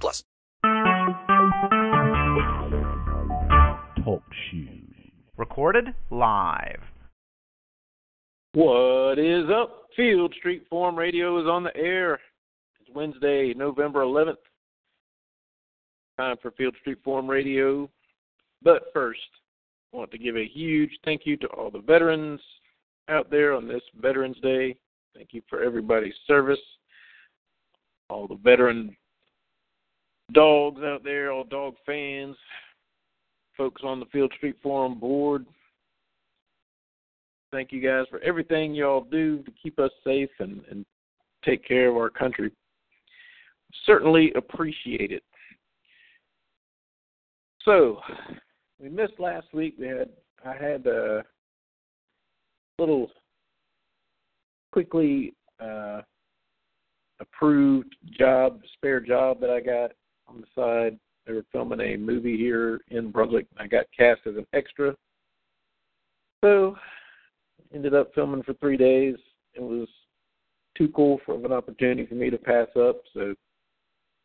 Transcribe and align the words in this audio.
plus. 0.00 0.24
Talk 4.04 4.22
shoes. 4.50 4.94
Recorded 5.36 5.94
live. 6.10 6.80
What 8.54 9.18
is 9.18 9.44
up? 9.50 9.88
Field 9.96 10.34
Street 10.38 10.64
Forum 10.68 10.96
Radio 10.96 11.40
is 11.40 11.46
on 11.46 11.62
the 11.64 11.76
air. 11.76 12.20
It's 12.80 12.90
Wednesday, 12.94 13.54
November 13.54 14.00
11th. 14.00 14.36
Time 16.18 16.36
for 16.42 16.50
Field 16.52 16.74
Street 16.80 16.98
Forum 17.02 17.28
Radio. 17.28 17.88
But 18.62 18.84
first, 18.92 19.20
I 19.92 19.96
want 19.96 20.10
to 20.10 20.18
give 20.18 20.36
a 20.36 20.46
huge 20.46 20.90
thank 21.04 21.22
you 21.24 21.36
to 21.38 21.46
all 21.48 21.70
the 21.70 21.80
veterans 21.80 22.40
out 23.08 23.30
there 23.30 23.54
on 23.54 23.66
this 23.66 23.82
Veterans 24.00 24.38
Day. 24.42 24.76
Thank 25.14 25.28
you 25.32 25.42
for 25.48 25.62
everybody's 25.62 26.14
service. 26.26 26.60
All 28.08 28.26
the 28.26 28.38
veteran 28.42 28.96
dogs 30.32 30.82
out 30.82 31.04
there, 31.04 31.32
all 31.32 31.44
dog 31.44 31.74
fans, 31.84 32.36
folks 33.56 33.82
on 33.84 34.00
the 34.00 34.06
Field 34.06 34.32
Street 34.36 34.56
Forum 34.62 34.98
board. 34.98 35.46
Thank 37.50 37.72
you 37.72 37.80
guys 37.80 38.06
for 38.10 38.20
everything 38.20 38.74
y'all 38.74 39.06
do 39.10 39.42
to 39.42 39.52
keep 39.62 39.78
us 39.78 39.90
safe 40.04 40.30
and, 40.38 40.62
and 40.70 40.86
take 41.44 41.66
care 41.66 41.90
of 41.90 41.96
our 41.96 42.10
country. 42.10 42.50
Certainly 43.84 44.32
appreciate 44.36 45.12
it. 45.12 45.22
So, 47.64 48.00
we 48.80 48.88
missed 48.88 49.20
last 49.20 49.46
week. 49.52 49.76
We 49.78 49.86
had 49.86 50.08
I 50.44 50.54
had 50.54 50.86
a 50.86 51.22
little 52.78 53.10
quickly 54.72 55.34
uh, 55.60 56.00
approved 57.20 57.94
job, 58.18 58.60
spare 58.74 59.00
job 59.00 59.40
that 59.40 59.50
I 59.50 59.60
got 59.60 59.92
on 60.28 60.40
the 60.40 60.46
side. 60.54 60.98
They 61.26 61.32
were 61.32 61.44
filming 61.52 61.80
a 61.80 61.96
movie 61.96 62.36
here 62.36 62.80
in 62.88 63.10
Brunswick. 63.10 63.46
I 63.58 63.66
got 63.66 63.86
cast 63.96 64.22
as 64.26 64.36
an 64.36 64.46
extra. 64.52 64.94
So 66.44 66.76
ended 67.72 67.94
up 67.94 68.12
filming 68.14 68.42
for 68.42 68.54
three 68.54 68.76
days. 68.76 69.16
It 69.54 69.62
was 69.62 69.88
too 70.76 70.88
cool 70.88 71.20
for 71.24 71.34
an 71.34 71.52
opportunity 71.52 72.06
for 72.06 72.14
me 72.14 72.30
to 72.30 72.38
pass 72.38 72.68
up. 72.76 73.00
So 73.14 73.34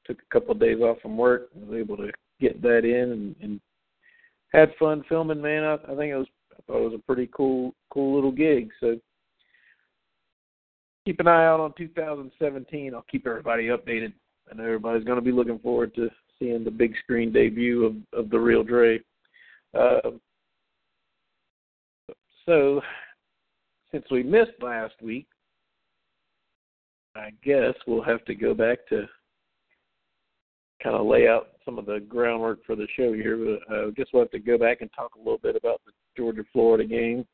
took 0.06 0.18
a 0.20 0.34
couple 0.34 0.54
of 0.54 0.60
days 0.60 0.80
off 0.80 1.00
from 1.02 1.18
work 1.18 1.50
was 1.54 1.78
able 1.78 1.98
to 1.98 2.12
get 2.40 2.62
that 2.62 2.86
in 2.86 3.12
and, 3.12 3.36
and 3.42 3.62
had 4.54 4.74
fun 4.80 5.04
filming. 5.08 5.42
Man, 5.42 5.64
I, 5.64 5.74
I 5.74 5.96
think 5.96 6.12
it 6.12 6.18
was 6.18 6.28
I 6.54 6.62
thought 6.66 6.82
it 6.82 6.90
was 6.92 7.00
a 7.00 7.06
pretty 7.06 7.30
cool 7.36 7.74
cool 7.92 8.16
little 8.16 8.32
gig. 8.32 8.70
So 8.80 8.98
keep 11.06 11.20
an 11.20 11.28
eye 11.28 11.46
out 11.46 11.60
on 11.60 11.74
2017. 11.78 12.94
I'll 12.94 13.06
keep 13.12 13.28
everybody 13.28 13.68
updated. 13.68 14.14
Know 14.56 14.64
everybody's 14.64 15.04
going 15.04 15.20
to 15.20 15.26
be 15.26 15.32
looking 15.32 15.60
forward 15.60 15.94
to 15.96 16.10
seeing 16.40 16.64
the 16.64 16.72
big 16.72 16.94
screen 17.04 17.32
debut 17.32 17.86
of 17.86 17.96
of 18.14 18.30
the 18.30 18.40
real 18.40 18.64
Dre. 18.64 19.00
Uh, 19.78 20.12
so 22.46 22.82
since 23.92 24.06
we 24.10 24.24
missed 24.24 24.62
last 24.62 24.96
week, 25.02 25.28
I 27.16 27.32
guess 27.44 27.74
we'll 27.86 28.04
have 28.04 28.24
to 28.26 28.36
go 28.36 28.54
back 28.54 28.80
to 28.90 29.06
kind 30.82 30.96
of 30.96 31.06
lay 31.06 31.28
out 31.28 31.50
some 31.66 31.78
of 31.78 31.86
the 31.86 32.00
groundwork 32.08 32.66
for 32.66 32.76
the 32.76 32.88
show 32.96 33.14
here. 33.14 33.38
But 33.38 33.74
I 33.74 33.80
uh, 33.80 33.90
guess 33.92 34.08
we'll 34.14 34.24
have 34.24 34.32
to 34.32 34.40
go 34.40 34.58
back 34.58 34.82
and 34.82 34.90
talk 34.96 35.16
a 35.16 35.20
little 35.20 35.40
bit 35.40 35.56
about 35.56 35.82
the 35.86 35.92
Georgia 36.16 36.44
Florida 36.54 36.86
game. 36.86 37.26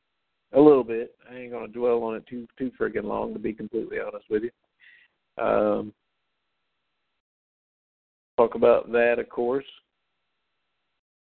A 0.52 0.60
little 0.60 0.84
bit. 0.84 1.14
I 1.30 1.36
ain't 1.36 1.52
gonna 1.52 1.68
dwell 1.68 2.02
on 2.02 2.16
it 2.16 2.26
too 2.26 2.46
too 2.58 2.70
friggin' 2.78 3.04
long, 3.04 3.32
to 3.32 3.38
be 3.38 3.52
completely 3.52 3.98
honest 3.98 4.26
with 4.30 4.44
you. 4.44 5.42
Um, 5.42 5.92
talk 8.36 8.54
about 8.54 8.90
that, 8.92 9.18
of 9.18 9.28
course. 9.28 9.64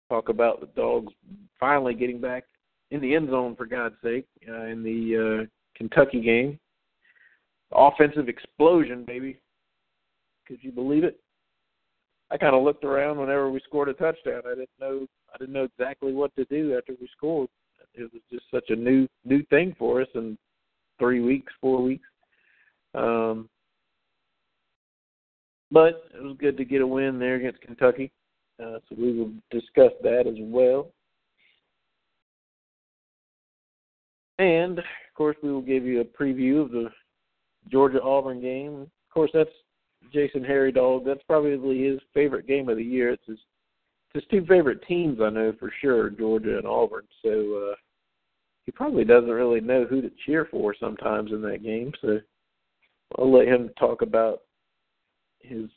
Talk 0.09 0.29
about 0.29 0.59
the 0.59 0.67
dogs 0.67 1.13
finally 1.59 1.93
getting 1.93 2.19
back 2.19 2.45
in 2.91 3.01
the 3.01 3.15
end 3.15 3.29
zone, 3.29 3.55
for 3.55 3.65
God's 3.65 3.95
sake, 4.03 4.25
uh, 4.47 4.65
in 4.65 4.83
the 4.83 5.43
uh, 5.43 5.45
Kentucky 5.75 6.21
game. 6.21 6.59
Offensive 7.71 8.27
explosion, 8.27 9.03
baby. 9.05 9.39
Could 10.47 10.57
you 10.61 10.71
believe 10.71 11.03
it? 11.03 11.19
I 12.31 12.37
kind 12.37 12.55
of 12.55 12.63
looked 12.63 12.83
around 12.83 13.19
whenever 13.19 13.51
we 13.51 13.59
scored 13.61 13.89
a 13.89 13.93
touchdown. 13.93 14.41
I 14.45 14.55
didn't 14.55 14.69
know 14.79 15.07
I 15.33 15.37
didn't 15.37 15.53
know 15.53 15.63
exactly 15.63 16.13
what 16.13 16.35
to 16.35 16.45
do 16.45 16.75
after 16.77 16.93
we 16.99 17.07
scored. 17.15 17.49
It 17.93 18.11
was 18.13 18.21
just 18.31 18.45
such 18.51 18.69
a 18.69 18.75
new 18.75 19.07
new 19.25 19.43
thing 19.45 19.75
for 19.77 20.01
us 20.01 20.07
in 20.15 20.37
three 20.99 21.21
weeks, 21.21 21.51
four 21.61 21.81
weeks. 21.81 22.07
Um, 22.95 23.49
but 25.71 26.03
it 26.13 26.21
was 26.21 26.35
good 26.39 26.57
to 26.57 26.65
get 26.65 26.81
a 26.81 26.87
win 26.87 27.19
there 27.19 27.35
against 27.35 27.61
Kentucky. 27.61 28.11
Uh, 28.61 28.79
so 28.89 28.95
we 28.97 29.17
will 29.17 29.31
discuss 29.51 29.91
that 30.03 30.25
as 30.27 30.35
well. 30.39 30.91
And 34.37 34.79
of 34.79 34.85
course, 35.15 35.37
we 35.43 35.51
will 35.51 35.61
give 35.61 35.83
you 35.83 36.01
a 36.01 36.05
preview 36.05 36.61
of 36.61 36.71
the 36.71 36.89
Georgia 37.69 38.01
Auburn 38.01 38.41
game. 38.41 38.81
Of 38.81 39.13
course, 39.13 39.31
that's 39.33 39.49
Jason 40.13 40.43
Harry 40.43 40.71
Dog. 40.71 41.05
That's 41.05 41.23
probably 41.27 41.83
his 41.83 41.99
favorite 42.13 42.47
game 42.47 42.69
of 42.69 42.77
the 42.77 42.83
year. 42.83 43.11
It's 43.11 43.23
his, 43.27 43.37
his 44.13 44.23
two 44.31 44.45
favorite 44.45 44.85
teams, 44.87 45.19
I 45.21 45.29
know 45.29 45.53
for 45.59 45.71
sure, 45.81 46.09
Georgia 46.09 46.57
and 46.57 46.67
Auburn. 46.67 47.05
So 47.21 47.71
uh, 47.71 47.75
he 48.65 48.71
probably 48.71 49.03
doesn't 49.03 49.29
really 49.29 49.61
know 49.61 49.85
who 49.85 50.01
to 50.01 50.11
cheer 50.25 50.47
for 50.49 50.75
sometimes 50.79 51.31
in 51.31 51.41
that 51.43 51.63
game. 51.63 51.91
So 52.01 52.19
I'll 53.17 53.31
let 53.31 53.47
him 53.47 53.69
talk 53.77 54.01
about 54.01 54.41
his 55.41 55.69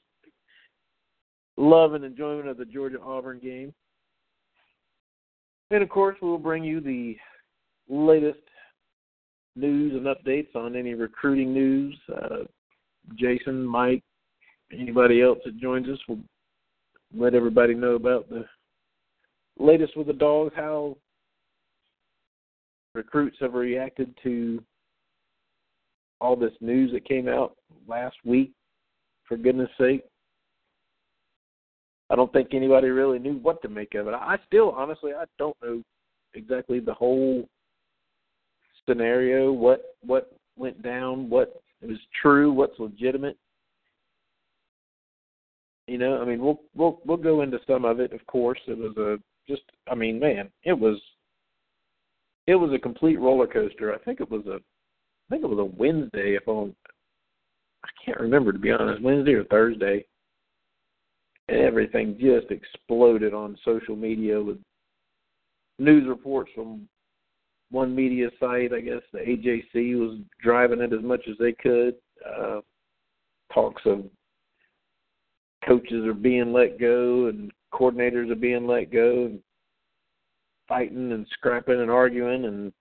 love 1.56 1.94
and 1.94 2.04
enjoyment 2.04 2.48
of 2.48 2.56
the 2.56 2.64
Georgia 2.64 3.00
Auburn 3.00 3.38
game. 3.38 3.72
And 5.70 5.82
of 5.82 5.88
course, 5.88 6.16
we'll 6.20 6.38
bring 6.38 6.64
you 6.64 6.80
the 6.80 7.16
latest 7.88 8.40
news 9.56 9.92
and 9.94 10.06
updates 10.06 10.54
on 10.54 10.76
any 10.76 10.94
recruiting 10.94 11.52
news. 11.52 11.98
Uh, 12.14 12.44
Jason, 13.16 13.64
Mike, 13.64 14.02
anybody 14.72 15.22
else 15.22 15.38
that 15.44 15.58
joins 15.58 15.88
us, 15.88 15.98
we'll 16.08 16.18
let 17.14 17.34
everybody 17.34 17.74
know 17.74 17.94
about 17.94 18.28
the 18.28 18.44
latest 19.58 19.96
with 19.96 20.06
the 20.06 20.12
dogs, 20.12 20.52
how 20.56 20.96
recruits 22.94 23.36
have 23.40 23.54
reacted 23.54 24.14
to 24.22 24.62
all 26.20 26.36
this 26.36 26.52
news 26.60 26.92
that 26.92 27.06
came 27.06 27.28
out 27.28 27.56
last 27.88 28.16
week, 28.24 28.52
for 29.32 29.38
goodness 29.38 29.70
sake. 29.80 30.04
I 32.10 32.16
don't 32.16 32.30
think 32.34 32.48
anybody 32.52 32.88
really 32.88 33.18
knew 33.18 33.38
what 33.38 33.62
to 33.62 33.68
make 33.70 33.94
of 33.94 34.06
it. 34.06 34.14
I 34.14 34.36
still, 34.46 34.72
honestly, 34.76 35.12
I 35.12 35.24
don't 35.38 35.56
know 35.62 35.82
exactly 36.34 36.80
the 36.80 36.92
whole 36.92 37.48
scenario, 38.86 39.50
what 39.50 39.96
what 40.04 40.30
went 40.56 40.82
down, 40.82 41.30
what 41.30 41.62
was 41.80 41.96
true, 42.20 42.52
what's 42.52 42.78
legitimate. 42.78 43.38
You 45.86 45.96
know, 45.96 46.20
I 46.20 46.26
mean, 46.26 46.40
we'll 46.40 46.60
we'll 46.74 47.00
we'll 47.06 47.16
go 47.16 47.40
into 47.40 47.58
some 47.66 47.86
of 47.86 48.00
it. 48.00 48.12
Of 48.12 48.26
course, 48.26 48.60
it 48.66 48.76
was 48.76 48.94
a 48.98 49.18
just. 49.50 49.62
I 49.90 49.94
mean, 49.94 50.20
man, 50.20 50.50
it 50.64 50.78
was 50.78 51.00
it 52.46 52.56
was 52.56 52.70
a 52.74 52.78
complete 52.78 53.18
roller 53.18 53.46
coaster. 53.46 53.94
I 53.94 53.98
think 53.98 54.20
it 54.20 54.30
was 54.30 54.44
a 54.46 54.56
I 54.56 55.30
think 55.30 55.44
it 55.44 55.48
was 55.48 55.58
a 55.58 55.76
Wednesday. 55.78 56.36
If 56.36 56.46
I'm, 56.46 56.76
I 57.84 57.88
can't 58.04 58.20
remember 58.20 58.52
to 58.52 58.58
be 58.58 58.70
honest, 58.70 59.02
Wednesday 59.02 59.34
or 59.34 59.44
Thursday. 59.44 60.04
Everything 61.48 62.16
just 62.18 62.50
exploded 62.50 63.34
on 63.34 63.58
social 63.64 63.96
media 63.96 64.40
with 64.40 64.58
news 65.78 66.08
reports 66.08 66.50
from 66.54 66.88
one 67.70 67.94
media 67.94 68.30
site. 68.38 68.72
I 68.72 68.80
guess 68.80 69.02
the 69.12 69.18
AJC 69.18 69.98
was 69.98 70.18
driving 70.40 70.80
it 70.80 70.92
as 70.92 71.02
much 71.02 71.22
as 71.28 71.36
they 71.38 71.52
could. 71.52 71.94
Uh, 72.24 72.60
talks 73.52 73.82
of 73.84 74.04
coaches 75.66 76.06
are 76.06 76.14
being 76.14 76.52
let 76.52 76.78
go 76.78 77.26
and 77.26 77.50
coordinators 77.72 78.30
are 78.30 78.36
being 78.36 78.66
let 78.66 78.92
go 78.92 79.26
and 79.26 79.40
fighting 80.68 81.12
and 81.12 81.26
scrapping 81.32 81.80
and 81.80 81.90
arguing 81.90 82.44
and 82.44 82.72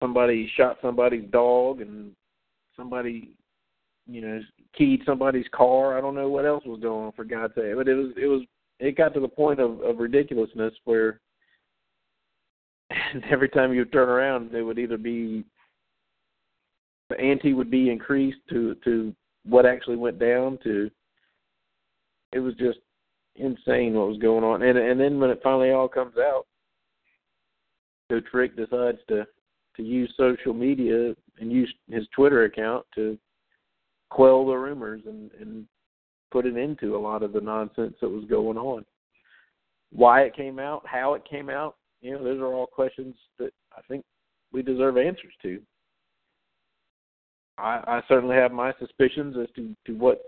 somebody 0.00 0.50
shot 0.56 0.76
somebody's 0.82 1.28
dog 1.30 1.80
and 1.80 2.12
somebody 2.78 3.34
you 4.08 4.22
know, 4.22 4.40
keyed 4.76 5.02
somebody's 5.04 5.46
car. 5.54 5.96
I 5.96 6.00
don't 6.00 6.14
know 6.14 6.28
what 6.28 6.46
else 6.46 6.64
was 6.64 6.80
going 6.80 7.06
on 7.06 7.12
for 7.12 7.24
God's 7.24 7.54
sake. 7.54 7.74
But 7.76 7.88
it 7.88 7.94
was 7.94 8.12
it 8.16 8.26
was 8.26 8.42
it 8.80 8.96
got 8.96 9.12
to 9.14 9.20
the 9.20 9.28
point 9.28 9.60
of, 9.60 9.80
of 9.82 9.98
ridiculousness 9.98 10.72
where 10.84 11.20
every 13.30 13.50
time 13.50 13.72
you 13.72 13.84
turn 13.84 14.08
around, 14.08 14.54
it 14.54 14.62
would 14.62 14.78
either 14.78 14.96
be 14.96 15.44
the 17.10 17.20
ante 17.20 17.52
would 17.52 17.70
be 17.70 17.90
increased 17.90 18.40
to 18.48 18.74
to 18.84 19.14
what 19.44 19.66
actually 19.66 19.96
went 19.96 20.18
down 20.18 20.58
to. 20.64 20.90
It 22.32 22.40
was 22.40 22.54
just 22.54 22.78
insane 23.36 23.94
what 23.94 24.08
was 24.08 24.18
going 24.18 24.44
on, 24.44 24.62
and 24.62 24.78
and 24.78 24.98
then 24.98 25.20
when 25.20 25.30
it 25.30 25.40
finally 25.42 25.70
all 25.70 25.88
comes 25.88 26.16
out, 26.16 26.46
Joe 28.10 28.20
Trick 28.20 28.56
decides 28.56 28.98
to 29.08 29.26
to 29.76 29.82
use 29.82 30.12
social 30.16 30.54
media 30.54 31.14
and 31.40 31.52
used 31.52 31.74
his 31.90 32.06
Twitter 32.14 32.44
account 32.44 32.84
to 32.94 33.18
quell 34.10 34.46
the 34.46 34.54
rumors 34.54 35.02
and 35.06 35.30
and 35.40 35.66
put 36.30 36.46
an 36.46 36.58
end 36.58 36.78
to 36.80 36.96
a 36.96 36.98
lot 36.98 37.22
of 37.22 37.32
the 37.32 37.40
nonsense 37.40 37.94
that 38.00 38.08
was 38.08 38.24
going 38.26 38.58
on. 38.58 38.84
Why 39.90 40.22
it 40.22 40.36
came 40.36 40.58
out, 40.58 40.82
how 40.86 41.14
it 41.14 41.22
came 41.28 41.48
out, 41.48 41.76
you 42.02 42.12
know, 42.12 42.22
those 42.22 42.40
are 42.40 42.52
all 42.52 42.66
questions 42.66 43.14
that 43.38 43.50
I 43.76 43.80
think 43.88 44.04
we 44.52 44.62
deserve 44.62 44.98
answers 44.98 45.32
to. 45.42 45.60
I, 47.56 47.82
I 47.86 48.02
certainly 48.08 48.36
have 48.36 48.52
my 48.52 48.72
suspicions 48.78 49.36
as 49.40 49.48
to, 49.56 49.74
to 49.86 49.92
what 49.94 50.22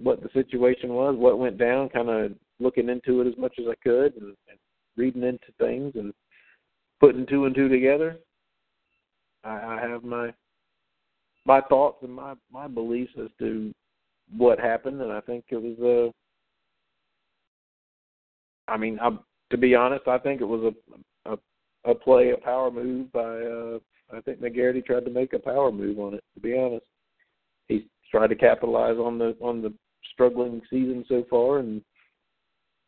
what 0.00 0.22
the 0.22 0.28
situation 0.34 0.90
was, 0.92 1.14
what 1.16 1.38
went 1.38 1.56
down, 1.56 1.88
kind 1.88 2.08
of 2.08 2.32
looking 2.58 2.88
into 2.88 3.20
it 3.20 3.28
as 3.28 3.38
much 3.38 3.54
as 3.58 3.66
I 3.70 3.74
could 3.82 4.14
and, 4.14 4.34
and 4.48 4.58
reading 4.96 5.22
into 5.22 5.46
things 5.58 5.92
and 5.94 6.12
putting 7.00 7.26
two 7.26 7.46
and 7.46 7.54
two 7.54 7.68
together. 7.68 8.16
I, 9.44 9.78
I 9.78 9.88
have 9.88 10.04
my 10.04 10.32
my 11.46 11.60
thoughts 11.62 11.98
and 12.02 12.12
my 12.12 12.34
my 12.50 12.66
beliefs 12.66 13.12
as 13.22 13.30
to 13.38 13.72
what 14.36 14.58
happened, 14.58 15.00
and 15.00 15.12
I 15.12 15.20
think 15.20 15.44
it 15.50 15.60
was 15.60 15.78
a. 15.80 16.12
I 18.70 18.76
mean, 18.78 18.98
I, 19.00 19.10
to 19.50 19.58
be 19.58 19.74
honest, 19.74 20.08
I 20.08 20.18
think 20.18 20.40
it 20.40 20.46
was 20.46 20.72
a 21.26 21.32
a, 21.32 21.38
a 21.90 21.94
play, 21.94 22.30
a 22.30 22.36
power 22.36 22.70
move 22.70 23.12
by. 23.12 23.20
uh 23.22 23.78
I 24.12 24.20
think 24.20 24.40
McGarity 24.40 24.84
tried 24.84 25.06
to 25.06 25.10
make 25.10 25.32
a 25.32 25.38
power 25.38 25.72
move 25.72 25.98
on 25.98 26.14
it. 26.14 26.22
To 26.34 26.40
be 26.40 26.56
honest, 26.56 26.84
he 27.68 27.88
tried 28.10 28.28
to 28.28 28.36
capitalize 28.36 28.96
on 28.98 29.18
the 29.18 29.36
on 29.40 29.62
the 29.62 29.72
struggling 30.12 30.60
season 30.70 31.04
so 31.08 31.24
far, 31.28 31.58
and 31.58 31.82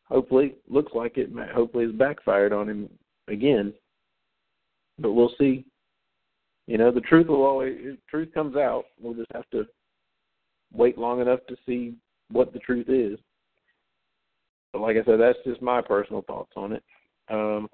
hopefully, 0.05 0.55
looks 0.69 0.93
like 0.93 1.17
it. 1.17 1.29
Hopefully, 1.53 1.85
it's 1.85 1.97
backfired 1.97 2.53
on 2.53 2.69
him 2.69 2.89
again. 3.27 3.73
But 4.99 5.13
we'll 5.13 5.33
see. 5.39 5.65
You 6.67 6.77
know, 6.77 6.91
the 6.91 7.01
truth 7.01 7.27
will 7.27 7.43
always 7.43 7.97
truth 8.09 8.29
comes 8.33 8.55
out. 8.55 8.83
We'll 8.99 9.13
just 9.13 9.31
have 9.33 9.49
to 9.51 9.65
wait 10.73 10.97
long 10.97 11.21
enough 11.21 11.39
to 11.47 11.55
see 11.65 11.95
what 12.29 12.53
the 12.53 12.59
truth 12.59 12.89
is. 12.89 13.17
But 14.73 14.81
like 14.81 14.97
I 14.97 15.03
said, 15.05 15.19
that's 15.19 15.39
just 15.45 15.61
my 15.61 15.81
personal 15.81 16.23
thoughts 16.23 16.51
on 16.57 16.73
it. 16.73 16.83
Um, 17.29 17.69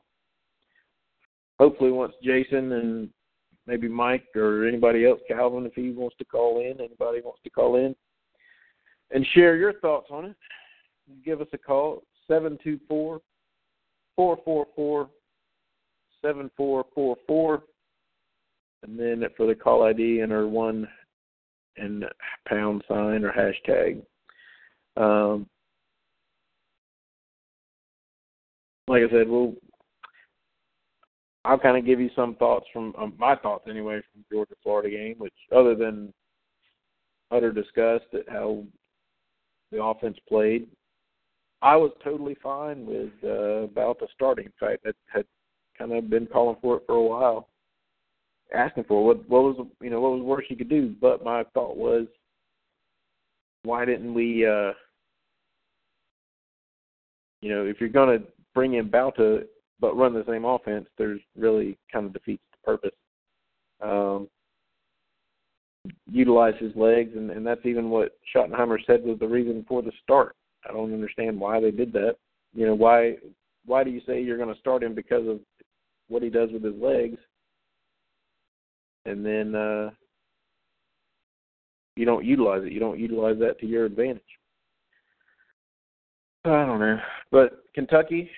hopefully, 1.60 1.92
once 1.92 2.14
Jason 2.24 2.72
and 2.72 3.10
maybe 3.66 3.88
Mike 3.88 4.26
or 4.36 4.68
anybody 4.68 5.06
else, 5.08 5.20
Calvin, 5.28 5.66
if 5.66 5.74
he 5.74 5.92
wants 5.92 6.16
to 6.18 6.26
call 6.26 6.60
in, 6.60 6.80
anybody 6.80 7.22
wants 7.22 7.42
to 7.44 7.50
call 7.50 7.78
in 7.78 7.96
and 9.12 9.26
share 9.34 9.56
your 9.56 9.74
thoughts 9.80 10.08
on 10.12 10.26
it, 10.26 10.36
give 11.26 11.42
us 11.42 11.48
a 11.54 11.58
call 11.58 12.04
seven 12.28 12.58
two 12.64 12.80
four 12.88 13.22
four 14.16 14.38
four 14.46 14.68
four 14.76 15.10
seven 16.22 16.50
four 16.56 16.86
four 16.94 17.18
four, 17.28 17.64
and 18.84 19.00
then 19.00 19.24
for 19.36 19.48
the 19.48 19.56
call 19.56 19.84
ID 19.84 20.22
enter 20.22 20.48
one 20.48 20.88
and 21.78 22.06
pound 22.48 22.84
sign 22.88 23.24
or 23.24 23.32
hashtag. 23.32 24.02
Um, 24.96 25.48
like 28.88 29.04
I 29.04 29.12
said, 29.12 29.28
we'll 29.28 29.56
I'll 31.46 31.60
kind 31.60 31.78
of 31.78 31.86
give 31.86 32.00
you 32.00 32.10
some 32.16 32.36
thoughts 32.36 32.66
from 32.72 32.94
um, 32.98 33.14
my 33.18 33.36
thoughts 33.36 33.66
anyway 33.70 34.02
from 34.12 34.24
Georgia 34.32 34.56
Florida 34.64 34.90
game, 34.90 35.16
which 35.18 35.34
other 35.54 35.76
than 35.76 36.14
utter 37.32 37.52
disgust 37.52 38.06
at 38.14 38.30
how 38.30 38.64
the 39.72 39.84
offense 39.84 40.18
played, 40.30 40.68
I 41.62 41.76
was 41.76 41.92
totally 42.04 42.38
fine 42.42 42.86
with 42.86 43.12
uh, 43.24 43.64
about 43.64 44.00
the 44.00 44.08
starting. 44.14 44.46
In 44.46 44.54
fact, 44.60 44.86
I 44.86 44.92
had 45.08 45.26
kind 45.78 45.92
of 45.92 46.10
been 46.10 46.28
calling 46.28 46.58
for 46.62 46.78
it 46.78 46.84
for 46.86 46.96
a 46.96 47.04
while, 47.04 47.50
asking 48.54 48.86
for 48.86 49.06
what 49.06 49.28
what 49.30 49.44
was 49.44 49.68
you 49.82 49.90
know 49.90 50.02
what 50.02 50.14
was 50.14 50.22
worse 50.22 50.46
you 50.50 50.56
could 50.56 50.70
do. 50.70 50.96
But 51.02 51.24
my 51.24 51.44
thought 51.54 51.76
was, 51.78 52.08
why 53.64 53.86
didn't 53.86 54.14
we? 54.14 54.46
uh 54.46 54.74
You 57.42 57.50
know, 57.50 57.66
if 57.66 57.82
you're 57.82 57.90
going 57.90 58.20
to 58.20 58.26
bring 58.54 58.76
in 58.76 58.90
Bauta 58.90 59.44
but 59.80 59.98
run 59.98 60.14
the 60.14 60.24
same 60.26 60.46
offense, 60.46 60.88
there's 60.98 61.20
really 61.38 61.78
kind 61.92 62.06
of 62.06 62.14
defeats 62.14 62.44
the 62.54 62.66
purpose. 62.66 62.96
Um, 63.82 64.30
utilize 66.10 66.54
his 66.60 66.74
legs, 66.78 67.12
and, 67.18 67.30
and 67.30 67.46
that's 67.46 67.66
even 67.66 67.90
what 67.90 68.18
Schottenheimer 68.34 68.78
said 68.88 69.04
was 69.04 69.20
the 69.20 69.28
reason 69.28 69.66
for 69.68 69.82
the 69.82 69.92
start. 70.02 70.38
I 70.68 70.72
don't 70.72 70.94
understand 70.94 71.38
why 71.38 71.60
they 71.60 71.72
did 71.72 71.92
that. 71.94 72.16
You 72.56 72.68
know, 72.68 72.76
why 72.76 73.18
why 73.66 73.84
do 73.84 73.90
you 73.90 74.02
say 74.08 74.22
you're 74.22 74.38
going 74.38 74.54
to 74.54 74.60
start 74.60 74.84
him 74.84 74.96
because 74.96 75.28
of 75.28 75.40
what 76.08 76.24
he 76.24 76.30
does 76.30 76.50
with 76.52 76.64
his 76.64 76.76
legs, 76.82 77.18
and 79.06 79.26
then 79.26 79.56
uh, 79.56 79.90
you 81.96 82.06
don't 82.06 82.26
utilize 82.26 82.64
it? 82.64 82.72
You 82.72 82.80
don't 82.80 83.00
utilize 83.00 83.38
that 83.40 83.60
to 83.60 83.66
your 83.66 83.86
advantage. 83.86 84.22
I 86.46 86.66
don't 86.66 86.80
know, 86.80 87.00
but 87.32 87.64
Kentucky, 87.74 88.30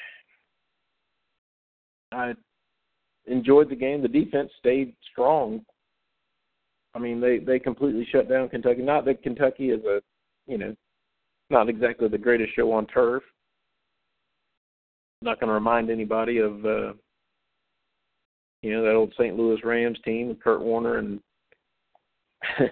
I 2.12 2.33
enjoyed 3.25 3.69
the 3.69 3.75
game. 3.75 4.01
The 4.01 4.07
defense 4.07 4.51
stayed 4.59 4.94
strong. 5.12 5.62
I 6.94 7.00
mean, 7.00 7.19
they 7.19 7.39
they 7.39 7.59
completely 7.59 8.07
shut 8.12 8.29
down 8.29 8.50
Kentucky. 8.50 8.81
Not 8.81 9.06
that 9.06 9.23
Kentucky 9.23 9.71
is 9.71 9.83
a, 9.85 10.01
you 10.45 10.57
know, 10.57 10.75
not 11.50 11.69
exactly 11.69 12.07
the 12.07 12.17
greatest 12.17 12.56
show 12.56 12.71
on 12.71 12.88
turf. 12.88 13.23
Not 15.21 15.39
going 15.39 15.47
to 15.47 15.53
remind 15.53 15.89
anybody 15.89 16.38
of, 16.38 16.65
uh, 16.65 16.94
you 18.65 18.73
know, 18.73 18.83
that 18.83 18.95
old 18.95 19.13
St. 19.13 19.38
Louis 19.38 19.63
Rams 19.63 20.00
team 20.03 20.29
with 20.29 20.41
Kurt 20.41 20.59
Warner 20.59 20.97
and 20.97 21.19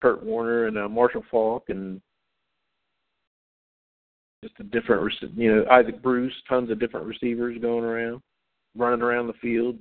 Kurt 0.00 0.24
Warner 0.24 0.68
and 0.68 0.78
uh, 0.78 0.88
Marshall 0.88 1.22
Faulk 1.30 1.64
and 1.68 2.00
just 4.42 4.54
a 4.58 4.62
different, 4.64 5.12
you 5.36 5.54
know, 5.54 5.66
Isaac 5.70 6.02
Bruce, 6.02 6.32
tons 6.48 6.70
of 6.70 6.80
different 6.80 7.06
receivers 7.06 7.58
going 7.60 7.84
around, 7.84 8.22
running 8.74 9.02
around 9.02 9.26
the 9.26 9.34
field. 9.34 9.76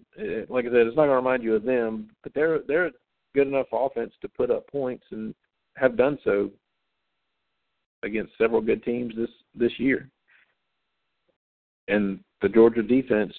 Like 0.50 0.66
I 0.66 0.68
said, 0.68 0.88
it's 0.88 0.98
not 0.98 1.06
going 1.06 1.12
to 1.12 1.16
remind 1.16 1.44
you 1.44 1.56
of 1.56 1.64
them, 1.64 2.10
but 2.24 2.34
they're 2.34 2.60
they're 2.68 2.92
good 3.34 3.48
enough 3.48 3.68
offense 3.72 4.12
to 4.22 4.28
put 4.28 4.52
up 4.52 4.68
points 4.68 5.06
and 5.12 5.34
have 5.78 5.96
done 5.96 6.20
so 6.26 6.52
against 8.04 8.38
several 8.38 8.60
good 8.60 8.84
teams 8.84 9.14
this 9.16 9.32
this 9.56 9.80
year. 9.80 10.10
And 11.88 12.20
the 12.44 12.50
Georgia 12.50 12.84
defense 12.84 13.34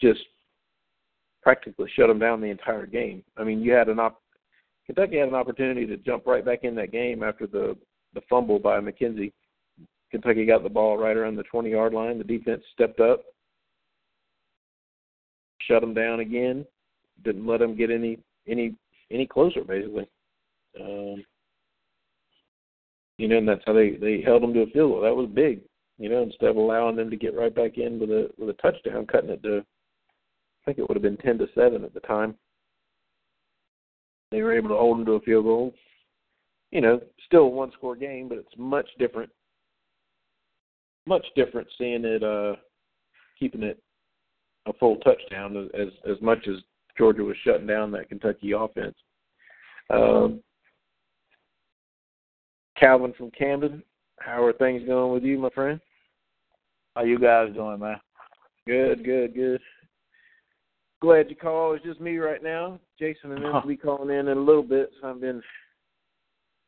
just 0.00 0.20
practically 1.42 1.90
shut 1.94 2.08
them 2.08 2.20
down 2.20 2.40
the 2.40 2.46
entire 2.46 2.86
game. 2.86 3.22
I 3.36 3.44
mean, 3.44 3.60
you 3.60 3.72
had 3.72 3.88
an 3.88 3.98
op- 3.98 4.22
Kentucky 4.86 5.18
had 5.18 5.28
an 5.28 5.34
opportunity 5.34 5.86
to 5.86 5.96
jump 5.98 6.26
right 6.26 6.44
back 6.44 6.60
in 6.62 6.74
that 6.76 6.92
game 6.92 7.22
after 7.22 7.46
the 7.46 7.76
the 8.14 8.20
fumble 8.28 8.58
by 8.58 8.80
McKenzie 8.80 9.32
Kentucky 10.10 10.44
got 10.44 10.64
the 10.64 10.68
ball 10.68 10.98
right 10.98 11.16
around 11.16 11.36
the 11.36 11.44
20 11.44 11.70
yard 11.70 11.92
line. 11.92 12.18
The 12.18 12.24
defense 12.24 12.62
stepped 12.72 12.98
up, 12.98 13.22
shut 15.60 15.80
them 15.80 15.94
down 15.94 16.20
again, 16.20 16.66
didn't 17.24 17.46
let 17.46 17.60
them 17.60 17.76
get 17.76 17.90
any 17.90 18.18
any 18.48 18.74
any 19.10 19.26
closer 19.26 19.62
basically. 19.64 20.08
Um, 20.80 21.24
you 23.18 23.28
know, 23.28 23.38
and 23.38 23.48
that's 23.48 23.62
how 23.66 23.72
they 23.72 23.92
they 23.92 24.22
held 24.22 24.42
them 24.42 24.54
to 24.54 24.62
a 24.62 24.66
field 24.66 24.92
goal. 24.92 25.00
That 25.02 25.14
was 25.14 25.28
big. 25.32 25.60
You 26.00 26.08
know, 26.08 26.22
instead 26.22 26.48
of 26.48 26.56
allowing 26.56 26.96
them 26.96 27.10
to 27.10 27.16
get 27.16 27.36
right 27.36 27.54
back 27.54 27.76
in 27.76 28.00
with 28.00 28.08
a 28.08 28.30
with 28.38 28.48
a 28.48 28.54
touchdown, 28.54 29.06
cutting 29.06 29.28
it 29.28 29.42
to 29.42 29.58
I 29.58 30.64
think 30.64 30.78
it 30.78 30.88
would 30.88 30.96
have 30.96 31.02
been 31.02 31.18
ten 31.18 31.36
to 31.36 31.46
seven 31.54 31.84
at 31.84 31.92
the 31.92 32.00
time. 32.00 32.34
They 34.30 34.40
were 34.40 34.56
able 34.56 34.70
to 34.70 34.76
hold 34.76 34.98
them 34.98 35.04
to 35.04 35.12
a 35.12 35.20
field 35.20 35.44
goal. 35.44 35.74
You 36.70 36.80
know, 36.80 37.00
still 37.26 37.42
a 37.42 37.48
one 37.48 37.70
score 37.72 37.96
game, 37.96 38.30
but 38.30 38.38
it's 38.38 38.48
much 38.56 38.88
different 38.98 39.30
much 41.06 41.26
different 41.36 41.68
seeing 41.76 42.04
it 42.04 42.22
uh 42.22 42.54
keeping 43.38 43.62
it 43.62 43.82
a 44.66 44.72
full 44.72 44.96
touchdown 44.96 45.68
as 45.74 45.88
as 46.10 46.16
much 46.22 46.48
as 46.48 46.56
Georgia 46.96 47.22
was 47.22 47.36
shutting 47.44 47.66
down 47.66 47.90
that 47.92 48.08
Kentucky 48.08 48.52
offense. 48.52 48.96
Um, 49.90 50.40
Calvin 52.78 53.12
from 53.18 53.30
Camden, 53.32 53.82
how 54.18 54.42
are 54.42 54.52
things 54.54 54.86
going 54.86 55.12
with 55.12 55.24
you, 55.24 55.38
my 55.38 55.50
friend? 55.50 55.78
How 56.96 57.04
you 57.04 57.18
guys 57.18 57.54
doing, 57.54 57.78
man? 57.78 58.00
Good, 58.66 59.04
good, 59.04 59.34
good. 59.34 59.60
glad 61.00 61.30
you 61.30 61.36
called. 61.36 61.76
It's 61.76 61.84
just 61.84 62.00
me 62.00 62.16
right 62.18 62.42
now. 62.42 62.80
Jason 62.98 63.32
and 63.32 63.44
them 63.44 63.52
will 63.52 63.66
be 63.66 63.76
calling 63.76 64.10
in 64.10 64.28
in 64.28 64.36
a 64.36 64.40
little 64.40 64.62
bit. 64.62 64.90
So 65.00 65.08
I've 65.08 65.20
been 65.20 65.40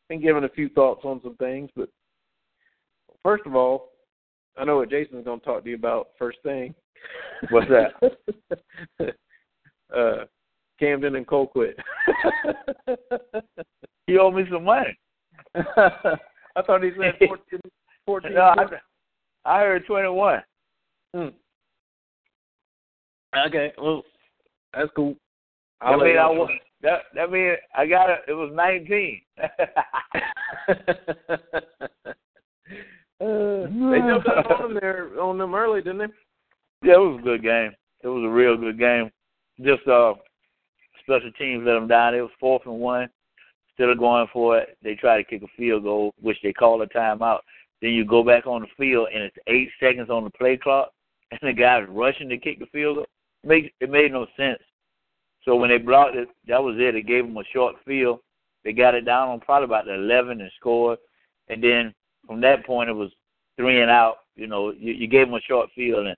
been 0.09 0.23
giving 0.23 0.45
a 0.45 0.49
few 0.49 0.69
thoughts 0.69 1.03
on 1.05 1.21
some 1.23 1.37
things. 1.37 1.71
But 1.75 1.89
first 3.23 3.45
of 3.47 3.57
all, 3.57 3.91
I 4.57 4.65
know 4.65 4.77
what 4.77 4.91
Jason's 4.91 5.25
going 5.25 5.41
to 5.41 5.45
talk 5.45 5.65
to 5.65 5.71
you 5.71 5.77
about 5.77 6.11
first 6.19 6.39
thing. 6.45 6.75
What's 7.51 7.69
that? 7.69 9.15
uh, 9.97 10.25
Camden 10.79 11.17
and 11.17 11.27
Colquitt. 11.27 11.75
he 14.07 14.19
owed 14.19 14.35
me 14.35 14.45
some 14.51 14.65
money. 14.65 14.97
I 15.55 16.63
thought 16.65 16.85
he 16.85 16.91
said 16.91 17.15
14. 17.27 17.61
14 18.07 18.35
no, 18.35 18.41
I, 18.41 18.65
I 19.45 19.61
heard 19.61 19.87
21. 19.87 20.43
Hmm. 21.15 21.29
Okay, 23.47 23.73
well, 23.79 24.03
that's 24.75 24.91
cool. 24.95 25.15
I 25.81 25.97
mean, 25.97 26.17
I 26.17 26.29
was, 26.29 26.51
that 26.83 27.01
that 27.15 27.31
mean 27.31 27.55
I 27.77 27.87
got 27.87 28.11
it. 28.11 28.21
It 28.29 28.35
was 28.35 28.53
19. 28.55 29.21
Uh, 33.21 33.27
they 33.91 33.99
jumped 33.99 34.29
up 34.29 34.51
on 34.51 34.63
them 34.63 34.79
there 34.81 35.21
on 35.21 35.39
them 35.39 35.55
early, 35.55 35.81
didn't 35.81 35.99
they? 35.99 36.89
Yeah, 36.89 36.95
it 36.95 36.99
was 36.99 37.21
a 37.21 37.23
good 37.23 37.43
game. 37.43 37.73
It 38.03 38.09
was 38.09 38.25
a 38.25 38.33
real 38.33 38.57
good 38.57 38.79
game. 38.79 39.11
Just 39.61 39.87
uh, 39.87 40.15
special 41.03 41.31
teams 41.39 41.65
let 41.65 41.75
them 41.75 41.89
down. 41.89 42.15
It 42.15 42.21
was 42.21 42.31
fourth 42.41 42.63
and 42.67 42.79
one. 42.79 43.09
Still 43.75 43.95
going 43.95 44.27
for 44.33 44.59
it. 44.59 44.77
They 44.83 44.95
try 44.95 45.17
to 45.17 45.25
kick 45.25 45.43
a 45.43 45.47
field 45.57 45.85
goal, 45.85 46.13
which 46.21 46.37
they 46.43 46.53
call 46.53 46.83
a 46.83 46.87
timeout. 46.87 47.41
Then 47.83 47.91
you 47.91 48.05
go 48.05 48.23
back 48.23 48.47
on 48.47 48.63
the 48.63 48.69
field, 48.79 49.09
and 49.13 49.25
it's 49.25 49.37
eight 49.49 49.69
seconds 49.81 50.09
on 50.09 50.23
the 50.25 50.31
play 50.31 50.57
clock, 50.57 50.93
and 51.33 51.41
the 51.43 51.53
guy's 51.53 51.89
rushing 51.89 52.29
to 52.29 52.39
kick 52.39 52.61
the 52.61 52.67
field 52.67 52.97
goal. 52.97 53.07
It 53.43 53.49
made, 53.49 53.73
it 53.81 53.91
made 53.91 54.13
no 54.13 54.27
sense. 54.37 54.63
So 55.45 55.57
when 55.57 55.71
they 55.71 55.79
blocked 55.79 56.15
it, 56.15 56.29
that 56.47 56.63
was 56.63 56.77
it. 56.79 56.95
It 56.95 57.09
gave 57.09 57.27
them 57.27 57.37
a 57.37 57.45
short 57.53 57.75
field. 57.85 58.21
They 58.65 58.73
got 58.73 58.95
it 58.95 59.05
down 59.05 59.29
on 59.29 59.41
probably 59.41 59.65
about 59.65 59.87
the 59.87 59.95
11 59.95 60.41
and 60.41 60.51
scored. 60.57 60.99
And 61.49 61.63
then 61.63 61.93
from 62.25 62.41
that 62.43 62.65
point, 62.65 62.89
it 62.89 62.93
was 62.93 63.11
three 63.57 63.83
and 63.83 63.91
out. 63.91 64.19
You 64.37 64.47
know, 64.47 64.71
you, 64.71 64.93
you 64.93 65.09
gave 65.09 65.27
them 65.27 65.35
a 65.35 65.41
short 65.41 65.69
field, 65.75 66.07
and 66.07 66.17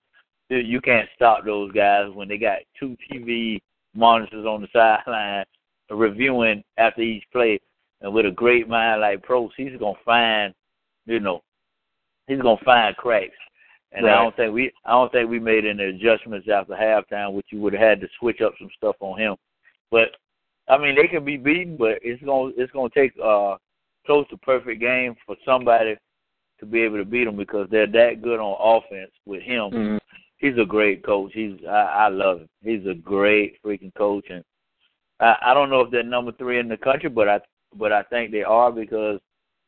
you 0.69 0.83
can't 0.83 1.09
stop 1.17 1.47
those 1.47 1.73
guys 1.73 2.11
when 2.13 2.29
they 2.29 2.37
got 2.37 2.59
two 2.79 2.95
TV 3.11 3.61
monitors 3.95 4.45
on 4.45 4.61
the 4.61 4.69
sideline 5.07 5.47
reviewing 5.91 6.63
after 6.77 7.01
each 7.01 7.25
play. 7.33 7.59
And 8.03 8.13
with 8.13 8.27
a 8.27 8.31
great 8.31 8.69
mind 8.69 9.01
like 9.01 9.27
Propst, 9.27 9.53
he's 9.57 9.79
gonna 9.79 9.95
find, 10.05 10.53
you 11.07 11.21
know, 11.21 11.43
he's 12.27 12.41
gonna 12.41 12.61
find 12.65 12.97
cracks. 12.97 13.33
And 13.93 14.07
right. 14.07 14.15
I 14.15 14.23
don't 14.23 14.37
think 14.37 14.53
we, 14.53 14.73
I 14.85 14.93
don't 14.93 15.13
think 15.13 15.31
we 15.31 15.39
made 15.39 15.65
any 15.65 15.85
adjustments 15.85 16.49
after 16.53 16.75
halftime, 16.75 17.33
which 17.33 17.47
you 17.51 17.61
would 17.61 17.75
have 17.75 17.83
had 17.83 18.01
to 18.01 18.09
switch 18.19 18.41
up 18.41 18.55
some 18.59 18.71
stuff 18.77 18.97
on 19.01 19.19
him. 19.19 19.37
But 19.91 20.09
I 20.69 20.79
mean, 20.79 20.97
they 20.97 21.07
can 21.07 21.25
be 21.25 21.37
beaten, 21.37 21.77
but 21.77 21.99
it's 22.03 22.23
gonna, 22.23 22.53
it's 22.57 22.73
gonna 22.73 22.89
take 22.95 23.13
uh 23.23 23.57
close 24.07 24.29
to 24.31 24.37
perfect 24.39 24.81
game 24.81 25.15
for 25.25 25.37
somebody 25.45 25.97
to 26.61 26.67
be 26.67 26.83
able 26.83 26.99
to 26.99 27.05
beat 27.05 27.25
them 27.25 27.37
because 27.37 27.69
they're 27.71 27.87
that 27.87 28.23
good 28.23 28.41
on 28.41 28.83
offense 28.83 29.13
with 29.27 29.43
him. 29.43 29.71
Mm-hmm. 29.71 29.97
He's 30.39 30.59
a 30.61 30.67
great 30.67 31.05
coach. 31.05 31.33
He's 31.33 31.55
I, 31.69 32.07
I 32.07 32.09
love 32.09 32.41
him. 32.41 32.49
He's 32.63 32.87
a 32.87 32.95
great 32.95 33.63
freaking 33.65 33.95
coach, 33.95 34.27
and 34.29 34.45
I, 35.21 35.37
I 35.47 35.55
don't 35.55 35.71
know 35.71 35.81
if 35.81 35.91
they're 35.91 36.03
number 36.03 36.33
three 36.33 36.59
in 36.59 36.69
the 36.69 36.77
country, 36.77 37.09
but 37.09 37.29
I 37.29 37.41
but 37.79 37.93
I 37.93 38.03
think 38.05 38.31
they 38.31 38.43
are 38.43 38.71
because 38.73 39.21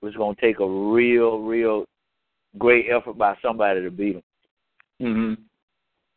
it's 0.02 0.16
going 0.16 0.34
to 0.34 0.40
take 0.40 0.60
a 0.60 0.68
real, 0.68 1.40
real 1.40 1.84
great 2.58 2.86
effort 2.90 3.18
by 3.18 3.36
somebody 3.42 3.82
to 3.82 3.90
beat 3.90 4.14
them. 4.14 4.22
Mhm. 5.00 5.36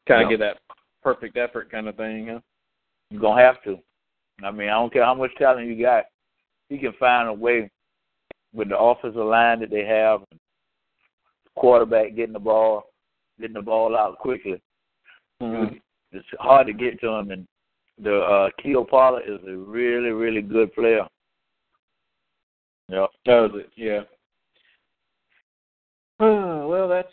Kind 0.07 0.23
of 0.23 0.31
Yeah. 0.31 0.37
get 0.37 0.39
that 0.39 0.75
perfect 1.03 1.37
effort 1.37 1.69
kind 1.69 1.87
of 1.87 1.95
thing, 1.95 2.27
huh? 2.27 2.41
You're 3.09 3.21
gonna 3.21 3.41
have 3.41 3.61
to. 3.63 3.81
I 4.43 4.51
mean, 4.51 4.69
I 4.69 4.73
don't 4.73 4.91
care 4.91 5.03
how 5.03 5.13
much 5.13 5.35
talent 5.35 5.67
you 5.67 5.81
got. 5.81 6.05
You 6.69 6.79
can 6.79 6.93
find 6.93 7.27
a 7.27 7.33
way 7.33 7.69
with 8.53 8.69
the 8.69 8.77
offensive 8.77 9.25
line 9.25 9.59
that 9.59 9.69
they 9.69 9.85
have, 9.85 10.23
quarterback 11.55 12.15
getting 12.15 12.33
the 12.33 12.39
ball, 12.39 12.83
getting 13.39 13.55
the 13.55 13.61
ball 13.61 13.97
out 13.97 14.17
quickly. 14.19 14.61
Mm-hmm. 15.41 15.77
It's 16.11 16.27
hard 16.39 16.67
to 16.67 16.73
get 16.73 16.99
to 17.01 17.07
him, 17.09 17.31
and 17.31 17.47
the 17.97 18.21
uh, 18.21 18.49
Keel 18.61 18.85
Pollard 18.85 19.23
is 19.27 19.39
a 19.47 19.55
really, 19.55 20.11
really 20.11 20.41
good 20.41 20.73
player. 20.73 21.07
Yep. 22.87 23.09
That 23.25 23.39
was 23.41 23.51
it. 23.55 23.69
Yeah. 23.75 24.01
Well, 26.69 26.87
that's 26.87 27.11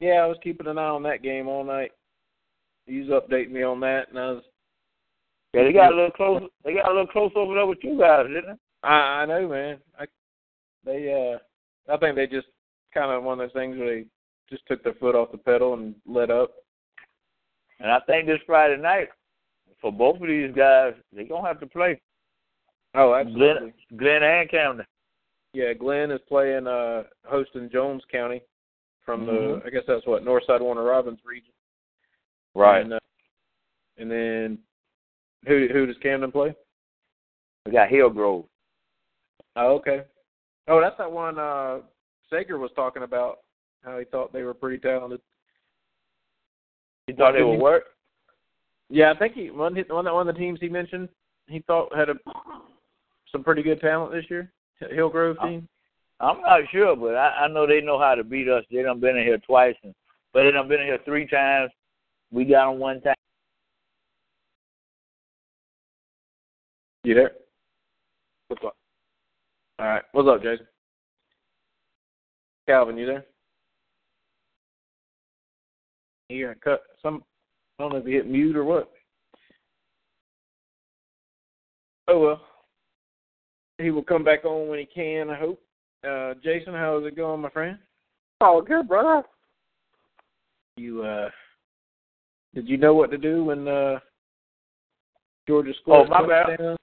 yeah. 0.00 0.22
I 0.22 0.26
was 0.26 0.38
keeping 0.42 0.66
an 0.66 0.78
eye 0.78 0.88
on 0.88 1.02
that 1.02 1.22
game 1.22 1.48
all 1.48 1.64
night. 1.64 1.92
Was 2.88 3.08
updating 3.08 3.50
me 3.50 3.62
on 3.62 3.80
that, 3.80 4.08
and 4.08 4.18
I 4.18 4.30
was. 4.32 4.42
Yeah, 5.52 5.64
they 5.64 5.72
got 5.72 5.92
a 5.92 5.96
little 5.96 6.10
close. 6.10 6.42
They 6.64 6.74
got 6.74 6.86
a 6.86 6.92
little 6.92 7.06
close 7.06 7.32
over 7.34 7.54
there 7.54 7.66
with 7.66 7.78
you 7.82 7.98
guys, 7.98 8.26
didn't 8.26 8.46
they? 8.46 8.88
I 8.88 9.22
I 9.22 9.26
know, 9.26 9.48
man. 9.48 9.78
I 9.98 10.06
they 10.84 11.34
uh, 11.34 11.92
I 11.92 11.96
think 11.98 12.16
they 12.16 12.26
just 12.26 12.46
kind 12.94 13.10
of 13.10 13.22
one 13.24 13.40
of 13.40 13.46
those 13.48 13.60
things 13.60 13.76
where 13.76 13.96
they 13.96 14.06
just 14.48 14.66
took 14.66 14.82
their 14.84 14.94
foot 14.94 15.14
off 15.14 15.32
the 15.32 15.38
pedal 15.38 15.74
and 15.74 15.94
let 16.06 16.30
up. 16.30 16.52
And 17.80 17.90
I 17.90 17.98
think 18.06 18.26
this 18.26 18.40
Friday 18.46 18.80
night, 18.80 19.08
for 19.80 19.92
both 19.92 20.20
of 20.20 20.28
these 20.28 20.54
guys, 20.54 20.94
they're 21.12 21.26
gonna 21.26 21.46
have 21.46 21.60
to 21.60 21.66
play. 21.66 22.00
Oh, 22.94 23.14
absolutely. 23.14 23.74
Glenn, 23.96 24.20
Glenn 24.20 24.22
and 24.22 24.50
Camden. 24.50 24.86
Yeah, 25.56 25.72
Glenn 25.72 26.10
is 26.10 26.20
playing 26.28 26.66
uh 26.66 27.04
hosting 27.24 27.70
Jones 27.72 28.02
County 28.12 28.42
from 29.06 29.24
the 29.24 29.32
Mhm. 29.32 29.66
I 29.66 29.70
guess 29.70 29.84
that's 29.86 30.06
what 30.06 30.22
Northside 30.22 30.60
Warner 30.60 30.82
Robins 30.82 31.20
region. 31.24 31.54
Right. 32.54 32.82
And, 32.82 32.92
uh, 32.92 32.98
and 33.96 34.10
then 34.10 34.58
who 35.46 35.66
who 35.72 35.86
does 35.86 35.96
Camden 36.02 36.30
play? 36.30 36.54
We 37.64 37.72
got 37.72 37.88
Hillgrove. 37.88 38.44
Oh, 39.56 39.76
okay. 39.76 40.04
Oh, 40.68 40.78
that's 40.78 40.98
that 40.98 41.10
one 41.10 41.38
uh 41.38 41.80
Sager 42.28 42.58
was 42.58 42.70
talking 42.76 43.02
about 43.04 43.38
how 43.82 43.98
he 43.98 44.04
thought 44.04 44.34
they 44.34 44.42
were 44.42 44.52
pretty 44.52 44.76
talented. 44.78 45.22
You 47.06 47.14
thought 47.14 47.32
they 47.32 47.38
Didn't 47.38 47.48
would 47.48 47.56
he- 47.56 47.62
work? 47.62 47.84
Yeah, 48.90 49.10
I 49.10 49.16
think 49.18 49.32
he 49.32 49.50
one 49.50 49.74
one 49.88 50.04
one 50.04 50.28
of 50.28 50.34
the 50.34 50.38
teams 50.38 50.60
he 50.60 50.68
mentioned 50.68 51.08
he 51.46 51.60
thought 51.60 51.96
had 51.96 52.10
a 52.10 52.16
some 53.32 53.42
pretty 53.42 53.62
good 53.62 53.80
talent 53.80 54.12
this 54.12 54.28
year. 54.28 54.52
Hillgrove 54.78 55.36
team. 55.42 55.68
I'm 56.20 56.40
not 56.40 56.60
sure, 56.72 56.96
but 56.96 57.14
I, 57.14 57.44
I 57.44 57.48
know 57.48 57.66
they 57.66 57.80
know 57.80 57.98
how 57.98 58.14
to 58.14 58.24
beat 58.24 58.48
us. 58.48 58.64
They 58.70 58.82
done 58.82 59.00
been 59.00 59.16
in 59.16 59.24
here 59.24 59.38
twice, 59.38 59.76
and 59.82 59.94
but 60.32 60.42
they 60.42 60.50
done 60.50 60.68
been 60.68 60.80
in 60.80 60.86
here 60.86 60.98
three 61.04 61.26
times. 61.26 61.70
We 62.30 62.44
got 62.44 62.70
them 62.70 62.80
one 62.80 63.00
time. 63.00 63.14
You 67.04 67.14
there? 67.14 67.32
What's 68.48 68.64
up? 68.64 68.76
All 69.78 69.86
right. 69.86 70.02
What's 70.12 70.28
up, 70.28 70.42
Jason? 70.42 70.66
Calvin, 72.66 72.96
you 72.96 73.06
there? 73.06 73.24
You 76.28 76.48
got 76.48 76.60
cut 76.60 76.82
some 77.00 77.22
I 77.78 77.82
don't 77.82 77.92
know 77.92 77.98
if 77.98 78.06
you 78.06 78.16
hit 78.16 78.26
mute 78.26 78.56
or 78.56 78.64
what. 78.64 78.90
Oh 82.08 82.18
well. 82.18 82.40
He 83.78 83.90
will 83.90 84.02
come 84.02 84.24
back 84.24 84.44
on 84.44 84.68
when 84.68 84.78
he 84.78 84.86
can, 84.86 85.30
I 85.30 85.38
hope. 85.38 85.60
Uh 86.06 86.34
Jason, 86.42 86.72
how's 86.74 87.04
it 87.06 87.16
going, 87.16 87.40
my 87.40 87.50
friend? 87.50 87.78
All 88.40 88.62
good, 88.62 88.88
brother. 88.88 89.22
You 90.76 91.02
uh 91.04 91.30
did 92.54 92.68
you 92.68 92.76
know 92.78 92.94
what 92.94 93.10
to 93.10 93.18
do 93.18 93.44
when 93.44 93.66
uh 93.68 93.98
Georgia 95.46 95.70
Oh, 95.70 95.80
scored? 95.82 96.08
my 96.10 96.20
a 96.20 96.26
bad. 96.26 96.46
touchdown? 96.46 96.76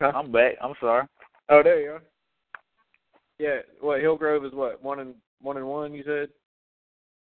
I'm 0.00 0.32
back. 0.32 0.54
I'm 0.62 0.74
sorry. 0.80 1.06
Oh, 1.50 1.62
there 1.62 1.80
you 1.80 1.90
are. 1.90 2.02
Yeah, 3.38 3.58
what 3.80 4.00
Hillgrove 4.00 4.44
is 4.44 4.52
what 4.52 4.82
one 4.82 5.00
and 5.00 5.14
one 5.42 5.56
and 5.56 5.66
one? 5.66 5.92
You 5.92 6.02
said. 6.04 6.28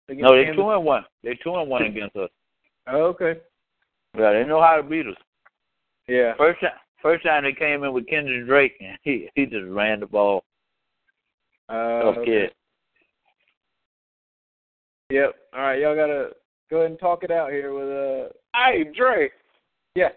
Against 0.07 0.23
No, 0.23 0.35
they 0.35 0.45
Kansas? 0.45 0.55
two 0.61 0.69
and 0.71 0.83
one. 0.83 1.05
They're 1.23 1.35
two 1.43 1.55
and 1.55 1.69
one 1.69 1.83
against 1.83 2.15
us. 2.15 2.29
Oh, 2.87 3.03
okay. 3.05 3.39
Yeah, 4.17 4.33
they 4.33 4.43
know 4.43 4.59
how 4.61 4.75
to 4.77 4.83
beat 4.83 5.05
us. 5.05 5.15
Yeah. 6.07 6.33
First 6.35 6.61
time, 6.61 6.71
first 7.01 7.23
time 7.25 7.43
they 7.43 7.53
came 7.53 7.83
in 7.83 7.93
with 7.93 8.07
Kendrick 8.07 8.45
Drake, 8.47 8.73
and 8.81 8.97
he 9.03 9.29
he 9.35 9.45
just 9.45 9.67
ran 9.69 9.99
the 9.99 10.05
ball. 10.07 10.43
Uh, 11.69 12.01
Tough 12.01 12.17
okay. 12.17 12.25
kid. 12.25 12.51
Yep. 15.11 15.35
All 15.53 15.61
right, 15.61 15.79
y'all 15.79 15.95
gotta 15.95 16.29
go 16.69 16.77
ahead 16.77 16.91
and 16.91 16.99
talk 16.99 17.23
it 17.23 17.31
out 17.31 17.51
here 17.51 17.73
with 17.73 17.89
uh. 17.89 18.29
Hey, 18.55 18.83
Drake, 18.95 19.31
Yeah. 19.95 20.09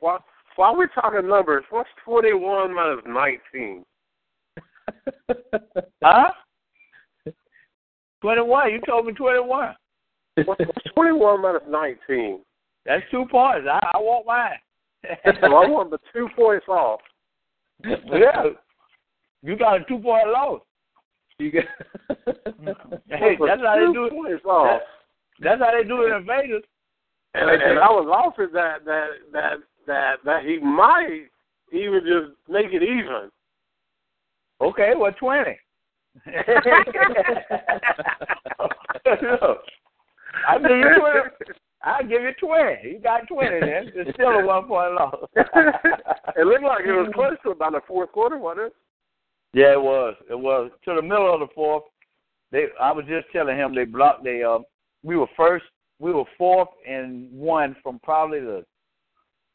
while, 0.00 0.24
while 0.56 0.76
we're 0.76 0.88
talking 0.88 1.28
numbers, 1.28 1.64
what's 1.70 1.88
21 2.04 2.74
minus 2.74 3.04
19? 3.06 3.84
Huh? 6.02 6.30
Twenty 8.20 8.40
one. 8.42 8.70
You 8.72 8.80
told 8.86 9.06
me 9.06 9.12
twenty 9.12 9.38
one. 9.40 9.74
What's, 10.44 10.60
what's 10.60 10.94
21 10.94 11.42
minus 11.42 11.62
19? 11.68 12.40
That's 12.86 13.02
two 13.10 13.26
points. 13.30 13.66
I, 13.70 13.78
I 13.94 13.98
want 13.98 14.26
mine. 14.26 14.52
Well, 15.42 15.56
I 15.56 15.66
won 15.68 15.90
the 15.90 15.98
two 16.12 16.28
points 16.34 16.66
off. 16.68 17.00
yeah. 17.84 18.44
You 19.42 19.56
got 19.56 19.80
a 19.80 19.84
two 19.84 19.98
point 19.98 20.28
loss. 20.28 20.60
you 21.38 21.52
got. 21.52 21.64
Hey, 23.08 23.36
that's 23.46 23.62
how 23.62 23.76
they 23.78 23.92
do 23.92 24.06
it. 24.06 24.12
points 24.12 24.44
off. 24.44 24.80
That's 25.40 25.60
how 25.60 25.70
they 25.70 25.84
do 25.86 26.02
it 26.02 26.10
in 26.16 26.26
Vegas. 26.26 26.62
and, 27.34 27.48
and 27.50 27.78
I 27.78 27.88
was 27.90 28.08
offered 28.12 28.52
that 28.52 28.84
that 28.84 29.08
that 29.32 29.58
that 29.86 30.16
that 30.24 30.44
he 30.44 30.58
might 30.58 31.26
even 31.72 32.00
just 32.04 32.32
make 32.48 32.72
it 32.72 32.82
even. 32.82 33.30
Okay, 34.60 34.94
well 34.96 35.12
twenty. 35.12 35.56
I 36.26 36.32
give 40.58 40.70
you 40.70 40.94
twenty. 40.98 41.20
I 41.82 42.02
give 42.02 42.22
you 42.22 42.32
twenty. 42.40 42.90
You 42.90 42.98
got 42.98 43.26
twenty 43.28 43.60
then. 43.60 43.92
It's 43.94 44.10
still 44.14 44.30
a 44.30 44.44
one 44.44 44.66
point 44.66 44.94
loss. 44.94 45.14
it 45.36 46.46
looked 46.46 46.64
like 46.64 46.84
it 46.84 46.92
was 46.92 47.10
close 47.14 47.36
to 47.44 47.50
about 47.50 47.72
the 47.72 47.80
fourth 47.86 48.12
quarter, 48.12 48.38
wasn't 48.38 48.66
it? 48.66 48.72
Yeah, 49.52 49.72
it 49.72 49.82
was. 49.82 50.14
It 50.28 50.38
was 50.38 50.70
to 50.84 50.94
the 50.94 51.02
middle 51.02 51.32
of 51.32 51.40
the 51.40 51.54
fourth. 51.54 51.84
They, 52.50 52.66
I 52.80 52.92
was 52.92 53.04
just 53.06 53.26
telling 53.32 53.56
him 53.56 53.74
they 53.74 53.84
blocked. 53.84 54.24
They, 54.24 54.42
uh, 54.42 54.58
we 55.02 55.16
were 55.16 55.28
first. 55.36 55.64
We 56.00 56.12
were 56.12 56.24
fourth 56.36 56.68
and 56.88 57.30
one 57.32 57.74
from 57.82 57.98
probably 58.00 58.40
the, 58.40 58.64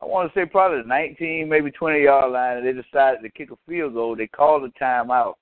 I 0.01 0.05
want 0.05 0.31
to 0.31 0.39
say 0.39 0.45
probably 0.45 0.81
the 0.81 0.87
19, 0.87 1.47
maybe 1.47 1.71
20 1.71 2.03
yard 2.03 2.31
line, 2.33 2.57
and 2.57 2.67
they 2.67 2.73
decided 2.73 3.21
to 3.21 3.29
kick 3.29 3.49
a 3.51 3.55
field 3.67 3.93
goal. 3.93 4.15
They 4.15 4.27
called 4.27 4.63
a 4.63 4.83
timeout. 4.83 5.35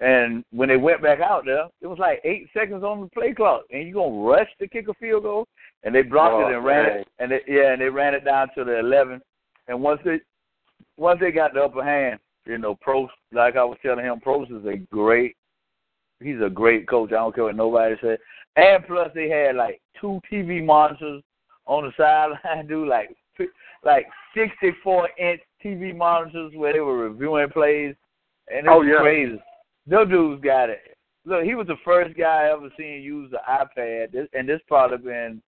And 0.00 0.44
when 0.50 0.70
they 0.70 0.78
went 0.78 1.02
back 1.02 1.20
out 1.20 1.44
there, 1.44 1.66
it 1.82 1.86
was 1.86 1.98
like 1.98 2.20
eight 2.24 2.48
seconds 2.54 2.82
on 2.82 3.02
the 3.02 3.08
play 3.08 3.34
clock, 3.34 3.64
and 3.70 3.86
you 3.86 3.92
gonna 3.94 4.16
rush 4.16 4.48
to 4.58 4.66
kick 4.66 4.88
a 4.88 4.94
field 4.94 5.24
goal, 5.24 5.46
and 5.84 5.94
they 5.94 6.00
blocked 6.02 6.34
Oh, 6.36 6.48
it 6.48 6.54
and 6.56 6.64
ran 6.64 6.86
dang. 6.86 6.96
it, 7.00 7.08
and 7.18 7.30
they, 7.30 7.40
yeah, 7.46 7.72
and 7.72 7.80
they 7.82 7.90
ran 7.90 8.14
it 8.14 8.24
down 8.24 8.48
to 8.56 8.64
the 8.64 8.78
eleven. 8.78 9.20
And 9.68 9.82
once 9.82 10.00
they 10.04 10.20
once 10.96 11.20
they 11.20 11.30
got 11.30 11.52
the 11.52 11.62
upper 11.62 11.84
hand, 11.84 12.18
you 12.46 12.56
know, 12.56 12.76
Propst, 12.76 13.10
like 13.32 13.56
I 13.56 13.64
was 13.64 13.76
telling 13.82 14.04
him, 14.04 14.20
Propst 14.20 14.50
is 14.58 14.64
a 14.66 14.78
great, 14.90 15.36
he's 16.20 16.40
a 16.42 16.48
great 16.48 16.88
coach. 16.88 17.10
I 17.12 17.16
don't 17.16 17.34
care 17.34 17.44
what 17.44 17.56
nobody 17.56 17.96
said. 18.00 18.18
And 18.56 18.86
plus, 18.86 19.10
they 19.14 19.28
had 19.28 19.54
like 19.56 19.82
two 20.00 20.18
TV 20.32 20.64
monitors 20.64 21.22
on 21.66 21.84
the 21.84 21.92
sideline, 21.96 22.66
dude, 22.68 22.88
like 22.88 23.14
like 23.84 24.06
sixty 24.34 24.72
four 24.82 25.10
inch 25.18 25.42
TV 25.62 25.94
monitors 25.94 26.52
where 26.54 26.72
they 26.72 26.80
were 26.80 27.08
reviewing 27.10 27.50
plays, 27.50 27.94
and 28.48 28.66
it 28.66 28.70
Oh, 28.70 28.78
was 28.78 28.88
yeah. 28.90 29.00
crazy. 29.02 29.42
Those 29.90 30.08
dudes 30.08 30.42
got 30.42 30.70
it. 30.70 30.96
Look, 31.26 31.42
he 31.42 31.54
was 31.54 31.66
the 31.66 31.76
first 31.84 32.16
guy 32.16 32.44
I 32.44 32.52
ever 32.52 32.70
seen 32.78 33.02
use 33.02 33.30
the 33.30 33.40
iPad, 33.48 34.12
this, 34.12 34.28
and 34.32 34.48
this 34.48 34.60
probably 34.68 34.98
been 34.98 35.42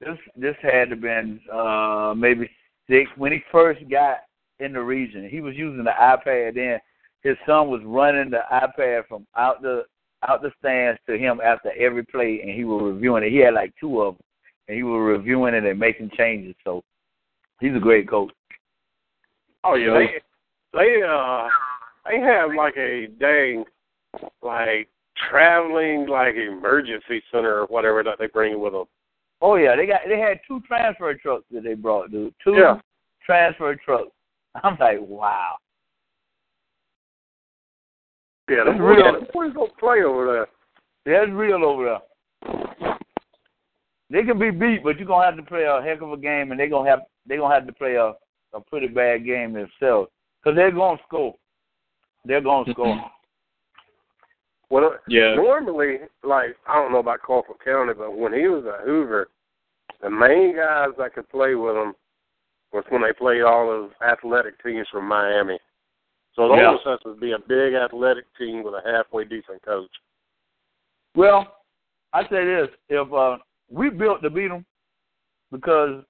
this 0.00 0.18
this 0.34 0.56
had 0.60 0.90
to 0.90 0.96
been 0.96 1.40
uh 1.52 2.14
maybe 2.16 2.50
six 2.90 3.10
when 3.16 3.32
he 3.32 3.42
first 3.52 3.80
got 3.88 4.18
in 4.60 4.72
the 4.72 4.80
region. 4.80 5.28
He 5.28 5.40
was 5.40 5.54
using 5.56 5.84
the 5.84 5.90
iPad 5.90 6.54
then. 6.54 6.78
His 7.22 7.36
son 7.46 7.68
was 7.68 7.80
running 7.84 8.30
the 8.30 8.40
iPad 8.50 9.06
from 9.08 9.26
out 9.36 9.62
the 9.62 9.84
out 10.26 10.42
the 10.42 10.50
stands 10.58 10.98
to 11.06 11.18
him 11.18 11.40
after 11.44 11.70
every 11.78 12.04
play, 12.04 12.40
and 12.42 12.50
he 12.50 12.64
was 12.64 12.82
reviewing 12.82 13.24
it. 13.24 13.30
He 13.30 13.38
had 13.38 13.54
like 13.54 13.72
two 13.78 14.00
of 14.00 14.14
them, 14.14 14.24
and 14.68 14.76
he 14.76 14.82
was 14.82 14.98
reviewing 14.98 15.54
it 15.54 15.64
and 15.64 15.78
making 15.78 16.10
changes. 16.16 16.54
So 16.64 16.82
he's 17.60 17.76
a 17.76 17.80
great 17.80 18.08
coach. 18.08 18.32
Oh 19.62 19.74
yeah, 19.74 19.92
they 19.92 20.08
they 20.72 21.02
uh 21.02 21.48
they 22.08 22.20
have 22.20 22.50
like 22.54 22.76
a 22.76 23.06
dang 23.18 23.64
like 24.42 24.88
traveling 25.30 26.06
like 26.06 26.34
emergency 26.34 27.22
center 27.32 27.60
or 27.60 27.66
whatever 27.66 28.02
that 28.02 28.18
they 28.18 28.26
bring 28.26 28.60
with 28.60 28.72
them. 28.72 28.84
Oh 29.40 29.56
yeah, 29.56 29.76
they 29.76 29.86
got 29.86 30.00
they 30.08 30.18
had 30.18 30.40
two 30.46 30.60
transfer 30.66 31.14
trucks 31.14 31.44
that 31.50 31.64
they 31.64 31.74
brought, 31.74 32.10
dude. 32.10 32.34
Two 32.42 32.54
Yeah. 32.54 32.80
transfer 33.24 33.74
trucks. 33.76 34.10
I'm 34.62 34.76
like, 34.78 34.98
wow. 35.00 35.56
Yeah, 38.48 38.64
That's 38.66 38.78
real. 38.78 39.20
the 39.20 39.26
boys 39.32 39.54
don't 39.54 39.76
play 39.78 40.02
over 40.02 40.46
there. 41.06 41.20
That's 41.20 41.32
real 41.32 41.64
over 41.64 41.84
there. 41.84 42.98
They 44.10 44.22
can 44.22 44.38
be 44.38 44.50
beat, 44.50 44.84
but 44.84 44.98
you're 44.98 45.06
gonna 45.08 45.24
have 45.24 45.36
to 45.36 45.42
play 45.42 45.64
a 45.64 45.80
heck 45.82 46.02
of 46.02 46.12
a 46.12 46.16
game, 46.16 46.50
and 46.50 46.60
they're 46.60 46.68
gonna 46.68 46.88
have 46.88 47.00
they're 47.26 47.38
gonna 47.38 47.54
have 47.54 47.66
to 47.66 47.72
play 47.72 47.94
a 47.94 48.12
a 48.52 48.60
pretty 48.68 48.86
bad 48.86 49.24
game 49.24 49.52
themselves, 49.54 50.10
because 50.42 50.54
they're 50.56 50.70
gonna 50.70 50.98
score. 51.06 51.34
They're 52.24 52.40
gonna 52.40 52.70
score. 52.72 53.10
Well, 54.70 54.98
Yeah. 55.08 55.34
normally, 55.34 56.00
like 56.22 56.56
I 56.66 56.74
don't 56.74 56.92
know 56.92 56.98
about 56.98 57.20
Colquitt 57.22 57.60
County, 57.60 57.92
but 57.94 58.12
when 58.12 58.32
he 58.32 58.48
was 58.48 58.66
at 58.66 58.80
Hoover, 58.80 59.28
the 60.00 60.10
main 60.10 60.56
guys 60.56 60.90
that 60.96 61.14
could 61.14 61.28
play 61.28 61.54
with 61.54 61.76
him 61.76 61.94
was 62.72 62.84
when 62.88 63.02
they 63.02 63.12
played 63.12 63.42
all 63.42 63.66
those 63.66 63.92
athletic 64.02 64.60
teams 64.62 64.88
from 64.88 65.06
Miami. 65.06 65.58
So 66.34 66.52
it 66.52 66.56
Yeah. 66.58 66.76
has 66.84 67.00
to 67.00 67.14
be 67.14 67.32
a 67.32 67.38
big 67.38 67.74
athletic 67.74 68.24
team 68.36 68.62
with 68.64 68.74
a 68.74 68.82
halfway 68.82 69.24
decent 69.24 69.62
coach. 69.62 69.90
Well, 71.14 71.62
I 72.12 72.26
say 72.28 72.44
this: 72.44 72.68
if 72.88 73.12
uh, 73.12 73.38
we 73.68 73.90
built 73.90 74.22
to 74.22 74.30
beat 74.30 74.48
them, 74.48 74.66
because 75.52 76.04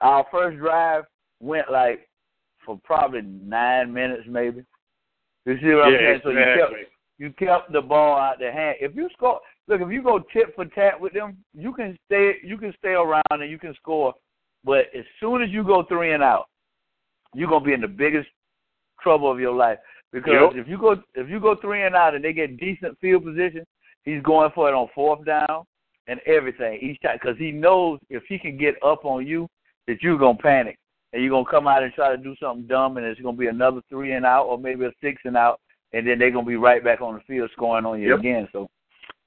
our 0.00 0.24
first 0.30 0.58
drive 0.58 1.06
went 1.40 1.70
like 1.70 2.08
for 2.64 2.78
probably 2.84 3.22
nine 3.22 3.92
minutes, 3.92 4.24
maybe. 4.26 4.64
You 5.46 5.58
see 5.60 5.74
what 5.74 5.86
I'm 5.86 5.98
saying? 5.98 6.20
So 6.22 6.30
you 6.30 6.44
kept 6.58 6.72
you 7.18 7.32
kept 7.32 7.72
the 7.72 7.80
ball 7.80 8.18
out 8.18 8.38
their 8.38 8.52
hand. 8.52 8.76
If 8.80 8.96
you 8.96 9.08
score, 9.12 9.40
look, 9.68 9.80
if 9.80 9.90
you 9.90 10.02
go 10.02 10.18
tit 10.32 10.54
for 10.54 10.64
tat 10.64 11.00
with 11.00 11.12
them, 11.12 11.36
you 11.52 11.72
can 11.72 11.96
stay 12.06 12.36
you 12.42 12.58
can 12.58 12.72
stay 12.78 12.92
around 12.92 13.22
and 13.30 13.50
you 13.50 13.58
can 13.58 13.74
score. 13.74 14.14
But 14.64 14.86
as 14.96 15.04
soon 15.20 15.42
as 15.42 15.50
you 15.50 15.62
go 15.62 15.84
three 15.84 16.12
and 16.12 16.22
out, 16.22 16.46
you're 17.34 17.48
gonna 17.48 17.64
be 17.64 17.74
in 17.74 17.80
the 17.80 17.88
biggest 17.88 18.28
trouble 19.02 19.30
of 19.30 19.38
your 19.38 19.52
life. 19.52 19.78
Because 20.12 20.54
Yep. 20.54 20.62
if 20.62 20.68
you 20.68 20.78
go 20.78 21.02
if 21.14 21.28
you 21.28 21.40
go 21.40 21.54
three 21.56 21.82
and 21.82 21.94
out 21.94 22.14
and 22.14 22.24
they 22.24 22.32
get 22.32 22.56
decent 22.56 22.98
field 23.00 23.24
position, 23.24 23.66
he's 24.04 24.22
going 24.22 24.50
for 24.52 24.68
it 24.68 24.74
on 24.74 24.88
fourth 24.94 25.24
down 25.24 25.64
and 26.06 26.20
everything 26.26 26.78
each 26.80 27.00
time 27.00 27.18
because 27.20 27.38
he 27.38 27.50
knows 27.50 27.98
if 28.10 28.22
he 28.28 28.38
can 28.38 28.56
get 28.56 28.74
up 28.82 29.04
on 29.04 29.26
you 29.26 29.48
that 29.86 30.02
you're 30.02 30.18
gonna 30.18 30.38
panic 30.38 30.78
and 31.14 31.22
you're 31.22 31.30
gonna 31.30 31.48
come 31.50 31.66
out 31.68 31.82
and 31.84 31.92
try 31.94 32.10
to 32.14 32.22
do 32.22 32.34
something 32.40 32.66
dumb 32.66 32.96
and 32.98 33.06
it's 33.06 33.20
gonna 33.20 33.36
be 33.36 33.46
another 33.46 33.80
three 33.88 34.12
and 34.12 34.26
out 34.26 34.44
or 34.46 34.58
maybe 34.58 34.84
a 34.84 34.90
six 35.00 35.22
and 35.24 35.36
out 35.36 35.60
and 35.92 36.06
then 36.06 36.18
they're 36.18 36.30
gonna 36.32 36.44
be 36.46 36.56
right 36.56 36.82
back 36.84 37.00
on 37.00 37.14
the 37.14 37.20
field 37.20 37.48
scoring 37.52 37.86
on 37.86 38.00
you 38.00 38.10
Yep. 38.10 38.18
again. 38.18 38.48
So 38.52 38.68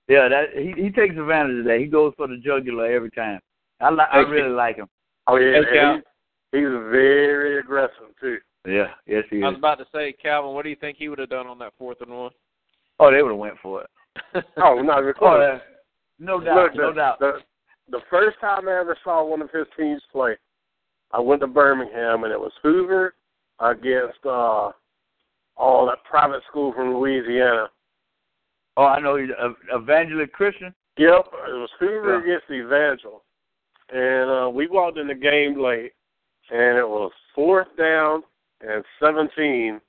yeah, 0.07 0.27
that 0.27 0.49
he 0.53 0.73
he 0.81 0.89
takes 0.89 1.15
advantage 1.17 1.59
of 1.59 1.65
that. 1.65 1.79
He 1.79 1.85
goes 1.87 2.13
for 2.17 2.27
the 2.27 2.37
jugular 2.37 2.85
every 2.91 3.09
time. 3.11 3.39
I 3.79 3.89
li- 3.89 4.05
I 4.11 4.17
really 4.19 4.53
like 4.53 4.75
him. 4.75 4.87
Oh 5.27 5.37
yeah, 5.37 5.61
Hey, 5.71 5.79
and 5.79 5.95
he's, 6.51 6.59
he's 6.61 6.69
very 6.69 7.59
aggressive 7.59 8.15
too. 8.19 8.37
Yeah, 8.67 8.91
yes 9.05 9.23
he 9.29 9.37
is. 9.37 9.43
I 9.45 9.49
was 9.49 9.57
about 9.57 9.79
to 9.79 9.85
say, 9.93 10.13
Calvin, 10.13 10.53
what 10.53 10.63
do 10.63 10.69
you 10.69 10.75
think 10.75 10.97
he 10.97 11.07
would 11.09 11.19
have 11.19 11.29
done 11.29 11.47
on 11.47 11.57
that 11.59 11.73
fourth 11.77 12.01
and 12.01 12.11
one? 12.11 12.31
Oh, 12.99 13.11
they 13.11 13.21
would 13.21 13.29
have 13.31 13.37
went 13.39 13.57
for 13.61 13.83
it. 13.83 13.89
Oh, 14.57 14.81
not 14.81 14.99
even 14.99 15.13
Oh, 15.15 15.19
close. 15.19 15.59
no 16.19 16.39
doubt, 16.41 16.55
Look, 16.55 16.75
no 16.75 16.91
doubt. 16.93 17.19
The, 17.19 17.33
the 17.91 18.01
first 18.09 18.39
time 18.41 18.67
I 18.67 18.79
ever 18.79 18.97
saw 19.03 19.23
one 19.23 19.41
of 19.41 19.51
his 19.51 19.67
teams 19.77 20.01
play, 20.11 20.35
I 21.11 21.19
went 21.19 21.41
to 21.41 21.47
Birmingham 21.47 22.23
and 22.23 22.33
it 22.33 22.39
was 22.39 22.51
Hoover 22.61 23.13
against 23.59 24.19
uh 24.25 24.71
all 25.59 25.87
that 25.87 26.03
private 26.07 26.41
school 26.49 26.71
from 26.73 26.93
Louisiana. 26.95 27.67
Oh, 28.75 28.85
I 28.85 28.99
know 28.99 29.15
he's 29.17 29.29
a 29.31 29.53
evangelist 29.75 30.31
Christian. 30.33 30.73
Yep, 30.97 31.25
it 31.47 31.53
was 31.53 31.69
Hoover 31.79 32.17
Yeah. 32.19 32.23
against 32.35 32.51
Evangel, 32.51 33.23
and 33.91 34.29
uh 34.29 34.49
we 34.49 34.67
walked 34.67 34.97
in 34.97 35.07
the 35.07 35.15
game 35.15 35.59
late, 35.59 35.93
and 36.51 36.77
it 36.77 36.87
was 36.87 37.11
fourth 37.33 37.67
down 37.77 38.21
and 38.61 38.83
seventeen 38.99 39.79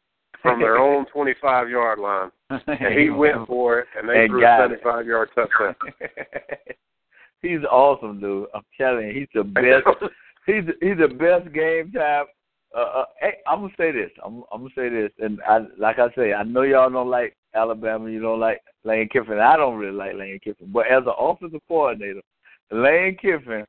from 0.42 0.60
their 0.60 0.78
own 0.86 1.04
twenty-five 1.06 1.68
yard 1.68 1.98
line, 1.98 2.30
and 2.50 2.98
he 2.98 3.10
went 3.10 3.46
for 3.46 3.80
it, 3.80 3.88
and 3.98 4.08
they 4.08 4.20
And 4.20 4.30
threw 4.30 4.44
a 4.44 4.56
seventy-five 4.58 5.06
yard 5.06 5.28
touchdown. 5.34 5.74
he's 7.42 7.64
awesome, 7.70 8.20
dude. 8.20 8.46
I'm 8.54 8.62
telling 8.78 9.08
you, 9.08 9.12
he's 9.12 9.28
the 9.34 9.44
best. 9.44 10.12
He's 10.48 10.64
he's 10.80 10.98
the 10.98 11.08
best 11.08 11.52
game 11.52 11.92
time. 11.92 12.26
Uh, 12.76 12.80
uh, 12.80 13.04
hey, 13.20 13.34
I'm 13.46 13.60
gonna 13.60 13.72
say 13.78 13.92
this. 13.92 14.10
I'm 14.24 14.42
I'm 14.52 14.62
gonna 14.62 14.74
say 14.74 14.88
this, 14.88 15.10
and 15.20 15.40
I 15.48 15.60
like 15.78 15.98
I 15.98 16.08
say, 16.14 16.32
I 16.32 16.42
know 16.42 16.62
y'all 16.62 16.90
don't 16.90 17.08
like 17.08 17.36
Alabama. 17.54 18.10
You 18.10 18.20
don't 18.20 18.40
like 18.40 18.60
Lane 18.84 19.08
Kiffin. 19.08 19.38
I 19.38 19.56
don't 19.56 19.76
really 19.76 19.96
like 19.96 20.14
Lane 20.14 20.40
Kiffin, 20.42 20.70
but 20.72 20.86
as 20.86 21.04
an 21.06 21.14
offensive 21.18 21.60
coordinator, 21.68 22.20
Lane 22.70 23.16
Kiffin 23.20 23.64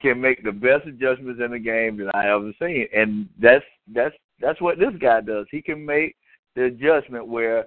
can 0.00 0.20
make 0.20 0.42
the 0.42 0.52
best 0.52 0.86
adjustments 0.86 1.40
in 1.44 1.50
the 1.50 1.58
game 1.58 1.98
that 1.98 2.14
I 2.14 2.34
ever 2.34 2.52
seen, 2.60 2.86
and 2.94 3.28
that's 3.40 3.64
that's 3.92 4.14
that's 4.40 4.60
what 4.60 4.78
this 4.78 4.94
guy 5.00 5.20
does. 5.20 5.46
He 5.50 5.60
can 5.60 5.84
make 5.84 6.16
the 6.56 6.64
adjustment 6.64 7.28
where 7.28 7.66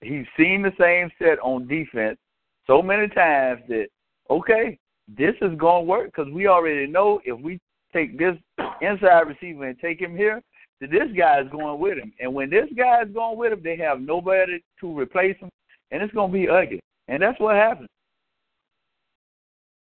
he's 0.00 0.26
seen 0.36 0.62
the 0.62 0.72
same 0.78 1.10
set 1.18 1.38
on 1.40 1.68
defense 1.68 2.18
so 2.66 2.82
many 2.82 3.08
times 3.08 3.62
that 3.68 3.86
okay, 4.28 4.78
this 5.16 5.34
is 5.42 5.58
going 5.58 5.84
to 5.84 5.88
work 5.88 6.06
because 6.06 6.32
we 6.32 6.46
already 6.46 6.86
know 6.86 7.20
if 7.24 7.38
we 7.40 7.58
take 7.92 8.18
this 8.18 8.36
inside 8.80 9.20
receiver 9.22 9.66
and 9.68 9.78
take 9.78 10.00
him 10.00 10.16
here, 10.16 10.40
that 10.80 10.90
this 10.90 11.08
guy 11.16 11.40
is 11.40 11.48
going 11.50 11.78
with 11.80 11.98
him. 11.98 12.12
And 12.20 12.32
when 12.32 12.50
this 12.50 12.68
guy 12.76 13.02
is 13.02 13.12
going 13.12 13.38
with 13.38 13.52
him, 13.52 13.60
they 13.62 13.76
have 13.76 14.00
nobody 14.00 14.62
to 14.80 14.98
replace 14.98 15.36
him, 15.38 15.50
and 15.90 16.02
it's 16.02 16.14
going 16.14 16.30
to 16.30 16.38
be 16.38 16.48
ugly. 16.48 16.80
And 17.08 17.22
that's 17.22 17.38
what 17.40 17.56
happens. 17.56 17.88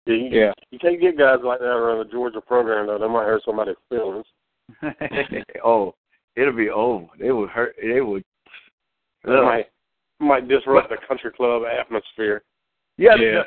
Yeah, 0.06 0.16
you, 0.16 0.30
Yeah. 0.32 0.52
you 0.72 0.80
can't 0.80 1.00
get 1.00 1.18
guys 1.18 1.40
like 1.44 1.60
that 1.60 1.66
around 1.66 2.00
the 2.00 2.12
Georgia 2.12 2.42
program 2.42 2.88
though. 2.88 2.98
They 2.98 3.08
might 3.08 3.26
hurt 3.26 3.44
somebody's 3.46 3.76
feelings. 3.90 4.26
oh, 5.64 5.94
it'll 6.36 6.54
be 6.54 6.70
over. 6.70 7.06
They 7.20 7.32
would 7.32 7.50
hurt. 7.50 7.76
They 7.82 8.02
would. 8.02 8.24
They 9.24 9.32
might 9.32 9.68
might 10.20 10.48
disrupt 10.48 10.90
the 10.90 10.98
country 11.08 11.32
club 11.32 11.64
atmosphere. 11.66 12.44
Yeah, 12.98 13.16
Yeah. 13.16 13.44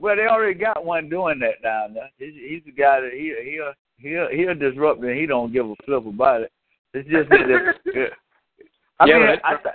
Well, 0.00 0.16
they 0.16 0.26
already 0.26 0.58
got 0.58 0.84
one 0.84 1.08
doing 1.08 1.40
that 1.40 1.62
down 1.62 1.94
there. 1.94 2.10
He's, 2.18 2.34
he's 2.34 2.62
the 2.64 2.72
guy 2.72 3.00
that 3.00 3.12
he 3.12 3.34
he'll 3.44 3.72
he'll 3.98 4.28
he'll 4.30 4.54
disrupt 4.54 5.02
and 5.02 5.18
he 5.18 5.26
don't 5.26 5.52
give 5.52 5.66
a 5.66 5.74
flip 5.84 6.06
about 6.06 6.42
it. 6.42 6.52
It's 6.94 7.08
just 7.08 7.28
that. 7.30 7.74
If, 7.84 8.12
I 9.00 9.06
Yeah, 9.06 9.18
mean, 9.18 9.26
but 9.26 9.44
I 9.44 9.56
th- 9.56 9.74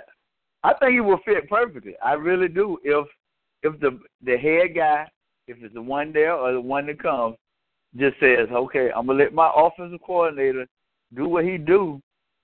I 0.64 0.74
think 0.74 0.92
he 0.92 1.00
will 1.00 1.20
fit 1.24 1.48
perfectly. 1.48 1.94
I 2.04 2.14
really 2.14 2.48
do. 2.48 2.78
If 2.82 3.06
if 3.62 3.78
the 3.80 3.98
the 4.24 4.36
head 4.36 4.74
guy, 4.74 5.08
if 5.46 5.58
it's 5.62 5.74
the 5.74 5.82
one 5.82 6.12
there 6.12 6.34
or 6.34 6.52
the 6.52 6.60
one 6.60 6.86
that 6.86 7.02
comes, 7.02 7.36
just 7.96 8.18
says, 8.18 8.48
okay, 8.50 8.90
I'm 8.94 9.06
gonna 9.06 9.22
let 9.22 9.34
my 9.34 9.50
offensive 9.54 10.00
coordinator 10.04 10.66
do 11.14 11.28
what 11.28 11.44
he 11.44 11.58
do, 11.58 12.00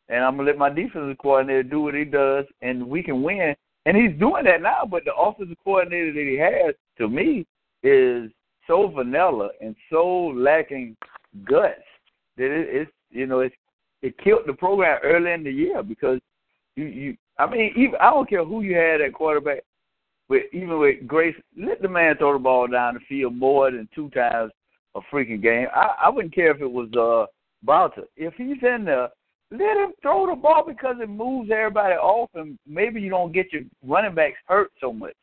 and 0.09 0.23
I'm 0.23 0.37
gonna 0.37 0.49
let 0.49 0.59
my 0.59 0.69
defensive 0.69 1.19
coordinator 1.19 1.63
do 1.63 1.81
what 1.81 1.95
he 1.95 2.05
does, 2.05 2.45
and 2.63 2.87
we 2.87 3.03
can 3.03 3.23
win. 3.23 3.55
And 3.87 3.97
he's 3.97 4.19
doing 4.19 4.45
that 4.45 4.61
now. 4.61 4.87
But 4.89 5.05
the 5.05 5.15
offensive 5.15 5.57
coordinator 5.65 6.13
that 6.13 6.31
he 6.31 6.37
has, 6.37 6.75
to 6.99 7.09
me, 7.09 7.47
is 7.83 8.31
so 8.67 8.89
vanilla 8.89 9.51
and 9.61 9.75
so 9.91 10.33
lacking 10.35 10.97
guts 11.45 11.81
that 12.37 12.47
it, 12.47 12.69
it's 12.71 12.91
you 13.11 13.27
know 13.27 13.41
it's 13.41 13.55
it 14.03 14.17
killed 14.19 14.43
the 14.47 14.53
program 14.53 14.99
early 15.03 15.33
in 15.33 15.45
the 15.45 15.51
year 15.51 15.83
because 15.83 16.21
you 16.77 16.85
you 16.85 17.17
I 17.39 17.49
mean 17.51 17.73
even 17.77 17.95
I 18.01 18.11
don't 18.11 18.29
care 18.29 18.45
who 18.45 18.63
you 18.63 18.77
had 18.77 19.01
at 19.01 19.13
quarterback, 19.13 19.63
with 20.29 20.45
even 20.53 20.79
with 20.79 21.07
Grace, 21.07 21.35
let 21.57 21.83
the 21.83 21.89
man 21.89 22.17
throw 22.17 22.33
the 22.33 22.39
ball 22.39 22.67
down 22.69 22.95
the 22.95 23.01
field 23.09 23.35
more 23.35 23.71
than 23.71 23.89
two 23.95 24.11
times 24.11 24.53
a 24.95 25.01
freaking 25.13 25.43
game. 25.43 25.67
I 25.75 26.07
I 26.07 26.09
wouldn't 26.09 26.35
care 26.35 26.51
if 26.51 26.61
it 26.61 26.71
was 26.71 26.89
uh 26.95 27.27
Bauta. 27.67 28.05
If 28.17 28.35
he's 28.35 28.63
in 28.63 28.85
there, 28.85 29.09
let 29.51 29.77
him 29.77 29.93
throw 30.01 30.27
the 30.27 30.37
ball 30.37 30.65
because 30.67 30.97
it 31.01 31.09
moves 31.09 31.51
everybody 31.51 31.95
off 31.95 32.31
and 32.35 32.59
maybe 32.67 33.01
you 33.01 33.11
don't 33.11 33.33
get 33.33 33.53
your 33.53 33.63
running 33.85 34.15
backs 34.15 34.39
hurt 34.47 34.71
so 34.81 34.93
much. 34.93 35.17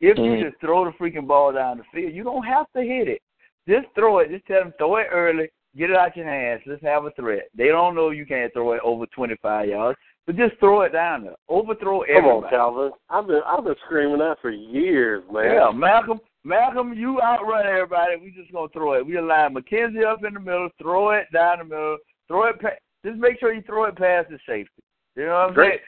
If 0.00 0.16
you 0.16 0.24
mm-hmm. 0.24 0.48
just 0.48 0.60
throw 0.60 0.84
the 0.84 0.92
freaking 0.92 1.26
ball 1.26 1.52
down 1.52 1.78
the 1.78 1.84
field, 1.92 2.14
you 2.14 2.24
don't 2.24 2.44
have 2.44 2.66
to 2.74 2.82
hit 2.82 3.08
it. 3.08 3.20
Just 3.68 3.86
throw 3.94 4.18
it. 4.18 4.30
Just 4.30 4.46
tell 4.46 4.60
them 4.60 4.72
throw 4.78 4.96
it 4.96 5.08
early. 5.12 5.48
Get 5.76 5.90
it 5.90 5.96
out 5.96 6.16
your 6.16 6.26
hands. 6.26 6.62
Let's 6.66 6.82
have 6.82 7.04
a 7.04 7.10
threat. 7.12 7.48
They 7.54 7.68
don't 7.68 7.94
know 7.94 8.10
you 8.10 8.26
can't 8.26 8.52
throw 8.52 8.72
it 8.72 8.80
over 8.82 9.06
25 9.06 9.68
yards, 9.68 9.98
but 10.26 10.36
just 10.36 10.58
throw 10.58 10.82
it 10.82 10.92
down 10.92 11.24
there. 11.24 11.36
Overthrow 11.48 12.00
Come 12.00 12.16
everybody. 12.16 12.44
on, 12.44 12.50
Calvin. 12.50 12.90
I've 13.08 13.26
been 13.26 13.40
I've 13.46 13.64
been 13.64 13.76
screaming 13.84 14.18
that 14.18 14.38
for 14.40 14.50
years, 14.50 15.22
man. 15.30 15.54
Yeah, 15.54 15.70
Malcolm, 15.72 16.18
Malcolm, 16.44 16.94
you 16.94 17.20
outrun 17.20 17.66
everybody. 17.66 18.16
We 18.16 18.30
just 18.30 18.52
gonna 18.52 18.68
throw 18.72 18.94
it. 18.94 19.06
We 19.06 19.20
line 19.20 19.54
McKenzie 19.54 20.04
up 20.04 20.24
in 20.24 20.34
the 20.34 20.40
middle, 20.40 20.70
throw 20.80 21.10
it 21.10 21.26
down 21.32 21.58
the 21.58 21.64
middle, 21.64 21.98
throw 22.26 22.48
it. 22.48 22.60
Pa- 22.60 22.80
just 23.04 23.18
make 23.18 23.38
sure 23.38 23.52
you 23.52 23.62
throw 23.62 23.84
it 23.84 23.96
past 23.96 24.28
the 24.30 24.38
safety. 24.46 24.82
You 25.14 25.26
know 25.26 25.32
what 25.32 25.48
I'm 25.48 25.54
Dre, 25.54 25.80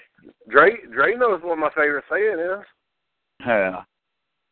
Dre, 0.49 0.77
Dre 0.93 1.17
knows 1.17 1.41
what 1.43 1.59
my 1.59 1.71
favorite 1.71 2.05
saying 2.11 2.39
is. 2.39 2.67
saying? 3.45 3.73
Yeah. 3.73 3.83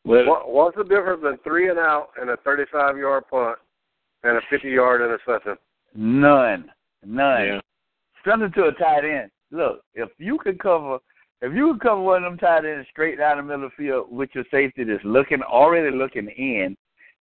What, 0.05 0.51
what's 0.51 0.77
the 0.77 0.85
difference 0.85 1.21
between 1.23 1.39
three 1.45 1.69
and 1.69 1.79
out 1.79 2.09
and 2.21 2.31
a 2.31 2.37
35 2.39 2.97
yard 2.97 3.25
punt 3.31 3.59
and 4.23 4.37
a 4.37 4.41
50 4.49 4.69
yard 4.69 5.03
interception? 5.03 5.57
None. 5.95 6.71
None. 7.05 7.47
Yeah. 7.47 7.61
Something 8.27 8.53
to 8.53 8.65
a 8.65 8.73
tight 8.73 9.05
end. 9.05 9.31
Look, 9.51 9.83
if 9.95 10.09
you 10.19 10.39
could 10.39 10.59
cover, 10.59 10.99
if 11.43 11.55
you 11.55 11.73
could 11.73 11.83
cover 11.83 12.01
one 12.01 12.25
of 12.25 12.31
them 12.33 12.39
tight 12.39 12.65
ends 12.65 12.87
straight 12.91 13.19
down 13.19 13.39
the 13.39 13.43
middle 13.43 13.65
of 13.65 13.73
the 13.77 13.83
field 13.83 14.07
with 14.11 14.31
your 14.35 14.45
safety 14.51 14.85
that's 14.85 15.05
looking 15.05 15.43
already 15.43 15.95
looking 15.95 16.29
in, 16.29 16.77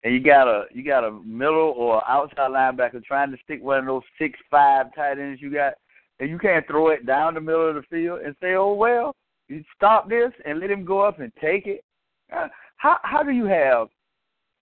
and 0.05 0.15
you 0.15 0.21
got 0.21 0.47
a 0.47 0.65
you 0.73 0.85
got 0.85 1.05
a 1.05 1.11
middle 1.25 1.75
or 1.77 2.09
outside 2.09 2.51
linebacker 2.51 3.03
trying 3.03 3.31
to 3.31 3.39
stick 3.43 3.63
one 3.63 3.79
of 3.79 3.87
those 3.87 4.03
six 4.19 4.39
five 4.51 4.95
tight 4.95 5.19
ends 5.19 5.41
you 5.41 5.53
got, 5.53 5.75
and 6.21 6.29
you 6.29 6.39
can't 6.39 6.67
throw 6.67 6.89
it 6.89 7.07
down 7.07 7.35
the 7.35 7.41
middle 7.41 7.69
of 7.69 7.75
the 7.75 7.83
field 7.91 8.21
and 8.25 8.35
say, 8.41 8.55
oh 8.55 8.75
well, 8.75 9.15
you 9.49 9.65
stop 9.75 10.09
this 10.09 10.33
and 10.45 10.61
let 10.61 10.71
him 10.71 10.85
go 10.85 11.01
up 11.01 11.21
and 11.21 11.33
take 11.41 11.67
it. 11.67 11.83
Uh, 12.35 12.49
How 12.79 12.97
how 13.03 13.23
do 13.23 13.31
you 13.33 13.45
have 13.45 13.89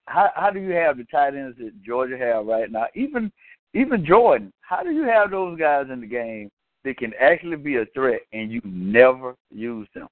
how 0.06 0.30
how 0.34 0.50
do 0.50 0.60
you 0.60 0.70
have 0.70 0.96
the 0.96 1.04
tight 1.04 1.34
ends 1.34 1.56
that 1.58 1.82
Georgia 1.82 2.18
have 2.18 2.46
right 2.46 2.70
now? 2.70 2.86
Even 2.94 3.30
even 3.74 4.04
Jordan, 4.04 4.52
how 4.62 4.82
do 4.82 4.90
you 4.90 5.04
have 5.04 5.30
those 5.30 5.58
guys 5.58 5.86
in 5.92 6.00
the 6.00 6.06
game 6.06 6.50
that 6.84 6.96
can 6.96 7.12
actually 7.20 7.56
be 7.56 7.76
a 7.76 7.86
threat 7.94 8.22
and 8.32 8.50
you 8.50 8.60
never 8.64 9.34
use 9.50 9.88
them? 9.94 10.08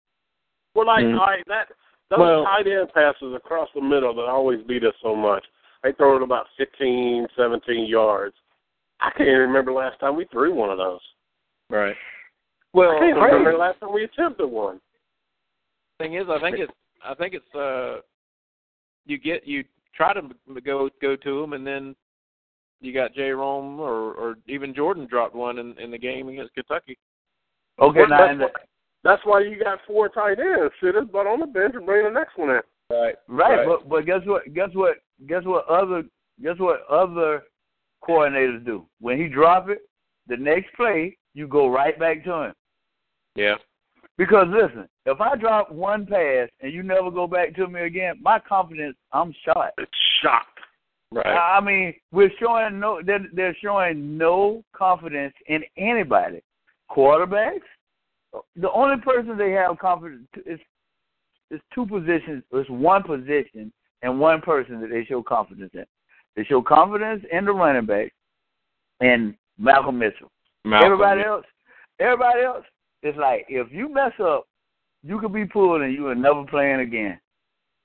Well, 0.75 0.87
like, 0.87 1.05
Mhm. 1.05 1.19
all 1.19 1.27
right, 1.27 1.45
that 1.47 1.69
those 2.11 2.19
Well- 2.19 2.45
tight 2.45 2.67
end 2.67 2.93
passes 2.93 3.33
across 3.35 3.73
the 3.73 3.81
middle 3.81 4.13
that 4.15 4.27
always 4.27 4.63
beat 4.63 4.85
us 4.85 4.95
so 5.01 5.15
much. 5.17 5.47
They 5.83 5.93
throw 5.93 6.17
it 6.17 6.23
about 6.23 6.49
15, 6.57 7.27
17 7.37 7.87
yards. 7.87 8.37
I 9.01 9.11
can't 9.11 9.29
even 9.29 9.41
remember 9.41 9.73
last 9.73 9.99
time 10.01 10.17
we 10.17 10.25
threw 10.27 10.53
one 10.53 10.71
of 10.71 10.79
those. 10.79 11.01
Right. 11.71 11.97
Well, 12.73 12.97
I 12.97 12.99
can't 12.99 13.17
remember 13.17 13.57
last 13.57 13.81
time 13.81 13.93
we 13.93 14.05
attempted 14.05 14.47
one. 14.47 14.81
Thing 15.99 16.15
is, 16.15 16.29
I 16.29 16.41
think 16.41 16.59
it's 16.59 16.73
I 17.05 17.15
think 17.15 17.35
it's 17.35 17.55
uh 17.55 18.01
you 19.07 19.19
get 19.19 19.47
you 19.47 19.65
try 19.95 20.13
to 20.13 20.21
m- 20.21 20.59
go 20.65 20.89
go 21.01 21.17
to 21.17 21.43
him 21.43 21.53
and 21.53 21.67
then 21.67 21.95
you 22.81 22.93
got 22.93 23.15
Jay 23.15 23.31
Rome 23.31 23.81
or 23.81 24.13
or 24.15 24.37
even 24.49 24.75
Jordan 24.75 25.07
dropped 25.09 25.35
one 25.35 25.59
in 25.59 25.77
in 25.79 25.91
the 25.91 25.99
game 25.99 26.29
against 26.29 26.55
Kentucky. 26.55 26.99
okay, 27.81 28.01
Well, 28.01 28.09
that's, 28.09 28.39
why, 28.39 28.49
that's 29.03 29.23
why 29.25 29.41
you 29.41 29.63
got 29.63 29.79
four 29.87 30.09
tight 30.09 30.39
ends. 30.39 30.73
Sit 30.83 30.95
his 30.95 31.09
butt 31.09 31.27
on 31.27 31.41
the 31.41 31.47
bench 31.47 31.75
and 31.75 31.87
bring 31.87 32.05
the 32.05 32.11
next 32.11 32.37
one 32.37 32.51
in. 32.51 32.61
Right. 32.91 33.15
right, 33.29 33.67
but 33.67 33.89
but 33.89 34.07
guess 34.07 34.21
what? 34.25 34.53
Guess 34.55 34.71
what? 34.75 34.97
Guess 35.27 35.45
what? 35.45 35.67
Other 35.69 36.03
guess 36.43 36.59
what? 36.59 36.81
Other 36.91 37.45
coordinators 38.07 38.65
do 38.65 38.87
when 39.01 39.19
he 39.19 39.29
drop 39.29 39.69
it, 39.69 39.83
the 40.29 40.37
next 40.37 40.75
play 40.77 41.17
you 41.33 41.49
go 41.49 41.69
right 41.69 41.99
back 41.99 42.25
to 42.25 42.33
him. 42.45 42.53
Yeah. 43.37 43.55
Because 44.17 44.47
listen, 44.49 44.89
if 45.07 45.21
I 45.21 45.37
drop 45.37 45.73
one 45.73 46.07
pass 46.07 46.49
and 46.61 46.73
you 46.73 46.83
never 46.83 47.11
go 47.11 47.27
back 47.27 47.55
to 47.57 47.67
me 47.67 47.83
again, 47.83 48.15
my 48.23 48.39
confidence, 48.39 48.97
I'm 49.13 49.35
shot. 49.45 49.73
It's 49.79 49.91
shocked. 50.23 50.49
Right. 51.11 51.27
I 51.27 51.61
mean, 51.61 51.95
we're 52.13 52.31
showing 52.41 52.81
no, 52.81 53.01
they're, 53.05 53.27
they're 53.33 53.57
showing 53.63 54.17
no 54.17 54.65
confidence 54.75 55.35
in 55.47 55.63
anybody. 55.77 56.43
Quarterbacks, 56.91 57.61
the 58.57 58.71
only 58.73 59.01
person 59.01 59.37
they 59.37 59.53
have 59.53 59.79
confidence 59.79 60.27
is 60.47 60.61
is 61.51 61.61
two 61.75 61.87
positions. 61.87 62.43
It's 62.53 62.71
one 62.71 63.03
position 63.03 63.73
and 64.03 64.21
one 64.21 64.41
person 64.41 64.81
that 64.81 64.91
they 64.91 65.05
show 65.05 65.23
confidence 65.23 65.71
in. 65.75 65.85
They 66.37 66.45
show 66.45 66.63
confidence 66.63 67.25
in 67.31 67.45
the 67.45 67.53
running 67.53 67.87
back 67.87 68.13
and 69.01 69.35
Malcolm 69.59 69.99
Mitchell. 69.99 70.31
Malcolm, 70.65 70.93
everybody 70.93 71.23
else, 71.23 71.45
everybody 72.01 72.43
else, 72.43 72.65
it's 73.05 73.19
like 73.19 73.47
if 73.49 73.71
you 73.71 73.93
mess 73.93 74.13
up, 74.21 74.47
you 75.03 75.21
could 75.21 75.33
be 75.33 75.45
pulled 75.45 75.83
and 75.83 75.93
you 75.93 76.09
are 76.09 76.15
never 76.15 76.45
playing 76.45 76.81
again. 76.81 77.21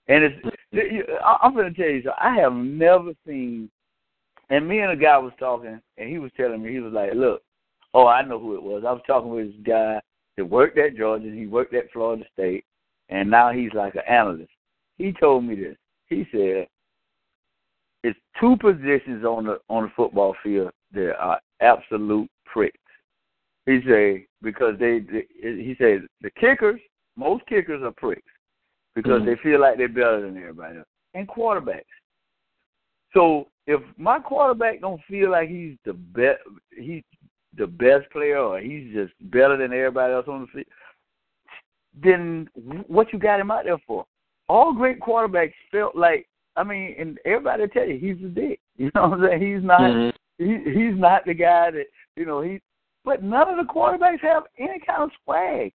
And 0.08 0.23
it's, 0.23 0.45
mm-hmm. 0.45 1.12
I- 1.23 1.38
I'm 1.43 1.53
going 1.53 1.71
to 1.71 1.79
tell 1.79 1.91
you, 1.91 2.01
so 2.03 2.12
I 2.17 2.36
have 2.36 2.53
never 2.53 3.12
seen. 3.27 3.69
And 4.49 4.67
me 4.67 4.79
and 4.79 4.91
a 4.91 4.95
guy 4.95 5.17
was 5.17 5.34
talking, 5.38 5.79
and 5.97 6.10
he 6.10 6.17
was 6.17 6.32
telling 6.36 6.63
me 6.63 6.71
he 6.71 6.79
was 6.79 6.93
like, 6.93 7.13
"Look, 7.13 7.43
oh, 7.93 8.08
I 8.08 8.23
know 8.23 8.39
who 8.39 8.55
it 8.55 8.63
was. 8.63 8.84
I 8.88 8.91
was 8.91 9.03
talking 9.05 9.29
with 9.29 9.47
this 9.47 9.62
guy 9.63 10.01
that 10.38 10.45
worked 10.45 10.79
at 10.79 10.95
Georgia. 10.95 11.29
He 11.29 11.45
worked 11.45 11.75
at 11.75 11.91
Florida 11.91 12.23
State, 12.34 12.65
and 13.10 13.29
now 13.29 13.51
he's 13.51 13.73
like 13.73 13.93
an 13.93 14.01
analyst. 14.10 14.49
He 14.97 15.13
told 15.19 15.43
me 15.43 15.53
this. 15.53 15.77
He 16.08 16.25
said, 16.32 16.67
"It's 18.03 18.17
two 18.39 18.58
positions 18.58 19.23
on 19.23 19.45
the 19.45 19.60
on 19.69 19.84
the 19.84 19.91
football 19.95 20.36
field 20.41 20.71
that 20.93 21.15
are 21.19 21.39
absolute 21.62 22.29
pricks." 22.45 22.79
He 23.69 23.79
said 23.88 24.23
because 24.41 24.79
they, 24.79 24.99
they 24.99 25.27
he 25.41 25.75
said 25.77 26.08
the 26.21 26.32
kickers, 26.39 26.79
most 27.15 27.45
kickers 27.45 27.84
are 27.84 27.91
pricks 27.91 28.21
because 28.95 29.21
Mhm. 29.21 29.25
they 29.25 29.36
feel 29.43 29.60
like 29.62 29.77
they're 29.77 29.88
better 29.88 30.21
than 30.21 30.38
everybody 30.38 30.79
else, 30.79 30.88
and 31.13 31.27
quarterbacks. 31.27 31.84
So 33.13 33.47
if 33.67 33.82
my 33.97 34.17
quarterback 34.19 34.82
don't 34.82 35.01
feel 35.03 35.29
like 35.32 35.49
he's 35.49 35.77
the 35.86 35.93
best, 35.93 36.41
he's 36.75 37.03
the 37.58 37.67
best 37.67 38.10
player, 38.12 38.39
or 38.39 38.60
he's 38.60 38.91
just 38.93 39.13
better 39.32 39.55
than 39.55 39.71
everybody 39.71 40.13
else 40.13 40.27
on 40.27 40.41
the 40.41 40.47
field, 40.47 40.65
then 41.93 42.49
what 42.88 43.13
you 43.13 43.19
got 43.19 43.39
him 43.39 43.51
out 43.51 43.65
there 43.65 43.77
for? 43.86 44.05
All 44.47 44.73
great 44.73 44.99
quarterbacks 44.99 45.53
felt 45.71 45.95
like 45.95 46.27
I 46.55 46.63
mean, 46.63 46.95
and 46.97 47.19
everybody 47.23 47.67
tell 47.67 47.88
you 47.88 47.99
he's 47.99 48.23
a 48.25 48.29
dick. 48.29 48.60
You 48.77 48.89
know 48.95 49.10
what 49.10 49.19
I'm 49.19 49.27
saying? 49.27 49.41
He's 49.55 49.63
not. 49.63 49.82
Mhm. 49.82 50.13
He 50.39 50.58
he's 50.71 50.97
not 50.97 51.25
the 51.25 51.34
guy 51.36 51.69
that 51.69 51.86
you 52.15 52.25
know 52.25 52.41
he. 52.41 52.60
But 53.05 53.23
none 53.23 53.49
of 53.49 53.57
the 53.57 53.71
quarterbacks 53.71 54.21
have 54.21 54.43
any 54.57 54.79
kind 54.85 55.03
of 55.03 55.12
swag. 55.23 55.71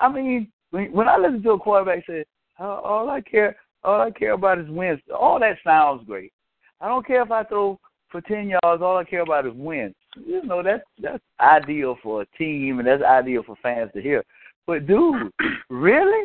I, 0.00 0.08
mean, 0.08 0.50
when 0.70 0.92
when 0.92 1.08
I 1.08 1.16
listen 1.16 1.42
to 1.42 1.52
a 1.52 1.58
quarterback 1.58 2.04
say, 2.06 2.24
"Oh, 2.60 2.80
"All 2.84 3.10
I 3.10 3.20
care, 3.20 3.56
all 3.82 4.00
I 4.00 4.10
care 4.10 4.32
about 4.32 4.58
is 4.60 4.68
wins," 4.68 5.00
all 5.12 5.40
that 5.40 5.56
sounds 5.64 6.06
great. 6.06 6.32
I 6.80 6.88
don't 6.88 7.06
care 7.06 7.22
if 7.22 7.30
I 7.30 7.42
throw 7.44 7.80
for 8.08 8.20
ten 8.20 8.48
yards. 8.48 8.82
All 8.82 8.96
I 8.98 9.04
care 9.04 9.22
about 9.22 9.46
is 9.46 9.52
wins. 9.54 9.94
You 10.24 10.44
know 10.44 10.62
that's 10.62 10.84
that's 11.00 11.22
ideal 11.40 11.96
for 12.02 12.22
a 12.22 12.26
team, 12.38 12.78
and 12.78 12.86
that's 12.86 13.02
ideal 13.02 13.42
for 13.44 13.56
fans 13.62 13.90
to 13.94 14.02
hear. 14.02 14.22
But 14.66 14.86
dude, 14.86 15.32
really, 15.70 16.24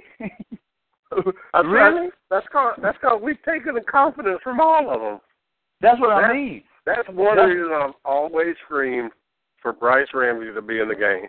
That's 1.12 1.65
really? 1.65 2.10
That's 2.29 2.45
called 2.51 2.73
that's 2.82 2.97
called 3.01 3.21
we've 3.21 3.41
taken 3.43 3.73
the 3.73 3.82
confidence 3.82 4.39
from 4.43 4.60
all 4.60 4.93
of 4.93 5.01
them. 5.01 5.19
That's 5.82 5.99
what 5.99 6.12
I 6.12 6.32
mean. 6.34 6.63
That's 6.86 7.08
one 7.10 7.36
That's- 7.36 7.49
reason 7.49 7.71
I've 7.73 7.93
always 8.05 8.55
screamed 8.65 9.12
for 9.62 9.74
Brice 9.74 10.08
Ramsey 10.13 10.54
to 10.54 10.62
be 10.62 10.80
in 10.80 10.88
the 10.88 10.95
game 10.95 11.28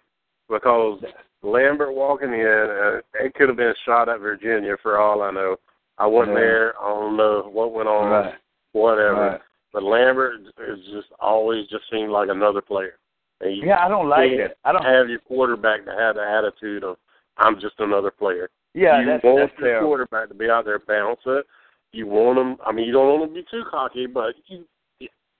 because 0.48 1.02
Lambert 1.42 1.94
walking 1.94 2.32
in, 2.32 2.46
uh, 2.46 3.00
it 3.24 3.34
could 3.34 3.48
have 3.48 3.56
been 3.56 3.74
shot 3.84 4.08
at 4.08 4.20
Virginia 4.20 4.76
for 4.82 4.98
all 4.98 5.22
I 5.22 5.30
know. 5.30 5.56
I 5.98 6.06
wasn't 6.06 6.36
Yeah. 6.36 6.42
there. 6.44 6.74
I 6.82 6.88
don't 6.88 7.16
know 7.16 7.48
what 7.52 7.72
went 7.72 7.88
on, 7.88 8.10
Right. 8.10 8.34
whatever. 8.72 9.20
Right. 9.20 9.40
But 9.72 9.82
Lambert 9.84 10.40
is 10.58 10.84
just 10.86 11.08
always 11.20 11.66
just 11.68 11.88
seemed 11.90 12.10
like 12.10 12.28
another 12.28 12.60
player. 12.60 12.98
And 13.40 13.56
you 13.56 13.64
Yeah, 13.66 13.84
I 13.84 13.88
don't 13.88 14.08
like 14.08 14.30
can't. 14.30 14.52
I 14.64 14.72
don't. 14.72 14.84
have 14.84 15.08
your 15.08 15.20
quarterback 15.20 15.84
to 15.84 15.92
have 15.92 16.16
the 16.16 16.22
attitude 16.28 16.84
of 16.84 16.96
I'm 17.38 17.58
just 17.60 17.78
another 17.80 18.10
player. 18.10 18.50
Yeah, 18.74 19.00
you 19.00 19.06
that's 19.06 19.24
want 19.24 19.38
that's 19.38 19.58
your 19.58 19.68
terrible. 19.68 19.88
quarterback 19.88 20.28
to 20.28 20.34
be 20.34 20.50
out 20.50 20.64
there 20.66 20.78
bounce 20.78 21.20
it. 21.26 21.46
You 21.92 22.06
want 22.06 22.38
him. 22.38 22.58
I 22.64 22.70
mean, 22.72 22.86
you 22.86 22.92
don't 22.92 23.08
want 23.08 23.22
him 23.22 23.28
to 23.30 23.34
be 23.34 23.46
too 23.50 23.64
cocky, 23.70 24.06
but 24.06 24.34
you, 24.46 24.64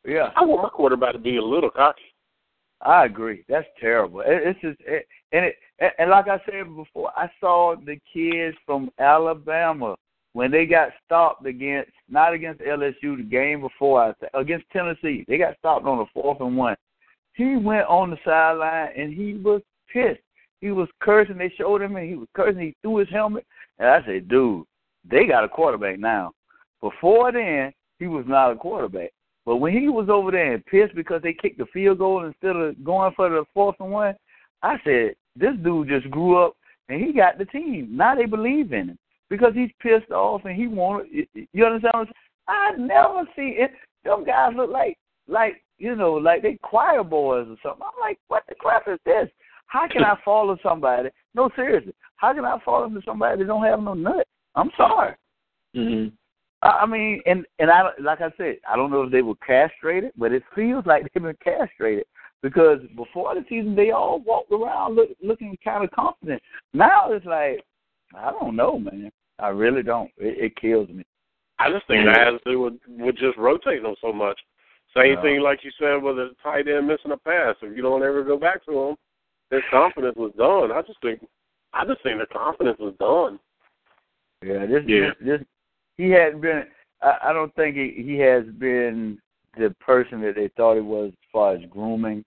Yeah, 0.04 0.32
I 0.34 0.42
want 0.44 0.62
my 0.62 0.68
quarterback 0.70 1.12
to 1.12 1.18
be 1.18 1.36
a 1.36 1.42
little 1.42 1.68
cocky. 1.70 2.09
I 2.82 3.04
agree. 3.04 3.44
That's 3.48 3.66
terrible. 3.78 4.20
It, 4.20 4.26
it's 4.28 4.60
just 4.60 4.80
it, 4.86 5.06
and 5.32 5.44
it 5.46 5.56
and, 5.98 6.10
like 6.10 6.28
I 6.28 6.38
said 6.44 6.74
before, 6.74 7.10
I 7.16 7.30
saw 7.40 7.74
the 7.76 7.98
kids 8.12 8.56
from 8.66 8.90
Alabama 8.98 9.96
when 10.32 10.50
they 10.50 10.66
got 10.66 10.90
stopped 11.04 11.46
against 11.46 11.90
not 12.08 12.34
against 12.34 12.60
LSU 12.60 13.16
the 13.16 13.26
game 13.28 13.60
before 13.60 14.14
I 14.22 14.38
against 14.38 14.70
Tennessee. 14.70 15.24
They 15.26 15.38
got 15.38 15.58
stopped 15.58 15.86
on 15.86 15.98
the 15.98 16.06
fourth 16.12 16.40
and 16.40 16.56
one. 16.56 16.76
He 17.34 17.56
went 17.56 17.86
on 17.86 18.10
the 18.10 18.18
sideline 18.24 18.90
and 18.96 19.12
he 19.12 19.34
was 19.34 19.62
pissed. 19.92 20.20
He 20.60 20.70
was 20.70 20.88
cursing. 21.00 21.38
They 21.38 21.52
showed 21.56 21.80
him 21.80 21.96
and 21.96 22.08
he 22.08 22.16
was 22.16 22.28
cursing. 22.34 22.60
He 22.60 22.76
threw 22.82 22.98
his 22.98 23.08
helmet. 23.08 23.46
And 23.78 23.88
I 23.88 24.04
said, 24.04 24.28
dude, 24.28 24.66
they 25.10 25.26
got 25.26 25.44
a 25.44 25.48
quarterback 25.48 25.98
now. 25.98 26.32
Before 26.82 27.32
then, 27.32 27.72
he 27.98 28.06
was 28.06 28.24
not 28.26 28.52
a 28.52 28.56
quarterback. 28.56 29.10
But 29.46 29.56
when 29.56 29.72
he 29.72 29.88
was 29.88 30.08
over 30.08 30.30
there 30.30 30.54
and 30.54 30.66
pissed 30.66 30.94
because 30.94 31.22
they 31.22 31.32
kicked 31.32 31.58
the 31.58 31.66
field 31.72 31.98
goal 31.98 32.24
instead 32.24 32.56
of 32.56 32.82
going 32.84 33.12
for 33.16 33.28
the 33.28 33.44
fourth 33.54 33.76
and 33.80 33.90
one, 33.90 34.14
I 34.62 34.76
said, 34.84 35.14
this 35.36 35.54
dude 35.62 35.88
just 35.88 36.10
grew 36.10 36.44
up 36.44 36.54
and 36.88 37.00
he 37.02 37.12
got 37.12 37.38
the 37.38 37.46
team. 37.46 37.88
Now 37.90 38.14
they 38.14 38.26
believe 38.26 38.72
in 38.72 38.90
him 38.90 38.98
because 39.28 39.54
he's 39.54 39.70
pissed 39.80 40.10
off 40.10 40.44
and 40.44 40.56
he 40.56 40.66
wanted. 40.66 41.28
You 41.52 41.64
understand? 41.64 41.92
What 41.94 42.00
I'm 42.00 42.06
saying? 42.06 42.14
I 42.48 42.70
never 42.76 43.28
see 43.36 43.56
it. 43.58 43.70
Them 44.04 44.24
guys 44.24 44.52
look 44.56 44.70
like 44.70 44.98
like 45.28 45.62
you 45.78 45.94
know 45.94 46.14
like 46.14 46.42
they 46.42 46.58
choir 46.62 47.04
boys 47.04 47.46
or 47.48 47.56
something. 47.62 47.82
I'm 47.82 48.00
like, 48.00 48.18
what 48.28 48.42
the 48.48 48.54
crap 48.56 48.88
is 48.88 48.98
this? 49.04 49.28
How 49.66 49.86
can 49.88 50.02
I 50.02 50.16
follow 50.24 50.58
somebody? 50.62 51.10
No, 51.34 51.50
seriously, 51.54 51.94
how 52.16 52.34
can 52.34 52.44
I 52.44 52.58
follow 52.64 52.90
somebody 53.04 53.38
that 53.38 53.46
don't 53.46 53.64
have 53.64 53.80
no 53.80 53.94
nut? 53.94 54.26
I'm 54.56 54.70
sorry. 54.76 55.14
Mm-hmm. 55.76 56.14
I 56.62 56.84
mean, 56.84 57.22
and 57.26 57.46
and 57.58 57.70
I 57.70 57.90
like 58.00 58.20
I 58.20 58.30
said, 58.36 58.56
I 58.68 58.76
don't 58.76 58.90
know 58.90 59.02
if 59.02 59.12
they 59.12 59.22
were 59.22 59.34
castrated, 59.46 60.12
but 60.16 60.32
it 60.32 60.42
feels 60.54 60.84
like 60.84 61.02
they've 61.02 61.22
been 61.22 61.36
castrated 61.42 62.04
because 62.42 62.80
before 62.96 63.34
the 63.34 63.44
season 63.48 63.74
they 63.74 63.92
all 63.92 64.20
walked 64.20 64.52
around 64.52 64.96
look, 64.96 65.08
looking 65.22 65.56
kind 65.64 65.84
of 65.84 65.90
confident. 65.90 66.42
Now 66.74 67.12
it's 67.12 67.24
like 67.24 67.64
I 68.14 68.30
don't 68.32 68.56
know, 68.56 68.78
man. 68.78 69.10
I 69.38 69.48
really 69.48 69.82
don't. 69.82 70.10
It, 70.18 70.44
it 70.44 70.56
kills 70.56 70.88
me. 70.90 71.04
I 71.58 71.70
just 71.70 71.86
think 71.86 72.04
to 72.04 72.38
do 72.44 72.60
with, 72.60 72.74
with 72.88 73.16
just 73.16 73.36
rotate 73.36 73.82
them 73.82 73.94
so 74.00 74.12
much. 74.12 74.38
Same 74.96 75.14
Yeah. 75.14 75.22
thing 75.22 75.40
like 75.40 75.62
you 75.62 75.70
said 75.78 76.02
with 76.02 76.18
a 76.18 76.30
tight 76.42 76.68
end 76.68 76.88
missing 76.88 77.12
a 77.12 77.16
pass. 77.16 77.56
If 77.62 77.76
you 77.76 77.82
don't 77.82 78.02
ever 78.02 78.22
go 78.22 78.36
back 78.36 78.64
to 78.66 78.72
him, 78.72 78.96
their 79.50 79.62
confidence 79.70 80.16
was 80.16 80.32
done. 80.36 80.72
I 80.72 80.82
just 80.82 81.00
think, 81.00 81.20
I 81.72 81.84
just 81.84 82.02
think 82.02 82.18
the 82.18 82.26
confidence 82.26 82.78
was 82.78 82.94
done. 82.98 83.38
Yeah, 84.42 84.66
this 84.66 84.84
Yeah. 84.86 85.10
this 85.20 85.40
he 86.00 86.10
hadn't 86.10 86.40
been. 86.40 86.64
I, 87.02 87.18
I 87.24 87.32
don't 87.32 87.54
think 87.54 87.76
he, 87.76 88.02
he 88.02 88.18
has 88.18 88.44
been 88.58 89.18
the 89.58 89.74
person 89.80 90.20
that 90.22 90.34
they 90.34 90.48
thought 90.56 90.76
he 90.76 90.80
was 90.80 91.08
as 91.12 91.28
far 91.32 91.54
as 91.54 91.60
grooming, 91.70 92.24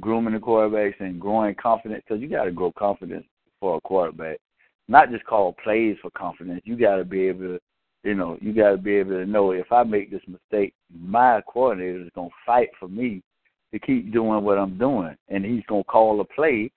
grooming 0.00 0.34
the 0.34 0.40
quarterbacks 0.40 1.00
and 1.00 1.20
growing 1.20 1.54
confidence. 1.54 2.02
Because 2.06 2.20
you 2.20 2.28
got 2.28 2.44
to 2.44 2.52
grow 2.52 2.72
confidence 2.72 3.24
for 3.60 3.76
a 3.76 3.80
quarterback, 3.80 4.38
not 4.88 5.10
just 5.10 5.24
call 5.24 5.54
plays 5.62 5.96
for 6.02 6.10
confidence. 6.10 6.62
You 6.64 6.76
got 6.76 6.96
to 6.96 7.04
be 7.04 7.28
able 7.28 7.40
to, 7.40 7.60
you 8.02 8.14
know, 8.14 8.38
you 8.40 8.52
got 8.52 8.70
to 8.70 8.76
be 8.76 8.96
able 8.96 9.12
to 9.12 9.26
know 9.26 9.52
if 9.52 9.70
I 9.70 9.84
make 9.84 10.10
this 10.10 10.22
mistake, 10.26 10.74
my 10.98 11.40
coordinator 11.46 12.02
is 12.02 12.10
gonna 12.14 12.28
fight 12.44 12.68
for 12.78 12.88
me 12.88 13.22
to 13.72 13.78
keep 13.78 14.12
doing 14.12 14.42
what 14.42 14.58
I'm 14.58 14.78
doing, 14.78 15.16
and 15.28 15.44
he's 15.44 15.64
gonna 15.68 15.84
call 15.84 16.20
a 16.20 16.24
play 16.24 16.70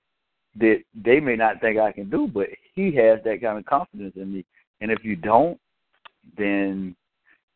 that 0.60 0.82
they 0.96 1.20
may 1.20 1.36
not 1.36 1.62
think 1.62 1.80
I 1.80 1.92
can 1.92 2.10
do, 2.10 2.28
but 2.28 2.48
he 2.74 2.86
has 2.96 3.20
that 3.24 3.42
kind 3.42 3.60
of 3.60 3.66
confidence 3.66 4.14
in 4.16 4.34
me. 4.34 4.46
And 4.82 4.92
if 4.92 5.04
you 5.04 5.16
don't, 5.16 5.60
then 6.38 6.96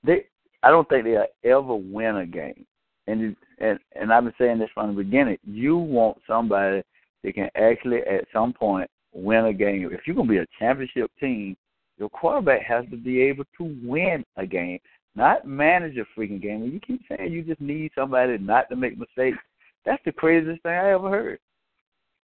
they 0.04 0.26
I 0.64 0.70
don't 0.70 0.88
think 0.88 1.06
they'll 1.06 1.26
ever 1.44 1.76
win 1.76 2.18
a 2.18 2.26
game. 2.26 2.66
And 3.08 3.36
and 3.60 3.80
and 3.96 4.14
I've 4.14 4.24
been 4.24 4.34
saying 4.38 4.60
this 4.60 4.70
from 4.74 4.96
the 4.96 5.04
beginning. 5.04 5.38
You 5.44 5.78
want 5.78 6.18
somebody 6.28 6.84
that 7.24 7.36
can 7.36 7.50
actually 7.56 8.00
at 8.00 8.26
some 8.34 8.54
point 8.54 8.90
win 9.14 9.46
a 9.46 9.54
game. 9.54 9.90
If 9.92 10.02
you're 10.06 10.16
gonna 10.16 10.30
be 10.30 10.38
a 10.38 10.48
championship 10.60 11.12
team, 11.20 11.56
your 11.98 12.10
quarterback 12.10 12.64
has 12.64 12.86
to 12.92 12.98
be 12.98 13.22
able 13.22 13.46
to 13.58 13.78
win 13.84 14.24
a 14.38 14.46
game, 14.46 14.80
not 15.16 15.48
manage 15.48 15.98
a 15.98 16.06
freaking 16.20 16.42
game. 16.42 16.64
And 16.64 16.74
you 16.74 16.80
keep 16.80 17.02
saying 17.10 17.32
you 17.32 17.44
just 17.44 17.62
need 17.62 17.92
somebody 17.96 18.38
not 18.38 18.70
to 18.70 18.76
make 18.76 18.98
mistakes, 18.98 19.38
that's 19.86 20.04
the 20.06 20.12
craziest 20.12 20.64
thing 20.64 20.72
I 20.72 20.92
ever 20.92 21.10
heard. 21.10 21.40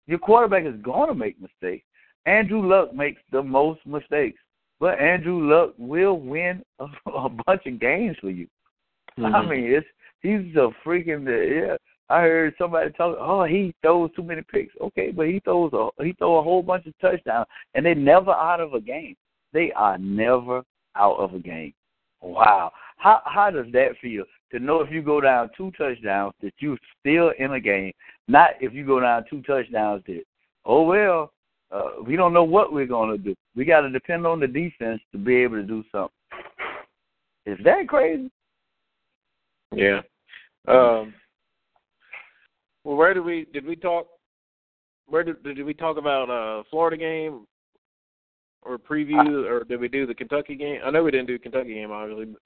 Your 0.06 0.18
quarterback 0.18 0.64
is 0.64 0.74
to 0.82 1.14
make 1.14 1.36
mistakes. 1.40 1.84
Andrew 2.24 2.66
Luck 2.66 2.94
makes 2.94 3.20
the 3.30 3.42
most 3.42 3.80
mistakes, 3.86 4.38
but 4.80 5.00
Andrew 5.00 5.50
Luck 5.50 5.74
will 5.78 6.18
win 6.18 6.62
a, 6.78 6.86
a 7.10 7.28
bunch 7.28 7.62
of 7.66 7.80
games 7.80 8.16
for 8.20 8.30
you. 8.30 8.46
I 9.16 9.20
mm-hmm. 9.20 9.50
mean, 9.50 9.64
it's 9.72 9.86
he's 10.20 10.54
a 10.56 10.70
freaking 10.86 11.26
uh, 11.26 11.70
yeah. 11.70 11.76
I 12.10 12.22
heard 12.22 12.54
somebody 12.56 12.90
talk. 12.92 13.16
Oh, 13.20 13.44
he 13.44 13.74
throws 13.82 14.10
too 14.16 14.22
many 14.22 14.42
picks. 14.42 14.74
Okay, 14.80 15.10
but 15.10 15.26
he 15.26 15.40
throws 15.40 15.72
a 15.72 16.02
he 16.02 16.12
throw 16.14 16.38
a 16.38 16.42
whole 16.42 16.62
bunch 16.62 16.86
of 16.86 16.98
touchdowns, 17.00 17.46
and 17.74 17.84
they're 17.84 17.94
never 17.94 18.30
out 18.30 18.60
of 18.60 18.74
a 18.74 18.80
game. 18.80 19.14
They 19.52 19.72
are 19.72 19.98
never 19.98 20.62
out 20.96 21.16
of 21.18 21.34
a 21.34 21.38
game. 21.38 21.74
Wow, 22.22 22.72
how 22.96 23.20
how 23.24 23.50
does 23.50 23.66
that 23.72 23.96
feel 24.00 24.24
to 24.52 24.58
know 24.58 24.80
if 24.80 24.90
you 24.90 25.02
go 25.02 25.20
down 25.20 25.50
two 25.56 25.70
touchdowns 25.76 26.32
that 26.42 26.54
you're 26.60 26.78
still 27.00 27.32
in 27.38 27.52
a 27.52 27.60
game? 27.60 27.92
Not 28.26 28.50
if 28.60 28.72
you 28.72 28.86
go 28.86 29.00
down 29.00 29.24
two 29.28 29.42
touchdowns 29.42 30.02
that 30.06 30.22
oh 30.64 30.82
well, 30.82 31.32
uh, 31.70 32.02
we 32.06 32.16
don't 32.16 32.32
know 32.32 32.44
what 32.44 32.72
we're 32.72 32.86
going 32.86 33.10
to 33.10 33.18
do. 33.18 33.34
We 33.54 33.64
got 33.64 33.82
to 33.82 33.90
depend 33.90 34.26
on 34.26 34.40
the 34.40 34.46
defense 34.46 35.00
to 35.12 35.18
be 35.18 35.36
able 35.36 35.56
to 35.56 35.62
do 35.62 35.84
something. 35.92 36.10
Is 37.46 37.58
that 37.64 37.88
crazy? 37.88 38.30
Yeah. 39.74 40.00
Um. 40.66 41.14
Well, 42.84 42.96
where 42.96 43.12
did 43.12 43.24
we 43.24 43.46
did 43.52 43.66
we 43.66 43.76
talk? 43.76 44.06
Where 45.06 45.24
did 45.24 45.42
did 45.42 45.64
we 45.64 45.74
talk 45.74 45.96
about 45.96 46.30
uh 46.30 46.62
Florida 46.70 46.96
game 46.96 47.46
or 48.62 48.78
preview 48.78 49.48
or 49.48 49.64
did 49.64 49.80
we 49.80 49.88
do 49.88 50.06
the 50.06 50.14
Kentucky 50.14 50.54
game? 50.54 50.80
I 50.84 50.90
know 50.90 51.02
we 51.02 51.10
didn't 51.10 51.26
do 51.26 51.38
Kentucky 51.38 51.74
game 51.74 51.90
obviously. 51.90 52.26
But 52.26 52.40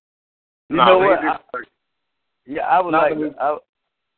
You 0.71 0.77
know 0.77 0.99
what? 0.99 1.19
I, 1.19 1.39
yeah, 2.47 2.63
I 2.63 2.81
would 2.81 2.93
Not 2.93 3.11
like 3.11 3.19
to. 3.19 3.35
I, 3.41 3.57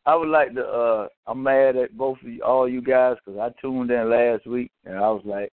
I 0.07 0.14
would 0.14 0.29
like 0.29 0.55
to. 0.55 0.64
uh 0.64 1.09
I'm 1.27 1.43
mad 1.43 1.77
at 1.77 1.97
both 1.97 2.19
of 2.23 2.29
you, 2.29 2.43
all 2.43 2.69
you 2.69 2.83
guys 2.83 3.17
because 3.25 3.40
I 3.40 3.61
tuned 3.61 3.90
in 3.90 4.11
last 4.11 4.47
week 4.47 4.71
and 4.85 4.97
I 4.97 5.09
was 5.11 5.23
like, 5.25 5.51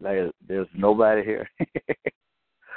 like 0.00 0.32
there's 0.46 0.68
nobody 0.74 1.24
here. 1.24 1.48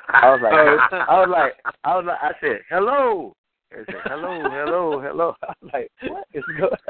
I 0.09 0.29
was 0.29 0.41
like, 0.43 0.53
I 0.53 1.19
was 1.19 1.29
like, 1.29 1.53
I 1.83 1.95
was 1.95 2.05
like, 2.05 2.19
I 2.21 2.31
said 2.41 2.61
hello. 2.69 3.35
I 3.71 3.77
said 3.85 4.01
hello, 4.05 4.43
hello, 4.49 5.01
hello. 5.01 5.35
I 5.43 5.53
was 5.61 5.71
like, 5.73 5.91
what 6.03 6.27
is 6.33 6.43
going? 6.59 6.71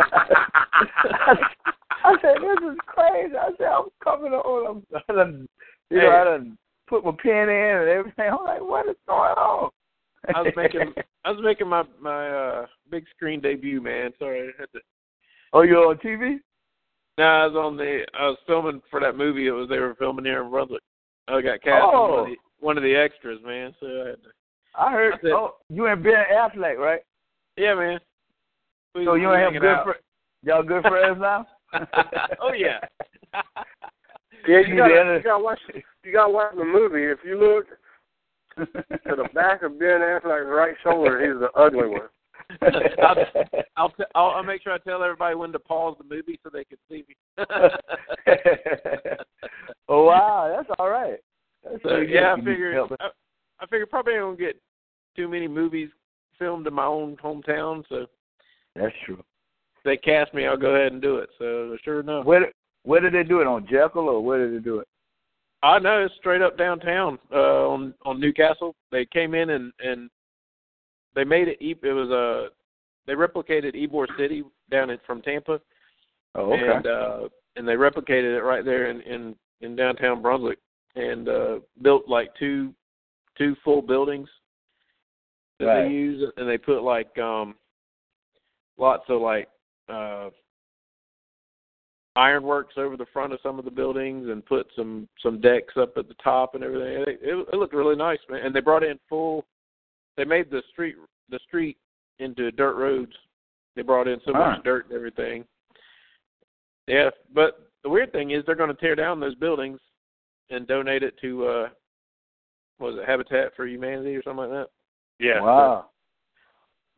I 2.03 2.15
said 2.21 2.37
this 2.41 2.71
is 2.71 2.77
crazy. 2.87 3.35
I 3.35 3.49
said 3.57 3.67
I'm 3.67 3.89
coming 4.03 4.33
on. 4.33 4.83
I'm, 4.93 5.03
I 5.07 5.13
done, 5.13 5.47
you 5.89 5.97
know, 5.97 6.09
I 6.09 6.23
done 6.23 6.57
put 6.87 7.05
my 7.05 7.11
pen 7.21 7.49
in 7.49 7.77
and 7.77 7.89
everything. 7.89 8.29
I'm 8.31 8.43
like, 8.43 8.61
what 8.61 8.89
is 8.89 8.95
going 9.07 9.31
on? 9.31 9.69
I 10.35 10.41
was 10.41 10.53
making 10.55 10.93
I 11.25 11.31
was 11.31 11.39
making 11.43 11.67
my 11.67 11.83
my 11.99 12.29
uh 12.29 12.65
big 12.89 13.05
screen 13.15 13.41
debut, 13.41 13.81
man. 13.81 14.11
Sorry, 14.19 14.41
I 14.49 14.51
had 14.61 14.71
to. 14.73 14.79
Oh, 15.53 15.61
you're 15.63 15.85
on 15.87 15.97
TV? 15.97 16.37
No, 17.17 17.23
I 17.25 17.45
was 17.47 17.55
on 17.55 17.75
the. 17.77 18.05
I 18.17 18.27
was 18.27 18.37
filming 18.47 18.81
for 18.89 18.99
that 19.01 19.17
movie. 19.17 19.47
It 19.47 19.51
was 19.51 19.67
they 19.69 19.79
were 19.79 19.95
filming 19.95 20.25
here 20.25 20.43
in 20.43 20.49
Brunswick. 20.49 20.81
I 21.27 21.41
got 21.41 21.61
cast 21.61 21.83
as 21.83 21.83
one, 21.83 21.93
Oh. 21.95 22.15
of 22.21 22.25
the, 22.27 22.35
one 22.59 22.77
of 22.77 22.83
the 22.83 22.95
extras, 22.95 23.39
man. 23.45 23.73
So 23.79 23.85
I 23.87 24.07
had 24.09 24.15
to. 24.23 24.29
I 24.79 24.91
heard. 24.91 25.13
That's 25.13 25.23
it. 25.25 25.31
Oh, 25.33 25.55
you 25.69 25.87
and 25.87 26.01
Ben 26.03 26.13
Affleck, 26.33 26.77
right? 26.77 27.01
Yeah, 27.57 27.75
man. 27.75 27.99
We, 28.95 29.05
So 29.05 29.15
you 29.15 29.29
we 29.29 29.35
and 29.35 29.55
him 29.55 29.61
good 29.61 29.69
out. 29.69 29.85
fr- 29.85 30.01
Y'all 30.43 30.63
good 30.63 30.83
friends 30.83 31.17
now? 31.19 31.45
oh 32.41 32.53
yeah. 32.53 32.79
Yeah, 34.47 34.59
You 34.59 34.73
you 34.73 34.77
gotta, 34.77 34.93
did 34.93 35.07
it. 35.07 35.17
you 35.17 35.23
gotta 35.23 35.43
watch. 35.43 35.59
You 36.03 36.11
gotta 36.13 36.31
watch 36.31 36.55
the 36.55 36.65
movie. 36.65 37.03
If 37.03 37.19
you 37.23 37.37
look 37.39 37.65
to 38.65 39.15
the 39.15 39.27
back 39.33 39.63
of 39.63 39.77
Ben 39.79 39.99
Affleck's 40.01 40.47
right 40.47 40.75
shoulder, 40.83 41.19
he's 41.21 41.39
the 41.39 41.51
ugly 41.59 41.87
one. 41.89 42.09
I'll, 43.01 43.15
I'll, 43.77 43.89
t- 43.91 44.03
I'll 44.15 44.29
I'll 44.31 44.43
make 44.43 44.61
sure 44.61 44.73
I 44.73 44.77
tell 44.79 45.03
everybody 45.03 45.35
when 45.35 45.51
to 45.53 45.59
pause 45.59 45.95
the 45.97 46.03
movie 46.03 46.39
so 46.43 46.49
they 46.51 46.65
can 46.65 46.77
see 46.89 47.03
me. 47.07 47.15
oh 49.87 50.03
wow, 50.05 50.53
that's 50.55 50.69
all 50.79 50.89
right. 50.89 51.17
That's 51.63 51.81
so 51.83 51.89
pretty 51.89 52.07
good. 52.07 52.13
yeah, 52.13 52.21
I 52.33 52.35
You 52.35 52.43
can 52.43 52.45
figured. 52.45 52.77
I, 52.99 53.07
I 53.59 53.65
figured 53.67 53.89
probably 53.89 54.15
I 54.15 54.17
don't 54.17 54.39
get 54.39 54.59
too 55.15 55.27
many 55.27 55.47
movies 55.47 55.89
filmed 56.39 56.67
in 56.67 56.73
my 56.73 56.85
own 56.85 57.15
hometown, 57.23 57.83
so 57.87 58.05
That's 58.75 58.93
true. 59.05 59.19
if 59.19 59.83
they 59.85 59.97
cast 59.97 60.33
me, 60.33 60.45
I'll 60.47 60.57
go 60.57 60.75
ahead 60.75 60.91
and 60.91 61.01
do 61.01 61.17
it. 61.17 61.29
So 61.37 61.77
sure 61.83 61.99
enough, 62.01 62.25
Where 62.25 62.39
did- 62.41 62.53
where 62.83 62.99
did 62.99 63.13
they 63.13 63.21
do 63.23 63.41
it 63.41 63.47
on 63.47 63.67
Jekyll 63.69 64.09
or 64.09 64.21
where 64.23 64.39
did 64.43 64.59
they 64.59 64.63
do 64.63 64.79
it? 64.79 64.87
I 65.63 65.79
know 65.79 66.03
it's 66.03 66.15
straight 66.15 66.41
up 66.41 66.57
downtown 66.57 67.19
uh, 67.31 67.67
on 67.69 67.93
on 68.03 68.19
Newcastle. 68.19 68.75
They 68.91 69.05
came 69.05 69.33
in 69.35 69.51
and 69.51 69.71
and 69.79 70.09
they 71.15 71.23
made 71.23 71.47
it. 71.47 71.57
It 71.61 71.77
was 71.83 72.09
a 72.09 72.49
they 73.07 73.13
replicated 73.13 73.75
Ybor 73.75 74.07
City 74.17 74.43
down 74.69 74.89
in, 74.89 74.97
from 75.05 75.21
Tampa, 75.21 75.59
Oh, 76.35 76.53
okay. 76.53 76.71
and 76.75 76.87
uh, 76.87 77.29
and 77.55 77.67
they 77.67 77.73
replicated 77.73 78.37
it 78.37 78.43
right 78.43 78.63
there 78.63 78.89
in 78.89 79.01
in, 79.01 79.35
in 79.61 79.75
downtown 79.75 80.21
Brunswick, 80.21 80.59
and 80.95 81.27
uh, 81.29 81.59
built 81.81 82.07
like 82.07 82.29
two 82.39 82.73
two 83.37 83.55
full 83.63 83.81
buildings 83.81 84.29
that 85.59 85.65
Right. 85.65 85.83
they 85.83 85.89
use, 85.93 86.31
and 86.37 86.47
they 86.49 86.57
put 86.57 86.83
like 86.83 87.15
um 87.19 87.55
lots 88.77 89.03
of 89.09 89.21
like 89.21 89.47
uh 89.89 90.29
ironworks 92.15 92.73
over 92.77 92.97
the 92.97 93.05
front 93.13 93.31
of 93.33 93.39
some 93.41 93.57
of 93.57 93.65
the 93.65 93.71
buildings 93.71 94.27
and 94.29 94.45
put 94.45 94.67
some 94.75 95.07
some 95.21 95.39
decks 95.39 95.75
up 95.77 95.97
at 95.97 96.07
the 96.07 96.15
top 96.15 96.55
and 96.55 96.63
everything. 96.63 96.93
It, 97.03 97.19
it, 97.21 97.47
it 97.53 97.55
looked 97.55 97.73
really 97.73 97.95
nice, 97.95 98.19
man. 98.29 98.45
And 98.45 98.53
they 98.55 98.59
brought 98.59 98.83
in 98.83 98.99
full. 99.07 99.45
They 100.17 100.25
made 100.25 100.49
the 100.51 100.61
street 100.71 100.95
the 101.29 101.39
street 101.47 101.77
into 102.19 102.51
dirt 102.51 102.75
roads. 102.75 103.13
They 103.75 103.81
brought 103.81 104.07
in 104.07 104.19
so 104.25 104.33
Ah. 104.35 104.51
much 104.55 104.63
dirt 104.63 104.85
and 104.87 104.95
everything. 104.95 105.45
Yeah, 106.87 107.09
but 107.33 107.69
the 107.83 107.89
weird 107.89 108.11
thing 108.11 108.31
is 108.31 108.43
they're 108.45 108.55
going 108.55 108.75
to 108.75 108.81
tear 108.81 108.95
down 108.95 109.19
those 109.19 109.35
buildings 109.35 109.79
and 110.49 110.67
donate 110.67 111.03
it 111.03 111.15
to 111.21 111.45
uh 111.45 111.69
what 112.77 112.93
was 112.93 112.99
it 113.01 113.07
Habitat 113.07 113.55
for 113.55 113.65
Humanity 113.67 114.15
or 114.15 114.23
something 114.23 114.49
like 114.49 114.49
that. 114.49 114.67
Yeah. 115.19 115.39
Wow. 115.41 115.85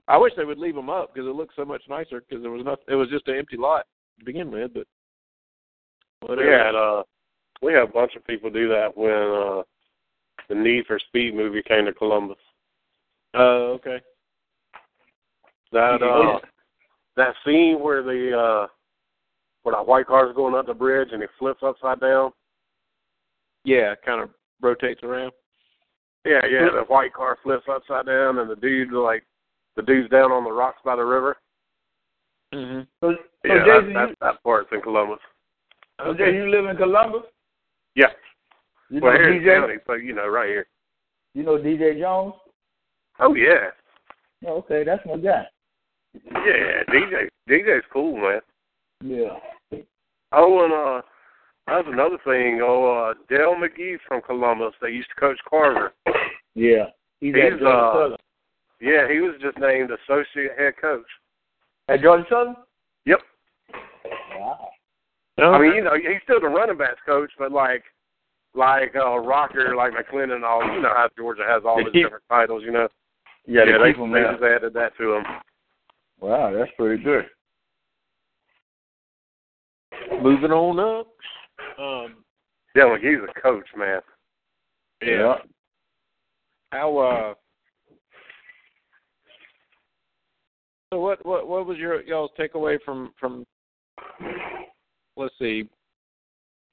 I 0.07 0.17
wish 0.17 0.33
they 0.35 0.45
would 0.45 0.57
leave 0.57 0.75
them 0.75 0.89
up 0.89 1.13
because 1.13 1.27
it 1.27 1.35
looks 1.35 1.55
so 1.55 1.63
much 1.65 1.83
nicer 1.87 2.21
because 2.27 2.41
there 2.41 2.51
was 2.51 2.65
nothing. 2.65 2.85
It 2.87 2.95
was 2.95 3.09
just 3.09 3.27
an 3.27 3.35
empty 3.37 3.57
lot 3.57 3.85
to 4.19 4.25
begin 4.25 4.49
with, 4.51 4.73
but 4.73 4.87
We 6.29 6.45
had 6.45 6.75
uh 6.75 7.03
we 7.61 7.73
had 7.73 7.83
a 7.83 7.87
bunch 7.87 8.15
of 8.15 8.25
people 8.25 8.49
do 8.49 8.67
that 8.69 8.95
when 8.95 9.11
uh 9.11 9.63
the 10.49 10.55
Need 10.55 10.85
for 10.85 10.99
Speed 10.99 11.35
movie 11.35 11.63
came 11.63 11.85
to 11.85 11.93
Columbus. 11.93 12.37
Oh, 13.33 13.73
okay. 13.79 14.01
That 15.71 16.01
uh 16.01 16.39
that 17.15 17.35
scene 17.45 17.79
where 17.81 18.03
the 18.03 18.37
uh 18.37 18.67
where 19.63 19.75
that 19.75 19.87
white 19.87 20.07
car's 20.07 20.35
going 20.35 20.55
up 20.55 20.67
the 20.67 20.73
bridge 20.73 21.09
and 21.11 21.23
it 21.23 21.29
flips 21.39 21.63
upside 21.63 21.99
down. 21.99 22.31
Yeah, 23.63 23.95
kind 24.05 24.21
of 24.21 24.29
rotates 24.61 25.03
around. 25.03 25.31
Yeah, 26.25 26.41
yeah, 26.49 26.69
the 26.73 26.85
white 26.87 27.13
car 27.13 27.37
flips 27.43 27.65
upside 27.69 28.05
down 28.05 28.39
and 28.39 28.49
the 28.49 28.55
dude 28.55 28.91
like 28.91 29.23
the 29.75 29.81
dude's 29.81 30.09
down 30.09 30.31
on 30.31 30.43
the 30.43 30.51
rocks 30.51 30.79
by 30.85 30.95
the 30.95 31.03
river. 31.03 31.37
Mm-hmm. 32.53 32.81
So, 33.01 33.11
so 33.11 33.17
Yeah, 33.43 33.65
Jason, 33.65 33.93
that, 33.93 34.07
that, 34.09 34.15
that 34.21 34.43
part's 34.43 34.69
in 34.71 34.81
Columbus. 34.81 35.19
Jason, 36.11 36.35
you 36.35 36.49
live 36.49 36.65
in 36.65 36.77
Columbus? 36.77 37.23
Yeah. 37.95 38.07
You 38.89 38.99
know 38.99 39.07
well, 39.07 39.15
here 39.15 39.33
in 39.33 39.43
DJ? 39.43 39.59
county, 39.59 39.75
so 39.87 39.93
you 39.93 40.13
know, 40.13 40.27
right 40.27 40.49
here. 40.49 40.67
You 41.33 41.43
know 41.43 41.57
DJ 41.57 41.99
Jones? 41.99 42.33
Oh 43.19 43.33
yeah. 43.35 43.69
Oh, 44.45 44.57
okay, 44.57 44.83
that's 44.83 45.05
my 45.05 45.17
guy. 45.17 45.45
Yeah, 46.13 46.83
DJ 46.89 47.27
DJ's 47.49 47.85
cool, 47.91 48.17
man. 48.17 48.41
Yeah. 49.03 49.79
Oh, 50.31 50.63
and 50.63 50.73
uh, 50.73 51.01
that's 51.67 51.87
another 51.87 52.17
thing. 52.25 52.61
Oh, 52.63 53.11
uh, 53.11 53.13
Dell 53.29 53.55
McGee 53.55 53.97
from 54.07 54.21
Columbus. 54.21 54.73
They 54.81 54.89
used 54.89 55.09
to 55.09 55.19
coach 55.19 55.37
Carver. 55.49 55.93
Yeah. 56.55 56.85
He's, 57.19 57.35
He's, 57.35 57.43
at 57.43 57.65
uh, 57.65 57.93
Southern. 57.93 58.17
Yeah, 58.81 59.07
he 59.09 59.19
was 59.21 59.35
just 59.41 59.57
named 59.57 59.89
associate 59.91 60.51
head 60.57 60.73
coach. 60.79 61.05
At 61.87 62.01
Georgia 62.01 62.25
Southern? 62.29 62.55
Yep. 63.05 63.19
Wow. 64.37 64.69
I 65.39 65.59
mean, 65.59 65.75
you 65.75 65.83
know, 65.83 65.95
he's 65.95 66.21
still 66.23 66.39
the 66.39 66.47
running 66.47 66.77
backs 66.77 66.99
coach, 67.05 67.31
but 67.39 67.51
like, 67.51 67.83
like 68.53 68.95
uh, 68.95 69.17
Rocker, 69.17 69.75
like 69.75 69.93
McClendon, 69.93 70.35
and 70.35 70.45
all. 70.45 70.63
You 70.63 70.81
know 70.81 70.89
how 70.89 71.09
Georgia 71.17 71.43
has 71.47 71.63
all 71.65 71.77
these 71.77 71.91
different 72.03 72.23
titles. 72.29 72.63
You 72.65 72.71
know. 72.71 72.87
Yeah, 73.45 73.65
they 73.65 73.71
yeah, 73.71 73.77
they, 73.83 73.93
keep 73.93 74.01
they 74.05 74.11
there. 74.13 74.31
just 74.31 74.43
added 74.43 74.73
that 74.73 74.95
to 74.97 75.13
him. 75.15 75.23
Wow, 76.21 76.53
that's 76.57 76.71
pretty 76.77 77.03
good. 77.03 77.25
Moving 80.21 80.51
on 80.51 80.79
up. 80.79 81.07
Um, 81.79 82.23
Yeah, 82.75 82.85
like 82.85 83.01
he's 83.01 83.17
a 83.17 83.41
coach, 83.41 83.67
man. 83.75 84.01
yeah. 85.01 85.35
How 86.71 86.97
uh 86.97 87.33
So 90.93 90.99
what 90.99 91.25
what 91.25 91.47
what 91.47 91.65
was 91.65 91.77
your 91.77 92.01
y'all's 92.03 92.31
takeaway 92.39 92.77
from 92.85 93.13
from 93.19 93.45
let's 95.15 95.33
see. 95.39 95.69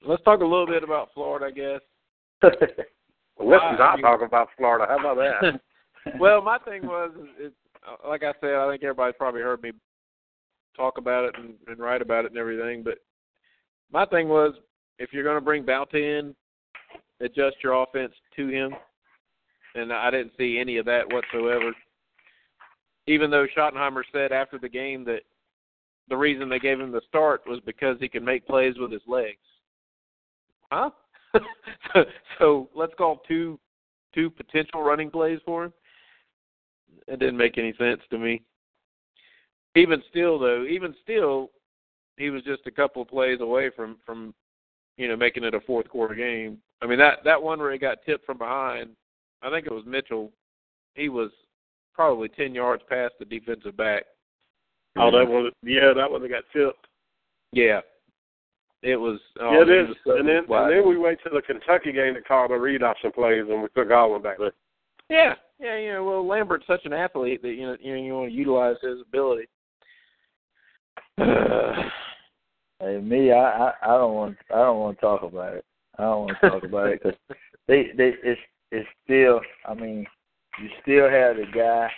Let's 0.05 0.23
talk 0.23 0.41
a 0.41 0.45
little 0.45 0.65
bit 0.67 0.83
about 0.83 1.09
Florida, 1.13 1.45
I 1.45 1.51
guess. 1.51 1.81
Let's 3.39 3.61
Wow, 3.63 3.75
not 3.77 3.97
you- 3.97 4.03
talk 4.03 4.21
about 4.21 4.49
Florida. 4.57 4.85
How 4.89 4.99
about 4.99 5.17
that? 5.17 5.61
well, 6.19 6.41
my 6.41 6.57
thing 6.59 6.85
was, 6.85 7.11
uh, 7.87 8.07
like 8.09 8.23
I 8.23 8.33
said, 8.41 8.53
I 8.55 8.69
think 8.69 8.83
everybody's 8.83 9.15
probably 9.17 9.41
heard 9.41 9.61
me 9.61 9.71
talk 10.75 10.97
about 10.97 11.25
it 11.25 11.35
and, 11.37 11.53
and 11.67 11.79
write 11.79 12.01
about 12.01 12.25
it 12.25 12.31
and 12.31 12.37
everything. 12.39 12.81
But 12.83 12.97
my 13.91 14.05
thing 14.05 14.27
was, 14.27 14.53
if 14.99 15.11
you're 15.13 15.23
going 15.23 15.35
to 15.37 15.41
bring 15.41 15.63
Bauta 15.63 15.95
in, 15.95 16.35
adjust 17.19 17.57
your 17.63 17.81
offense 17.83 18.13
to 18.35 18.47
him. 18.47 18.73
And 19.75 19.93
I 19.93 20.09
didn't 20.11 20.33
see 20.37 20.57
any 20.59 20.77
of 20.77 20.85
that 20.85 21.11
whatsoever. 21.11 21.71
Even 23.07 23.31
though 23.31 23.45
Schottenheimer 23.55 24.03
said 24.11 24.31
after 24.31 24.57
the 24.59 24.69
game 24.69 25.03
that 25.05 25.21
the 26.11 26.17
reason 26.17 26.49
they 26.49 26.59
gave 26.59 26.79
him 26.79 26.91
the 26.91 27.01
start 27.07 27.41
was 27.47 27.61
because 27.65 27.95
he 28.01 28.09
can 28.09 28.23
make 28.23 28.45
plays 28.45 28.75
with 28.77 28.91
his 28.91 29.01
legs. 29.07 29.39
Huh? 30.69 30.89
so, 31.93 32.03
so 32.37 32.69
let's 32.75 32.93
call 32.97 33.21
two 33.27 33.57
two 34.13 34.29
potential 34.29 34.83
running 34.83 35.09
plays 35.09 35.39
for 35.45 35.63
him. 35.63 35.73
It 37.07 37.19
didn't 37.19 37.37
make 37.37 37.57
any 37.57 37.73
sense 37.79 38.01
to 38.09 38.17
me. 38.19 38.43
Even 39.73 40.03
still, 40.09 40.37
though, 40.37 40.65
even 40.65 40.93
still, 41.01 41.49
he 42.17 42.29
was 42.29 42.43
just 42.43 42.67
a 42.67 42.71
couple 42.71 43.01
of 43.01 43.07
plays 43.07 43.39
away 43.39 43.69
from 43.73 43.97
from 44.05 44.33
you 44.97 45.07
know 45.07 45.15
making 45.15 45.45
it 45.45 45.53
a 45.53 45.61
fourth 45.61 45.87
quarter 45.87 46.13
game. 46.13 46.57
I 46.81 46.87
mean 46.87 46.99
that 46.99 47.19
that 47.23 47.41
one 47.41 47.59
where 47.59 47.71
he 47.71 47.77
got 47.77 47.99
tipped 48.05 48.25
from 48.25 48.37
behind, 48.37 48.89
I 49.41 49.49
think 49.49 49.65
it 49.65 49.73
was 49.73 49.85
Mitchell. 49.85 50.29
He 50.93 51.07
was 51.07 51.31
probably 51.93 52.27
ten 52.27 52.53
yards 52.53 52.83
past 52.89 53.13
the 53.17 53.23
defensive 53.23 53.77
back. 53.77 54.03
Oh, 54.97 55.11
that 55.11 55.27
one. 55.27 55.51
Yeah, 55.63 55.93
that 55.95 56.09
one 56.09 56.21
that 56.21 56.29
got 56.29 56.43
tipped. 56.53 56.87
Yeah, 57.51 57.81
it 58.83 58.95
was. 58.95 59.19
Oh, 59.39 59.51
yeah, 59.53 59.61
it 59.61 59.67
he 59.67 59.73
is. 59.73 59.87
was 59.89 59.97
so 60.05 60.17
And 60.17 60.27
then 60.27 60.43
wide. 60.47 60.71
and 60.71 60.79
then 60.79 60.89
we 60.89 60.97
went 60.97 61.19
to 61.23 61.29
the 61.33 61.41
Kentucky 61.41 61.91
game 61.91 62.13
to 62.15 62.21
call 62.21 62.47
the 62.47 62.55
read 62.55 62.83
option 62.83 63.11
plays, 63.11 63.45
and 63.49 63.61
we 63.61 63.67
took 63.75 63.89
Godwin 63.89 64.21
back 64.21 64.37
there. 64.39 64.53
Yeah, 65.09 65.35
yeah, 65.59 65.77
you 65.77 65.93
know. 65.93 66.03
Well, 66.03 66.25
Lambert's 66.27 66.67
such 66.67 66.85
an 66.85 66.93
athlete 66.93 67.41
that 67.41 67.53
you 67.53 67.67
know 67.67 67.77
you 67.81 67.95
know 67.95 68.01
you 68.01 68.13
want 68.13 68.29
to 68.31 68.35
utilize 68.35 68.75
his 68.81 69.01
ability. 69.01 69.47
Hey, 72.79 72.97
me, 72.99 73.31
I, 73.31 73.37
I, 73.37 73.73
I 73.83 73.87
don't 73.89 74.15
want, 74.15 74.37
I 74.51 74.55
don't 74.57 74.79
want 74.79 74.97
to 74.97 75.01
talk 75.01 75.21
about 75.21 75.53
it. 75.53 75.65
I 75.99 76.01
don't 76.01 76.25
want 76.25 76.37
to 76.41 76.49
talk 76.49 76.63
about 76.63 76.87
it 76.87 76.99
because 77.03 77.17
they, 77.67 77.89
they, 77.95 78.13
it's, 78.23 78.41
it's 78.71 78.89
still. 79.03 79.39
I 79.67 79.75
mean, 79.75 80.07
you 80.59 80.67
still 80.81 81.07
have 81.07 81.35
the 81.35 81.45
guy 81.53 81.89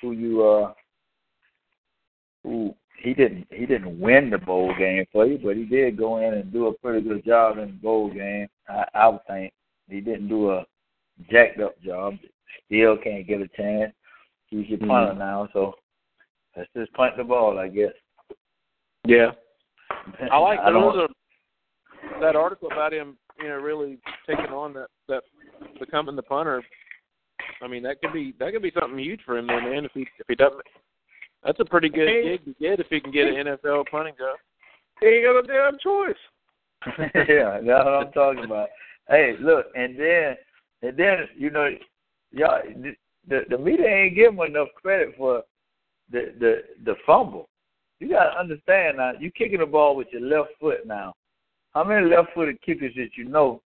who 0.00 0.12
you, 0.12 0.46
uh, 0.46 0.72
who 2.46 2.74
he 3.02 3.12
didn't, 3.12 3.46
he 3.50 3.66
didn't 3.66 4.00
win 4.00 4.30
the 4.30 4.38
bowl 4.38 4.72
game 4.78 5.04
for 5.12 5.26
you, 5.26 5.38
but 5.42 5.56
he 5.56 5.64
did 5.64 5.98
go 5.98 6.18
in 6.18 6.34
and 6.34 6.52
do 6.52 6.68
a 6.68 6.78
pretty 6.78 7.06
good 7.06 7.24
job 7.24 7.58
in 7.58 7.66
the 7.66 7.72
bowl 7.72 8.08
game. 8.08 8.46
I, 8.68 8.84
I 8.94 9.08
would 9.08 9.20
think 9.28 9.52
he 9.88 10.00
didn't 10.00 10.28
do 10.28 10.50
a 10.52 10.64
jacked 11.30 11.60
up 11.60 11.80
job. 11.82 12.14
Still 12.66 12.96
can't 12.96 13.26
get 13.26 13.40
a 13.40 13.48
chance. 13.48 13.92
He's 14.46 14.68
your 14.68 14.78
mm-hmm. 14.78 14.88
punter 14.88 15.14
now, 15.14 15.48
so 15.52 15.74
let's 16.56 16.70
just 16.76 16.92
punt 16.94 17.16
the 17.16 17.24
ball, 17.24 17.58
I 17.58 17.68
guess. 17.68 17.92
yeah, 19.06 19.32
I 20.32 20.38
like 20.38 20.60
I 20.60 20.64
there 20.64 20.74
don't, 20.74 20.96
was 20.96 21.08
a 21.10 22.20
that 22.20 22.36
article 22.36 22.68
about 22.72 22.94
him, 22.94 23.16
you 23.40 23.48
know, 23.48 23.56
really 23.56 23.98
taking 24.26 24.46
on 24.46 24.72
that 24.74 24.88
that 25.08 25.22
becoming 25.80 26.16
the 26.16 26.22
punter. 26.22 26.62
I 27.60 27.68
mean, 27.68 27.82
that 27.82 28.00
could 28.00 28.12
be 28.12 28.34
that 28.38 28.52
could 28.52 28.62
be 28.62 28.72
something 28.78 28.98
huge 28.98 29.20
for 29.26 29.36
him, 29.36 29.48
though, 29.48 29.60
man. 29.60 29.84
If 29.84 29.92
he 29.92 30.02
if 30.02 30.26
he 30.28 30.34
doesn't, 30.36 30.62
that's 31.46 31.60
a 31.60 31.64
pretty 31.64 31.88
good 31.88 32.08
gig 32.24 32.44
to 32.44 32.54
get 32.60 32.80
if 32.80 32.88
he 32.90 33.00
can 33.00 33.12
get 33.12 33.28
an 33.28 33.46
NFL 33.46 33.84
punting 33.90 34.14
job. 34.18 34.36
He 35.00 35.06
ain't 35.06 35.24
got 35.24 35.38
a 35.38 35.46
damn 35.46 35.78
choice. 35.78 36.16
yeah, 37.28 37.60
that's 37.60 37.84
what 37.84 38.06
I'm 38.06 38.12
talking 38.12 38.44
about. 38.44 38.68
Hey, 39.08 39.34
look, 39.40 39.66
and 39.74 39.98
then 39.98 40.36
and 40.82 40.96
then 40.96 41.28
you 41.36 41.50
know, 41.50 41.68
y'all 42.32 42.60
the 42.82 42.92
the, 43.28 43.40
the 43.50 43.58
media 43.58 43.86
ain't 43.86 44.16
giving 44.16 44.38
enough 44.46 44.68
credit 44.80 45.14
for 45.16 45.42
the 46.10 46.34
the 46.38 46.62
the 46.84 46.94
fumble. 47.06 47.48
You 48.00 48.10
gotta 48.10 48.38
understand 48.38 48.98
now. 48.98 49.12
You 49.18 49.30
kicking 49.30 49.60
the 49.60 49.66
ball 49.66 49.96
with 49.96 50.08
your 50.12 50.22
left 50.22 50.50
foot 50.60 50.86
now. 50.86 51.14
How 51.74 51.84
many 51.84 52.08
left-footed 52.08 52.62
kickers 52.62 52.94
that 52.96 53.10
you 53.18 53.24
know? 53.24 53.60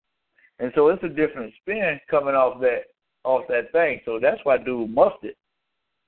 And 0.58 0.72
so 0.74 0.88
it's 0.90 1.04
a 1.04 1.10
different 1.10 1.54
spin 1.62 2.00
coming 2.10 2.36
off 2.36 2.60
that 2.62 2.86
off 3.24 3.44
that 3.50 3.72
thing. 3.72 4.02
So 4.06 4.20
that's 4.20 4.40
why 4.44 4.58
dude 4.58 4.90
muffed 4.90 5.24
it. 5.24 5.36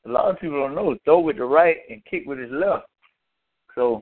A 0.05 0.09
lot 0.09 0.29
of 0.29 0.39
people 0.39 0.59
don't 0.59 0.75
know. 0.75 0.95
Throw 1.05 1.19
with 1.19 1.37
the 1.37 1.45
right 1.45 1.77
and 1.89 2.03
kick 2.05 2.23
with 2.25 2.39
his 2.39 2.51
left. 2.51 2.87
So 3.75 3.99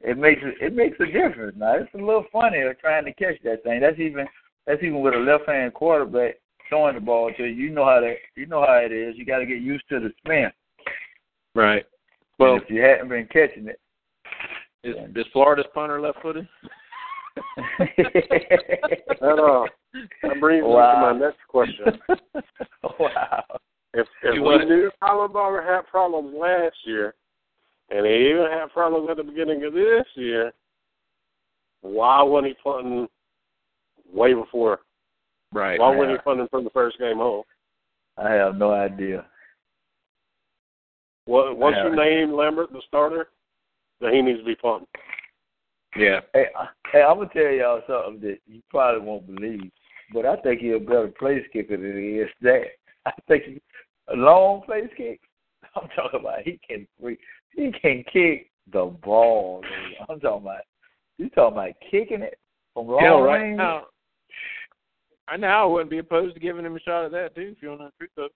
it 0.00 0.16
makes 0.16 0.40
it 0.44 0.74
makes 0.74 0.98
a 1.00 1.06
difference. 1.06 1.56
Now 1.58 1.74
it's 1.74 1.92
a 1.94 1.98
little 1.98 2.24
funny 2.32 2.62
trying 2.80 3.04
to 3.04 3.12
catch 3.14 3.36
that 3.44 3.62
thing. 3.62 3.80
That's 3.80 3.98
even 3.98 4.26
that's 4.66 4.82
even 4.82 5.00
with 5.00 5.14
a 5.14 5.18
left 5.18 5.48
hand 5.48 5.74
quarterback 5.74 6.36
throwing 6.68 6.94
the 6.94 7.00
ball 7.00 7.30
to 7.36 7.44
you. 7.44 7.66
You 7.66 7.70
know 7.70 7.84
how 7.84 8.00
that 8.00 8.16
you 8.36 8.46
know 8.46 8.64
how 8.66 8.74
it 8.76 8.92
is. 8.92 9.16
You 9.16 9.24
got 9.24 9.38
to 9.38 9.46
get 9.46 9.60
used 9.60 9.88
to 9.90 10.00
the 10.00 10.10
spin. 10.18 10.50
Right. 11.54 11.84
Well, 12.38 12.54
Well, 12.54 12.62
if 12.62 12.70
you 12.70 12.80
hadn't 12.82 13.08
been 13.08 13.26
catching 13.26 13.68
it, 13.68 13.80
is, 14.84 14.94
is 15.16 15.26
Florida's 15.32 15.66
punter 15.74 16.00
left-footed? 16.00 16.46
That 19.20 19.38
uh, 19.38 19.66
that 20.22 20.40
brings 20.40 20.64
Wow. 20.64 21.00
me 21.00 21.08
to 21.08 21.14
my 21.14 21.26
next 21.26 21.38
question. 21.48 21.98
wow. 23.00 23.44
If 23.94 24.06
if 24.22 24.34
You 24.34 24.42
we 24.42 24.48
what? 24.48 24.68
knew 24.68 24.90
Collin 25.02 25.32
Barber 25.32 25.62
had 25.62 25.86
problems 25.86 26.34
last 26.36 26.76
year, 26.84 27.14
and 27.90 28.04
he 28.06 28.28
even 28.30 28.46
had 28.50 28.70
problems 28.72 29.08
at 29.10 29.16
the 29.16 29.22
beginning 29.22 29.64
of 29.64 29.72
this 29.72 30.04
year, 30.14 30.52
why 31.80 32.22
wasn't 32.22 32.48
he 32.48 32.54
punting 32.62 33.08
way 34.12 34.34
before? 34.34 34.80
Right. 35.52 35.80
Why 35.80 35.94
wasn't 35.94 36.18
he 36.18 36.22
punting 36.22 36.48
from 36.48 36.64
the 36.64 36.70
first 36.70 36.98
game 36.98 37.16
home? 37.16 37.44
I 38.18 38.30
have 38.32 38.56
no 38.56 38.72
idea. 38.72 39.24
What, 41.24 41.56
once 41.56 41.76
Yeah. 41.76 41.88
you 41.88 41.96
name 41.96 42.32
Lambert 42.32 42.72
the 42.72 42.82
starter, 42.86 43.28
then 44.00 44.12
he 44.14 44.22
needs 44.22 44.40
to 44.40 44.44
be 44.44 44.56
punting. 44.56 44.88
Yeah. 45.96 46.20
Hey, 46.34 46.50
I- 46.54 46.68
hey, 46.92 47.02
I'm 47.02 47.18
gonna 47.18 47.30
tell 47.32 47.50
y'all 47.50 47.82
something 47.86 48.20
that 48.28 48.40
you 48.46 48.62
probably 48.68 49.00
won't 49.00 49.26
believe, 49.26 49.70
but 50.12 50.26
I 50.26 50.36
think 50.36 50.60
he's 50.60 50.74
a 50.74 50.78
better 50.78 51.08
place 51.08 51.46
kicker 51.52 51.76
than 51.76 51.96
he 51.96 52.18
is 52.20 52.30
that. 52.42 52.77
I 53.06 53.12
think 53.26 53.44
he, 53.44 53.62
a 54.08 54.16
long 54.16 54.62
place 54.62 54.88
kick. 54.96 55.20
I'm 55.76 55.88
talking 55.94 56.20
about 56.20 56.42
he 56.42 56.58
can 56.66 56.86
free, 57.00 57.18
he 57.54 57.72
can 57.80 58.04
kick 58.12 58.50
the 58.72 58.86
ball. 59.02 59.62
man. 59.62 60.06
I'm 60.08 60.20
talking 60.20 60.42
about 60.46 60.60
you 61.18 61.28
talking 61.30 61.58
about 61.58 61.72
kicking 61.90 62.22
it 62.22 62.38
from 62.74 62.86
long 62.88 63.00
Hell, 63.00 63.20
right 63.22 63.40
range. 63.42 63.58
now, 63.58 63.84
I 65.26 65.36
now 65.36 65.64
I 65.64 65.66
wouldn't 65.66 65.90
be 65.90 65.98
opposed 65.98 66.34
to 66.34 66.40
giving 66.40 66.64
him 66.64 66.76
a 66.76 66.80
shot 66.80 67.04
at 67.06 67.10
that 67.12 67.34
too. 67.34 67.54
If 67.56 67.62
you 67.62 67.68
want 67.70 67.80
to 67.82 67.90
truth 67.98 68.10
up. 68.26 68.30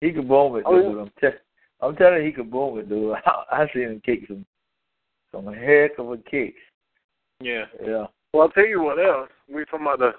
He 0.00 0.12
could 0.12 0.28
boom 0.28 0.56
it, 0.56 0.62
Oh, 0.66 0.80
dude. 0.80 0.94
yeah. 0.94 1.00
I'm, 1.02 1.10
te- 1.20 1.38
I'm 1.80 1.96
telling 1.96 2.20
you, 2.20 2.26
he 2.26 2.32
could 2.32 2.50
boom 2.50 2.78
it, 2.78 2.88
dude. 2.88 3.14
I, 3.26 3.42
I 3.50 3.66
seen 3.72 3.82
him 3.84 4.02
kick 4.04 4.20
some 4.28 4.44
some 5.32 5.52
heck 5.52 5.98
of 5.98 6.10
a 6.12 6.16
kick. 6.18 6.54
Yeah. 7.40 7.64
Yeah. 7.84 8.06
Well, 8.32 8.42
I'll 8.42 8.50
tell 8.50 8.66
you 8.66 8.82
what 8.82 8.98
else. 9.04 9.28
We 9.48 9.64
talking 9.64 9.86
about 9.86 9.98
the 10.00 10.12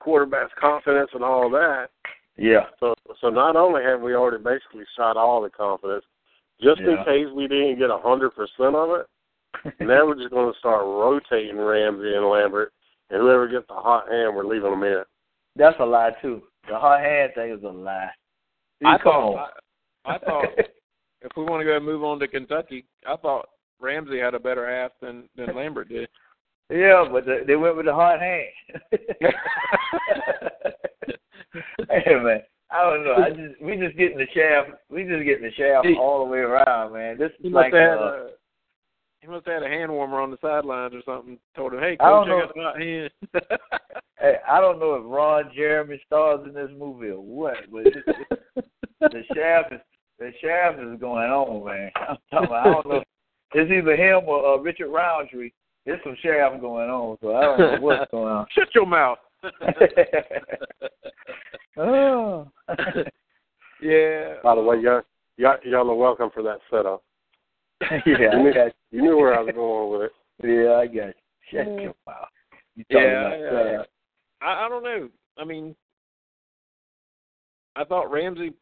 quarterback's 0.00 0.52
confidence 0.58 1.10
and 1.14 1.22
all 1.24 1.50
that. 1.50 1.88
Yeah. 2.36 2.66
So, 2.80 2.94
so 3.20 3.28
not 3.28 3.56
only 3.56 3.82
have 3.82 4.00
we 4.00 4.14
already 4.14 4.42
basically 4.42 4.84
shot 4.96 5.16
all 5.16 5.42
the 5.42 5.50
confidence, 5.50 6.04
just 6.60 6.80
in 6.80 6.96
case 7.04 7.26
we 7.34 7.48
didn't 7.48 7.78
get 7.78 7.90
a 7.90 7.98
hundred 7.98 8.30
percent 8.30 8.74
of 8.74 9.00
it, 9.00 9.06
now 9.80 10.06
we're 10.06 10.14
just 10.14 10.30
going 10.30 10.52
to 10.52 10.58
start 10.58 10.84
rotating 10.84 11.58
Ramsey 11.58 12.14
and 12.14 12.26
Lambert, 12.26 12.72
and 13.10 13.20
whoever 13.20 13.48
gets 13.48 13.66
the 13.68 13.74
hot 13.74 14.08
hand, 14.08 14.34
we're 14.34 14.46
leaving 14.46 14.70
them 14.70 14.82
in. 14.82 15.02
That's 15.56 15.76
a 15.80 15.84
lie 15.84 16.12
too. 16.22 16.42
The 16.68 16.78
hard 16.78 17.04
hand 17.04 17.32
thing 17.34 17.52
is 17.52 17.62
a 17.64 17.68
lie. 17.68 18.10
I 18.84 18.96
Come 18.98 19.12
thought. 19.12 19.50
I, 20.04 20.14
I 20.14 20.18
thought 20.18 20.44
if 21.22 21.32
we 21.36 21.44
want 21.44 21.60
to 21.60 21.64
go 21.64 21.76
and 21.76 21.84
move 21.84 22.04
on 22.04 22.18
to 22.20 22.28
Kentucky, 22.28 22.86
I 23.06 23.16
thought 23.16 23.48
Ramsey 23.80 24.18
had 24.18 24.34
a 24.34 24.40
better 24.40 24.68
half 24.68 24.92
than 25.00 25.28
than 25.36 25.54
Lambert 25.54 25.88
did. 25.88 26.08
Yeah, 26.70 27.04
but 27.10 27.26
the, 27.26 27.44
they 27.46 27.56
went 27.56 27.76
with 27.76 27.86
the 27.86 27.92
hard 27.92 28.20
hand. 28.20 28.48
hey 31.90 32.14
man, 32.14 32.40
I 32.70 32.82
don't 32.82 33.04
know. 33.04 33.14
I 33.14 33.30
just 33.30 33.60
we 33.60 33.76
just 33.76 33.96
getting 33.96 34.18
the 34.18 34.26
shaft. 34.34 34.70
We 34.90 35.04
just 35.04 35.24
getting 35.24 35.44
the 35.44 35.52
shaft 35.52 35.86
He- 35.86 35.96
all 35.96 36.24
the 36.24 36.30
way 36.30 36.38
around, 36.38 36.94
man. 36.94 37.18
This 37.18 37.30
is 37.42 37.52
like 37.52 37.72
had 37.72 37.98
uh, 37.98 38.02
a 38.02 38.28
he 39.22 39.28
must 39.28 39.46
have 39.46 39.62
had 39.62 39.70
a 39.70 39.72
hand 39.72 39.92
warmer 39.92 40.20
on 40.20 40.32
the 40.32 40.38
sidelines 40.42 40.94
or 40.94 41.02
something. 41.06 41.38
Told 41.54 41.74
him, 41.74 41.80
"Hey, 41.80 41.96
I 42.00 42.08
don't 42.10 42.26
coach, 42.26 42.50
I 42.56 42.60
got 42.60 42.66
a 42.66 42.70
hot 42.72 42.82
hand." 42.82 43.10
hey, 44.18 44.36
I 44.48 44.60
don't 44.60 44.80
know 44.80 44.94
if 44.94 45.04
Ron 45.06 45.50
Jeremy 45.54 46.00
stars 46.06 46.40
in 46.44 46.54
this 46.54 46.70
movie 46.76 47.10
or 47.10 47.20
what, 47.20 47.56
but 47.70 47.86
it's, 47.86 48.08
the 49.00 49.22
shaft 49.34 49.74
is 49.74 49.80
the 50.18 50.32
shaft 50.40 50.80
is 50.80 51.00
going 51.00 51.30
on, 51.30 51.64
man. 51.64 51.90
I'm 51.96 52.16
talking 52.30 52.46
about, 52.48 52.66
I 52.66 52.72
don't 52.72 52.88
know. 52.88 53.02
It's 53.54 53.70
either 53.70 53.96
him 53.96 54.24
or 54.26 54.54
uh, 54.54 54.58
Richard 54.58 54.90
Roundtree. 54.90 55.50
There's 55.84 56.00
some 56.04 56.16
shaft 56.22 56.60
going 56.60 56.88
on, 56.88 57.16
so 57.20 57.36
I 57.36 57.42
don't 57.42 57.58
know 57.58 57.80
what's 57.80 58.10
going 58.10 58.32
on. 58.32 58.46
Shut 58.50 58.68
your 58.74 58.86
mouth. 58.86 59.18
oh. 61.76 62.48
yeah. 63.82 64.34
By 64.42 64.54
the 64.54 64.62
way, 64.62 64.80
y'all, 64.80 65.02
y'all, 65.36 65.58
y'all 65.64 65.90
are 65.90 65.94
welcome 65.94 66.30
for 66.32 66.42
that 66.42 66.60
setup. 66.70 67.02
yeah, 68.06 68.06
You 68.06 68.42
knew, 68.42 68.52
you 68.90 69.02
knew 69.02 69.16
where 69.16 69.34
I 69.34 69.42
was 69.42 69.54
going 69.54 69.90
with 69.90 70.02
it. 70.02 70.12
Yeah, 70.44 70.74
I 70.74 70.86
got 70.86 70.94
you. 70.94 71.12
Shut 71.50 71.66
mm. 71.66 71.82
your 71.82 71.94
mouth. 72.06 72.28
You 72.76 72.84
talking 72.84 73.02
Yeah, 73.02 73.28
about 73.28 73.66
yeah. 73.66 73.82
I, 74.40 74.66
I 74.66 74.68
don't 74.68 74.84
know. 74.84 75.08
I 75.38 75.44
mean, 75.44 75.74
I 77.76 77.84
thought 77.84 78.10
Ramsey, 78.10 78.52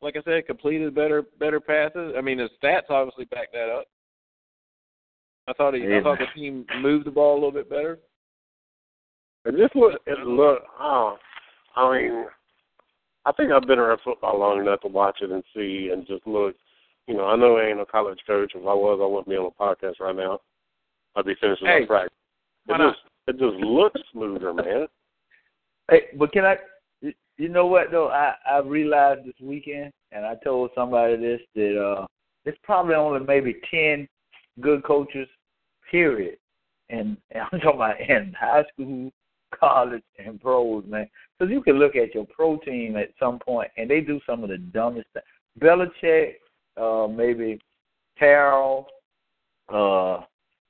like 0.00 0.16
I 0.16 0.22
said, 0.22 0.46
completed 0.46 0.94
better 0.94 1.22
better 1.38 1.60
passes. 1.60 2.14
I 2.16 2.20
mean, 2.20 2.38
his 2.38 2.50
stats 2.62 2.90
obviously 2.90 3.24
back 3.26 3.52
that 3.52 3.68
up. 3.68 3.84
I 5.48 5.52
thought 5.54 5.74
he, 5.74 5.80
Yeah, 5.80 5.98
I 5.98 6.02
thought 6.02 6.18
the 6.18 6.40
team 6.40 6.64
moved 6.80 7.06
the 7.06 7.10
ball 7.10 7.34
a 7.34 7.34
little 7.34 7.52
bit 7.52 7.68
better. 7.68 7.98
It 9.44 9.56
just 9.56 9.74
look, 9.74 10.00
it 10.06 10.18
look. 10.26 10.62
Oh, 10.78 11.16
I 11.76 11.92
mean, 11.98 12.26
I 13.26 13.32
think 13.32 13.50
I've 13.50 13.66
been 13.66 13.78
around 13.78 14.00
football 14.04 14.38
long 14.38 14.60
enough 14.60 14.80
to 14.80 14.88
watch 14.88 15.18
it 15.20 15.30
and 15.30 15.42
see 15.54 15.90
and 15.92 16.06
just 16.06 16.26
look. 16.26 16.54
You 17.08 17.14
know, 17.16 17.24
I 17.26 17.36
know 17.36 17.56
I 17.56 17.66
ain't 17.66 17.80
a 17.80 17.86
college 17.86 18.20
coach. 18.26 18.52
If 18.54 18.62
I 18.62 18.74
was, 18.74 19.00
I 19.02 19.06
wouldn't 19.06 19.28
be 19.28 19.36
on 19.36 19.46
a 19.46 19.62
podcast 19.62 19.98
right 20.00 20.14
now. 20.14 20.40
I'd 21.16 21.26
be 21.26 21.34
finishing 21.40 21.66
Hey, 21.66 21.80
my 21.80 21.86
practice. 21.86 22.16
It 22.68 22.70
why 22.72 22.78
not? 22.78 22.92
just, 22.94 23.00
it 23.26 23.32
just 23.38 23.64
looks 23.64 24.00
smoother, 24.12 24.54
man. 24.54 24.86
Hey, 25.90 26.02
but 26.16 26.32
can 26.32 26.44
I? 26.44 26.56
you- 27.00 27.12
You 27.38 27.48
know 27.48 27.66
what 27.66 27.90
though? 27.90 28.08
I 28.08 28.34
I 28.48 28.58
realized 28.58 29.26
this 29.26 29.34
weekend, 29.42 29.92
and 30.12 30.24
I 30.24 30.36
told 30.44 30.70
somebody 30.76 31.16
this 31.16 31.40
that 31.56 31.76
uh, 31.82 32.06
it's 32.44 32.56
probably 32.62 32.94
only 32.94 33.18
maybe 33.26 33.56
ten 33.68 34.08
good 34.60 34.84
coaches, 34.84 35.28
period. 35.90 36.36
And, 36.88 37.16
and 37.32 37.42
I'm 37.52 37.58
talking 37.60 37.74
about 37.80 38.00
in 38.00 38.32
high 38.38 38.62
school, 38.72 39.10
college, 39.58 40.02
and 40.18 40.40
pros, 40.40 40.84
man. 40.86 41.08
Because 41.38 41.52
you 41.52 41.62
can 41.62 41.78
look 41.78 41.96
at 41.96 42.14
your 42.14 42.26
pro 42.26 42.56
team 42.58 42.96
at 42.96 43.10
some 43.18 43.38
point, 43.38 43.70
and 43.76 43.88
they 43.90 44.00
do 44.00 44.20
some 44.26 44.42
of 44.42 44.50
the 44.50 44.58
dumbest 44.58 45.08
stuff. 45.10 45.24
Belichick, 45.60 46.34
uh, 46.76 47.06
maybe 47.06 47.58
Carroll, 48.18 48.86
uh, 49.72 50.20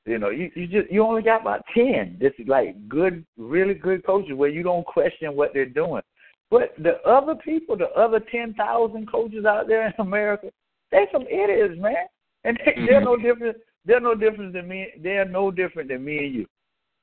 you 0.04 0.18
know, 0.18 0.30
you, 0.30 0.50
you 0.56 0.66
just 0.66 0.90
you 0.90 1.02
only 1.02 1.22
got 1.22 1.42
about 1.42 1.64
ten. 1.74 2.16
This 2.20 2.32
is 2.38 2.48
like 2.48 2.88
good, 2.88 3.24
really 3.36 3.74
good 3.74 4.04
coaches 4.04 4.34
where 4.34 4.48
you 4.48 4.62
don't 4.62 4.84
question 4.84 5.36
what 5.36 5.50
they're 5.54 5.66
doing. 5.66 6.02
But 6.50 6.74
the 6.78 7.00
other 7.08 7.36
people, 7.36 7.76
the 7.76 7.90
other 7.90 8.20
ten 8.30 8.54
thousand 8.54 9.10
coaches 9.10 9.44
out 9.44 9.68
there 9.68 9.86
in 9.86 9.92
America, 9.98 10.48
they're 10.90 11.06
some 11.12 11.22
idiots, 11.22 11.74
man. 11.78 12.06
And 12.44 12.58
they, 12.64 12.86
they're 12.86 13.00
no 13.00 13.16
different. 13.16 13.56
They're 13.84 14.00
no 14.00 14.14
different 14.14 14.52
than 14.52 14.68
me. 14.68 14.88
They're 15.00 15.24
no 15.24 15.50
different 15.50 15.88
than 15.88 16.04
me 16.04 16.18
and 16.18 16.34
you. 16.34 16.46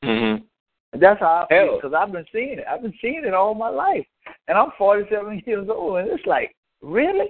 Mm-hmm. 0.03 0.43
That's 0.93 1.19
how 1.19 1.45
I 1.45 1.53
feel 1.53 1.75
because 1.75 1.93
I've 1.95 2.11
been 2.11 2.25
seeing 2.33 2.59
it. 2.59 2.65
I've 2.69 2.81
been 2.81 2.93
seeing 3.01 3.23
it 3.25 3.33
all 3.33 3.53
my 3.53 3.69
life, 3.69 4.05
and 4.47 4.57
I'm 4.57 4.71
47 4.77 5.43
years 5.47 5.67
old, 5.69 5.99
and 5.99 6.09
it's 6.09 6.25
like, 6.25 6.55
really? 6.81 7.27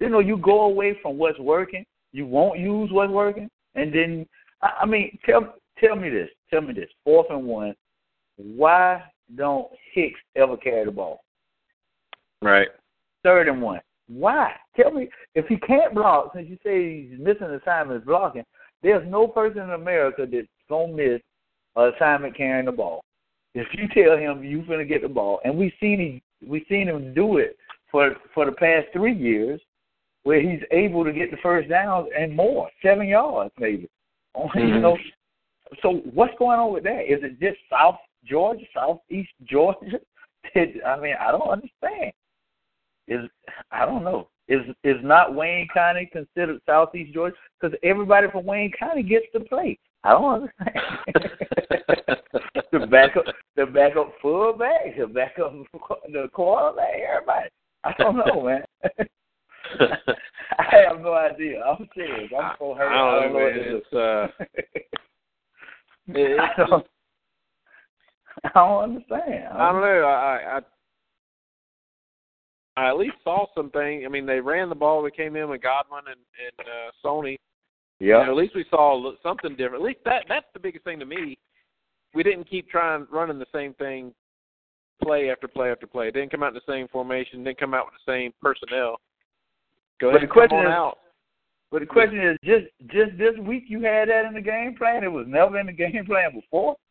You 0.00 0.08
know, 0.08 0.20
you 0.20 0.36
go 0.36 0.62
away 0.62 0.96
from 1.00 1.16
what's 1.16 1.38
working, 1.38 1.84
you 2.12 2.26
won't 2.26 2.58
use 2.58 2.90
what's 2.92 3.12
working, 3.12 3.48
and 3.74 3.92
then, 3.92 4.26
I, 4.62 4.80
I 4.82 4.86
mean, 4.86 5.16
tell 5.24 5.54
tell 5.78 5.94
me 5.94 6.08
this, 6.08 6.28
tell 6.50 6.60
me 6.60 6.72
this, 6.72 6.90
fourth 7.04 7.26
and 7.30 7.44
one, 7.44 7.74
why 8.36 9.02
don't 9.36 9.68
Hicks 9.92 10.20
ever 10.36 10.56
carry 10.56 10.84
the 10.84 10.90
ball? 10.90 11.20
Right. 12.42 12.68
Third 13.22 13.48
and 13.48 13.62
one, 13.62 13.80
why? 14.08 14.52
Tell 14.76 14.90
me 14.90 15.08
if 15.34 15.46
he 15.46 15.56
can't 15.58 15.94
block, 15.94 16.32
since 16.34 16.48
you 16.48 16.58
say 16.64 17.08
he's 17.08 17.18
missing 17.18 17.58
assignments 17.62 18.06
blocking, 18.06 18.44
there's 18.82 19.08
no 19.08 19.26
person 19.28 19.62
in 19.62 19.70
America 19.70 20.26
that's 20.30 20.46
gonna 20.68 20.92
miss 20.92 21.20
assignment 21.86 22.36
carrying 22.36 22.66
the 22.66 22.72
ball. 22.72 23.04
If 23.54 23.66
you 23.72 23.88
tell 23.88 24.16
him 24.16 24.44
you 24.44 24.62
finna 24.62 24.86
get 24.86 25.02
the 25.02 25.08
ball, 25.08 25.40
and 25.44 25.56
we've 25.56 25.72
seen 25.80 26.00
him, 26.00 26.20
we've 26.48 26.66
seen 26.68 26.88
him 26.88 27.14
do 27.14 27.38
it 27.38 27.56
for 27.90 28.14
for 28.34 28.46
the 28.46 28.52
past 28.52 28.88
three 28.92 29.14
years, 29.14 29.60
where 30.24 30.40
he's 30.40 30.60
able 30.70 31.04
to 31.04 31.12
get 31.12 31.30
the 31.30 31.38
first 31.38 31.68
down 31.68 32.08
and 32.16 32.34
more, 32.34 32.68
seven 32.82 33.08
yards 33.08 33.52
maybe. 33.58 33.88
Oh, 34.34 34.48
you 34.54 34.60
mm-hmm. 34.60 34.82
know, 34.82 34.98
so 35.82 36.02
what's 36.12 36.38
going 36.38 36.58
on 36.58 36.72
with 36.72 36.84
that? 36.84 37.02
Is 37.10 37.20
it 37.22 37.40
just 37.40 37.58
South 37.70 37.96
Georgia, 38.24 38.64
Southeast 38.74 39.30
Georgia? 39.44 40.00
I 40.54 41.00
mean, 41.00 41.14
I 41.20 41.30
don't 41.32 41.48
understand. 41.48 42.12
Is 43.08 43.28
I 43.70 43.86
don't 43.86 44.04
know. 44.04 44.28
Is 44.48 44.60
is 44.84 44.96
not 45.02 45.34
Wayne 45.34 45.68
County 45.72 46.08
considered 46.12 46.60
Southeast 46.66 47.12
Georgia? 47.12 47.36
Because 47.60 47.76
everybody 47.82 48.28
from 48.30 48.44
Wayne 48.44 48.72
County 48.78 49.02
gets 49.02 49.26
to 49.32 49.40
play. 49.40 49.78
I 50.04 50.10
don't 50.12 50.34
understand. 50.34 50.76
the 52.72 52.86
backup, 52.86 53.24
the 53.56 53.66
backup 53.66 54.12
fullback, 54.22 54.96
the 54.98 55.06
backup, 55.06 55.52
the 56.12 56.28
quarterback, 56.32 56.94
everybody. 57.14 57.48
I 57.84 57.92
don't 57.98 58.16
know, 58.16 58.42
man. 58.44 58.62
I 60.58 60.64
have 60.88 61.00
no 61.00 61.14
idea. 61.14 61.62
I'm 61.62 61.88
serious. 61.94 62.30
I'm 62.38 62.52
so 62.58 62.74
hurt. 62.74 62.88
I 62.88 62.94
I 62.94 62.98
don't 62.98 63.22
don't 63.22 63.32
know 63.32 63.38
what 63.38 63.54
man. 63.54 63.64
do. 63.64 63.76
It's 63.76 63.92
uh, 63.92 64.28
I 66.42 66.66
don't, 66.66 66.86
I 68.44 68.50
don't 68.54 68.82
understand. 68.84 69.48
I 69.52 69.72
don't 69.72 69.80
know. 69.80 70.02
I, 70.06 70.58
I 70.58 70.60
I 72.78 72.88
at 72.90 72.96
least 72.96 73.16
saw 73.24 73.46
something. 73.56 74.04
I 74.06 74.08
mean, 74.08 74.24
they 74.24 74.40
ran 74.40 74.68
the 74.68 74.74
ball. 74.74 75.02
We 75.02 75.10
came 75.10 75.34
in 75.34 75.48
with 75.48 75.62
Godwin 75.62 76.04
and 76.06 76.20
and 76.46 76.68
uh, 76.68 76.90
Sony. 77.04 77.36
Yeah. 78.00 78.20
And 78.20 78.30
at 78.30 78.36
least 78.36 78.54
we 78.54 78.64
saw 78.70 79.12
something 79.22 79.52
different. 79.56 79.82
At 79.82 79.86
least 79.86 80.00
that 80.04 80.24
that's 80.28 80.46
the 80.54 80.60
biggest 80.60 80.84
thing 80.84 80.98
to 81.00 81.06
me. 81.06 81.38
We 82.14 82.22
didn't 82.22 82.48
keep 82.48 82.68
trying 82.70 83.06
running 83.10 83.38
the 83.38 83.46
same 83.52 83.74
thing, 83.74 84.12
play 85.02 85.30
after 85.30 85.48
play 85.48 85.70
after 85.70 85.86
play. 85.86 86.10
Didn't 86.10 86.30
come 86.30 86.42
out 86.42 86.54
in 86.54 86.54
the 86.54 86.72
same 86.72 86.88
formation. 86.88 87.44
Didn't 87.44 87.58
come 87.58 87.74
out 87.74 87.86
with 87.86 87.94
the 88.04 88.10
same 88.12 88.32
personnel. 88.40 88.96
Go 90.00 90.10
But 90.12 90.16
ahead, 90.18 90.28
the 90.28 90.32
question 90.32 90.56
come 90.58 90.66
on 90.66 90.66
is- 90.66 90.76
out. 90.76 90.98
But 91.70 91.80
the 91.80 91.86
question 91.86 92.26
is, 92.26 92.38
just 92.42 92.66
just 92.86 93.18
this 93.18 93.36
week 93.42 93.64
you 93.68 93.82
had 93.82 94.08
that 94.08 94.24
in 94.24 94.32
the 94.32 94.40
game 94.40 94.74
plan? 94.74 95.04
It 95.04 95.12
was 95.12 95.26
never 95.28 95.58
in 95.58 95.66
the 95.66 95.72
game 95.72 96.04
plan 96.06 96.32
before. 96.34 96.76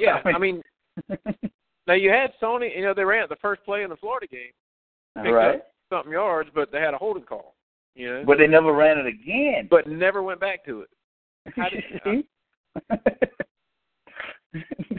Yeah, 0.00 0.20
I 0.24 0.38
mean, 0.38 0.62
now 1.86 1.92
you 1.92 2.08
had 2.10 2.30
Sony. 2.42 2.74
You 2.74 2.82
know, 2.82 2.94
they 2.94 3.04
ran 3.04 3.22
it 3.22 3.28
the 3.28 3.36
first 3.36 3.62
play 3.64 3.82
in 3.82 3.90
the 3.90 3.96
Florida 3.96 4.26
game, 4.26 4.50
picked 5.22 5.30
right. 5.34 5.56
up 5.56 5.66
something 5.92 6.10
yards, 6.10 6.48
but 6.54 6.72
they 6.72 6.80
had 6.80 6.94
a 6.94 6.96
holding 6.96 7.22
call. 7.22 7.53
But 8.26 8.38
they 8.38 8.46
never 8.46 8.72
ran 8.72 8.98
it 8.98 9.06
again. 9.06 9.68
but 9.70 9.86
never 9.86 10.22
went 10.22 10.40
back 10.40 10.64
to 10.66 10.82
it. 10.82 10.88
Did- 11.56 11.84
see? 12.04 12.24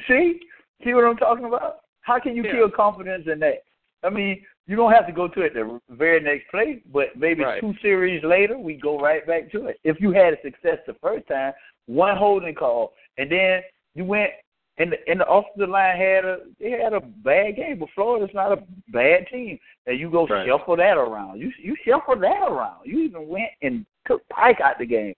see, 0.07 0.39
see 0.83 0.93
what 0.93 1.05
I'm 1.05 1.17
talking 1.17 1.45
about? 1.45 1.79
How 2.01 2.19
can 2.19 2.35
you 2.35 2.43
Yeah. 2.43 2.51
kill 2.53 2.69
confidence 2.71 3.27
in 3.31 3.39
that? 3.39 3.63
I 4.03 4.09
mean, 4.09 4.45
you 4.67 4.75
don't 4.75 4.91
have 4.91 5.07
to 5.07 5.13
go 5.13 5.27
to 5.27 5.41
it 5.41 5.53
the 5.53 5.79
very 5.89 6.19
next 6.21 6.47
play, 6.49 6.81
but 6.91 7.15
maybe 7.15 7.43
Right. 7.43 7.61
two 7.61 7.73
series 7.81 8.23
later, 8.23 8.57
we 8.57 8.75
go 8.75 8.99
right 8.99 9.25
back 9.25 9.49
to 9.51 9.67
it. 9.67 9.79
If 9.83 9.99
you 9.99 10.11
had 10.11 10.33
a 10.33 10.41
success 10.41 10.79
the 10.85 10.93
first 10.95 11.27
time, 11.27 11.53
one 11.87 12.15
holding 12.17 12.53
call, 12.55 12.93
and 13.17 13.31
then 13.31 13.63
you 13.95 14.05
went 14.05 14.31
and 14.77 14.91
the, 14.91 14.97
and 15.07 15.19
the 15.21 15.27
offensive 15.27 15.69
line 15.69 15.97
had 15.97 16.25
a 16.25 16.37
they 16.59 16.71
had 16.71 16.93
a 16.93 16.99
bad 16.99 17.55
game, 17.55 17.79
but 17.79 17.89
Florida's 17.95 18.33
not 18.33 18.51
a 18.51 18.63
bad 18.89 19.25
team, 19.31 19.57
and 19.87 19.99
you 19.99 20.09
go 20.11 20.27
Right. 20.27 20.47
shuffle 20.47 20.75
that 20.77 20.97
around. 20.97 21.39
You 21.39 21.51
you 21.61 21.75
shuffle 21.85 22.19
that 22.19 22.41
around. 22.47 22.85
You 22.85 22.99
even 22.99 23.27
went 23.27 23.51
and 23.61 23.85
took 24.07 24.27
Pyke 24.29 24.59
out 24.61 24.77
the 24.79 24.85
game. 24.85 25.13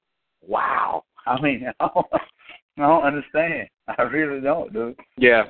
Wow. 0.45 1.03
I 1.25 1.41
mean, 1.41 1.65
I 1.79 1.87
don't, 1.93 2.05
I 2.13 2.19
don't 2.87 3.03
understand. 3.03 3.67
I 3.97 4.01
really 4.03 4.41
don't, 4.41 4.71
dude. 4.71 4.95
Yeah. 5.17 5.43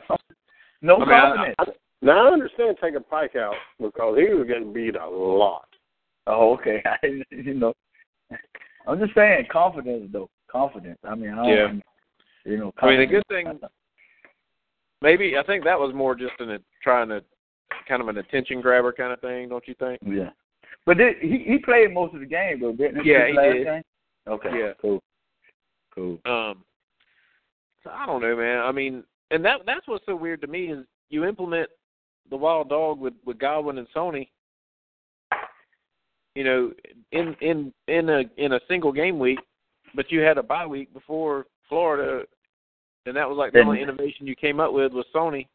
No 0.82 0.96
I 0.98 1.00
mean, 1.00 1.10
I- 1.10 1.22
confidence. 1.22 1.56
I, 1.60 1.66
now 2.04 2.28
I 2.28 2.32
understand 2.32 2.78
taking 2.82 3.04
Pyke 3.04 3.36
out 3.36 3.56
because 3.80 4.18
he 4.20 4.34
was 4.34 4.48
getting 4.48 4.72
beat 4.72 4.96
a 4.96 5.08
lot. 5.10 5.68
Oh, 6.28 6.54
okay. 6.54 6.82
I, 6.86 6.98
you 7.32 7.56
know, 7.56 7.74
I'm 8.88 9.00
just 9.00 9.16
saying 9.16 9.48
confidence 9.52 10.10
though. 10.14 10.30
Confidence. 10.52 11.00
I 11.04 11.16
mean, 11.16 11.32
I 11.32 11.36
don't, 11.36 11.48
Yeah. 11.50 11.74
You 12.46 12.58
know, 12.58 12.74
I 12.80 12.86
mean, 12.88 13.00
the 13.00 13.06
good 13.08 13.28
thing, 13.28 13.60
maybe 15.02 15.38
I 15.38 15.44
think 15.44 15.64
that 15.64 15.80
was 15.80 15.94
more 15.94 16.16
just 16.16 16.34
in 16.40 16.52
a 16.52 16.60
trying 16.84 17.10
to 17.10 17.24
kind 17.88 18.02
of 18.02 18.08
an 18.08 18.18
attention 18.18 18.62
grabber 18.62 18.94
kind 18.94 19.14
of 19.14 19.22
thing, 19.22 19.50
don't 19.50 19.68
you 19.68 19.76
think? 19.80 20.00
Yeah. 20.06 20.30
But 20.86 20.98
did, 20.98 21.18
he 21.22 21.44
he 21.46 21.58
played 21.58 21.94
most 21.94 22.14
of 22.14 22.22
the 22.22 22.26
game 22.26 22.60
though, 22.62 22.74
didn't 22.74 23.04
he? 23.04 23.12
Yeah, 23.12 23.28
he 23.28 23.34
did. 23.34 23.66
Game? 23.66 23.82
Okay. 24.28 24.50
Yeah. 24.54 24.72
Cool. 24.82 25.02
Cool. 25.94 26.20
Um, 26.26 26.64
so 27.84 27.90
I 27.92 28.06
don't 28.06 28.22
know, 28.22 28.36
man. 28.36 28.60
I 28.60 28.72
mean, 28.72 29.04
and 29.32 29.44
that 29.46 29.62
that's 29.66 29.88
what's 29.88 30.06
so 30.06 30.16
weird 30.16 30.42
to 30.42 30.48
me 30.48 30.72
is 30.72 30.86
you 31.10 31.26
implement 31.26 31.70
the 32.30 32.38
wild 32.38 32.70
dog 32.70 33.00
with 33.00 33.14
with 33.26 33.40
Godwin 33.40 33.78
and 33.78 33.88
Sony. 33.96 34.30
You 36.36 36.44
know, 36.44 36.72
in 37.12 37.36
in 37.42 37.74
in 37.88 38.10
a 38.10 38.24
in 38.38 38.54
a 38.54 38.60
single 38.68 38.92
game 38.92 39.20
week, 39.20 39.40
but 39.96 40.12
you 40.12 40.22
had 40.22 40.38
a 40.38 40.44
bye 40.44 40.68
week 40.68 40.94
before 40.94 41.48
Florida, 41.68 42.26
and 43.08 43.16
that 43.16 43.28
was 43.28 43.38
like 43.38 43.54
the 43.54 43.60
only 43.62 43.82
innovation 43.82 44.28
you 44.28 44.36
came 44.36 44.60
up 44.60 44.74
with 44.74 44.92
was 44.94 45.06
Sony, 45.16 45.48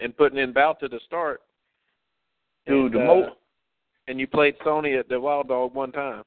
and 0.00 0.16
putting 0.16 0.38
in 0.38 0.52
Bauta 0.52 0.90
to 0.90 0.98
start. 1.06 1.40
Dude, 2.66 2.92
the 2.92 2.98
and, 2.98 3.06
mo- 3.06 3.22
uh, 3.24 3.30
and 4.08 4.18
you 4.18 4.26
played 4.26 4.58
Sony 4.60 4.98
at 4.98 5.08
the 5.08 5.18
Wild 5.20 5.48
Dog 5.48 5.74
one 5.74 5.92
time. 5.92 6.22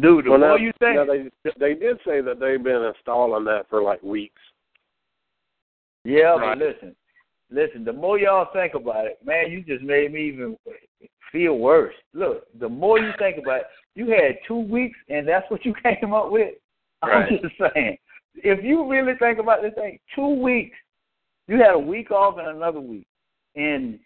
Dude, 0.00 0.24
the 0.24 0.30
Well, 0.30 0.38
more 0.40 0.48
now, 0.50 0.56
you 0.56 0.72
think, 0.78 0.96
now 0.96 1.04
they 1.04 1.30
they 1.58 1.74
did 1.74 1.98
say 2.06 2.20
that 2.20 2.40
they've 2.40 2.62
been 2.62 2.82
installing 2.96 3.44
that 3.44 3.68
for 3.68 3.82
like 3.82 4.02
weeks. 4.02 4.40
yeah, 6.04 6.34
Right. 6.36 6.58
but 6.58 6.66
listen, 6.66 6.96
listen. 7.50 7.84
The 7.84 7.92
more 7.92 8.18
y'all 8.18 8.48
think 8.52 8.74
about 8.74 9.06
it, 9.06 9.18
man, 9.24 9.50
you 9.50 9.62
just 9.62 9.82
made 9.82 10.12
me 10.12 10.28
even 10.28 10.56
feel 11.32 11.58
worse. 11.58 11.94
Look, 12.12 12.44
the 12.58 12.68
more 12.68 12.98
you 12.98 13.12
think 13.18 13.38
about 13.38 13.60
it, 13.62 13.66
you 13.94 14.06
had 14.08 14.38
two 14.46 14.58
weeks, 14.58 14.98
and 15.08 15.26
that's 15.26 15.48
what 15.50 15.64
you 15.64 15.74
came 15.82 16.12
up 16.12 16.30
with. 16.30 16.54
Right. 17.04 17.26
I'm 17.32 17.38
just 17.40 17.54
saying, 17.74 17.96
if 18.36 18.64
you 18.64 18.88
really 18.90 19.14
think 19.18 19.38
about 19.38 19.62
this 19.62 19.74
thing, 19.74 19.98
two 20.14 20.28
weeks, 20.28 20.76
you 21.48 21.56
had 21.56 21.74
a 21.74 21.78
week 21.78 22.10
off 22.10 22.38
and 22.38 22.48
another 22.48 22.80
week, 22.80 23.06
and 23.54 23.98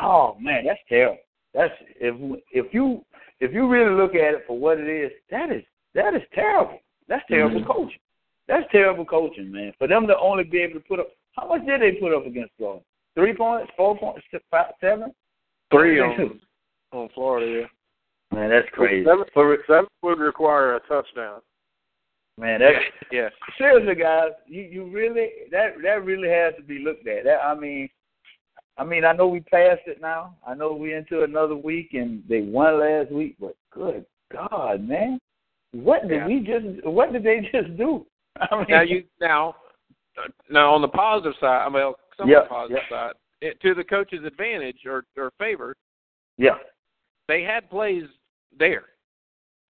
oh 0.00 0.36
man, 0.40 0.64
that's 0.66 0.80
terrible. 0.88 1.18
That's 1.54 1.72
if 2.00 2.14
if 2.52 2.72
you 2.74 3.04
if 3.40 3.52
you 3.52 3.68
really 3.68 3.94
look 3.94 4.14
at 4.14 4.34
it 4.34 4.44
for 4.46 4.58
what 4.58 4.78
it 4.78 4.88
is, 4.88 5.10
that 5.30 5.50
is 5.50 5.62
that 5.94 6.14
is 6.14 6.22
terrible. 6.34 6.80
That's 7.08 7.24
terrible 7.28 7.60
Mhm. 7.60 7.66
coaching. 7.66 8.00
That's 8.46 8.70
terrible 8.70 9.04
coaching, 9.04 9.50
man. 9.50 9.72
For 9.78 9.86
them 9.86 10.06
to 10.08 10.18
only 10.18 10.44
be 10.44 10.58
able 10.58 10.80
to 10.80 10.86
put 10.86 11.00
up, 11.00 11.08
how 11.36 11.48
much 11.48 11.64
did 11.66 11.80
they 11.80 11.92
put 11.92 12.14
up 12.14 12.26
against 12.26 12.52
Florida? 12.56 12.84
Three 13.14 13.34
points, 13.34 13.72
four 13.76 13.96
points, 13.96 14.24
six, 14.30 14.44
five, 14.50 14.72
seven. 14.80 15.12
Three 15.72 16.00
on 16.00 16.40
on 16.92 17.08
Florida. 17.14 17.46
Yeah. 17.62 17.66
Man, 18.36 18.50
that's 18.50 18.68
crazy. 18.70 19.04
Seven, 19.04 19.24
For 19.34 19.56
seven 19.66 19.88
would 20.02 20.18
require 20.18 20.76
a 20.76 20.80
touchdown. 20.80 21.40
Man, 22.40 22.60
that's 22.60 22.84
Yeah. 23.12 23.28
seriously, 23.58 23.94
guys, 23.94 24.32
you 24.46 24.62
you 24.62 24.84
really 24.86 25.30
that 25.50 25.74
that 25.82 26.04
really 26.04 26.28
has 26.28 26.54
to 26.56 26.62
be 26.62 26.78
looked 26.78 27.06
at. 27.06 27.24
That 27.24 27.44
I 27.44 27.54
mean, 27.54 27.88
I 28.78 28.84
mean, 28.84 29.04
I 29.04 29.12
know 29.12 29.28
we 29.28 29.40
passed 29.40 29.86
it 29.86 30.00
now. 30.00 30.36
I 30.46 30.54
know 30.54 30.72
we 30.72 30.94
into 30.94 31.22
another 31.22 31.56
week 31.56 31.90
and 31.92 32.22
they 32.28 32.40
won 32.40 32.80
last 32.80 33.12
week, 33.12 33.36
but 33.38 33.56
good 33.72 34.04
God, 34.32 34.86
man, 34.86 35.18
what 35.72 36.08
did 36.08 36.18
Yeah. 36.18 36.26
we 36.26 36.40
just? 36.40 36.84
What 36.86 37.12
did 37.12 37.22
they 37.24 37.40
just 37.52 37.76
do? 37.76 38.06
I 38.40 38.56
mean, 38.56 38.66
now 38.68 38.80
you 38.82 39.04
now 39.20 39.56
now 40.48 40.72
on 40.74 40.82
the 40.82 40.88
positive 40.88 41.34
side, 41.40 41.66
I 41.66 41.68
mean, 41.68 41.92
some 42.16 42.28
Yeah, 42.28 42.38
of 42.38 42.44
the 42.44 42.48
positive 42.48 42.82
yeah. 42.90 42.96
side, 42.96 43.12
it, 43.40 43.60
to 43.60 43.74
the 43.74 43.84
coach's 43.84 44.24
advantage 44.24 44.86
or 44.86 45.04
or 45.16 45.32
favor, 45.38 45.76
yeah, 46.38 46.58
they 47.28 47.42
had 47.42 47.68
plays 47.70 48.04
there. 48.58 48.84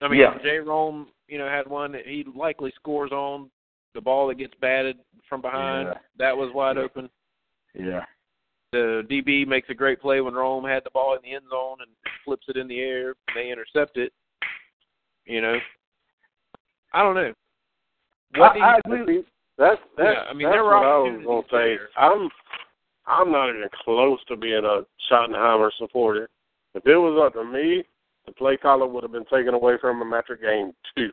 I 0.01 0.09
mean, 0.09 0.21
Yeah. 0.21 0.39
Jay 0.43 0.59
Rome, 0.59 1.09
you 1.29 1.39
know, 1.39 1.49
had 1.49 1.67
one 1.69 1.93
that 1.93 2.07
he 2.07 2.25
likely 2.35 2.73
scores 2.77 3.13
on 3.13 3.51
the 3.95 4.01
ball 4.01 4.29
that 4.29 4.39
gets 4.39 4.55
batted 4.61 4.99
from 5.29 5.41
behind. 5.43 5.89
Yeah. 5.89 5.99
That 6.19 6.37
was 6.37 6.53
wide 6.55 6.79
open. 6.79 7.11
yeah, 7.75 8.05
The 8.73 9.07
DB 9.11 9.47
makes 9.47 9.69
a 9.71 9.75
great 9.75 10.01
play 10.01 10.21
when 10.21 10.35
Rome 10.35 10.65
had 10.65 10.85
the 10.85 10.91
ball 10.91 11.15
in 11.15 11.21
the 11.23 11.35
end 11.35 11.45
zone 11.51 11.79
and 11.81 11.91
flips 12.25 12.47
it 12.49 12.57
in 12.57 12.67
the 12.69 12.81
air 12.81 13.09
and 13.09 13.37
they 13.37 13.51
intercept 13.51 13.97
it. 13.97 14.13
You 15.27 15.41
know, 15.41 15.57
I 16.93 17.03
don't 17.03 17.15
know. 17.15 17.33
What 18.37 18.53
do 18.55 18.59
you, 18.61 18.65
I, 18.65 18.75
I 18.75 18.79
agree. 19.03 19.25
That's 19.59 19.81
that's, 19.97 20.17
Yeah, 20.17 20.23
I 20.31 20.33
mean, 20.33 20.47
that's 20.47 20.55
there 20.55 20.65
were 20.65 20.77
what 20.77 20.87
I 20.87 20.99
was 20.99 21.23
gonna 21.25 21.43
say. 21.51 21.77
there. 21.77 21.89
I'm 21.97 22.29
I'm 23.07 23.31
not 23.33 23.51
even 23.51 23.69
close 23.85 24.19
to 24.29 24.37
being 24.37 24.65
a 24.65 24.83
Schottenheimer 25.11 25.71
supporter. 25.79 26.29
If 26.75 26.87
it 26.87 26.97
was 26.97 27.21
up 27.27 27.35
to 27.35 27.45
me, 27.45 27.85
the 28.31 28.35
play 28.37 28.57
caller 28.57 28.87
would 28.87 29.03
have 29.03 29.11
been 29.13 29.25
taken 29.25 29.55
away 29.55 29.75
from 29.81 30.01
him 30.01 30.13
after 30.15 30.37
game 30.37 30.73
two. 30.97 31.11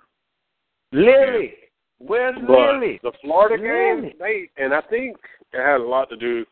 Lily, 0.91 1.53
where's 1.97 2.35
But 2.47 2.49
Lily? 2.73 2.99
the 3.03 3.11
Florida 3.21 3.61
Really? 3.61 4.09
game, 4.09 4.13
they 4.19 4.49
and 4.57 4.73
I 4.73 4.81
think 4.81 5.17
it 5.51 5.57
had 5.57 5.81
a 5.81 5.83
lot 5.83 6.09
to 6.09 6.15
do 6.15 6.45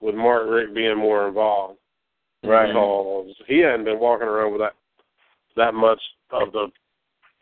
with 0.00 0.14
Mark 0.14 0.44
Richt 0.48 0.74
being 0.74 0.96
more 0.98 1.26
involved. 1.26 1.78
Right. 2.44 2.68
Because 2.68 3.34
he 3.46 3.58
hadn't 3.60 3.84
been 3.84 3.98
walking 3.98 4.28
around 4.28 4.52
with 4.52 4.60
that 4.60 4.74
that 5.56 5.74
much 5.74 6.00
of 6.30 6.52
the 6.52 6.68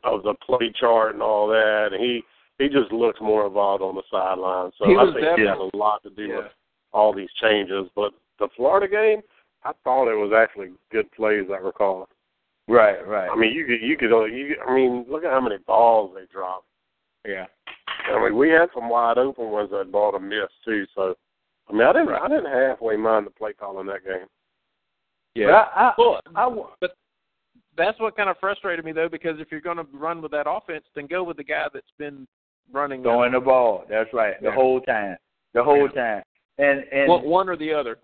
of 0.04 0.22
the 0.22 0.34
play 0.34 0.72
chart 0.78 1.14
and 1.14 1.22
all 1.22 1.48
that. 1.48 1.88
And 1.92 2.00
he 2.02 2.22
he 2.58 2.68
just 2.68 2.92
looks 2.92 3.20
more 3.20 3.46
involved 3.46 3.82
on 3.82 3.94
the 3.96 4.02
sideline. 4.10 4.70
So 4.78 4.86
He 4.88 4.96
I 4.96 5.04
think 5.04 5.16
it 5.16 5.20
definitely- 5.20 5.46
has 5.64 5.70
a 5.74 5.76
lot 5.76 6.02
to 6.04 6.10
do 6.10 6.26
Yeah. 6.26 6.36
with 6.38 6.52
all 6.92 7.12
these 7.12 7.32
changes. 7.34 7.88
But 7.94 8.12
the 8.38 8.48
Florida 8.56 8.88
game, 8.88 9.22
I 9.64 9.72
thought 9.84 10.08
it 10.10 10.16
was 10.16 10.32
actually 10.32 10.72
good 10.90 11.10
plays 11.12 11.50
I 11.50 11.56
recall. 11.58 12.08
Right, 12.68 13.06
right. 13.06 13.28
I 13.30 13.36
mean, 13.36 13.52
you 13.54 13.64
could 13.64 13.80
you 13.82 13.96
could 13.96 14.10
you, 14.30 14.56
I 14.68 14.74
mean, 14.74 15.06
look 15.08 15.24
at 15.24 15.30
how 15.32 15.40
many 15.40 15.56
balls 15.66 16.12
they 16.14 16.26
dropped. 16.32 16.66
yeah. 17.26 17.46
I 18.10 18.22
mean, 18.22 18.36
we 18.36 18.48
had 18.50 18.68
some 18.74 18.88
wide 18.88 19.18
open 19.18 19.50
ones 19.50 19.70
that 19.70 19.90
ball 19.92 20.12
to 20.12 20.18
miss 20.20 20.48
too. 20.64 20.84
So, 20.94 21.14
I 21.68 21.72
mean, 21.72 21.82
I 21.82 21.92
didn't 21.92 22.08
I 22.10 22.28
didn't 22.28 22.46
halfway 22.52 22.96
mind 22.96 23.26
the 23.26 23.30
play 23.30 23.52
call 23.54 23.80
in 23.80 23.86
that 23.86 24.04
game. 24.04 24.26
Yeah. 25.34 25.46
But 25.46 25.54
I, 25.54 25.88
I, 25.88 25.92
Well, 25.98 26.20
I, 26.34 26.46
wa- 26.46 26.70
but 26.80 26.94
that's 27.76 27.98
what 28.00 28.16
kind 28.16 28.28
of 28.30 28.36
frustrated 28.38 28.84
me 28.84 28.92
though, 28.92 29.08
because 29.08 29.38
if 29.40 29.48
you're 29.50 29.60
going 29.60 29.76
to 29.76 29.86
run 29.92 30.20
with 30.22 30.30
that 30.32 30.46
offense, 30.48 30.84
then 30.94 31.06
go 31.06 31.22
with 31.22 31.36
the 31.36 31.44
guy 31.44 31.66
that's 31.72 31.86
been 31.98 32.26
running 32.72 33.02
that 33.02 33.08
throwing 33.08 33.32
the 33.32 33.40
ball. 33.40 33.84
That's 33.88 34.12
right. 34.12 34.40
The 34.40 34.48
Yeah. 34.48 34.54
whole 34.54 34.80
time. 34.80 35.16
The 35.54 35.62
whole 35.64 35.88
time. 35.88 36.22
And 36.58 36.84
and 36.92 37.08
One, 37.08 37.24
one 37.24 37.48
or 37.48 37.56
the 37.56 37.72
other. 37.72 37.98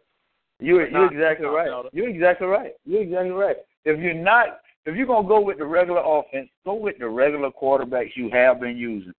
you 0.60 0.78
but 0.78 0.90
you're 0.90 0.90
not- 0.90 1.12
exactly 1.12 1.46
not 1.46 1.52
right. 1.54 1.66
Delta. 1.68 1.88
You're 1.92 2.08
exactly 2.08 2.46
right. 2.46 2.72
You're 2.84 3.02
exactly 3.02 3.30
right. 3.30 3.56
If 3.84 4.00
you're 4.00 4.14
not 4.14 4.60
if 4.86 4.96
you're 4.96 5.06
gonna 5.06 5.26
go 5.26 5.40
with 5.40 5.58
the 5.58 5.64
regular 5.64 6.02
offense, 6.04 6.48
go 6.64 6.74
with 6.74 6.98
the 6.98 7.08
regular 7.08 7.50
quarterbacks 7.50 8.16
you 8.16 8.30
have 8.30 8.60
been 8.60 8.76
using. 8.76 9.14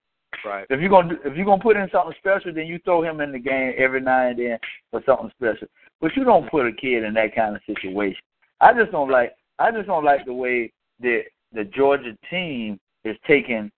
Right. 0.46 0.66
If 0.70 0.80
you're 0.80 0.90
gonna 0.90 1.16
if 1.26 1.36
you're 1.36 1.46
gonna 1.46 1.62
put 1.62 1.78
in 1.78 1.90
something 1.92 2.16
special, 2.20 2.54
then 2.54 2.68
you 2.68 2.80
throw 2.80 3.04
him 3.04 3.20
in 3.22 3.32
the 3.32 3.40
game 3.40 3.74
every 3.78 4.02
now 4.02 4.28
and 4.28 4.38
then 4.38 4.60
for 4.92 5.02
something 5.06 5.32
special. 5.38 5.68
But 6.02 6.16
you 6.16 6.24
don't 6.24 6.50
put 6.52 6.68
a 6.68 6.72
kid 6.72 7.04
in 7.04 7.14
that 7.16 7.36
kind 7.36 7.56
of 7.56 7.62
situation. 7.66 8.22
I 8.62 8.74
just 8.74 8.92
don't 8.92 9.10
like. 9.10 9.34
I 9.58 9.72
just 9.72 9.88
don't 9.88 10.04
like 10.04 10.26
the 10.26 10.34
way 10.34 10.72
that 11.02 11.24
the 11.54 11.64
Georgia 11.64 12.16
team 12.30 12.80
is 13.04 13.16
taking, 13.26 13.72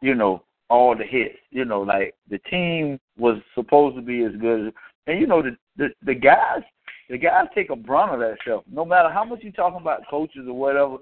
you 0.00 0.14
know, 0.14 0.42
all 0.70 0.96
the 0.96 1.04
hits. 1.04 1.38
You 1.50 1.64
know, 1.64 1.82
like 1.82 2.14
the 2.28 2.38
team 2.50 2.98
was 3.16 3.38
supposed 3.54 3.96
to 3.96 4.02
be 4.02 4.24
as 4.24 4.32
good 4.40 4.68
as, 4.68 4.72
and 5.06 5.20
you 5.20 5.26
know 5.26 5.42
the 5.42 5.56
the, 5.76 5.90
the 6.04 6.14
guys, 6.14 6.62
the 7.12 7.18
guys 7.18 7.44
take 7.54 7.68
a 7.68 7.76
brunt 7.76 8.14
of 8.14 8.20
that 8.20 8.38
stuff. 8.40 8.64
No 8.72 8.86
matter 8.86 9.10
how 9.10 9.22
much 9.22 9.40
you 9.42 9.52
talking 9.52 9.82
about 9.82 10.08
coaches 10.08 10.46
or 10.48 10.54
whatever, 10.54 10.96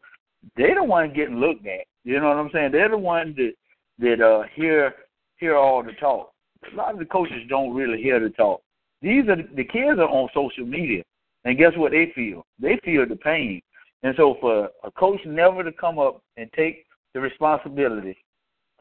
they're 0.56 0.74
the 0.74 0.82
ones 0.82 1.12
getting 1.14 1.36
looked 1.36 1.64
at. 1.66 1.86
You 2.02 2.18
know 2.18 2.30
what 2.30 2.36
I'm 2.36 2.50
saying? 2.52 2.72
They're 2.72 2.88
the 2.88 2.98
ones 2.98 3.36
that 3.36 3.52
that 4.00 4.20
uh 4.20 4.42
hear 4.56 4.92
hear 5.38 5.56
all 5.56 5.84
the 5.84 5.92
talk. 6.00 6.32
A 6.72 6.74
lot 6.74 6.92
of 6.92 6.98
the 6.98 7.04
coaches 7.04 7.46
don't 7.48 7.74
really 7.74 8.02
hear 8.02 8.18
the 8.18 8.30
talk. 8.30 8.60
These 9.00 9.28
are 9.28 9.36
the 9.36 9.62
kids 9.62 10.00
are 10.00 10.08
on 10.08 10.28
social 10.34 10.66
media, 10.66 11.04
and 11.44 11.56
guess 11.56 11.72
what 11.76 11.92
they 11.92 12.10
feel? 12.12 12.44
They 12.58 12.80
feel 12.84 13.06
the 13.08 13.14
pain. 13.14 13.62
And 14.02 14.12
so 14.16 14.36
for 14.40 14.68
a 14.82 14.90
coach 14.90 15.20
never 15.24 15.62
to 15.62 15.70
come 15.70 16.00
up 16.00 16.22
and 16.36 16.50
take 16.56 16.86
the 17.14 17.20
responsibility 17.20 18.16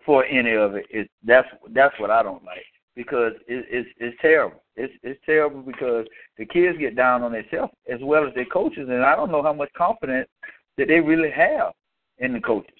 for 0.03 0.25
any 0.25 0.55
of 0.55 0.73
it 0.73 0.87
is 0.89 1.05
that's 1.23 1.47
that's 1.75 1.93
what 1.99 2.09
I 2.09 2.23
don't 2.23 2.43
like 2.43 2.65
because 2.95 3.33
it, 3.47 3.65
it's 3.69 3.89
it's 3.99 4.17
terrible. 4.19 4.63
It's 4.79 4.93
it's 5.03 5.19
terrible 5.25 5.61
because 5.61 6.05
the 6.37 6.45
kids 6.45 6.77
get 6.79 6.95
down 6.95 7.21
on 7.21 7.33
themselves 7.33 7.73
as 7.91 7.99
well 8.01 8.25
as 8.25 8.33
their 8.33 8.45
coaches, 8.45 8.87
and 8.89 9.03
I 9.03 9.15
don't 9.15 9.31
know 9.31 9.43
how 9.43 9.53
much 9.53 9.69
confidence 9.77 10.29
that 10.77 10.87
they 10.87 10.99
really 10.99 11.31
have 11.31 11.73
in 12.19 12.33
the 12.33 12.39
coaches. 12.39 12.77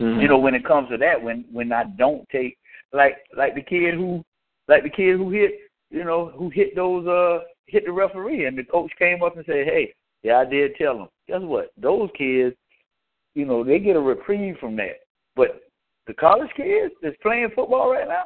Mm-hmm. 0.00 0.20
You 0.20 0.28
know, 0.28 0.38
when 0.38 0.54
it 0.54 0.64
comes 0.64 0.88
to 0.90 0.96
that, 0.98 1.22
when 1.22 1.44
when 1.52 1.72
I 1.72 1.84
don't 1.98 2.28
take 2.30 2.56
like 2.92 3.16
like 3.36 3.54
the 3.54 3.62
kid 3.62 3.94
who 3.94 4.24
like 4.68 4.84
the 4.84 4.90
kid 4.90 5.16
who 5.16 5.30
hit 5.30 5.52
you 5.90 6.04
know 6.04 6.32
who 6.36 6.50
hit 6.50 6.76
those 6.76 7.06
uh 7.06 7.44
hit 7.66 7.84
the 7.84 7.92
referee 7.92 8.46
and 8.46 8.56
the 8.56 8.64
coach 8.64 8.90
came 8.98 9.22
up 9.22 9.36
and 9.36 9.44
said, 9.46 9.66
hey, 9.66 9.92
yeah, 10.22 10.38
I 10.38 10.44
did 10.44 10.76
tell 10.76 10.98
him. 10.98 11.08
Guess 11.28 11.40
what? 11.42 11.70
Those 11.76 12.10
kids, 12.16 12.54
you 13.34 13.44
know, 13.44 13.64
they 13.64 13.78
get 13.78 13.96
a 13.96 14.00
reprieve 14.00 14.56
from 14.58 14.76
that. 14.76 15.00
But 15.36 15.62
the 16.06 16.14
college 16.14 16.50
kids 16.56 16.94
that's 17.02 17.16
playing 17.22 17.50
football 17.54 17.90
right 17.90 18.08
now, 18.08 18.24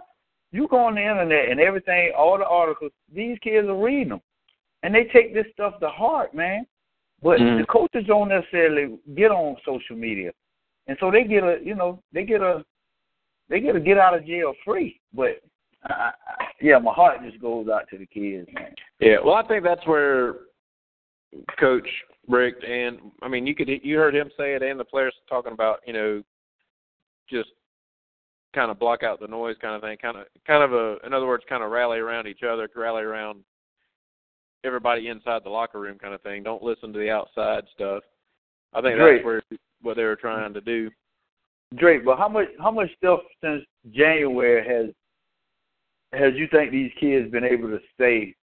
you 0.52 0.68
go 0.68 0.78
on 0.78 0.94
the 0.94 1.00
internet 1.00 1.50
and 1.50 1.60
everything, 1.60 2.12
all 2.16 2.38
the 2.38 2.46
articles, 2.46 2.92
these 3.14 3.38
kids 3.40 3.68
are 3.68 3.82
reading 3.82 4.10
them, 4.10 4.22
and 4.82 4.94
they 4.94 5.04
take 5.04 5.34
this 5.34 5.46
stuff 5.52 5.78
to 5.80 5.88
heart, 5.88 6.34
man. 6.34 6.66
But 7.22 7.40
mm-hmm. 7.40 7.60
the 7.60 7.66
coaches 7.66 8.04
don't 8.06 8.28
necessarily 8.28 8.96
get 9.14 9.30
on 9.30 9.56
social 9.64 9.96
media 9.96 10.30
and 10.88 10.96
so 10.98 11.10
they 11.10 11.22
get 11.22 11.44
a 11.44 11.58
you 11.62 11.74
know 11.74 12.02
they 12.12 12.24
get 12.24 12.40
a 12.40 12.64
they 13.48 13.60
get 13.60 13.76
a 13.76 13.80
get 13.80 13.98
out 13.98 14.16
of 14.16 14.26
jail 14.26 14.54
free. 14.64 15.00
But 15.12 15.42
I, 15.84 15.92
I, 15.92 16.12
yeah, 16.60 16.78
my 16.78 16.92
heart 16.92 17.22
just 17.22 17.40
goes 17.40 17.68
out 17.68 17.88
to 17.90 17.98
the 17.98 18.06
kids, 18.06 18.48
man. 18.52 18.74
Yeah, 19.00 19.16
well, 19.24 19.34
I 19.34 19.46
think 19.46 19.62
that's 19.62 19.86
where 19.86 20.34
Coach 21.60 21.88
Richt 22.26 22.64
and 22.64 22.98
I 23.22 23.28
mean 23.28 23.46
you 23.46 23.54
could 23.54 23.68
you 23.68 23.96
heard 23.96 24.16
him 24.16 24.30
say 24.36 24.54
it 24.54 24.62
and 24.62 24.80
the 24.80 24.84
players 24.84 25.14
talking 25.28 25.52
about 25.52 25.80
you 25.86 25.92
know 25.92 26.22
just 27.30 27.50
kind 28.58 28.72
of 28.72 28.78
block 28.80 29.04
out 29.04 29.20
the 29.20 29.28
noise 29.28 29.54
kind 29.60 29.76
of 29.76 29.82
thing, 29.82 29.96
kind 30.02 30.16
of 30.16 30.24
kind 30.44 30.64
of 30.64 30.72
a 30.72 30.96
in 31.06 31.12
other 31.12 31.28
words, 31.28 31.44
kind 31.48 31.62
of 31.62 31.70
rally 31.70 31.98
around 31.98 32.26
each 32.26 32.42
other, 32.42 32.68
rally 32.74 33.04
around 33.04 33.44
everybody 34.64 35.06
inside 35.06 35.44
the 35.44 35.50
locker 35.50 35.78
room 35.78 35.96
kind 35.96 36.12
of 36.12 36.20
thing. 36.22 36.42
Don't 36.42 36.62
listen 36.62 36.92
to 36.92 36.98
the 36.98 37.08
outside 37.08 37.62
stuff. 37.72 38.02
I 38.74 38.80
think 38.80 38.98
that's 38.98 39.24
where 39.24 39.42
what 39.82 39.96
they 39.96 40.02
were 40.02 40.16
trying 40.16 40.52
to 40.54 40.60
do. 40.60 40.90
Drake, 41.76 42.04
but 42.04 42.18
how 42.18 42.28
much 42.28 42.48
how 42.60 42.72
much 42.72 42.88
stuff 42.96 43.20
since 43.44 43.62
January 43.92 44.66
has 44.66 44.92
has 46.20 46.32
you 46.34 46.48
think 46.50 46.72
these 46.72 46.90
kids 46.98 47.30
been 47.30 47.44
able 47.44 47.68
to 47.68 47.78
say 48.00 48.34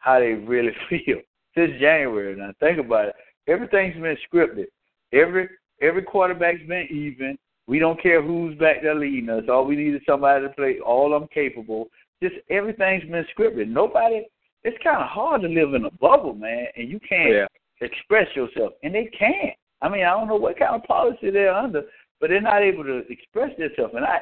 how 0.00 0.18
they 0.18 0.32
really 0.34 0.72
feel 0.90 1.20
since 1.56 1.72
January? 1.80 2.36
Now 2.36 2.52
think 2.60 2.78
about 2.78 3.08
it. 3.08 3.14
Everything's 3.48 3.94
been 3.94 4.18
scripted. 4.30 4.66
Every 5.14 5.48
every 5.80 6.02
quarterback's 6.02 6.60
been 6.68 6.88
even. 6.90 7.38
We 7.70 7.78
don't 7.78 8.02
care 8.02 8.20
who's 8.20 8.58
back 8.58 8.82
there 8.82 8.96
leading 8.96 9.30
us. 9.30 9.44
All 9.48 9.64
we 9.64 9.76
need 9.76 9.94
is 9.94 10.00
somebody 10.04 10.42
to 10.44 10.52
play. 10.54 10.80
All 10.84 11.14
I'm 11.14 11.28
capable. 11.28 11.88
Just 12.20 12.34
everything's 12.50 13.04
been 13.04 13.24
scripted. 13.32 13.68
Nobody. 13.68 14.26
It's 14.64 14.82
kind 14.82 15.00
of 15.00 15.06
hard 15.06 15.42
to 15.42 15.48
live 15.48 15.74
in 15.74 15.84
a 15.84 15.90
bubble, 15.92 16.34
man, 16.34 16.66
and 16.76 16.88
you 16.88 16.98
can't 17.08 17.30
yeah. 17.32 17.46
express 17.80 18.26
yourself, 18.34 18.72
and 18.82 18.92
they 18.92 19.08
can't. 19.16 19.56
I 19.82 19.88
mean, 19.88 20.02
I 20.02 20.10
don't 20.10 20.26
know 20.26 20.34
what 20.34 20.58
kind 20.58 20.74
of 20.74 20.82
policy 20.82 21.30
they're 21.30 21.54
under, 21.54 21.82
but 22.20 22.30
they're 22.30 22.40
not 22.40 22.60
able 22.60 22.82
to 22.82 23.04
express 23.08 23.56
themselves. 23.56 23.94
And 23.94 24.04
I 24.04 24.18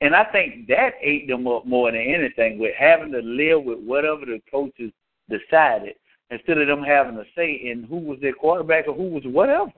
and 0.00 0.16
I 0.16 0.24
think 0.32 0.66
that 0.66 0.94
ate 1.00 1.28
them 1.28 1.46
up 1.46 1.64
more 1.64 1.92
than 1.92 2.00
anything 2.00 2.58
with 2.58 2.74
having 2.76 3.12
to 3.12 3.20
live 3.20 3.62
with 3.62 3.78
whatever 3.78 4.26
the 4.26 4.40
coaches 4.50 4.90
decided 5.30 5.94
instead 6.32 6.58
of 6.58 6.66
them 6.66 6.82
having 6.82 7.16
a 7.16 7.24
say 7.36 7.52
in 7.64 7.84
who 7.84 7.98
was 7.98 8.18
their 8.20 8.32
quarterback 8.32 8.88
or 8.88 8.94
who 8.94 9.04
was 9.04 9.22
whatever. 9.24 9.70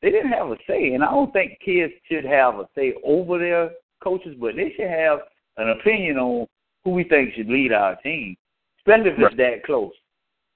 They 0.00 0.10
didn't 0.10 0.32
have 0.32 0.48
a 0.48 0.56
say, 0.68 0.92
and 0.94 1.02
I 1.02 1.10
don't 1.10 1.32
think 1.32 1.58
kids 1.64 1.92
should 2.10 2.24
have 2.24 2.54
a 2.56 2.68
say 2.74 2.94
over 3.04 3.38
their 3.38 3.70
coaches, 4.02 4.36
but 4.40 4.54
they 4.54 4.72
should 4.76 4.88
have 4.88 5.20
an 5.56 5.70
opinion 5.70 6.18
on 6.18 6.46
who 6.84 6.90
we 6.90 7.04
think 7.04 7.34
should 7.34 7.48
lead 7.48 7.72
our 7.72 7.96
team, 7.96 8.36
especially 8.78 9.10
if 9.10 9.18
it's 9.18 9.36
that 9.36 9.64
close. 9.64 9.92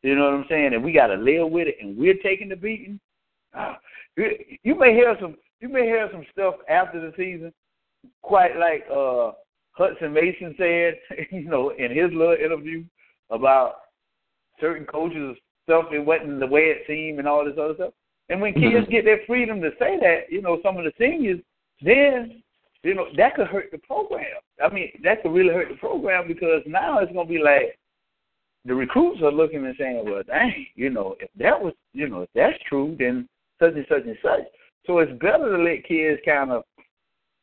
You 0.03 0.17
know 0.17 0.25
what 0.25 0.35
I'm 0.35 0.47
saying? 0.49 0.75
And 0.75 0.85
we 0.85 0.93
got 0.93 1.09
to 1.09 1.15
live 1.15 1.51
with 1.51 1.69
it, 1.69 1.77
and 1.81 1.97
we're 1.97 2.19
taking 2.23 2.49
the 2.49 2.57
beating. 2.57 3.01
You 4.15 4.79
may 4.79 4.93
hear 4.93 5.17
some 5.19 5.37
you 5.61 5.71
may 5.71 5.85
hear 5.87 6.07
some 6.13 6.27
stuff 6.33 6.57
after 6.69 7.01
the 7.01 7.15
season, 7.17 7.51
quite 8.21 8.59
like 8.59 8.85
uh 8.91 9.33
Hutson 9.79 10.13
Mason 10.13 10.55
said, 10.59 10.99
you 11.31 11.49
know, 11.49 11.71
in 11.71 11.91
his 11.91 12.13
little 12.13 12.35
interview 12.35 12.85
about 13.31 13.77
certain 14.61 14.85
coaches 14.85 15.35
stuff 15.65 15.87
it 15.93 16.05
wasn't 16.05 16.41
the 16.41 16.47
way 16.47 16.63
it 16.63 16.83
seemed 16.87 17.19
and 17.19 17.27
all 17.29 17.45
this 17.45 17.55
other 17.59 17.75
stuff. 17.75 17.93
And 18.33 18.41
when 18.41 18.55
kids 18.55 18.65
mm-hmm. 18.65 18.91
get 18.91 19.05
their 19.05 19.21
freedom 19.27 19.61
to 19.61 19.73
say 19.79 19.99
that, 20.01 20.21
you 20.31 20.41
know, 20.41 20.59
some 20.63 20.79
of 20.79 20.85
the 20.85 20.93
seniors, 20.99 21.39
then 21.83 22.43
you 22.83 22.95
know 22.95 23.05
that 23.19 23.35
could 23.35 23.47
hurt 23.47 23.71
the 23.71 23.77
program. 23.77 24.25
I 24.65 24.73
mean, 24.73 24.91
that 25.05 25.23
could 25.23 25.33
really 25.33 25.53
hurt 25.53 25.69
the 25.69 25.77
program 25.77 26.27
because 26.27 26.63
now 26.67 26.99
it's 27.01 27.13
gonna 27.13 27.29
be 27.29 27.39
like 27.39 27.79
the 28.65 28.75
recruits 28.75 29.21
are 29.21 29.31
looking 29.31 29.67
and 29.67 29.75
saying, 29.79 30.07
"Well, 30.07 30.23
dang, 30.27 30.67
you 30.77 30.89
know, 30.89 31.15
if 31.21 31.29
that 31.37 31.63
was, 31.63 31.75
you 31.93 32.09
know, 32.09 32.23
if 32.23 32.31
that's 32.35 32.59
true, 32.67 32.97
then 32.99 33.29
such 33.61 33.75
and 33.75 33.85
such 33.87 34.07
and 34.07 34.17
such. 34.23 34.47
So 34.87 35.01
it's 35.01 35.13
better 35.21 35.55
to 35.55 35.63
let 35.63 35.85
kids 35.85 36.19
kind 36.25 36.53
of 36.53 36.65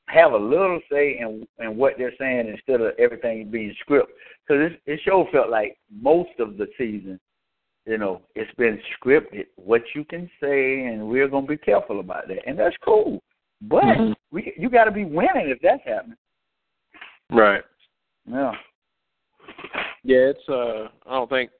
have 0.07 0.31
a 0.31 0.37
little 0.37 0.81
say 0.91 1.19
in 1.19 1.47
in 1.59 1.77
what 1.77 1.99
they're 1.99 2.15
saying 2.17 2.47
instead 2.47 2.81
of 2.81 2.97
everything 2.97 3.51
being 3.51 3.75
scripted. 3.87 4.07
Because 4.47 4.71
it, 4.71 4.81
it 4.87 4.99
sure 5.03 5.27
felt 5.31 5.51
like 5.51 5.77
most 5.91 6.31
of 6.39 6.57
the 6.57 6.65
season, 6.79 7.19
you 7.85 7.97
know, 7.97 8.21
it's 8.35 8.53
been 8.55 8.79
scripted 8.95 9.45
what 9.55 9.81
you 9.95 10.03
can 10.05 10.29
say, 10.41 10.85
and 10.85 11.07
we're 11.07 11.27
gonna 11.27 11.47
be 11.47 11.57
careful 11.57 11.99
about 11.99 12.27
that, 12.27 12.47
and 12.47 12.57
that's 12.57 12.75
cool. 12.83 13.21
But 13.61 13.83
mm-hmm. 13.83 14.13
we 14.31 14.53
you 14.57 14.69
got 14.69 14.85
to 14.85 14.91
be 14.91 15.05
winning 15.05 15.49
if 15.49 15.59
that's 15.61 15.83
happening. 15.85 16.17
Right. 17.31 17.63
Yeah. 18.29 18.51
Yeah, 20.03 20.31
it's 20.31 20.49
uh 20.49 20.87
I 21.07 21.13
don't 21.13 21.29
think 21.29 21.51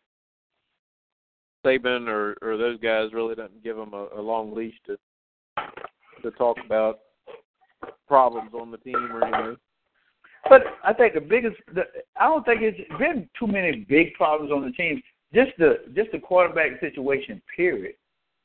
Saban 1.65 2.07
or 2.07 2.37
or 2.41 2.57
those 2.57 2.79
guys 2.79 3.13
really 3.13 3.35
doesn't 3.35 3.63
give 3.63 3.75
them 3.75 3.93
a, 3.93 4.07
a 4.17 4.21
long 4.21 4.53
leash 4.55 4.75
to 4.85 4.97
to 6.23 6.31
talk 6.31 6.57
about 6.65 6.99
problems 8.07 8.51
on 8.53 8.71
the 8.71 8.77
team 8.77 9.09
or 9.11 9.23
anything. 9.23 9.57
But 10.47 10.61
I 10.83 10.93
think 10.93 11.13
the 11.13 11.21
biggest, 11.21 11.57
the, 11.73 11.83
I 12.19 12.25
don't 12.25 12.45
think 12.45 12.61
it's 12.61 12.79
been 12.97 13.29
too 13.37 13.47
many 13.47 13.85
big 13.89 14.13
problems 14.13 14.51
on 14.51 14.63
the 14.63 14.71
team. 14.71 15.01
Just 15.33 15.51
the 15.57 15.77
just 15.95 16.11
the 16.11 16.19
quarterback 16.19 16.79
situation. 16.79 17.41
Period. 17.55 17.95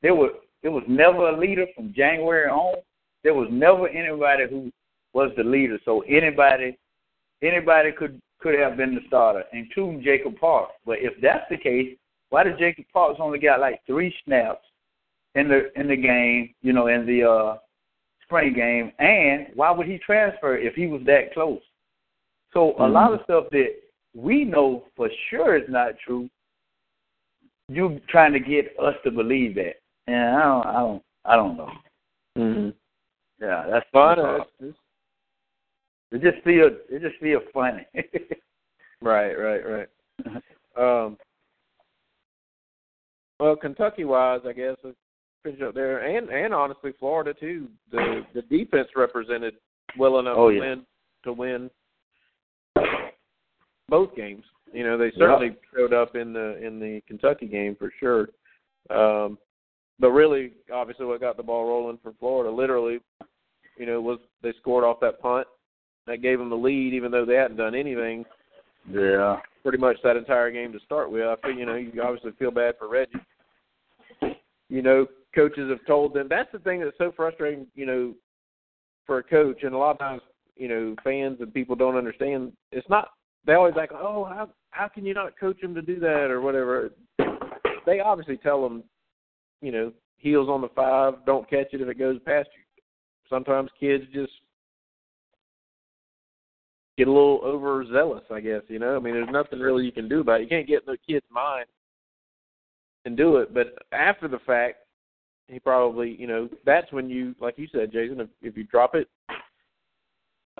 There 0.03 0.14
was 0.14 0.32
there 0.62 0.72
was 0.72 0.85
never 0.87 1.28
a 1.28 1.39
leader 1.39 1.66
from 1.74 1.93
January 1.95 2.49
on. 2.49 2.76
There 3.22 3.35
was 3.35 3.49
never 3.51 3.89
anybody 3.89 4.45
who 4.51 4.70
was 5.14 5.30
the 5.37 5.45
leader. 5.45 5.78
So 5.85 6.01
anybody 6.03 6.76
anybody 7.43 7.93
could 7.93 8.20
could 8.41 8.59
have 8.59 8.76
been 8.76 8.95
the 8.95 9.01
starter, 9.07 9.45
including 9.53 10.03
Jacob 10.03 10.39
Park. 10.39 10.70
But 10.85 10.99
if 11.01 11.14
that's 11.22 11.49
the 11.49 11.57
case, 11.57 11.97
why 12.28 12.43
did 12.43 12.59
Jacob 12.59 12.85
Parks 12.93 13.18
only 13.20 13.39
got 13.39 13.61
like 13.61 13.80
three 13.87 14.14
snaps 14.24 14.64
in 15.35 15.49
the 15.49 15.70
in 15.80 15.89
the 15.89 15.97
game, 15.97 16.55
you 16.62 16.72
know, 16.72 16.89
in 16.89 17.07
the 17.07 17.22
uh 17.24 17.59
spring 18.22 18.53
game? 18.53 18.93
And 18.99 19.47
why 19.55 19.70
would 19.70 19.87
he 19.87 19.99
transfer 19.99 20.59
if 20.59 20.74
he 20.74 20.87
was 20.87 21.03
that 21.07 21.32
close? 21.32 21.62
So 22.53 22.72
a 22.72 22.80
mm-hmm. 22.80 22.93
lot 22.93 23.14
of 23.14 23.20
stuff 23.24 23.45
that 23.53 23.68
we 24.14 24.45
know 24.45 24.85
for 24.97 25.09
sure 25.30 25.57
is 25.57 25.68
not 25.68 25.95
true. 26.05 26.28
You 27.68 28.00
trying 28.08 28.32
to 28.32 28.40
get 28.40 28.74
us 28.78 28.94
to 29.04 29.10
believe 29.10 29.54
that, 29.54 29.74
and 30.06 30.36
I 30.36 30.42
don't, 30.42 30.66
I 30.66 30.72
don't, 30.72 31.02
I 31.24 31.36
don't 31.36 31.56
know. 31.56 31.70
Mm-hmm. 32.36 32.68
Yeah, 33.42 33.64
that's 33.70 33.86
fun. 33.92 34.18
It 36.12 36.22
just 36.22 36.44
feel, 36.44 36.70
it 36.90 37.00
just 37.00 37.20
feel 37.20 37.40
funny. 37.52 37.86
right, 39.02 39.32
right, 39.34 39.62
right. 39.66 39.88
Um, 40.76 41.16
well, 43.40 43.56
Kentucky 43.56 44.04
wise, 44.04 44.40
I 44.46 44.52
guess 44.52 44.76
finish 45.44 45.60
up 45.62 45.74
there, 45.74 45.98
and 45.98 46.30
and 46.30 46.52
honestly, 46.52 46.92
Florida 46.98 47.34
too. 47.34 47.68
The 47.92 48.22
the 48.34 48.42
defense 48.42 48.88
represented 48.96 49.54
well 49.98 50.18
enough 50.18 50.36
oh, 50.36 50.50
to 50.50 50.56
yeah. 50.56 50.60
win 50.60 50.86
to 51.24 51.32
win 51.32 51.70
both 53.88 54.14
games. 54.16 54.44
You 54.74 54.82
know, 54.82 54.98
they 54.98 55.12
certainly 55.16 55.48
yeah. 55.48 55.78
showed 55.78 55.92
up 55.94 56.16
in 56.16 56.32
the 56.32 56.58
in 56.64 56.80
the 56.80 57.00
Kentucky 57.06 57.46
game 57.46 57.76
for 57.78 57.92
sure. 58.00 58.28
Um, 58.90 59.38
but 60.00 60.10
really, 60.10 60.52
obviously, 60.72 61.06
what 61.06 61.20
got 61.20 61.36
the 61.36 61.44
ball 61.44 61.66
rolling 61.68 61.98
for 62.02 62.12
Florida, 62.18 62.50
literally, 62.54 62.98
you 63.78 63.86
know, 63.86 64.00
was 64.00 64.18
they 64.42 64.52
scored 64.60 64.82
off 64.82 64.98
that 65.00 65.20
punt 65.20 65.46
that 66.08 66.22
gave 66.22 66.38
them 66.38 66.50
the 66.50 66.56
lead, 66.56 66.92
even 66.92 67.12
though 67.12 67.24
they 67.24 67.36
hadn't 67.36 67.56
done 67.56 67.76
anything. 67.76 68.24
Yeah. 68.90 69.38
Pretty 69.62 69.78
much 69.78 69.96
that 70.02 70.16
entire 70.16 70.50
game 70.50 70.72
to 70.72 70.80
start 70.80 71.10
with. 71.10 71.22
I 71.22 71.36
feel, 71.40 71.56
you 71.56 71.66
know, 71.66 71.76
you 71.76 72.02
obviously 72.02 72.32
feel 72.32 72.50
bad 72.50 72.74
for 72.78 72.88
Reggie. 72.88 73.12
You 74.68 74.82
know, 74.82 75.06
coaches 75.34 75.70
have 75.70 75.86
told 75.86 76.14
them 76.14 76.26
that's 76.28 76.50
the 76.52 76.58
thing 76.58 76.80
that's 76.80 76.98
so 76.98 77.12
frustrating. 77.14 77.68
You 77.76 77.86
know, 77.86 78.14
for 79.06 79.18
a 79.18 79.22
coach, 79.22 79.62
and 79.62 79.72
a 79.74 79.78
lot 79.78 79.92
of 79.92 79.98
times, 79.98 80.22
you 80.56 80.68
know, 80.68 80.96
fans 81.04 81.38
and 81.40 81.54
people 81.54 81.76
don't 81.76 81.96
understand. 81.96 82.52
It's 82.72 82.88
not. 82.88 83.10
They 83.47 83.55
always 83.55 83.74
like, 83.76 83.92
oh, 83.92 84.24
how 84.24 84.49
how 84.70 84.88
can 84.88 85.05
you 85.05 85.14
not 85.14 85.38
coach 85.38 85.61
them 85.61 85.74
to 85.74 85.82
do 85.82 86.01
that 86.01 86.30
or 86.30 86.40
whatever? 86.40 86.90
They 87.86 88.01
obviously 88.01 88.38
tell 88.38 88.62
them, 88.62 88.82
you 89.61 89.70
know, 89.70 89.92
heels 90.16 90.49
on 90.49 90.62
the 90.62 90.68
five, 90.68 91.14
don't 91.26 91.49
catch 91.49 91.68
it 91.72 91.80
if 91.80 91.88
it 91.88 91.99
goes 91.99 92.18
past 92.24 92.49
you. 92.57 92.82
Sometimes 93.28 93.70
kids 93.78 94.05
just 94.12 94.32
get 96.97 97.09
a 97.09 97.12
little 97.12 97.40
overzealous, 97.45 98.24
I 98.30 98.40
guess. 98.40 98.62
You 98.68 98.78
know, 98.78 98.97
I 98.97 98.99
mean, 98.99 99.14
there's 99.14 99.28
nothing 99.30 99.61
really 99.61 99.84
you 99.84 99.92
can 99.92 100.09
do 100.09 100.20
about 100.20 100.40
it. 100.40 100.45
You 100.45 100.49
can't 100.49 100.66
get 100.66 100.82
in 100.86 100.92
the 100.92 100.99
kid's 101.07 101.26
mind 101.30 101.66
and 103.05 103.16
do 103.16 103.36
it. 103.36 103.53
But 103.53 103.74
after 103.92 104.28
the 104.28 104.38
fact, 104.40 104.78
he 105.49 105.59
probably, 105.59 106.16
you 106.18 106.26
know, 106.26 106.49
that's 106.64 106.90
when 106.90 107.11
you, 107.11 107.34
like 107.40 107.59
you 107.59 107.68
said, 107.70 107.92
Jason, 107.92 108.20
if, 108.20 108.28
if 108.40 108.57
you 108.57 108.64
drop 108.64 108.95
it, 108.95 109.09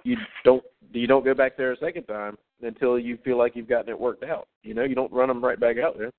you 0.03 0.16
don't 0.45 0.62
you 0.93 1.07
don't 1.07 1.24
go 1.24 1.35
back 1.35 1.57
there 1.57 1.72
a 1.72 1.78
second 1.78 2.05
time 2.05 2.37
until 2.64 2.98
you 2.98 3.18
feel 3.24 3.38
like 3.38 3.54
you've 3.54 3.68
gotten 3.68 3.90
it 3.90 3.98
worked 3.98 4.24
out. 4.24 4.48
You 4.62 4.74
know, 4.74 4.84
you 4.84 4.94
don't 4.94 5.12
run 5.12 5.28
them 5.28 5.44
right 5.44 5.58
back 5.58 5.76
out 5.78 5.96
there 5.98 6.10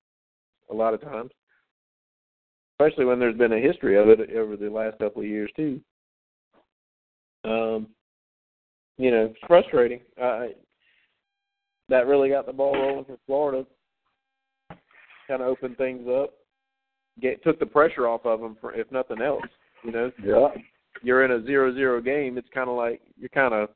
a 0.70 0.74
lot 0.74 0.94
of 0.94 1.00
times, 1.00 1.30
especially 2.78 3.04
when 3.04 3.18
there's 3.18 3.36
been 3.36 3.52
a 3.52 3.60
history 3.60 3.96
of 3.98 4.08
it 4.08 4.34
over 4.36 4.56
the 4.56 4.68
last 4.68 4.98
couple 4.98 5.22
of 5.22 5.28
years 5.28 5.50
too. 5.56 5.80
Um, 7.44 7.88
you 8.98 9.10
know, 9.10 9.26
it's 9.26 9.46
frustrating. 9.46 10.00
Uh, 10.20 10.46
that 11.88 12.06
really 12.06 12.30
got 12.30 12.46
the 12.46 12.52
ball 12.52 12.74
rolling 12.74 13.04
for 13.04 13.16
Florida. 13.26 13.66
Kind 15.28 15.42
of 15.42 15.48
opened 15.48 15.76
things 15.76 16.08
up. 16.08 16.30
Get 17.20 17.42
took 17.44 17.58
the 17.58 17.66
pressure 17.66 18.08
off 18.08 18.26
of 18.26 18.40
them, 18.40 18.56
for, 18.60 18.74
if 18.74 18.90
nothing 18.90 19.22
else. 19.22 19.42
You 19.84 19.92
know. 19.92 20.10
Yeah. 20.24 20.48
You're 21.02 21.24
in 21.24 21.32
a 21.32 21.44
zero-zero 21.44 22.00
game. 22.00 22.38
It's 22.38 22.48
kind 22.54 22.70
of 22.70 22.76
like 22.76 23.02
you're 23.18 23.28
kind 23.28 23.52
of, 23.52 23.68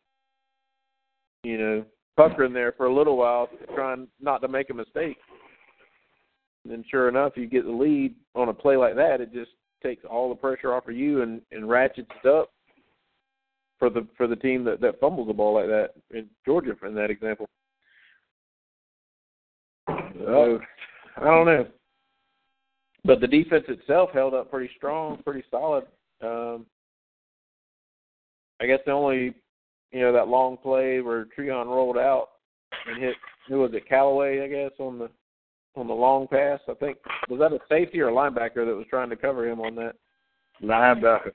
you 1.45 1.59
know, 1.59 1.85
puckering 2.21 2.53
there 2.53 2.73
for 2.73 2.87
a 2.87 2.95
little 2.95 3.17
while, 3.17 3.49
trying 3.75 4.07
not 4.21 4.43
to 4.43 4.49
make 4.49 4.71
a 4.71 4.75
mistake. 4.75 5.17
And 6.71 6.85
sure 6.91 7.09
enough, 7.09 7.33
you 7.37 7.47
get 7.47 7.65
the 7.65 7.73
lead 7.73 8.15
on 8.35 8.51
a 8.51 8.55
play 8.55 8.77
like 8.77 8.95
that. 8.97 9.21
It 9.21 9.33
just 9.33 9.53
takes 9.83 10.05
all 10.05 10.29
the 10.29 10.35
pressure 10.35 10.75
off 10.75 10.89
of 10.89 10.95
you 10.95 11.23
and 11.23 11.41
and 11.53 11.69
ratchets 11.69 12.11
it 12.23 12.29
up 12.29 12.51
for 13.79 13.89
the 13.89 14.07
for 14.17 14.27
the 14.27 14.37
team 14.37 14.63
that 14.65 14.81
that 14.83 15.01
fumbles 15.01 15.29
the 15.29 15.33
ball 15.33 15.55
like 15.55 15.69
that 15.69 15.93
in 16.11 16.27
Georgia 16.45 16.75
in 16.87 16.95
that 16.95 17.11
example. 17.11 17.49
So, 19.89 20.61
I 21.17 21.25
don't 21.25 21.47
know, 21.47 21.67
but 23.05 23.21
the 23.21 23.27
defense 23.27 23.65
itself 23.69 24.11
held 24.13 24.35
up 24.35 24.51
pretty 24.51 24.71
strong, 24.77 25.23
pretty 25.25 25.43
solid. 25.51 25.85
Um, 26.23 26.67
I 28.61 28.67
guess 28.67 28.81
the 28.85 28.93
only 28.93 29.35
you 29.93 30.01
know 30.01 30.13
that 30.13 30.29
long 30.29 30.57
play 30.57 31.01
where 31.01 31.27
Treon 31.37 31.67
rolled 31.67 31.99
out 31.99 32.29
and 32.87 33.03
hit 33.03 33.15
who 33.49 33.61
was 33.61 33.73
it 33.75 33.89
Callaway 33.89 34.43
I 34.43 34.49
guess 34.49 34.73
on 34.79 34.99
the 34.99 35.11
on 35.77 35.87
the 35.87 35.95
long 35.95 36.27
pass. 36.27 36.61
I 36.69 36.75
think 36.75 36.99
was 37.29 37.39
that 37.41 37.53
a 37.53 37.59
safety 37.69 38.01
or 38.01 38.09
a 38.09 38.13
linebacker 38.13 38.67
that 38.67 38.77
was 38.77 38.87
trying 38.91 39.11
to 39.11 39.17
cover 39.17 39.49
him 39.49 39.61
on 39.61 39.75
that. 39.77 39.95
Linebacker. 40.63 41.33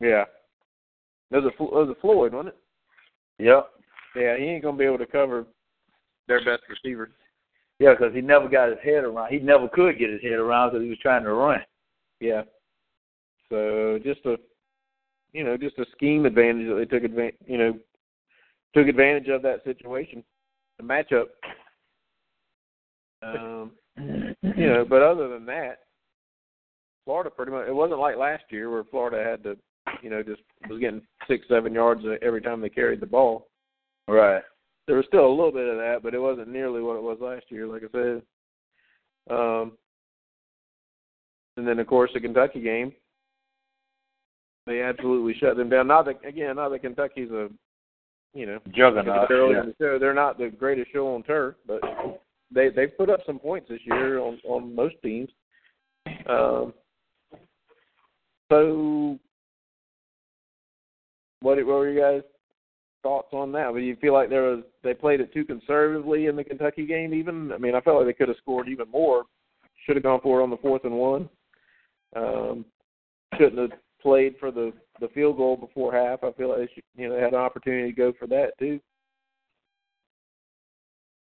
Yeah. 0.00 0.24
It 1.30 1.42
was 1.42 1.44
a, 1.44 1.62
it 1.62 1.72
was 1.72 1.96
a 1.96 2.00
Floyd, 2.00 2.34
wasn't 2.34 2.54
it? 2.54 3.44
Yep. 3.44 3.70
Yeah, 4.14 4.36
he 4.36 4.44
ain't 4.44 4.62
gonna 4.62 4.76
be 4.76 4.84
able 4.84 4.98
to 4.98 5.06
cover 5.06 5.46
their 6.28 6.44
best 6.44 6.62
receiver. 6.68 7.10
Yeah, 7.78 7.94
because 7.94 8.14
he 8.14 8.20
never 8.20 8.48
got 8.48 8.68
his 8.68 8.78
head 8.84 9.04
around. 9.04 9.32
He 9.32 9.38
never 9.38 9.68
could 9.68 9.98
get 9.98 10.10
his 10.10 10.22
head 10.22 10.32
around 10.32 10.70
because 10.70 10.84
he 10.84 10.90
was 10.90 10.98
trying 10.98 11.24
to 11.24 11.32
run. 11.32 11.60
Yeah. 12.20 12.42
So 13.48 13.98
just 14.04 14.20
a, 14.26 14.36
you 15.32 15.44
know, 15.44 15.56
just 15.56 15.78
a 15.78 15.86
scheme 15.92 16.26
advantage 16.26 16.68
that 16.68 16.74
they 16.74 16.84
took 16.84 17.04
advantage, 17.04 17.36
you 17.46 17.58
know, 17.58 17.78
took 18.74 18.86
advantage 18.86 19.28
of 19.28 19.42
that 19.42 19.64
situation, 19.64 20.22
the 20.78 20.84
matchup. 20.84 21.26
Um, 23.22 23.72
you 23.96 24.66
know, 24.66 24.84
but 24.88 25.02
other 25.02 25.28
than 25.28 25.46
that, 25.46 25.80
Florida 27.04 27.30
pretty 27.30 27.52
much. 27.52 27.66
It 27.68 27.74
wasn't 27.74 28.00
like 28.00 28.16
last 28.16 28.44
year 28.50 28.70
where 28.70 28.84
Florida 28.84 29.22
had 29.28 29.42
to 29.44 29.56
you 30.02 30.10
know, 30.10 30.22
just 30.22 30.42
was 30.68 30.80
getting 30.80 31.02
six, 31.28 31.46
seven 31.48 31.74
yards 31.74 32.02
every 32.22 32.40
time 32.40 32.60
they 32.60 32.68
carried 32.68 33.00
the 33.00 33.06
ball. 33.06 33.48
Right. 34.08 34.42
There 34.86 34.96
was 34.96 35.06
still 35.06 35.26
a 35.26 35.28
little 35.28 35.52
bit 35.52 35.68
of 35.68 35.76
that, 35.76 36.00
but 36.02 36.14
it 36.14 36.18
wasn't 36.18 36.48
nearly 36.48 36.80
what 36.82 36.96
it 36.96 37.02
was 37.02 37.18
last 37.20 37.44
year, 37.48 37.66
like 37.66 37.82
I 37.82 37.92
said. 37.92 38.22
Um, 39.30 39.72
and 41.56 41.66
then, 41.66 41.78
of 41.78 41.86
course, 41.86 42.10
the 42.14 42.20
Kentucky 42.20 42.60
game, 42.60 42.92
they 44.66 44.82
absolutely 44.82 45.34
shut 45.38 45.56
them 45.56 45.68
down. 45.68 45.86
Not 45.86 46.06
that 46.06 46.24
again, 46.26 46.56
not 46.56 46.70
that 46.70 46.82
Kentucky's 46.82 47.30
a, 47.30 47.48
you 48.34 48.46
know, 48.46 48.58
juggernaut. 48.74 49.28
Yeah. 49.30 49.62
the 49.64 49.74
show, 49.80 49.98
they're 49.98 50.14
not 50.14 50.38
the 50.38 50.48
greatest 50.48 50.92
show 50.92 51.14
on 51.14 51.22
turf, 51.22 51.56
but 51.66 51.80
they 52.54 52.68
they 52.70 52.86
put 52.86 53.10
up 53.10 53.20
some 53.26 53.38
points 53.38 53.68
this 53.68 53.80
year 53.84 54.18
on 54.20 54.38
on 54.44 54.74
most 54.74 54.94
teams. 55.02 55.30
Um, 56.28 56.72
so 58.50 59.18
what, 61.40 61.56
what 61.56 61.66
were 61.66 61.90
you 61.90 62.00
guys' 62.00 62.22
thoughts 63.02 63.28
on 63.32 63.50
that? 63.52 63.72
Do 63.72 63.80
you 63.80 63.96
feel 63.96 64.12
like 64.12 64.30
there 64.30 64.42
was 64.42 64.60
they 64.82 64.94
played 64.94 65.20
it 65.20 65.32
too 65.32 65.44
conservatively 65.44 66.26
in 66.26 66.36
the 66.36 66.44
Kentucky 66.44 66.86
game? 66.86 67.12
Even 67.14 67.52
I 67.52 67.58
mean, 67.58 67.74
I 67.74 67.80
felt 67.80 67.98
like 67.98 68.06
they 68.06 68.12
could 68.12 68.28
have 68.28 68.38
scored 68.38 68.68
even 68.68 68.88
more. 68.90 69.24
Should 69.84 69.96
have 69.96 70.04
gone 70.04 70.20
for 70.22 70.40
it 70.40 70.44
on 70.44 70.50
the 70.50 70.56
fourth 70.58 70.84
and 70.84 70.94
one. 70.94 71.28
Um, 72.14 72.64
shouldn't 73.36 73.58
have 73.58 73.78
played 74.02 74.34
for 74.38 74.50
the 74.50 74.72
the 75.00 75.08
field 75.08 75.36
goal 75.36 75.56
before 75.56 75.92
half. 75.92 76.22
I 76.22 76.32
feel 76.32 76.50
like 76.50 76.58
they 76.58 76.74
should, 76.74 76.84
you 76.96 77.08
know 77.08 77.14
they 77.14 77.22
had 77.22 77.32
an 77.32 77.40
opportunity 77.40 77.90
to 77.90 77.96
go 77.96 78.12
for 78.18 78.26
that 78.28 78.58
too. 78.58 78.80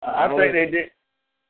I, 0.01 0.25
I 0.25 0.27
think 0.29 0.53
they 0.53 0.65
did. 0.65 0.91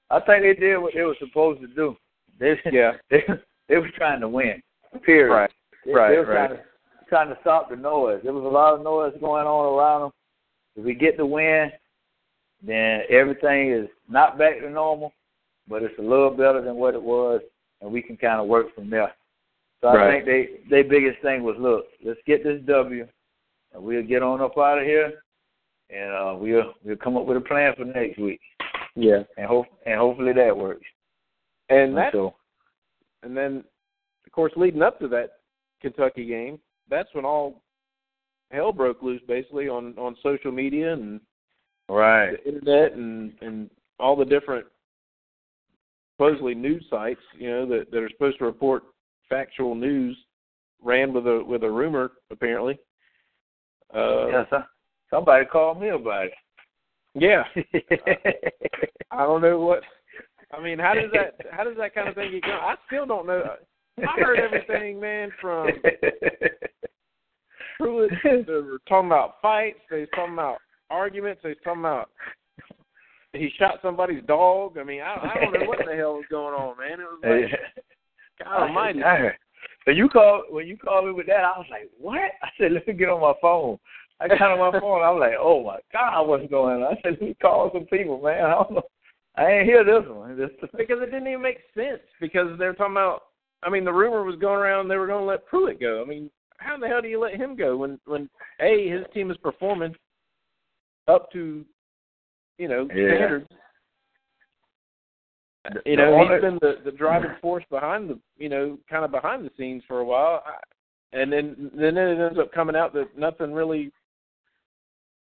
I 0.09 0.19
think 0.19 0.43
they 0.43 0.53
did 0.53 0.77
what 0.77 0.93
they 0.95 1.01
were 1.01 1.15
supposed 1.19 1.61
to 1.61 1.67
do. 1.67 1.95
They, 2.39 2.55
yeah, 2.71 2.93
they 3.09 3.23
they 3.67 3.77
were 3.77 3.89
trying 3.95 4.21
to 4.21 4.29
win. 4.29 4.61
Period. 5.05 5.33
Right. 5.33 5.51
They, 5.85 5.93
right. 5.93 6.09
They 6.09 6.17
were 6.17 6.25
right. 6.25 6.47
Trying 6.47 6.57
to, 6.57 6.63
trying 7.09 7.29
to 7.29 7.37
stop 7.41 7.69
the 7.69 7.75
noise. 7.75 8.21
There 8.23 8.33
was 8.33 8.43
a 8.43 8.47
lot 8.47 8.73
of 8.73 8.83
noise 8.83 9.13
going 9.19 9.45
on 9.45 9.77
around 9.77 10.01
them. 10.01 10.11
If 10.75 10.85
we 10.85 10.93
get 10.93 11.17
the 11.17 11.25
win, 11.25 11.71
then 12.65 13.01
everything 13.09 13.71
is 13.71 13.87
not 14.07 14.37
back 14.37 14.59
to 14.61 14.69
normal, 14.69 15.13
but 15.67 15.83
it's 15.83 15.97
a 15.99 16.01
little 16.01 16.31
better 16.31 16.61
than 16.61 16.75
what 16.75 16.95
it 16.95 17.01
was, 17.01 17.41
and 17.81 17.91
we 17.91 18.01
can 18.01 18.17
kind 18.17 18.41
of 18.41 18.47
work 18.47 18.73
from 18.75 18.89
there. 18.89 19.13
So 19.81 19.87
I 19.87 19.95
right. 19.95 20.25
think 20.25 20.25
they 20.25 20.69
their 20.69 20.83
biggest 20.83 21.21
thing 21.21 21.43
was, 21.43 21.55
look, 21.57 21.85
let's 22.03 22.19
get 22.25 22.43
this 22.43 22.61
W, 22.65 23.07
and 23.73 23.83
we'll 23.83 24.03
get 24.03 24.23
on 24.23 24.41
up 24.41 24.57
out 24.57 24.79
of 24.79 24.85
here, 24.85 25.23
and 25.89 26.11
uh, 26.11 26.35
we'll 26.37 26.73
we'll 26.83 26.97
come 26.97 27.17
up 27.17 27.25
with 27.25 27.37
a 27.37 27.41
plan 27.41 27.73
for 27.77 27.85
next 27.85 28.19
week. 28.19 28.41
Yeah, 28.95 29.23
and 29.37 29.45
hope 29.45 29.67
and 29.85 29.97
hopefully 29.97 30.33
that 30.33 30.55
works. 30.55 30.85
And 31.69 31.95
that, 31.95 32.11
so, 32.11 32.33
and 33.23 33.37
then, 33.37 33.63
of 34.25 34.31
course, 34.31 34.51
leading 34.55 34.81
up 34.81 34.99
to 34.99 35.07
that 35.09 35.33
Kentucky 35.81 36.25
game, 36.25 36.59
that's 36.89 37.09
when 37.13 37.25
all 37.25 37.61
hell 38.51 38.71
broke 38.71 39.01
loose 39.01 39.21
basically 39.27 39.69
on 39.69 39.97
on 39.97 40.15
social 40.23 40.51
media 40.51 40.93
and 40.93 41.21
right 41.89 42.31
the 42.31 42.49
internet 42.49 42.93
and 42.93 43.33
and 43.41 43.69
all 43.99 44.15
the 44.15 44.25
different 44.25 44.65
supposedly 46.15 46.55
news 46.55 46.83
sites 46.89 47.21
you 47.37 47.49
know 47.49 47.65
that 47.65 47.91
that 47.91 47.99
are 48.01 48.09
supposed 48.09 48.37
to 48.39 48.45
report 48.45 48.83
factual 49.29 49.75
news 49.75 50.17
ran 50.83 51.13
with 51.13 51.27
a 51.27 51.43
with 51.45 51.63
a 51.63 51.69
rumor 51.69 52.11
apparently 52.31 52.79
uh 53.95 54.27
yeah 54.27 54.43
so, 54.49 54.63
somebody 55.09 55.45
called 55.45 55.79
me 55.79 55.89
about 55.89 56.25
it 56.25 56.33
yeah 57.15 57.43
I 59.11 59.23
don't 59.23 59.41
know 59.41 59.59
what 59.59 59.81
I 60.53 60.61
mean 60.61 60.79
how 60.79 60.93
does 60.93 61.11
that 61.13 61.39
how 61.51 61.63
does 61.63 61.77
that 61.77 61.93
kind 61.93 62.07
of 62.09 62.15
thing 62.15 62.31
get 62.31 62.43
going 62.43 62.53
I 62.53 62.75
still 62.87 63.05
don't 63.05 63.27
know 63.27 63.43
I 63.97 64.19
heard 64.19 64.39
everything 64.39 64.99
man 64.99 65.31
from 65.41 65.69
Pruitt, 67.79 68.11
they 68.23 68.53
were 68.53 68.81
talking 68.87 69.07
about 69.07 69.35
fights. 69.41 69.79
They 69.89 69.99
were 69.99 70.05
talking 70.07 70.33
about 70.33 70.57
arguments. 70.89 71.41
They 71.41 71.49
were 71.49 71.55
talking 71.63 71.81
about 71.81 72.09
he 73.33 73.49
shot 73.57 73.79
somebody's 73.81 74.23
dog. 74.27 74.77
I 74.77 74.83
mean, 74.83 75.01
I, 75.01 75.31
I 75.33 75.39
don't 75.39 75.53
know 75.53 75.67
what 75.67 75.79
the 75.85 75.95
hell 75.95 76.15
was 76.15 76.25
going 76.29 76.53
on, 76.53 76.77
man. 76.77 76.99
It 76.99 77.03
was 77.03 77.19
like 77.23 77.59
God 78.43 78.67
Almighty. 78.67 79.01
So 79.85 79.91
you 79.91 80.09
called 80.09 80.45
when 80.49 80.67
you 80.67 80.77
called 80.77 81.05
me 81.05 81.11
with 81.11 81.27
that, 81.27 81.43
I 81.43 81.57
was 81.57 81.67
like, 81.69 81.89
"What?" 81.99 82.31
I 82.41 82.49
said, 82.57 82.71
"Let 82.71 82.87
me 82.87 82.93
get 82.93 83.09
on 83.09 83.21
my 83.21 83.33
phone." 83.41 83.77
I 84.19 84.27
got 84.27 84.41
on 84.41 84.73
my 84.73 84.79
phone. 84.79 85.01
I 85.01 85.11
was 85.11 85.19
like, 85.19 85.37
"Oh 85.39 85.63
my 85.63 85.79
God, 85.91 86.23
what's 86.23 86.49
going 86.49 86.83
on?" 86.83 86.97
I 86.97 87.01
said, 87.01 87.13
"Let 87.13 87.21
me 87.21 87.35
call 87.41 87.69
some 87.73 87.85
people, 87.85 88.21
man. 88.21 88.45
I 88.45 88.49
don't 88.51 88.73
know. 88.73 88.81
I 89.35 89.51
ain't 89.51 89.65
hear 89.65 89.83
this 89.83 90.09
one." 90.09 90.37
This 90.37 90.49
because 90.77 90.97
it 91.01 91.11
didn't 91.11 91.27
even 91.27 91.41
make 91.41 91.59
sense 91.75 92.01
because 92.19 92.57
they're 92.57 92.73
talking 92.73 92.93
about. 92.93 93.23
I 93.61 93.69
mean, 93.69 93.83
the 93.83 93.91
rumor 93.91 94.23
was 94.23 94.37
going 94.37 94.57
around 94.57 94.87
they 94.87 94.95
were 94.95 95.07
going 95.07 95.21
to 95.21 95.29
let 95.29 95.45
Pruitt 95.45 95.81
go. 95.81 96.01
I 96.01 96.07
mean, 96.07 96.29
how 96.59 96.77
the 96.77 96.87
hell 96.87 97.01
do 97.01 97.09
you 97.09 97.19
let 97.19 97.35
him 97.35 97.57
go 97.57 97.75
when 97.75 97.99
when 98.05 98.29
a 98.61 98.89
his 98.89 99.05
team 99.13 99.31
is 99.31 99.37
performing 99.37 99.95
up 101.07 101.31
to 101.33 101.65
you 102.57 102.67
know 102.67 102.87
Yeah. 102.93 103.15
standards? 103.15 103.47
The- 105.65 105.81
You 105.85 105.97
know, 105.97 106.19
he's 106.21 106.41
been 106.41 106.57
the 106.61 106.77
the 106.85 106.91
driving 106.91 107.31
force 107.41 107.63
behind 107.69 108.09
the 108.09 108.19
you 108.37 108.49
know 108.49 108.77
kind 108.89 109.03
of 109.05 109.11
behind 109.11 109.45
the 109.45 109.51
scenes 109.57 109.83
for 109.87 109.99
a 109.99 110.05
while, 110.05 110.41
I, 110.45 110.57
and 111.19 111.31
then 111.31 111.71
then 111.73 111.97
it 111.97 112.19
ends 112.19 112.39
up 112.39 112.51
coming 112.53 112.75
out 112.75 112.93
that 112.93 113.17
nothing 113.17 113.51
really 113.53 113.91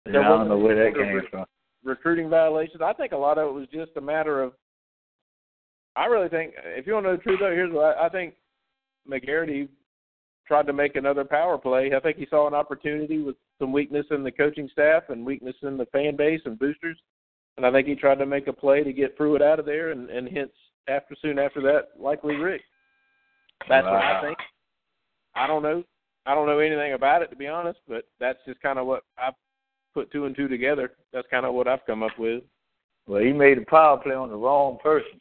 Yeah, 0.06 0.20
I 0.22 0.24
don't 0.24 0.48
know 0.50 0.58
where 0.58 0.76
that 0.76 0.98
came 0.98 1.22
from. 1.30 1.46
recruiting 1.84 2.30
violations. 2.30 2.82
I 2.82 2.94
think 2.94 3.12
a 3.12 3.18
lot 3.18 3.38
of 3.38 3.50
it 3.50 3.54
was 3.54 3.68
just 3.74 3.92
a 3.98 4.02
matter 4.02 4.42
of. 4.42 4.54
I 5.96 6.06
really 6.06 6.30
think, 6.30 6.54
if 6.58 6.88
you 6.88 6.94
want 6.94 7.06
to 7.06 7.10
know 7.12 7.18
the 7.18 7.24
truth, 7.24 7.40
though, 7.42 7.52
here's 7.52 7.74
what 7.74 7.98
I, 7.98 8.06
I 8.06 8.10
think. 8.10 8.36
McGarity 9.10 9.68
tried 10.48 10.68
to 10.68 10.74
make 10.74 10.96
another 10.96 11.26
power 11.26 11.58
play. 11.58 11.92
I 11.96 12.00
think 12.00 12.18
he 12.18 12.28
saw 12.30 12.48
an 12.48 12.54
opportunity 12.54 13.18
with 13.20 13.36
some 13.60 13.72
weakness 13.74 14.06
in 14.12 14.22
the 14.24 14.32
coaching 14.32 14.70
staff 14.72 15.04
and 15.10 15.26
weakness 15.26 15.56
in 15.64 15.76
the 15.76 15.88
fan 15.88 16.16
base 16.16 16.40
and 16.46 16.58
boosters, 16.60 17.00
and 17.58 17.66
I 17.66 17.72
think 17.72 17.88
he 17.88 17.96
tried 17.96 18.16
to 18.20 18.26
make 18.26 18.48
a 18.48 18.54
play 18.54 18.84
to 18.84 18.94
get 18.94 19.16
Pruitt 19.16 19.42
out 19.42 19.60
of 19.60 19.66
there, 19.66 19.92
and, 19.92 20.10
and 20.10 20.28
hence 20.28 20.52
after 20.88 21.16
soon 21.22 21.40
after 21.40 21.62
that, 21.62 21.90
likely 22.00 22.36
Richt. 22.36 22.64
That's 23.70 23.86
what 23.86 23.96
I 23.96 24.22
think. 24.22 24.38
I 25.36 25.48
don't 25.48 25.64
know. 25.64 25.84
I 26.26 26.36
don't 26.36 26.48
know 26.48 26.60
anything 26.60 26.94
about 26.94 27.22
it 27.22 27.30
to 27.30 27.36
be 27.36 27.48
honest, 27.48 27.80
but 27.88 28.06
that's 28.20 28.40
just 28.46 28.62
kind 28.62 28.80
of 28.80 28.86
what 28.88 29.04
I've 29.18 29.34
put 29.94 30.12
two 30.12 30.26
and 30.26 30.36
two 30.36 30.48
together. 30.48 30.92
That's 31.14 31.28
kind 31.30 31.46
of 31.46 31.54
what 31.54 31.68
I've 31.68 31.86
come 31.86 32.04
up 32.04 32.18
with. 32.18 32.44
Well, 33.08 33.22
he 33.22 33.34
made 33.34 33.58
a 33.58 33.66
power 33.66 33.98
play 33.98 34.14
on 34.14 34.30
the 34.30 34.36
wrong 34.36 34.78
person. 34.84 35.20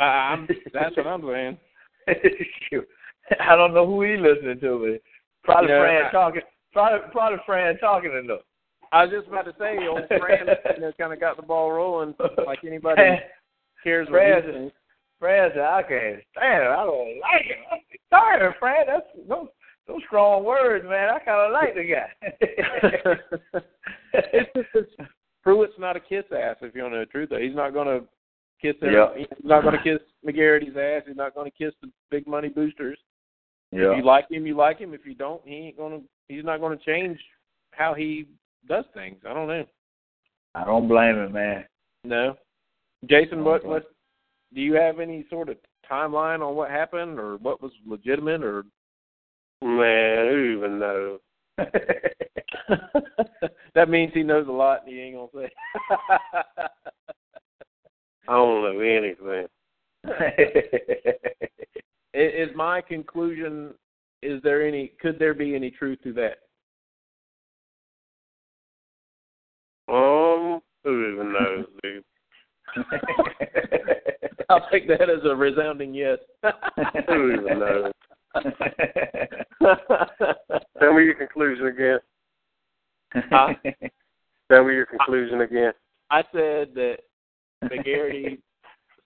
I, 0.00 0.04
I'm, 0.04 0.48
that's 0.72 0.96
what 0.96 1.06
I'm 1.06 1.22
saying. 1.22 1.58
I 3.40 3.56
don't 3.56 3.74
know 3.74 3.86
who 3.86 4.02
he 4.02 4.16
listening 4.16 4.58
to, 4.60 4.78
but 5.00 5.02
probably 5.44 5.70
You 5.70 5.76
know, 5.76 5.82
Fran 5.82 6.04
I- 6.06 6.10
talking. 6.10 6.42
Probably, 6.72 7.00
probably 7.12 7.38
Fran 7.44 7.78
talking 7.78 8.12
enough. 8.12 8.40
I 8.92 9.04
was 9.04 9.12
just 9.12 9.28
about 9.28 9.46
to 9.46 9.54
say, 9.58 9.78
old 9.88 10.02
Fran, 10.08 10.46
know, 10.78 10.92
kind 10.98 11.12
of 11.12 11.20
got 11.20 11.36
the 11.36 11.42
ball 11.42 11.72
rolling 11.72 12.14
like 12.46 12.58
anybody 12.64 13.02
cares 13.82 14.06
what 14.08 14.18
Fran, 14.18 14.42
he 14.44 14.52
thinks. 14.52 14.76
Fran 15.18 15.50
said, 15.54 15.62
"I 15.62 15.82
can't 15.82 16.22
stand 16.36 16.62
it. 16.62 16.68
I 16.68 16.84
don't 16.84 17.20
like 17.20 17.46
it. 17.46 17.56
I'm 17.72 17.80
tired, 18.10 18.54
Fran. 18.60 18.86
That's 18.86 19.06
those 19.28 19.48
those 19.88 20.02
strong 20.06 20.44
words, 20.44 20.84
man. 20.86 21.08
I 21.08 21.18
kind 21.20 21.40
of 21.40 21.52
like 21.52 21.74
the 21.74 21.84
guy." 21.84 22.10
it's 24.12 24.50
just 24.54 24.68
it's, 24.74 25.10
Pruitt's 25.42 25.72
not 25.78 25.96
a 25.96 26.00
kiss 26.00 26.24
ass. 26.30 26.56
If 26.60 26.74
you 26.74 26.82
want 26.82 26.92
to 26.92 26.98
know 26.98 27.04
the 27.04 27.10
truth, 27.10 27.30
though, 27.30 27.38
he's 27.38 27.56
not 27.56 27.72
going 27.72 27.88
to 27.88 28.06
kiss. 28.60 28.80
Him. 28.82 28.92
Yeah. 28.92 29.08
He's 29.16 29.26
not 29.42 29.62
going 29.62 29.76
to 29.76 29.82
kiss 29.82 30.00
McGarity's 30.26 30.76
ass. 30.76 31.04
He's 31.06 31.16
not 31.16 31.34
going 31.34 31.50
to 31.50 31.56
kiss 31.56 31.72
the 31.80 31.88
big 32.10 32.26
money 32.26 32.48
boosters. 32.48 32.98
yeah. 33.70 33.92
If 33.92 33.96
you 33.96 34.04
like 34.04 34.30
him, 34.30 34.46
you 34.46 34.54
like 34.54 34.78
him. 34.78 34.92
If 34.92 35.06
you 35.06 35.14
don't, 35.14 35.40
he 35.46 35.54
ain't 35.54 35.78
going 35.78 35.98
to. 35.98 36.06
He's 36.28 36.44
not 36.44 36.60
going 36.60 36.78
to 36.78 36.84
change 36.84 37.18
how 37.72 37.94
he 37.94 38.26
does 38.68 38.84
things. 38.94 39.16
I 39.28 39.34
don't 39.34 39.48
know. 39.48 39.64
I 40.54 40.64
don't 40.64 40.86
blame 40.88 41.16
him, 41.16 41.32
man. 41.32 41.64
No. 42.04 42.36
Jason, 43.06 43.44
what 43.44 43.60
Okay. 43.60 43.68
what 43.68 43.84
do 44.54 44.60
you 44.60 44.74
have 44.74 45.00
any 45.00 45.26
sort 45.28 45.48
of 45.48 45.56
timeline 45.90 46.46
on 46.46 46.54
what 46.54 46.70
happened 46.70 47.18
or 47.18 47.38
what 47.38 47.60
was 47.62 47.72
legitimate 47.86 48.44
or 48.44 48.64
Man, 49.62 50.28
who 50.28 50.56
even 50.56 50.78
knows? 50.80 51.20
that 53.74 53.88
means 53.88 54.12
he 54.12 54.22
knows 54.24 54.48
a 54.48 54.52
lot 54.52 54.82
and 54.84 54.92
he 54.92 55.00
ain't 55.00 55.16
gonna 55.16 55.28
say. 55.34 55.48
I 58.28 58.32
don't 58.32 58.62
know 58.62 58.80
anything. 58.80 59.46
Is 62.14 62.54
my 62.56 62.80
conclusion 62.80 63.74
is 64.22 64.42
there 64.42 64.66
any 64.66 64.92
could 65.00 65.18
there 65.18 65.34
be 65.34 65.54
any 65.54 65.70
truth 65.70 65.98
to 66.02 66.12
that? 66.14 66.38
Um, 69.88 70.60
who 70.84 71.12
even 71.12 71.32
knows, 71.32 71.66
dude? 71.82 72.04
I'll 74.48 74.68
take 74.70 74.86
that 74.88 75.08
as 75.10 75.24
a 75.24 75.34
resounding 75.34 75.94
yes. 75.94 76.18
Who 77.08 77.32
even 77.32 77.58
knows? 77.58 77.92
Tell 80.80 80.94
me 80.94 81.04
your 81.04 81.14
conclusion 81.14 81.66
again. 81.66 81.98
Huh? 83.14 83.54
Tell 84.50 84.64
me 84.64 84.74
your 84.74 84.86
conclusion 84.86 85.42
again. 85.42 85.72
I 86.10 86.22
said 86.32 86.74
that 86.74 86.98
McGarity 87.64 88.38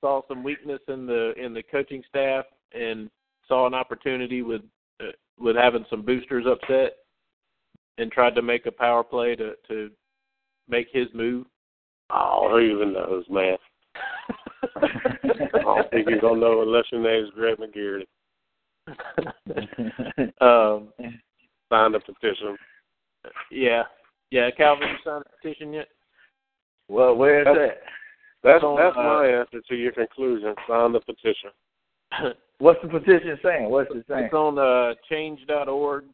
saw 0.01 0.23
some 0.29 0.43
weakness 0.43 0.81
in 0.89 1.07
the 1.07 1.33
in 1.37 1.55
the 1.55 1.63
coaching 1.63 2.03
staff 2.09 2.45
and 2.73 3.11
saw 3.49 3.67
an 3.67 3.75
opportunity 3.75 4.43
with 4.43 4.63
uh, 5.01 5.13
with 5.39 5.57
having 5.57 5.85
some 5.91 6.03
boosters 6.03 6.47
upset 6.47 6.97
and 7.99 8.11
tried 8.11 8.35
to 8.35 8.43
make 8.43 8.67
a 8.67 8.73
power 8.73 9.03
play 9.03 9.37
to 9.37 9.55
to 9.69 9.91
make 10.69 10.89
his 10.93 11.09
move. 11.15 11.47
Oh, 12.11 12.49
who 12.51 12.59
even 12.59 12.93
knows, 12.93 13.25
man? 13.29 13.57
I 14.77 15.63
don't 15.63 15.91
think 15.91 16.09
you're 16.09 16.21
gonna 16.21 16.41
know 16.41 16.63
unless 16.63 16.85
your 16.93 17.03
name 17.03 17.25
is 17.25 17.31
Greg 17.35 17.59
McGarity. 17.59 18.07
um, 20.41 20.93
Signed 21.69 21.95
the 21.95 22.01
petition. 22.01 22.57
yeah, 23.51 23.83
yeah. 24.31 24.51
Calvin, 24.57 24.89
you 24.89 24.95
signed 25.05 25.25
a 25.27 25.43
petition 25.43 25.73
yet? 25.73 25.89
well, 26.89 27.17
where's 27.17 27.45
that? 27.45 27.81
That's 28.45 28.63
on, 28.63 28.77
that's 28.77 28.97
uh, 28.97 29.03
my 29.03 29.27
answer 29.27 29.61
to 29.69 29.75
your 29.75 29.93
conclusion. 29.93 30.55
Sign 30.69 30.93
the 30.93 31.01
petition. 31.01 31.51
What's 32.59 32.81
the 32.83 32.89
petition 32.89 33.39
saying? 33.43 33.69
What's 33.69 33.91
it 33.91 34.05
saying? 34.09 34.27
It's 34.27 34.35
on 34.35 34.59
uh, 34.59 34.95
change.org. 35.11 36.05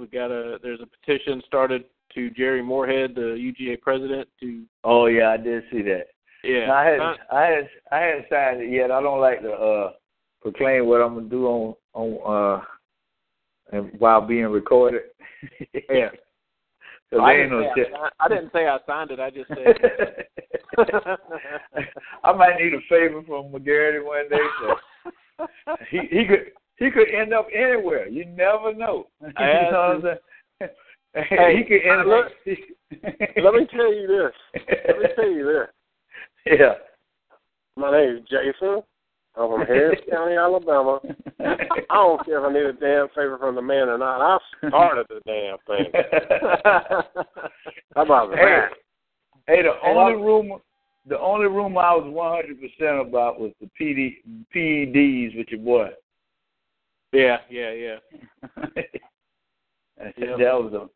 We 0.00 0.06
got 0.06 0.30
a 0.30 0.58
there's 0.62 0.80
a 0.80 0.86
petition 0.86 1.42
started 1.46 1.84
to 2.18 2.30
Jere 2.30 2.62
Morehead, 2.62 3.14
the 3.14 3.20
UGA 3.38 3.80
president, 3.80 4.28
to 4.40 4.64
Oh 4.84 5.06
yeah, 5.06 5.30
I 5.30 5.36
did 5.36 5.62
see 5.70 5.82
that. 5.82 6.06
yeah. 6.42 6.66
No, 6.66 6.72
I 6.74 6.84
hadn't, 6.84 7.00
uh, 7.00 7.14
I 7.32 7.42
hadn't, 7.44 7.68
I 7.92 7.98
hadn't 7.98 8.24
signed 8.28 8.60
it 8.62 8.70
yet. 8.72 8.90
I 8.90 9.00
don't 9.00 9.20
like 9.20 9.40
to 9.42 9.52
uh 9.52 9.92
proclaim 10.42 10.86
what 10.86 11.00
I'm 11.00 11.14
gonna 11.14 11.28
do 11.28 11.46
on 11.46 11.74
on 11.94 12.60
uh 12.60 13.76
and 13.76 13.92
while 13.98 14.20
being 14.20 14.46
recorded. 14.46 15.02
Yeah. 15.90 16.08
Cause 17.10 17.20
I, 17.22 17.36
didn't 17.36 17.50
no 17.52 17.62
say. 17.62 17.68
I, 17.70 17.84
signed- 17.84 18.12
I 18.20 18.28
didn't 18.28 18.52
say 18.52 18.66
I 18.66 18.78
signed 18.86 19.10
it. 19.12 19.20
I 19.20 19.30
just 19.30 19.48
said. 19.48 20.26
I 22.24 22.32
might 22.32 22.56
need 22.60 22.74
a 22.74 22.80
favor 22.88 23.22
from 23.22 23.50
McGarity 23.52 24.04
one 24.04 24.28
day. 24.28 24.36
So 24.60 25.46
he 25.90 26.00
he 26.10 26.26
could 26.26 26.50
he 26.76 26.90
could 26.90 27.08
end 27.08 27.32
up 27.32 27.46
anywhere. 27.54 28.08
You 28.08 28.26
never 28.26 28.74
know. 28.74 29.06
you 29.22 29.28
know 29.28 29.32
what 29.32 29.74
I'm 29.74 30.02
saying? 30.02 30.16
Hey, 31.14 31.56
he 31.56 31.64
could 31.64 31.82
end 31.90 32.08
look. 32.08 32.26
Let 33.42 33.54
me 33.54 33.66
tell 33.70 33.92
you 33.92 34.06
this. 34.06 34.62
Let 34.86 34.98
me 34.98 35.06
tell 35.16 35.30
you 35.30 35.44
this. 35.44 35.66
Yeah. 36.58 36.74
My 37.76 37.90
name 37.92 38.16
is 38.16 38.22
Jason. 38.22 38.82
I'm 39.36 39.50
from 39.50 39.66
Harris 39.66 40.00
County, 40.10 40.34
Alabama. 40.34 40.98
I 41.40 41.56
don't 41.90 42.24
care 42.24 42.38
if 42.38 42.44
I 42.48 42.52
need 42.52 42.64
a 42.64 42.72
damn 42.72 43.08
favor 43.08 43.36
from 43.38 43.54
the 43.54 43.60
man 43.60 43.88
or 43.90 43.98
not. 43.98 44.20
I 44.22 44.38
started 44.68 45.06
the 45.10 45.20
damn 45.26 45.58
thing. 45.66 45.92
How 47.94 48.02
about 48.02 48.30
Hey, 48.30 48.36
that? 48.46 48.68
hey, 49.46 49.62
the 49.62 49.72
And 49.86 49.98
only 49.98 50.12
I- 50.14 50.24
rumor, 50.24 50.56
the 51.06 51.18
only 51.20 51.46
rumor 51.48 51.80
I 51.82 51.94
was 51.96 52.10
one 52.10 52.34
hundred 52.36 52.58
percent 52.60 53.06
about 53.06 53.38
was 53.38 53.52
the 53.60 53.68
PD, 53.78 54.16
PEDs 54.54 55.36
with 55.36 55.48
your 55.50 55.60
boy. 55.60 55.90
yeah, 57.12 57.38
yeah, 57.50 57.72
yeah. 57.72 57.96
that 60.16 60.54
was 60.54 60.72
a, 60.72 60.88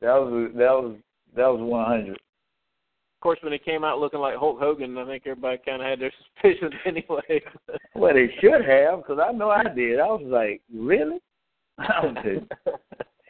that 0.00 0.14
was 0.14 0.50
that 0.54 0.70
was 0.70 0.96
that 1.36 1.46
was 1.48 1.60
one 1.60 1.86
hundred. 1.86 2.16
Of 2.16 3.20
course, 3.20 3.38
when 3.42 3.52
he 3.54 3.58
came 3.58 3.84
out 3.84 3.98
looking 4.00 4.20
like 4.20 4.36
Hulk 4.36 4.58
Hogan, 4.58 4.98
I 4.98 5.06
think 5.06 5.22
everybody 5.26 5.58
kind 5.64 5.80
of 5.80 5.88
had 5.88 5.98
their 6.00 6.12
suspicions 6.42 6.74
anyway. 6.84 7.42
Well, 7.96 8.12
they 8.12 8.28
should 8.40 8.64
have, 8.66 8.98
because 8.98 9.18
I 9.24 9.30
know 9.32 9.50
I 9.50 9.62
did. 9.62 10.00
I 10.00 10.06
was 10.06 10.22
like, 10.26 10.60
really? 10.74 11.18
I 11.78 12.00
was 12.04 12.16
like, 12.16 12.74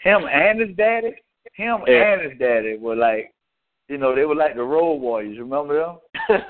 him 0.02 0.22
and 0.24 0.58
his 0.60 0.74
daddy, 0.76 1.14
him 1.52 1.80
Yeah. 1.86 2.14
and 2.14 2.30
his 2.30 2.38
daddy 2.38 2.76
were 2.78 2.96
like, 2.96 3.32
you 3.88 3.98
know, 3.98 4.14
they 4.16 4.24
were 4.24 4.34
like 4.34 4.56
the 4.56 4.62
Road 4.62 4.94
Warriors. 4.96 5.38
Remember 5.38 5.78
them? 5.78 5.98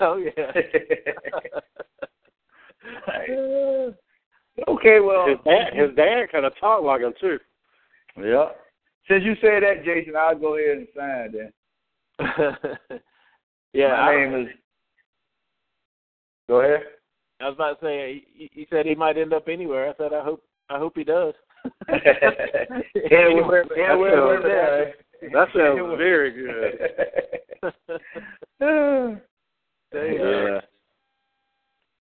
oh 0.00 0.16
yeah. 0.16 0.52
okay, 4.68 5.00
well, 5.00 5.26
His 5.28 5.38
dad, 5.44 5.74
his 5.74 5.94
dad 5.96 6.30
kind 6.30 6.44
of 6.46 6.52
talked 6.60 6.84
like 6.84 7.00
him 7.02 7.12
too. 7.20 7.38
yeah. 8.18 8.50
Since 9.08 9.24
you 9.24 9.34
say 9.36 9.60
that, 9.60 9.84
Jason, 9.84 10.14
I'll 10.16 10.38
go 10.38 10.56
ahead 10.56 10.78
and 10.78 10.88
sign 10.96 11.32
then. 11.32 11.52
yeah, 13.72 13.88
My 13.88 14.12
I, 14.12 14.16
name 14.16 14.46
is. 14.46 14.48
Go 16.48 16.60
ahead. 16.60 16.80
I 17.40 17.48
was 17.48 17.54
about 17.54 17.80
to 17.80 17.86
say 17.86 18.24
he, 18.34 18.50
he 18.52 18.66
said 18.70 18.86
he 18.86 18.94
might 18.94 19.18
end 19.18 19.32
up 19.32 19.48
anywhere. 19.48 19.90
I 19.90 19.94
said 19.96 20.12
I 20.12 20.22
hope 20.22 20.42
I 20.70 20.78
hope 20.78 20.94
he 20.96 21.04
does. 21.04 21.34
yeah, 21.88 22.00
we're, 22.94 23.64
yeah, 23.76 23.96
we're, 23.96 24.42
there. 24.42 24.94
That 25.32 25.48
sounds 25.54 25.98
very 25.98 26.30
good. 26.32 26.78
yeah. 29.94 30.60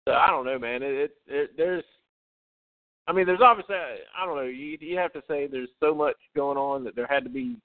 So 0.07 0.15
I 0.15 0.27
don't 0.29 0.47
know, 0.47 0.59
man. 0.59 0.83
It, 0.83 0.95
it, 0.95 1.11
it 1.27 1.51
there's, 1.57 1.85
I 3.09 3.13
mean, 3.13 3.25
there's 3.25 3.41
obviously, 3.43 3.75
I 3.75 4.27
don't 4.27 4.37
know. 4.37 4.43
You 4.43 4.77
you 4.81 4.99
have 4.99 5.15
to 5.15 5.23
say 5.27 5.47
there's 5.47 5.71
so 5.81 5.95
much 5.95 6.17
going 6.37 6.59
on 6.59 6.85
that 6.85 6.95
there 6.95 7.07
had 7.07 7.25
to 7.25 7.31
be 7.31 7.57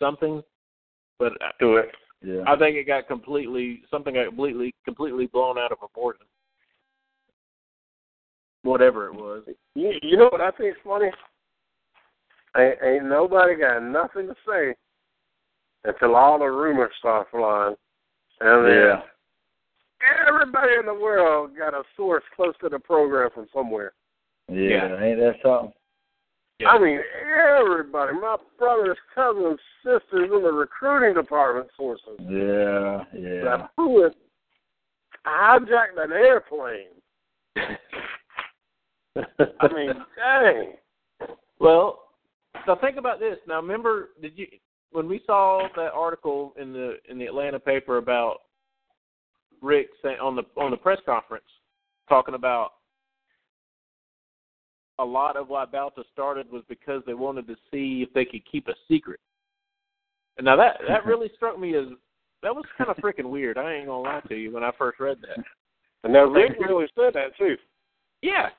something, 0.00 0.42
but 1.20 1.32
Do 1.60 1.76
it. 1.76 1.92
Yeah. 2.24 2.42
I 2.46 2.56
think 2.56 2.76
it 2.76 2.86
got 2.86 3.06
completely 3.06 3.82
something 3.90 4.14
got 4.14 4.26
completely 4.26 4.74
completely 4.84 5.26
blown 5.26 5.58
out 5.58 5.70
of 5.70 5.78
proportion. 5.78 6.26
Whatever 8.64 9.06
it 9.06 9.14
was. 9.14 9.44
You, 9.74 9.92
you 10.02 10.16
know 10.16 10.28
what 10.30 10.40
I 10.40 10.50
think 10.52 10.70
is 10.74 10.80
funny? 10.84 11.10
Ain't, 12.56 12.78
ain't 12.84 13.06
nobody 13.06 13.56
got 13.56 13.80
nothing 13.80 14.26
to 14.26 14.34
say 14.46 14.74
until 15.84 16.16
all 16.16 16.38
the 16.38 16.46
rumors 16.46 16.92
start 16.98 17.28
flying. 17.30 17.74
And 18.40 18.66
then 18.66 18.72
Yeah. 18.72 19.00
everybody 20.28 20.74
in 20.78 20.86
the 20.86 20.94
world 20.94 21.56
got 21.56 21.74
a 21.74 21.82
source 21.96 22.24
close 22.36 22.54
to 22.60 22.68
the 22.68 22.78
program 22.78 23.30
from 23.34 23.46
somewhere. 23.52 23.92
Yeah, 24.48 25.00
ain't 25.02 25.18
that 25.18 25.34
something? 25.42 25.72
I 26.66 26.78
mean, 26.78 27.00
everybody, 27.58 28.12
my 28.14 28.36
brothers, 28.58 28.96
cousins, 29.14 29.58
sisters 29.84 30.30
in 30.32 30.42
the 30.42 30.52
recruiting 30.52 31.14
department 31.14 31.68
sources. 31.76 32.18
Yeah, 32.20 33.04
yeah. 33.18 33.44
That 33.44 33.70
who 33.76 34.02
had 34.02 34.14
hijacked 35.26 36.02
an 36.02 36.12
airplane. 36.12 36.86
I 39.16 39.68
mean, 39.74 39.92
dang. 40.16 40.74
Well, 41.58 42.00
now 42.66 42.76
think 42.76 42.96
about 42.96 43.18
this. 43.20 43.38
Now, 43.46 43.60
remember, 43.60 44.10
did 44.20 44.32
you 44.36 44.46
when 44.92 45.08
we 45.08 45.22
saw 45.26 45.68
that 45.74 45.92
article 45.92 46.54
in 46.60 46.72
the 46.72 46.96
in 47.08 47.18
the 47.18 47.26
Atlanta 47.26 47.58
paper 47.58 47.98
about 47.98 48.38
Richt 49.60 49.90
saying 50.02 50.18
on 50.20 50.36
the 50.36 50.42
on 50.56 50.70
the 50.70 50.76
press 50.76 50.98
conference 51.04 51.44
talking 52.08 52.34
about 52.34 52.72
a 54.98 55.04
lot 55.04 55.36
of 55.36 55.48
why 55.48 55.64
Bauta 55.64 56.04
started 56.12 56.50
was 56.50 56.62
because 56.68 57.02
they 57.06 57.14
wanted 57.14 57.46
to 57.46 57.56
see 57.70 58.04
if 58.06 58.12
they 58.12 58.24
could 58.24 58.42
keep 58.50 58.68
a 58.68 58.74
secret. 58.88 59.20
And 60.36 60.44
now 60.44 60.56
that 60.56 60.78
that 60.88 61.06
really 61.06 61.30
struck 61.36 61.58
me 61.58 61.74
as 61.76 61.86
that 62.42 62.54
was 62.54 62.64
kind 62.76 62.90
of 62.90 62.96
freaking 62.96 63.30
weird. 63.30 63.58
I 63.58 63.74
ain't 63.74 63.86
gonna 63.86 64.02
lie 64.02 64.20
to 64.28 64.34
you 64.34 64.52
when 64.52 64.64
I 64.64 64.70
first 64.76 65.00
read 65.00 65.18
that. 65.22 65.44
And 66.04 66.12
now 66.12 66.24
Richt 66.24 66.56
really 66.60 66.86
said 66.94 67.14
that 67.14 67.36
too. 67.38 67.56
Yeah, 68.22 68.50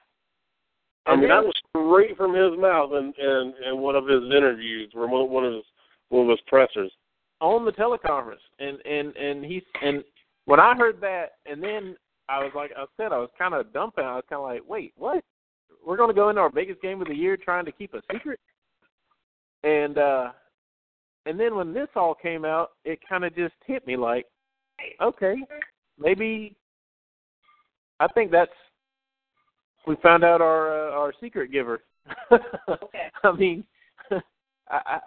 I 1.06 1.16
mean, 1.16 1.30
that 1.30 1.44
was 1.44 1.54
straight 1.70 2.16
from 2.16 2.34
his 2.34 2.58
mouth 2.58 2.92
in, 2.94 3.14
in, 3.18 3.54
in 3.68 3.78
one 3.80 3.96
of 3.96 4.08
his 4.08 4.24
interviews, 4.24 4.92
or 4.96 5.08
one 5.08 5.30
one 5.30 5.46
of 5.46 5.54
his 5.54 5.64
one 6.10 6.24
of 6.24 6.30
his 6.30 6.40
pressers. 6.48 6.92
on 7.42 7.66
the 7.66 7.72
teleconference 7.72 8.44
and 8.60 8.78
and 8.86 9.16
and 9.18 9.44
he 9.44 9.62
and 9.82 10.04
when 10.46 10.60
I 10.60 10.76
heard 10.76 11.02
that 11.02 11.34
and 11.46 11.62
then 11.62 11.96
I 12.30 12.40
was 12.40 12.52
like 12.56 12.72
I 12.78 12.86
said 12.96 13.12
I 13.12 13.18
was 13.18 13.30
kind 13.38 13.54
of 13.54 13.74
dumbfounded. 13.74 14.12
I 14.12 14.16
was 14.16 14.24
kind 14.30 14.40
of 14.40 14.44
like, 14.44 14.62
wait, 14.68 14.94
what? 14.96 15.24
We're 15.86 15.98
going 15.98 16.10
to 16.10 16.16
go 16.16 16.30
into 16.30 16.42
our 16.42 16.50
biggest 16.50 16.82
game 16.82 17.02
of 17.02 17.08
the 17.08 17.16
year 17.16 17.38
trying 17.38 17.66
to 17.66 17.72
keep 17.72 17.94
a 17.94 18.02
secret? 18.12 18.40
And 19.64 19.98
uh 19.98 20.32
and 21.26 21.40
then 21.40 21.56
when 21.56 21.74
this 21.74 21.88
all 21.96 22.14
came 22.14 22.44
out, 22.44 22.72
it 22.84 23.00
kind 23.08 23.24
of 23.24 23.34
just 23.34 23.54
hit 23.66 23.88
me 23.88 23.96
like, 23.96 24.26
okay, 25.02 25.36
maybe 25.98 26.56
I 28.00 28.08
think 28.08 28.32
that's 28.32 28.52
we 29.88 29.96
found 30.02 30.24
out 30.24 30.42
our 30.42 30.90
uh, 30.90 30.92
our 30.92 31.14
secret 31.22 31.52
giver. 31.52 31.84
okay. 32.32 33.10
I 33.24 33.32
mean, 33.32 33.64
I, 34.12 34.20
I 34.70 35.00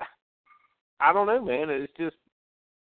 I 1.00 1.12
don't 1.12 1.26
know, 1.26 1.44
man. 1.44 1.68
It's 1.70 1.92
just 1.98 2.16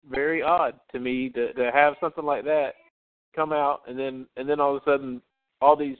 very 0.09 0.41
odd 0.41 0.79
to 0.91 0.99
me 0.99 1.29
to 1.29 1.53
to 1.53 1.71
have 1.71 1.95
something 1.99 2.25
like 2.25 2.43
that 2.45 2.73
come 3.35 3.53
out, 3.53 3.81
and 3.87 3.97
then 3.97 4.25
and 4.37 4.49
then 4.49 4.59
all 4.59 4.75
of 4.75 4.81
a 4.81 4.85
sudden, 4.85 5.21
all 5.61 5.75
these 5.75 5.97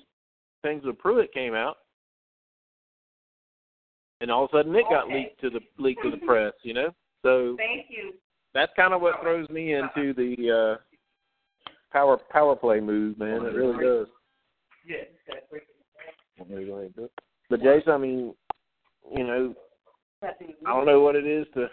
things 0.61 0.83
with 0.85 0.97
Pruitt 0.97 1.33
came 1.33 1.53
out, 1.53 1.77
and 4.21 4.31
all 4.31 4.45
of 4.45 4.49
a 4.53 4.57
sudden 4.57 4.75
it 4.75 4.85
got 4.89 5.07
leaked 5.07 5.39
to 5.41 5.49
the 5.49 5.59
leaked 5.77 6.03
to 6.03 6.11
the 6.11 6.25
press. 6.25 6.53
You 6.63 6.73
know, 6.73 6.89
so 7.23 7.55
Thank 7.57 7.87
you. 7.89 8.13
that's 8.53 8.71
kind 8.75 8.93
of 8.93 9.01
what 9.01 9.21
throws 9.21 9.49
me 9.49 9.73
into 9.73 10.13
the 10.13 10.77
uh 10.77 10.81
power 11.91 12.17
power 12.29 12.55
play 12.55 12.79
move, 12.79 13.17
man. 13.17 13.45
It 13.45 13.53
really 13.53 13.83
does. 13.83 14.07
Yeah. 14.85 15.03
But 17.49 17.61
Jason, 17.61 17.91
I 17.91 17.97
mean, 17.97 18.33
you 19.15 19.23
know, 19.23 19.53
I 20.23 20.29
don't 20.67 20.85
know 20.85 21.01
what 21.01 21.15
it 21.15 21.25
is 21.25 21.47
to. 21.55 21.67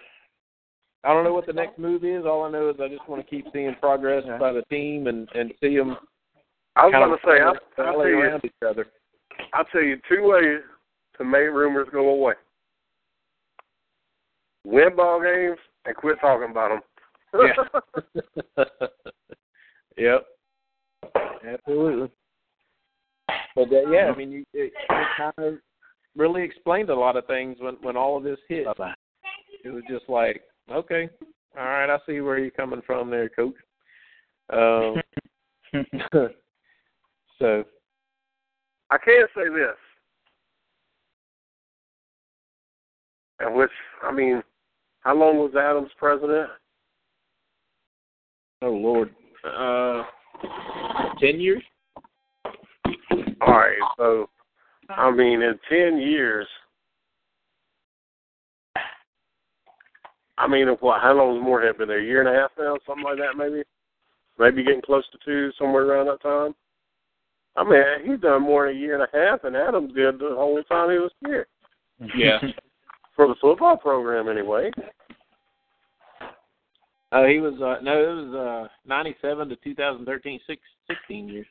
I 1.05 1.13
don't 1.13 1.23
know 1.23 1.33
what 1.33 1.47
the 1.47 1.53
next 1.53 1.79
move 1.79 2.05
is. 2.05 2.25
All 2.25 2.45
I 2.45 2.51
know 2.51 2.69
is 2.71 2.77
I 2.83 2.89
just 2.89 3.09
want 3.09 3.25
to 3.25 3.31
keep 3.31 3.47
seeing 3.53 3.77
progress 3.81 4.25
by 4.41 4.53
the 4.53 4.63
team 4.63 5.07
and 5.07 5.29
and 5.35 5.53
see 5.61 5.77
them. 5.77 5.97
I 6.77 6.87
was 6.87 6.93
going 6.93 7.11
to 7.11 7.27
say, 7.27 7.43
I'll, 7.43 7.87
I'll 7.87 7.95
tell 7.95 8.09
you, 8.09 8.39
each 8.45 8.53
other. 8.69 8.87
I'll 9.55 9.65
tell 9.65 9.83
you 9.83 9.99
two 10.09 10.29
ways 10.29 10.61
to 11.17 11.25
make 11.25 11.49
rumors 11.49 11.89
go 11.91 12.09
away: 12.11 12.35
win 14.65 14.95
ball 14.95 15.23
games 15.23 15.59
and 15.87 15.97
quit 15.97 16.19
talking 16.21 16.51
about 16.51 16.81
them. 17.33 17.51
Yeah. 18.57 18.87
yep. 19.97 20.27
Absolutely. 21.47 22.11
But 23.55 23.73
uh, 23.73 23.91
yeah, 23.91 24.13
I 24.13 24.17
mean, 24.17 24.31
you, 24.31 24.45
it, 24.53 24.73
it 24.91 25.07
kind 25.17 25.33
of 25.39 25.55
really 26.15 26.43
explained 26.43 26.91
a 26.91 26.95
lot 26.95 27.17
of 27.17 27.27
things 27.27 27.57
when 27.61 27.75
when 27.81 27.97
all 27.97 28.19
of 28.19 28.23
this 28.23 28.39
hit. 28.49 28.67
It 29.65 29.71
was 29.71 29.83
just 29.89 30.09
like, 30.09 30.43
okay, 30.71 31.09
all 31.57 31.65
right, 31.65 31.93
I 31.93 31.99
see 32.07 32.21
where 32.21 32.39
you're 32.39 32.51
coming 32.51 32.83
from 32.87 33.11
there, 33.11 33.31
coach. 33.31 33.55
Um, 34.53 35.01
so 37.39 37.65
I 38.91 38.99
can 38.99 39.27
say 39.35 39.49
this, 39.49 39.77
and 43.41 43.55
which 43.55 43.71
I 44.03 44.13
mean, 44.13 44.43
how 45.01 45.15
long 45.15 45.39
was 45.39 45.55
Adams 45.55 45.91
president? 45.99 46.51
Oh 48.63 48.71
Lord, 48.71 49.15
uh, 49.45 50.05
ten 51.21 51.41
years. 51.41 51.63
All 53.41 53.53
right, 53.53 53.77
so 53.97 54.29
I 54.89 55.11
mean, 55.11 55.43
in 55.43 55.59
ten 55.69 55.99
years, 55.99 56.47
I 60.39 60.47
mean, 60.49 60.69
what? 60.81 61.01
How 61.01 61.13
long 61.13 61.37
has 61.37 61.45
Morehead 61.45 61.79
been 61.79 61.89
there? 61.89 62.01
A 62.01 62.05
year 62.05 62.21
and 62.21 62.29
a 62.29 62.41
half 62.41 62.51
now, 62.59 62.77
something 62.87 63.05
like 63.05 63.19
that, 63.19 63.37
maybe. 63.37 63.63
Maybe 64.39 64.63
getting 64.63 64.83
close 64.83 65.05
to 65.13 65.19
two, 65.25 65.51
somewhere 65.59 65.85
around 65.87 66.09
that 66.09 66.21
time. 66.21 66.55
I 67.57 67.65
mean, 67.65 67.83
he's 68.05 68.21
done 68.21 68.43
more 68.43 68.67
than 68.67 68.77
a 68.77 68.81
year 68.81 69.01
and 69.01 69.03
a 69.03 69.17
half 69.17 69.43
than 69.43 69.57
Adams 69.57 69.95
did 69.95 70.19
the 70.19 70.35
whole 70.37 70.63
time 70.65 70.91
he 70.91 70.99
was 70.99 71.13
here 71.25 71.47
Yeah. 72.15 72.39
for 73.17 73.29
the 73.29 73.35
football 73.41 73.77
program, 73.77 74.29
anyway. 74.29 74.71
Oh, 77.13 77.27
he 77.27 77.39
was 77.39 77.55
uh, 77.55 77.83
no, 77.83 77.93
it 77.99 78.27
was 78.27 78.35
uh, 78.35 78.69
ninety-seven 78.87 79.49
to 79.49 79.57
2013, 79.57 80.41
six, 80.47 80.61
16 80.89 81.29
years. 81.29 81.47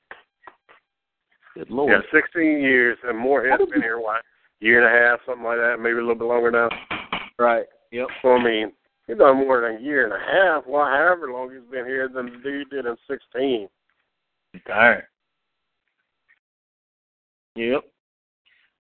Good 1.56 1.70
lord. 1.70 1.92
Yeah, 1.92 2.02
sixteen 2.12 2.60
years, 2.60 2.98
and 3.04 3.18
Morehead's 3.18 3.64
been 3.72 3.82
here 3.82 4.00
what 4.00 4.22
year 4.60 4.86
and 4.86 4.94
a 4.94 5.10
half, 5.10 5.20
something 5.26 5.44
like 5.46 5.58
that, 5.58 5.78
maybe 5.80 5.94
a 5.98 6.02
little 6.02 6.16
bit 6.16 6.26
longer 6.26 6.52
now. 6.52 6.70
Right. 7.40 7.66
Yep. 7.92 8.08
So 8.22 8.34
I 8.34 8.44
mean, 8.44 8.74
he's 9.08 9.18
done 9.18 9.38
more 9.38 9.62
than 9.62 9.78
a 9.78 9.82
year 9.82 10.04
and 10.04 10.14
a 10.14 10.20
half. 10.20 10.68
Well, 10.68 10.86
however 10.86 11.32
long 11.32 11.50
he's 11.52 11.72
been 11.72 11.86
here 11.86 12.10
than 12.10 12.26
the 12.26 12.38
dude 12.44 12.70
did 12.70 12.86
in 12.86 12.98
sixteen. 13.10 13.70
Darn. 14.68 15.04
Yep. 17.56 17.84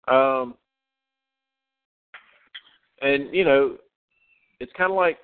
Um, 0.07 0.55
and 3.01 3.33
you 3.33 3.45
know, 3.45 3.77
it's 4.59 4.71
kind 4.77 4.91
of 4.91 4.97
like 4.97 5.17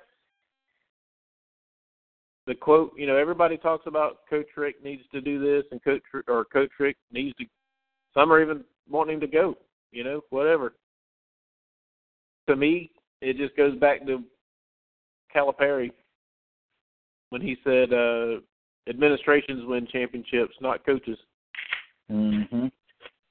the 2.46 2.54
quote. 2.54 2.92
You 2.96 3.06
know, 3.06 3.16
everybody 3.16 3.56
talks 3.56 3.86
about 3.86 4.18
Coach 4.28 4.46
Richt 4.56 4.84
needs 4.84 5.02
to 5.12 5.20
do 5.20 5.40
this, 5.40 5.64
and 5.70 5.82
Coach 5.82 6.02
or 6.28 6.44
Coach 6.44 6.70
Richt 6.78 6.98
needs 7.12 7.36
to. 7.38 7.46
Some 8.14 8.32
are 8.32 8.40
even 8.40 8.64
wanting 8.88 9.14
him 9.14 9.20
to 9.20 9.26
go. 9.26 9.56
You 9.92 10.04
know, 10.04 10.20
whatever. 10.30 10.74
To 12.48 12.56
me, 12.56 12.90
it 13.20 13.36
just 13.36 13.56
goes 13.56 13.76
back 13.78 14.06
to 14.06 14.24
Calipari 15.34 15.90
when 17.30 17.40
he 17.40 17.56
said, 17.64 17.92
uh, 17.92 18.40
"Administrations 18.88 19.64
win 19.66 19.86
championships, 19.86 20.54
not 20.60 20.84
coaches." 20.84 21.18
Mhm. 22.10 22.72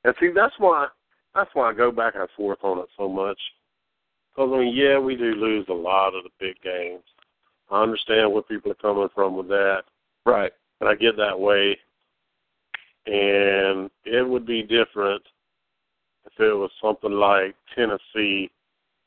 And 0.03 0.13
see, 0.19 0.29
that's 0.33 0.53
why 0.57 0.87
that's 1.35 1.49
why 1.53 1.69
I 1.69 1.73
go 1.73 1.91
back 1.91 2.15
and 2.15 2.27
forth 2.35 2.59
on 2.63 2.79
it 2.79 2.87
so 2.97 3.07
much. 3.07 3.39
Because 4.31 4.51
I 4.53 4.59
mean, 4.59 4.75
yeah, 4.75 4.97
we 4.97 5.15
do 5.15 5.35
lose 5.35 5.65
a 5.69 5.73
lot 5.73 6.15
of 6.15 6.23
the 6.23 6.29
big 6.39 6.55
games. 6.61 7.03
I 7.69 7.83
understand 7.83 8.31
where 8.31 8.41
people 8.41 8.71
are 8.71 8.75
coming 8.75 9.09
from 9.13 9.35
with 9.37 9.47
that, 9.49 9.83
Right. 10.25 10.51
and 10.79 10.89
I 10.89 10.95
get 10.95 11.17
that 11.17 11.39
way. 11.39 11.77
And 13.05 13.89
it 14.05 14.27
would 14.27 14.45
be 14.45 14.63
different 14.63 15.23
if 16.25 16.39
it 16.39 16.53
was 16.53 16.71
something 16.81 17.11
like 17.11 17.55
Tennessee, 17.75 18.49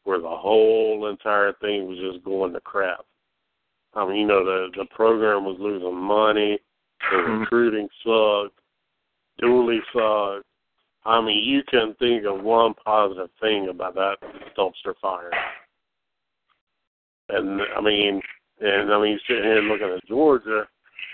where 0.05 0.21
the 0.21 0.29
whole 0.29 1.09
entire 1.09 1.53
thing 1.55 1.87
was 1.87 1.99
just 1.99 2.25
going 2.25 2.53
to 2.53 2.61
crap. 2.61 3.05
I 3.95 4.07
mean, 4.07 4.17
you 4.17 4.27
know, 4.27 4.45
the 4.45 4.71
the 4.77 4.87
program 4.87 5.45
was 5.45 5.57
losing 5.59 5.97
money, 5.97 6.59
the 7.11 7.17
mm-hmm. 7.17 7.41
recruiting 7.41 7.89
sucked, 8.05 8.59
Dooley 9.39 9.81
sucked. 9.93 10.47
I 11.05 11.21
mean, 11.21 11.43
you 11.45 11.63
can 11.69 11.95
think 11.99 12.25
of 12.25 12.43
one 12.43 12.75
positive 12.75 13.31
thing 13.41 13.69
about 13.69 13.95
that 13.95 14.17
dumpster 14.57 14.95
fire. 15.01 15.31
And 17.29 17.61
I 17.77 17.81
mean, 17.81 18.21
and 18.61 18.93
I 18.93 19.01
mean, 19.01 19.19
sitting 19.27 19.43
here 19.43 19.63
looking 19.63 19.89
at 19.89 20.07
Georgia, 20.07 20.67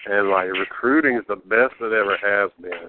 and 0.07 0.29
like 0.29 0.51
recruiting 0.53 1.17
is 1.17 1.25
the 1.29 1.37
best 1.37 1.75
it 1.81 1.93
ever 1.93 2.17
has 2.23 2.51
been. 2.61 2.89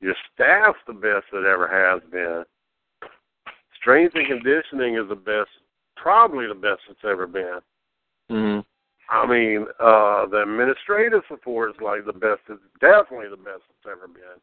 Your 0.00 0.14
staff's 0.32 0.78
the 0.86 0.92
best 0.92 1.26
it 1.32 1.46
ever 1.46 1.66
has 1.66 2.02
been. 2.10 2.44
Strength 3.80 4.14
and 4.14 4.26
conditioning 4.26 4.96
is 4.96 5.08
the 5.08 5.16
best, 5.16 5.50
probably 5.96 6.46
the 6.46 6.54
best 6.54 6.80
it's 6.90 7.00
ever 7.04 7.26
been. 7.26 7.58
Mm-hmm. 8.30 8.60
I 9.10 9.26
mean, 9.26 9.66
uh 9.80 10.26
the 10.26 10.42
administrative 10.42 11.22
support 11.28 11.70
is 11.70 11.76
like 11.82 12.04
the 12.04 12.12
best. 12.12 12.40
It's 12.48 12.60
definitely 12.80 13.28
the 13.30 13.36
best 13.36 13.62
it's 13.70 13.90
ever 13.90 14.06
been. 14.06 14.38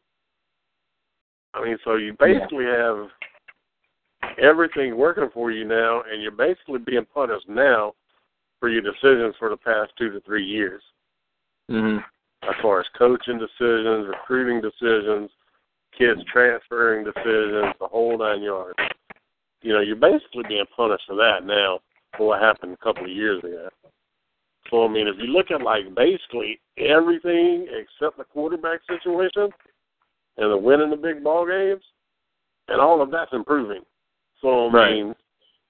I 1.54 1.64
mean, 1.64 1.78
so 1.84 1.96
you 1.96 2.16
basically 2.20 2.66
have 2.66 3.08
everything 4.42 4.98
working 4.98 5.30
for 5.34 5.52
you 5.52 5.66
now, 5.66 6.04
and 6.10 6.22
you're 6.22 6.32
basically 6.32 6.80
being 6.80 7.06
punished 7.14 7.50
now 7.50 7.94
for 8.60 8.70
your 8.70 8.82
decisions 8.82 9.36
for 9.40 9.50
the 9.50 9.58
past 9.58 9.92
two 9.98 10.12
to 10.12 10.22
three 10.22 10.46
years, 10.46 10.82
Mm-hmm. 11.70 12.00
as 12.50 12.56
far 12.62 12.82
as 12.82 12.86
coaching 12.98 13.40
decisions, 13.40 14.08
recruiting 14.08 14.60
decisions, 14.60 15.30
kids 15.98 16.20
transferring 16.32 17.06
decisions, 17.06 17.74
the 17.80 17.88
whole 17.88 18.18
nine 18.18 18.42
yards. 18.42 18.78
You 19.62 19.74
know, 19.74 19.80
you're 19.80 19.96
basically 19.96 20.44
being 20.50 20.66
punished 20.76 21.04
for 21.08 21.16
that 21.16 21.46
now 21.46 21.80
for 22.18 22.28
what 22.28 22.42
happened 22.42 22.74
a 22.74 22.84
couple 22.84 23.06
of 23.06 23.12
years 23.12 23.42
ago. 23.44 23.70
So 24.70 24.86
I 24.86 24.90
mean, 24.90 25.08
if 25.08 25.16
you 25.18 25.28
look 25.28 25.52
at 25.52 25.62
like 25.62 25.96
basically 25.96 26.60
everything 26.78 27.68
except 27.70 28.18
the 28.18 28.26
quarterback 28.26 28.80
situation 28.88 29.50
and 30.38 30.52
the 30.52 30.58
winning 30.58 30.90
the 30.90 30.98
big 30.98 31.24
ball 31.24 31.46
games, 31.46 31.84
and 32.68 32.80
all 32.80 33.02
of 33.02 33.12
that's 33.12 33.34
improving. 33.34 33.82
So 34.42 34.68
I 34.68 34.72
Right. 34.72 34.94
mean, 34.96 35.16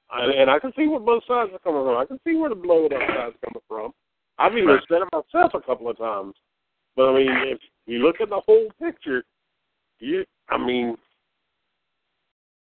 I, 0.09 0.26
and 0.26 0.49
I 0.49 0.59
can 0.59 0.74
see 0.74 0.88
where 0.88 0.99
both 0.99 1.24
sides 1.26 1.51
are 1.53 1.59
coming 1.59 1.84
from. 1.84 1.97
I 1.97 2.05
can 2.05 2.20
see 2.26 2.36
where 2.36 2.49
the 2.49 2.55
blow 2.55 2.86
up 2.86 2.91
side's 2.91 3.38
coming 3.43 3.62
from. 3.68 3.93
I've 4.38 4.57
even 4.57 4.70
Right. 4.70 4.84
said 4.88 5.01
it 5.01 5.09
myself 5.14 5.53
a 5.53 5.62
couple 5.62 5.89
of 5.89 5.97
times. 5.97 6.36
But 6.95 7.09
I 7.09 7.14
mean, 7.14 7.30
if 7.47 7.59
you 7.86 7.99
look 7.99 8.20
at 8.20 8.30
the 8.30 8.41
whole 8.41 8.70
picture, 8.80 9.24
you, 9.99 10.26
I 10.49 10.57
mean, 10.57 10.97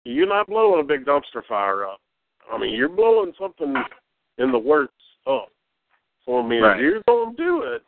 you're 0.05 0.27
not 0.27 0.47
blowing 0.47 0.81
a 0.81 0.85
big 0.85 1.05
dumpster 1.05 1.45
fire 1.47 1.87
up. 1.87 2.01
I 2.51 2.59
mean, 2.59 2.75
you're 2.75 2.89
blowing 2.89 3.33
something 3.39 3.75
in 4.39 4.53
the 4.53 4.59
works 4.59 4.93
up. 5.27 5.51
So 6.25 6.39
I 6.39 6.43
mean, 6.43 6.63
Right. 6.63 6.77
if 6.79 6.83
you're 6.83 7.03
gonna 7.07 7.37
do 7.37 7.63
it, 7.63 7.83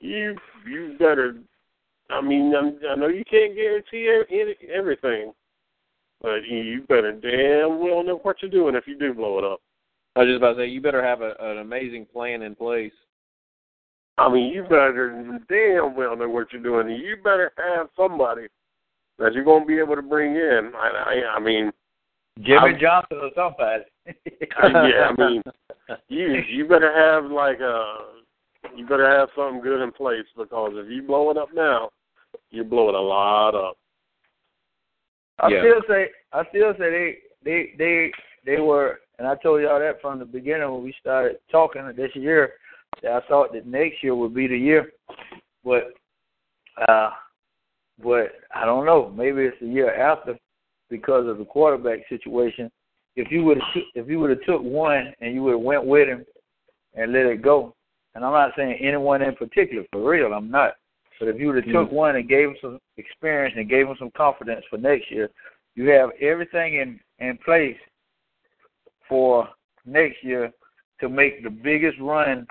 you 0.00 0.36
you 0.66 0.96
better. 0.98 1.36
I 2.10 2.20
mean, 2.20 2.54
I'm, 2.54 2.78
I 2.88 2.94
know 2.94 3.08
you 3.08 3.24
can't 3.24 3.54
guarantee 3.54 4.08
e- 4.08 4.24
any- 4.40 4.70
everything, 4.72 5.32
but 6.20 6.44
you- 6.48 6.58
you 6.62 6.82
better 6.82 7.12
damn 7.12 7.80
well 7.80 8.02
know 8.04 8.18
what 8.22 8.36
you're 8.42 8.50
doing 8.50 8.74
if 8.74 8.86
you 8.86 8.96
do 8.98 9.12
blow 9.14 9.38
it 9.38 9.44
up. 9.44 9.60
I 10.14 10.20
was 10.20 10.28
just 10.28 10.36
about 10.38 10.54
to 10.54 10.60
say 10.62 10.66
you 10.68 10.80
better 10.80 11.02
have 11.04 11.20
a, 11.20 11.34
an 11.40 11.58
amazing 11.58 12.06
plan 12.06 12.42
in 12.42 12.54
place. 12.54 12.92
I 14.18 14.32
mean, 14.32 14.52
you 14.52 14.62
better 14.62 15.40
damn 15.48 15.94
well 15.94 16.16
know 16.16 16.28
what 16.28 16.52
you're 16.52 16.62
doing. 16.62 16.90
and 16.90 17.02
You 17.02 17.16
better 17.22 17.52
have 17.58 17.88
somebody 17.96 18.46
that 19.18 19.34
you're 19.34 19.44
going 19.44 19.62
to 19.62 19.66
be 19.66 19.78
able 19.78 19.94
to 19.96 20.02
bring 20.02 20.36
in. 20.36 20.72
I, 20.74 20.88
I, 20.88 21.36
I 21.36 21.40
mean, 21.40 21.70
Jimmy 22.40 22.56
I'm- 22.72 22.78
Johnson 22.80 23.18
or 23.20 23.30
somebody. 23.34 23.84
Uh, 24.62 24.68
yeah, 24.86 25.10
I 25.10 25.14
mean, 25.28 25.42
you 26.08 26.42
you 26.48 26.66
better 26.68 26.92
have 26.96 27.30
like 27.30 27.60
a 27.60 28.15
you 28.76 28.86
better 28.86 29.08
have 29.08 29.28
something 29.36 29.60
good 29.60 29.82
in 29.82 29.92
place 29.92 30.24
because 30.36 30.72
if 30.74 30.90
you 30.90 31.02
blow 31.02 31.30
it 31.30 31.36
up 31.36 31.48
now, 31.54 31.90
you're 32.50 32.64
blowing 32.64 32.94
a 32.94 33.00
lot 33.00 33.54
up. 33.54 33.76
I 35.38 35.50
Yeah. 35.50 35.60
still 35.60 35.82
say 35.88 36.10
I 36.32 36.44
still 36.48 36.72
say 36.78 36.90
they 36.90 37.18
they 37.42 37.74
they 37.76 38.12
they 38.44 38.60
were 38.60 39.00
and 39.18 39.26
I 39.26 39.34
told 39.36 39.62
y'all 39.62 39.78
that 39.78 40.00
from 40.00 40.18
the 40.18 40.24
beginning 40.24 40.70
when 40.70 40.82
we 40.82 40.92
started 41.00 41.38
talking 41.50 41.86
this 41.96 42.14
year 42.14 42.54
that 43.02 43.12
I 43.12 43.20
thought 43.28 43.52
that 43.52 43.66
next 43.66 44.02
year 44.02 44.14
would 44.14 44.34
be 44.34 44.46
the 44.46 44.58
year. 44.58 44.92
But 45.64 45.92
uh 46.88 47.10
but 48.02 48.32
I 48.54 48.64
don't 48.64 48.86
know. 48.86 49.10
Maybe 49.10 49.42
it's 49.42 49.60
the 49.60 49.66
year 49.66 49.94
after 49.94 50.38
because 50.90 51.26
of 51.26 51.38
the 51.38 51.44
quarterback 51.44 52.00
situation. 52.08 52.70
If 53.14 53.30
you 53.30 53.44
would 53.44 53.60
if 53.94 54.08
you 54.08 54.18
would 54.20 54.30
have 54.30 54.44
took 54.44 54.62
one 54.62 55.14
and 55.20 55.34
you 55.34 55.42
would 55.42 55.52
have 55.52 55.60
went 55.60 55.84
with 55.84 56.08
him 56.08 56.24
and 56.94 57.12
let 57.12 57.26
it 57.26 57.42
go, 57.42 57.75
and 58.16 58.24
I'm 58.24 58.32
not 58.32 58.52
saying 58.56 58.78
anyone 58.80 59.20
in 59.20 59.36
particular 59.36 59.84
for 59.92 60.10
real, 60.10 60.32
I'm 60.32 60.50
not. 60.50 60.72
But 61.20 61.28
if 61.28 61.38
you 61.38 61.48
would 61.48 61.56
have 61.56 61.66
took 61.66 61.88
mm-hmm. 61.88 61.94
one 61.94 62.16
and 62.16 62.28
gave 62.28 62.48
him 62.48 62.56
some 62.62 62.78
experience 62.96 63.54
and 63.58 63.68
gave 63.68 63.86
him 63.86 63.96
some 63.98 64.10
confidence 64.16 64.64
for 64.70 64.78
next 64.78 65.10
year, 65.10 65.28
you 65.74 65.90
have 65.90 66.10
everything 66.20 66.76
in 66.76 66.98
in 67.18 67.38
place 67.44 67.76
for 69.06 69.46
next 69.84 70.16
year 70.22 70.50
to 71.00 71.08
make 71.10 71.44
the 71.44 71.50
biggest 71.50 71.98
run 72.00 72.46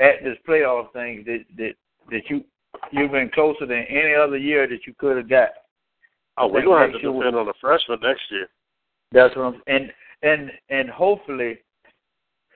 at 0.00 0.24
this 0.24 0.38
playoff 0.48 0.90
thing 0.94 1.22
that 1.26 1.44
that 1.58 1.74
that 2.10 2.22
you 2.30 2.42
you've 2.92 3.12
been 3.12 3.30
closer 3.34 3.66
than 3.66 3.84
any 3.90 4.14
other 4.14 4.38
year 4.38 4.66
that 4.66 4.86
you 4.86 4.94
could 4.98 5.18
have 5.18 5.28
got. 5.28 5.50
Oh, 6.38 6.46
we're 6.46 6.64
going 6.64 6.88
to 6.88 6.92
have 6.92 7.02
to 7.02 7.12
depend 7.12 7.36
on 7.36 7.44
the 7.44 7.54
freshman 7.60 7.98
next 8.02 8.22
year. 8.30 8.48
That's 9.12 9.36
what 9.36 9.42
I'm 9.42 9.62
and 9.66 9.92
and 10.22 10.50
and 10.70 10.88
hopefully 10.88 11.58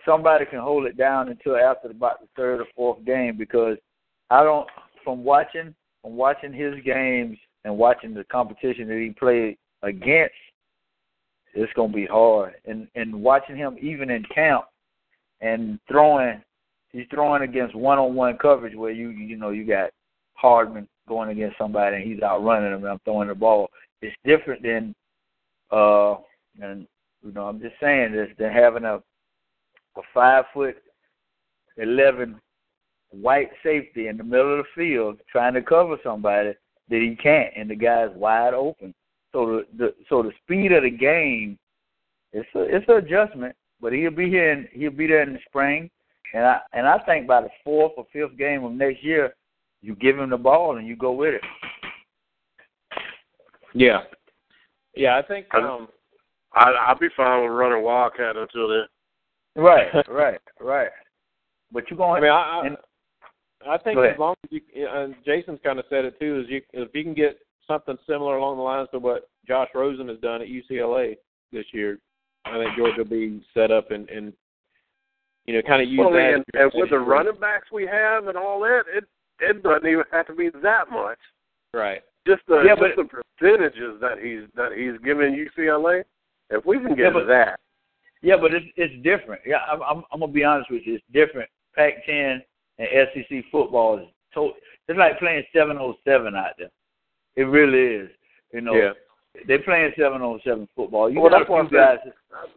somebody 0.07 0.47
can 0.47 0.61
hold 0.61 0.87
it 0.87 0.97
down 0.97 1.29
until 1.29 1.57
after 1.57 1.91
about 1.91 2.21
the 2.21 2.29
third 2.37 2.61
or 2.61 2.67
fourth 2.75 3.05
game 3.05 3.37
because 3.37 3.77
I 4.31 4.43
don't 4.43 4.69
from 5.05 5.25
watching 5.25 5.75
from 6.03 6.17
watching 6.17 6.53
his 6.53 6.75
games 6.85 7.37
and 7.65 7.77
watching 7.77 8.15
the 8.15 8.25
competition 8.25 8.89
that 8.89 8.99
he 8.99 9.11
played 9.11 9.59
against, 9.83 10.35
it's 11.55 11.73
gonna 11.75 11.93
be 11.93 12.07
hard. 12.07 12.55
And 12.65 12.89
and 12.95 13.23
watching 13.23 13.57
him 13.57 13.77
even 13.81 14.11
in 14.11 14.25
camp 14.35 14.67
and 15.41 15.79
throwing 15.89 16.43
he's 16.93 17.07
throwing 17.11 17.43
against 17.43 17.75
one 17.75 17.99
on 17.99 18.15
one 18.15 18.39
coverage 18.39 18.77
where 18.77 18.93
you 18.93 19.11
you 19.11 19.37
know 19.37 19.51
you 19.51 19.67
got 19.67 19.91
Hardman 20.35 20.89
going 21.09 21.31
against 21.31 21.59
somebody 21.59 21.97
and 21.97 22.05
he's 22.05 22.23
outrunning 22.23 22.73
him 22.73 22.85
and 22.85 22.93
I'm 22.93 23.01
throwing 23.05 23.29
the 23.29 23.35
ball. 23.35 23.69
It's 24.03 24.17
different 24.25 24.63
than 24.63 24.95
uh 25.71 26.17
and 26.61 26.87
you 27.25 27.33
know, 27.33 27.49
I'm 27.49 27.61
just 27.61 27.75
saying 27.81 28.13
this 28.13 28.29
than 28.39 28.53
having 28.53 28.85
a 28.85 29.03
a 29.97 30.03
five 30.13 30.45
foot 30.53 30.77
eleven 31.77 32.41
white 33.11 33.51
safety 33.63 34.09
in 34.09 34.17
the 34.17 34.25
middle 34.25 34.59
of 34.59 34.65
the 34.65 34.65
field 34.75 35.19
trying 35.31 35.55
to 35.55 35.63
cover 35.63 35.97
somebody 36.03 36.53
that 36.89 37.01
he 37.01 37.17
can't 37.17 37.53
and 37.57 37.71
the 37.71 37.75
guy's 37.75 38.11
wide 38.15 38.55
open. 38.55 38.95
So 39.33 39.47
the, 39.47 39.67
the 39.77 39.95
so 40.09 40.23
the 40.23 40.33
speed 40.45 40.73
of 40.73 40.83
the 40.83 40.91
game 40.91 41.59
it's 42.33 42.49
a 42.55 42.61
it's 42.63 42.87
an 42.89 42.97
adjustment, 42.97 43.55
but 43.81 43.93
he'll 43.93 44.11
be 44.11 44.29
here 44.29 44.53
in 44.53 44.69
he'll 44.73 44.91
be 44.91 45.07
there 45.07 45.23
in 45.23 45.33
the 45.33 45.39
spring. 45.49 45.91
And 46.35 46.45
I 46.45 46.61
and 46.73 46.87
I 46.87 46.99
think 46.99 47.27
by 47.27 47.43
the 47.43 47.49
fourth 47.65 47.93
or 47.97 48.07
fifth 48.13 48.37
game 48.37 48.65
of 48.65 48.73
next 48.73 49.03
year, 49.03 49.35
you 49.81 49.95
give 49.97 50.19
him 50.19 50.31
the 50.31 50.37
ball 50.37 50.77
and 50.77 50.87
you 50.87 50.97
go 50.97 51.13
with 51.13 51.35
it. 51.35 51.43
Yeah. 53.75 54.01
Yeah, 54.95 55.19
I 55.19 55.23
think 55.23 55.47
um 55.55 55.89
I, 56.53 56.71
I'll 56.71 56.99
be 56.99 57.09
fine 57.17 57.43
with 57.43 57.53
running 57.53 57.83
Wildcat 57.83 58.37
until 58.37 58.69
then. 58.69 58.87
Right, 59.57 59.89
right, 60.09 60.41
right. 60.61 60.91
But 61.73 61.85
you're 61.91 61.97
going 61.97 62.19
I 62.19 62.21
mean 62.21 62.31
I 62.31 62.61
I, 62.63 62.67
and- 62.67 62.77
I 63.69 63.79
think 63.79 63.99
as 63.99 64.19
long 64.19 64.35
as 64.45 64.51
you 64.53 64.61
and 64.89 65.15
Jason's 65.25 65.59
kind 65.65 65.79
of 65.81 65.87
said 65.91 66.05
it 66.05 66.21
too 66.21 66.41
is 66.41 66.47
you 66.49 66.61
if 66.73 66.91
you 66.95 67.03
can 67.03 67.15
get 67.15 67.39
something 67.67 67.97
similar 68.07 68.37
along 68.37 68.59
the 68.59 68.63
lines 68.63 68.89
of 68.93 69.03
what 69.03 69.29
Josh 69.49 69.69
Rosen 69.75 70.09
has 70.09 70.19
done 70.21 70.41
at 70.43 70.47
UCLA 70.49 71.17
this 71.53 71.65
year, 71.73 71.99
I 72.45 72.59
think 72.59 72.77
Georgia 72.77 72.99
will 72.99 73.07
be 73.11 73.43
set 73.55 73.73
up 73.73 73.91
and 73.91 74.09
and 74.11 74.33
you 75.47 75.55
know 75.55 75.63
kind 75.63 75.83
of 75.83 75.89
use 75.89 75.99
Well, 75.99 76.13
that. 76.13 76.35
and, 76.35 76.45
and 76.55 76.71
with 76.75 76.91
the 76.91 76.99
running 76.99 77.41
backs 77.41 77.69
we 77.73 77.87
have 77.87 78.29
and 78.29 78.37
all 78.39 78.61
that, 78.61 78.83
it 78.95 79.05
it 79.41 79.63
doesn't 79.65 79.87
even 79.89 80.05
have 80.13 80.27
to 80.29 80.35
be 80.35 80.51
that 80.63 80.91
much. 80.91 81.19
right. 81.75 82.03
Just 82.27 82.43
the 82.49 82.63
Yeah, 82.65 82.75
just 82.77 82.97
but- 82.97 83.03
the 83.03 83.23
percentages 83.41 84.01
that 84.01 84.19
he's 84.23 84.43
that 84.55 84.73
he's 84.77 84.99
giving 85.05 85.35
UCLA. 85.35 86.05
If 86.51 86.65
we 86.65 86.77
can 86.79 86.91
get 86.91 86.99
Yeah, 86.99 87.09
to 87.11 87.13
but- 87.21 87.27
that, 87.27 87.61
Yeah, 88.23 88.37
but 88.41 88.55
it's 88.55 88.67
it's 88.77 88.95
different. 89.03 89.43
Yeah, 89.47 89.59
I'm 89.71 89.83
I'm, 89.83 90.05
I'm 90.13 90.21
gonna 90.21 90.33
be 90.33 90.45
honest 90.45 90.71
with 90.71 90.83
you. 90.87 90.95
It's 90.95 91.05
different. 91.13 91.49
Pac-10 91.75 92.41
and 92.79 92.89
SEC 93.13 93.45
football 93.53 93.99
is 93.99 94.07
to, 94.35 94.51
it's 94.89 94.99
like 94.99 95.19
playing 95.19 95.45
707 95.53 96.35
out 96.35 96.53
there. 96.59 96.71
It 97.37 97.45
really 97.45 98.05
is. 98.05 98.11
You 98.53 98.63
know, 98.63 98.75
Yeah. 98.75 98.93
they're 99.47 99.63
playing 99.63 99.93
707 99.99 100.69
football. 100.75 101.11
You 101.11 101.21
Well, 101.21 101.31
got 101.31 101.41
that's 101.41 101.49
a 101.51 101.53
what 101.53 101.69
few 101.69 101.79
I 101.79 101.97
guys. 101.97 101.99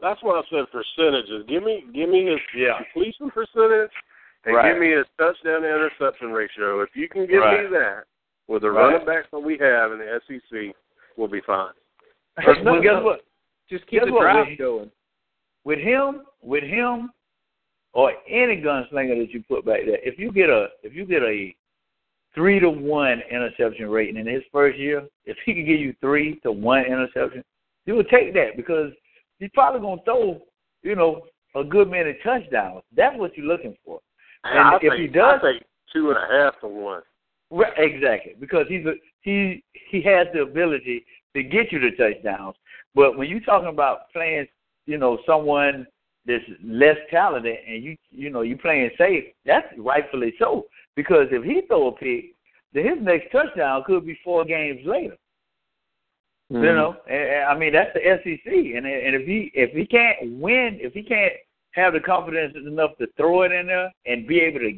that's 0.01 0.23
what 0.23 0.43
I 0.45 0.49
said 0.49 0.65
percentages. 0.71 1.45
Give 1.47 1.63
me 1.63 1.83
give 1.93 2.09
me 2.09 2.25
his 2.25 2.39
Yeah. 2.55 2.77
completion 2.77 3.29
percentage 3.31 3.91
and 4.45 4.55
Right. 4.55 4.71
give 4.71 4.79
me 4.81 4.91
his 4.91 5.05
touchdown 5.17 5.61
to 5.63 5.67
interception 5.67 6.31
ratio. 6.31 6.79
If 6.81 6.95
you 6.95 7.09
can 7.09 7.25
give 7.25 7.41
Right. 7.41 7.63
me 7.65 7.69
that 7.77 8.05
with 8.47 8.61
the 8.61 8.71
Right. 8.71 8.93
running 8.93 9.05
backs 9.05 9.27
that 9.31 9.39
we 9.39 9.57
have 9.57 9.91
in 9.91 9.99
the 9.99 10.09
SEC, 10.25 10.73
we'll 11.17 11.27
be 11.27 11.41
fine. 11.41 11.73
well, 12.63 12.81
guess 12.81 13.03
what? 13.03 13.25
Just 13.69 13.85
keep 13.87 13.99
Guess 13.99 14.07
the 14.07 14.13
what, 14.13 14.21
drive 14.21 14.47
Lee? 14.47 14.55
going. 14.55 14.91
With 15.69 15.77
him, 15.77 16.23
with 16.41 16.63
him, 16.63 17.11
or 17.93 18.13
any 18.27 18.59
gunslinger 18.59 19.19
that 19.19 19.27
you 19.29 19.43
put 19.47 19.63
back 19.63 19.81
there, 19.85 19.99
if 20.01 20.17
you 20.17 20.31
get 20.31 20.49
a 20.49 20.69
if 20.81 20.95
you 20.95 21.05
get 21.05 21.21
a 21.21 21.55
three 22.33 22.59
to 22.59 22.69
one 22.71 23.21
interception 23.29 23.87
rating 23.87 24.17
in 24.17 24.25
his 24.25 24.41
first 24.51 24.79
year, 24.79 25.07
if 25.25 25.37
he 25.45 25.53
can 25.53 25.65
give 25.65 25.79
you 25.79 25.93
three 26.01 26.39
to 26.41 26.51
one 26.51 26.85
interception, 26.85 27.43
you 27.85 27.95
would 27.95 28.09
take 28.09 28.33
that 28.33 28.57
because 28.57 28.91
he's 29.37 29.51
probably 29.53 29.79
gonna 29.79 30.01
throw, 30.05 30.41
you 30.81 30.95
know, 30.95 31.21
a 31.55 31.63
good 31.63 31.87
many 31.87 32.17
touchdowns. 32.23 32.81
That's 32.95 33.15
what 33.19 33.37
you're 33.37 33.45
looking 33.45 33.75
for. 33.85 33.99
And 34.45 34.57
I 34.57 34.75
if 34.77 34.81
think, 34.81 34.93
he 34.95 35.07
does, 35.07 35.39
I 35.43 35.51
think 35.51 35.63
two 35.93 36.09
and 36.09 36.17
a 36.17 36.27
half 36.31 36.59
to 36.61 36.67
one. 36.67 37.03
Right, 37.51 37.73
exactly, 37.77 38.33
because 38.39 38.65
he's 38.67 38.85
a, 38.87 38.93
he 39.21 39.63
he 39.91 40.01
has 40.01 40.25
the 40.33 40.41
ability 40.41 41.05
to 41.35 41.43
get 41.43 41.71
you 41.71 41.79
the 41.79 41.91
touchdowns. 41.95 42.55
But 42.95 43.19
when 43.19 43.29
you're 43.29 43.39
talking 43.41 43.69
about 43.69 44.11
playing, 44.11 44.47
you 44.89 44.97
know, 44.97 45.19
someone 45.25 45.85
that's 46.25 46.43
less 46.63 46.97
talented 47.11 47.57
and 47.67 47.83
you 47.83 47.95
you 48.09 48.31
know 48.31 48.41
you 48.41 48.57
playing 48.57 48.89
safe, 48.97 49.25
that's 49.45 49.67
rightfully 49.77 50.33
so. 50.39 50.65
Because 50.95 51.27
if 51.31 51.43
he 51.43 51.61
throw 51.67 51.89
a 51.89 51.91
pick, 51.91 52.33
then 52.73 52.85
his 52.85 52.97
next 52.99 53.31
touchdown 53.31 53.83
could 53.85 54.05
be 54.05 54.17
four 54.23 54.43
games 54.45 54.79
later. 54.85 55.15
Mm-hmm. 56.51 56.63
You 56.63 56.73
know, 56.73 56.95
and, 57.07 57.21
and, 57.21 57.43
I 57.45 57.57
mean 57.57 57.71
that's 57.71 57.93
the 57.93 58.01
SEC, 58.01 58.51
and 58.51 58.87
and 58.87 59.15
if 59.15 59.27
he 59.27 59.51
if 59.53 59.71
he 59.73 59.85
can't 59.85 60.39
win, 60.39 60.79
if 60.81 60.93
he 60.93 61.03
can't 61.03 61.33
have 61.73 61.93
the 61.93 61.99
confidence 61.99 62.55
enough 62.55 62.97
to 62.99 63.05
throw 63.15 63.43
it 63.43 63.51
in 63.51 63.67
there 63.67 63.91
and 64.07 64.27
be 64.27 64.39
able 64.39 64.59
to 64.59 64.71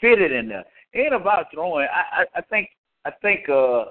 fit 0.00 0.22
it 0.22 0.32
in 0.32 0.48
there, 0.48 0.64
it 0.94 1.00
ain't 1.00 1.14
about 1.14 1.46
throwing. 1.52 1.86
I 1.94 2.22
I, 2.22 2.38
I 2.38 2.40
think 2.40 2.70
I 3.04 3.10
think 3.22 3.46
uh 3.50 3.84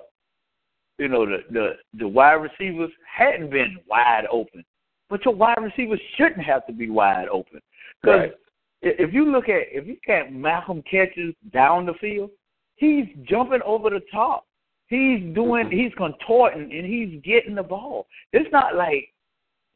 you 0.97 1.07
know 1.07 1.27
the 1.27 1.43
the 1.51 1.73
the 1.99 2.07
wide 2.07 2.33
receivers 2.33 2.91
hadn't 3.05 3.51
been 3.51 3.77
wide 3.87 4.25
open, 4.31 4.65
but 5.09 5.25
your 5.25 5.33
wide 5.33 5.57
receivers 5.61 5.99
shouldn't 6.15 6.41
have 6.41 6.65
to 6.67 6.73
be 6.73 6.89
wide 6.89 7.27
open 7.29 7.61
because 8.01 8.21
Right. 8.21 8.33
if 8.81 9.13
you 9.13 9.25
look 9.25 9.49
at 9.49 9.67
if 9.71 9.87
you 9.87 9.97
can't 10.05 10.31
Malcolm 10.31 10.81
catches 10.83 11.33
down 11.51 11.85
the 11.85 11.93
field, 11.95 12.31
he's 12.75 13.07
jumping 13.23 13.61
over 13.63 13.89
the 13.89 14.01
top. 14.11 14.45
He's 14.87 15.21
doing 15.35 15.69
he's 15.69 15.93
contorting 15.95 16.71
and 16.71 16.85
he's 16.85 17.21
getting 17.21 17.55
the 17.55 17.63
ball. 17.63 18.07
It's 18.33 18.51
not 18.51 18.75
like 18.75 19.11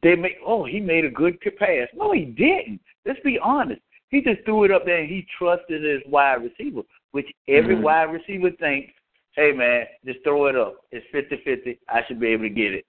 they 0.01 0.15
make 0.15 0.37
oh 0.45 0.63
he 0.65 0.79
made 0.79 1.05
a 1.05 1.09
good 1.09 1.39
pass. 1.57 1.87
No, 1.93 2.11
he 2.11 2.25
didn't. 2.25 2.81
Let's 3.05 3.19
be 3.21 3.37
honest. 3.39 3.81
He 4.09 4.21
just 4.21 4.43
threw 4.45 4.63
it 4.63 4.71
up 4.71 4.85
there 4.85 4.97
and 4.99 5.09
he 5.09 5.25
trusted 5.37 5.83
his 5.83 6.01
wide 6.07 6.43
receiver, 6.43 6.83
which 7.11 7.31
every 7.47 7.75
Mhm. 7.75 7.81
wide 7.81 8.11
receiver 8.11 8.51
thinks, 8.51 8.93
hey 9.35 9.51
man, 9.51 9.87
just 10.05 10.23
throw 10.23 10.45
it 10.45 10.55
up. 10.55 10.85
It's 10.91 11.05
fifty 11.07 11.37
fifty. 11.37 11.79
I 11.89 12.03
should 12.05 12.19
be 12.19 12.27
able 12.27 12.43
to 12.43 12.49
get 12.49 12.73
it. 12.73 12.85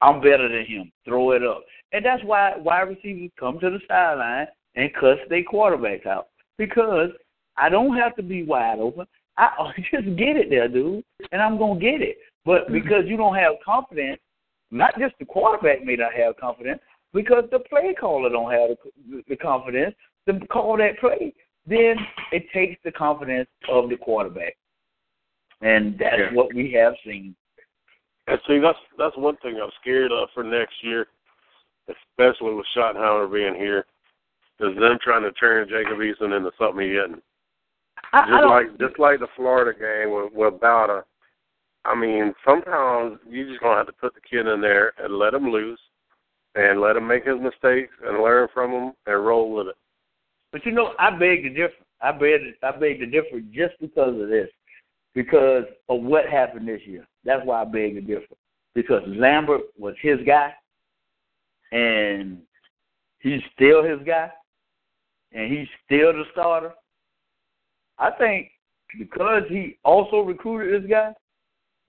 I'm 0.00 0.20
better 0.20 0.48
than 0.48 0.64
him. 0.64 0.92
Throw 1.04 1.32
it 1.32 1.42
up. 1.42 1.64
And 1.92 2.04
that's 2.04 2.22
why 2.24 2.56
wide 2.56 2.82
receivers 2.82 3.30
come 3.38 3.58
to 3.60 3.70
the 3.70 3.80
sideline 3.88 4.46
and 4.74 4.92
cuss 4.94 5.18
their 5.28 5.42
quarterbacks 5.44 6.06
out. 6.06 6.28
Because 6.56 7.10
I 7.56 7.68
don't 7.68 7.96
have 7.96 8.14
to 8.16 8.22
be 8.22 8.44
wide 8.44 8.78
open. 8.78 9.06
I 9.36 9.72
just 9.76 10.16
get 10.16 10.36
it 10.36 10.50
there, 10.50 10.68
dude, 10.68 11.04
and 11.32 11.40
I'm 11.40 11.58
gonna 11.58 11.80
get 11.80 12.02
it. 12.02 12.18
But 12.44 12.64
mm-hmm. 12.64 12.74
because 12.74 13.04
you 13.06 13.16
don't 13.16 13.36
have 13.36 13.54
confidence, 13.64 14.20
not 14.70 14.98
just 14.98 15.14
the 15.18 15.24
quarterback 15.24 15.84
may 15.84 15.96
not 15.96 16.12
have 16.14 16.36
confidence, 16.36 16.80
because 17.14 17.44
the 17.50 17.60
play 17.60 17.94
caller 17.98 18.28
don't 18.28 18.50
have 18.50 18.76
the, 19.10 19.22
the 19.28 19.36
confidence 19.36 19.94
to 20.28 20.38
call 20.48 20.76
that 20.76 20.98
play, 20.98 21.32
then 21.66 21.96
it 22.32 22.44
takes 22.52 22.80
the 22.84 22.92
confidence 22.92 23.48
of 23.70 23.88
the 23.88 23.96
quarterback, 23.96 24.56
and 25.62 25.98
that's 25.98 26.18
Yeah. 26.18 26.34
what 26.34 26.52
we 26.54 26.70
have 26.72 26.94
seen. 27.04 27.34
And 28.28 28.38
see, 28.46 28.58
that's 28.58 28.78
that's 28.98 29.16
one 29.16 29.36
thing 29.38 29.58
I'm 29.62 29.70
scared 29.80 30.12
of 30.12 30.28
for 30.34 30.44
next 30.44 30.74
year, 30.82 31.06
especially 31.88 32.54
with 32.54 32.66
Schottenheimer 32.76 33.32
being 33.32 33.54
here, 33.54 33.86
is 34.60 34.76
them 34.76 34.98
trying 35.02 35.22
to 35.22 35.32
turn 35.32 35.68
Jacob 35.68 35.98
Eason 35.98 36.36
into 36.36 36.50
something 36.58 36.84
he 36.84 36.92
isn't. 36.92 37.22
I, 38.12 38.20
I 38.20 38.26
Just 38.26 38.40
don't, 38.40 38.50
like 38.50 38.78
just 38.78 38.98
like 38.98 39.20
the 39.20 39.28
Florida 39.34 39.78
game 39.78 40.14
with 40.14 40.32
with 40.34 40.60
Bauta. 40.60 41.02
I 41.84 41.94
mean, 41.94 42.34
sometimes 42.46 43.18
you 43.26 43.48
just 43.48 43.60
gonna 43.60 43.78
have 43.78 43.86
to 43.86 43.92
put 43.92 44.14
the 44.14 44.20
kid 44.20 44.46
in 44.46 44.60
there 44.60 44.92
and 44.98 45.18
let 45.18 45.32
him 45.32 45.50
loose, 45.50 45.80
and 46.54 46.82
let 46.82 46.96
him 46.96 47.06
make 47.06 47.24
his 47.24 47.40
mistakes 47.40 47.94
and 48.04 48.22
learn 48.22 48.48
from 48.52 48.72
them 48.72 48.92
and 49.06 49.26
roll 49.26 49.54
with 49.54 49.68
it. 49.68 49.76
But 50.52 50.66
you 50.66 50.72
know, 50.72 50.92
I 50.98 51.10
beg 51.10 51.44
to 51.44 51.48
differ. 51.48 51.72
I 52.02 52.12
beg, 52.12 52.40
I 52.62 52.72
beg 52.72 52.98
to 53.00 53.06
differ 53.06 53.40
just 53.52 53.74
because 53.80 54.20
of 54.20 54.28
this, 54.28 54.48
because 55.14 55.64
of 55.88 56.02
what 56.02 56.28
happened 56.28 56.68
this 56.68 56.82
year. 56.84 57.06
That's 57.28 57.44
why 57.44 57.60
I 57.60 57.64
beg 57.66 57.94
to 57.94 58.00
differ. 58.00 58.34
Because 58.74 59.02
Lambert 59.06 59.60
was 59.78 59.94
his 60.00 60.18
guy, 60.26 60.54
and 61.72 62.38
he's 63.18 63.42
still 63.54 63.84
his 63.84 63.98
guy, 64.06 64.30
and 65.32 65.52
he's 65.52 65.68
still 65.84 66.14
the 66.14 66.24
starter. 66.32 66.72
I 67.98 68.12
think 68.12 68.48
because 68.98 69.42
he 69.50 69.76
also 69.84 70.20
recruited 70.20 70.82
this 70.82 70.90
guy, 70.90 71.12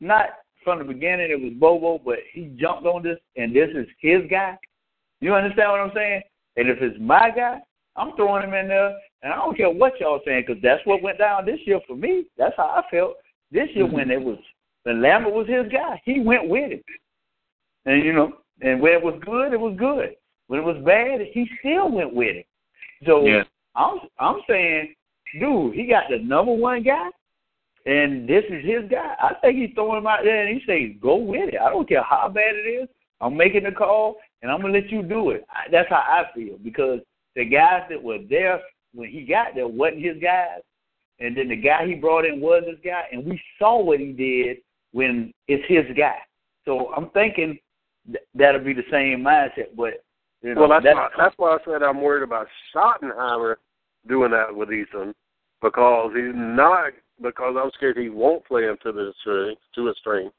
not 0.02 0.26
from 0.61 0.80
the 0.80 0.84
beginning 0.84 1.32
it 1.32 1.41
was 1.41 1.53
Bobo, 1.53 2.02
but 2.03 2.18
he 2.34 2.53
jumped 2.60 2.86
on 2.86 3.02
this, 3.02 3.18
and 3.38 3.56
this 3.56 3.70
is 3.74 3.88
his 4.02 4.30
guy. 4.30 4.57
You 5.22 5.36
understand 5.36 5.72
what 5.72 5.80
I'm 5.80 5.91
saying? 5.95 6.22
And 6.57 6.68
if 6.68 6.82
it's 6.82 6.98
my 6.99 7.32
guy, 7.34 7.60
I'm 7.95 8.14
throwing 8.18 8.44
him 8.44 8.53
in 8.53 8.68
there, 8.68 8.94
and 9.24 9.32
I 9.32 9.38
don't 9.38 9.56
care 9.56 9.70
what 9.70 10.02
y'all 10.02 10.20
saying, 10.26 10.44
because 10.45 10.61
that's 10.61 10.86
what 10.86 11.02
went 11.02 11.20
down 11.20 11.45
this 11.45 11.60
year 11.66 11.80
for 11.88 11.95
me. 11.95 12.26
That's 12.38 12.57
how 12.57 12.66
I 12.66 12.84
felt 12.91 13.14
this 13.53 13.70
year 13.74 13.86
mm-hmm. 13.86 13.95
when 13.95 14.11
it 14.11 14.22
was 14.22 14.38
when 14.90 15.03
Lambert 15.03 15.34
was 15.34 15.48
his 15.48 15.72
guy. 15.72 16.02
He 16.03 16.20
went 16.20 16.49
with 16.49 16.72
it, 16.72 16.84
and 17.86 18.03
you 18.03 18.11
know, 18.11 18.34
and 18.61 18.82
when 18.82 18.94
it 18.94 19.03
was 19.03 19.22
good, 19.24 19.53
it 19.53 19.60
was 19.60 19.76
good. 19.78 20.16
When 20.48 20.60
it 20.60 20.64
was 20.64 20.82
bad, 20.84 21.22
he 21.32 21.48
still 21.60 21.91
went 21.91 22.11
with 22.14 22.38
it. 22.38 22.48
So 23.06 23.24
Yeah. 23.24 23.44
I'm 23.76 23.99
I'm 24.18 24.41
saying, 24.49 24.95
dude, 25.40 25.76
he 25.76 25.86
got 25.86 26.06
the 26.10 26.18
number 26.18 26.53
one 26.53 26.82
guy, 26.82 27.07
and 27.86 28.28
this 28.28 28.44
is 28.49 28.66
his 28.66 28.90
guy. 28.90 29.16
I 29.22 29.36
think 29.36 29.60
he's 29.60 29.76
throwing 29.76 29.99
him 29.99 30.07
out 30.07 30.24
there, 30.24 30.48
and 30.48 30.60
he 30.60 30.66
say, 30.66 30.94
go 30.94 31.18
with 31.18 31.53
it. 31.53 31.61
I 31.61 31.70
don't 31.70 31.88
care 31.88 32.02
how 32.02 32.28
bad 32.28 32.56
it 32.56 32.68
is. 32.68 32.90
I'm 33.22 33.38
making 33.38 33.66
the 33.66 33.72
call, 33.72 34.16
and 34.41 34.52
I'm 34.52 34.60
gonna 34.60 34.74
let 34.74 34.90
you 34.90 35.03
do 35.03 35.30
it. 35.30 35.45
I, 35.52 35.70
that's 35.72 35.90
how 35.90 35.98
I 35.98 36.24
feel 36.34 36.57
because 36.64 36.99
the 37.36 37.45
guys 37.45 37.84
that 37.91 38.02
were 38.02 38.18
there 38.28 38.60
when 38.95 39.10
he 39.11 39.22
got 39.22 39.53
there 39.53 39.68
wasn't 39.68 40.03
his 40.03 40.18
guys, 40.20 40.61
and 41.20 41.38
then 41.38 41.49
the 41.49 41.56
guy 41.57 41.86
he 41.86 41.94
brought 41.94 42.26
in 42.26 42.41
was 42.41 42.64
his 42.68 42.80
guy, 42.84 43.03
and 43.11 43.24
we 43.24 43.40
saw 43.60 43.80
what 43.80 43.99
he 43.99 44.14
did 44.14 44.57
when 44.91 45.34
it's 45.48 45.64
his 45.68 45.95
guy. 45.98 46.18
So 46.66 46.94
I'm 46.95 47.10
thinking 47.11 47.57
th- 48.06 48.24
that'll 48.36 48.64
be 48.64 48.74
the 48.74 48.84
same 48.91 49.24
mindset. 49.24 49.76
But 49.76 50.03
you 50.41 50.56
know, 50.56 50.61
well, 50.61 50.70
that's 50.70 50.86
that's 50.86 50.95
why, 50.95 51.10
that's 51.18 51.36
why 51.38 51.56
I 51.56 51.57
said 51.66 51.84
I'm 51.84 52.02
worried 52.02 52.24
about 52.24 52.48
Schottenheimer 52.74 53.56
doing 54.07 54.32
that 54.32 54.56
with 54.56 54.70
Eason 54.70 55.14
because 55.61 56.11
he's 56.16 56.34
not 56.34 56.91
because 57.22 57.56
I'm 57.60 57.72
scared 57.76 57.98
he 57.98 58.10
won't 58.10 58.45
play 58.45 58.64
him 58.64 58.78
to 58.84 58.91
the 58.91 59.14
string 59.22 59.56
to 59.76 59.88
his 59.88 59.98
strength, 59.99 60.34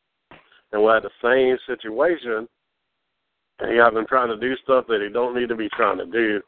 and 0.73 0.83
we'll 0.83 0.95
have 0.95 1.03
the 1.03 1.11
same 1.23 1.59
situation. 1.67 2.49
And 3.59 3.73
he 3.73 3.77
have 3.77 3.93
been 3.93 4.07
trying 4.07 4.29
to 4.29 4.39
do 4.39 4.57
stuff 4.65 4.87
that 4.89 5.03
he 5.07 5.13
don't 5.13 5.37
need 5.37 5.51
to 5.51 5.57
be 5.57 5.69
trying 5.77 5.99
to 5.99 6.07
do 6.07 6.41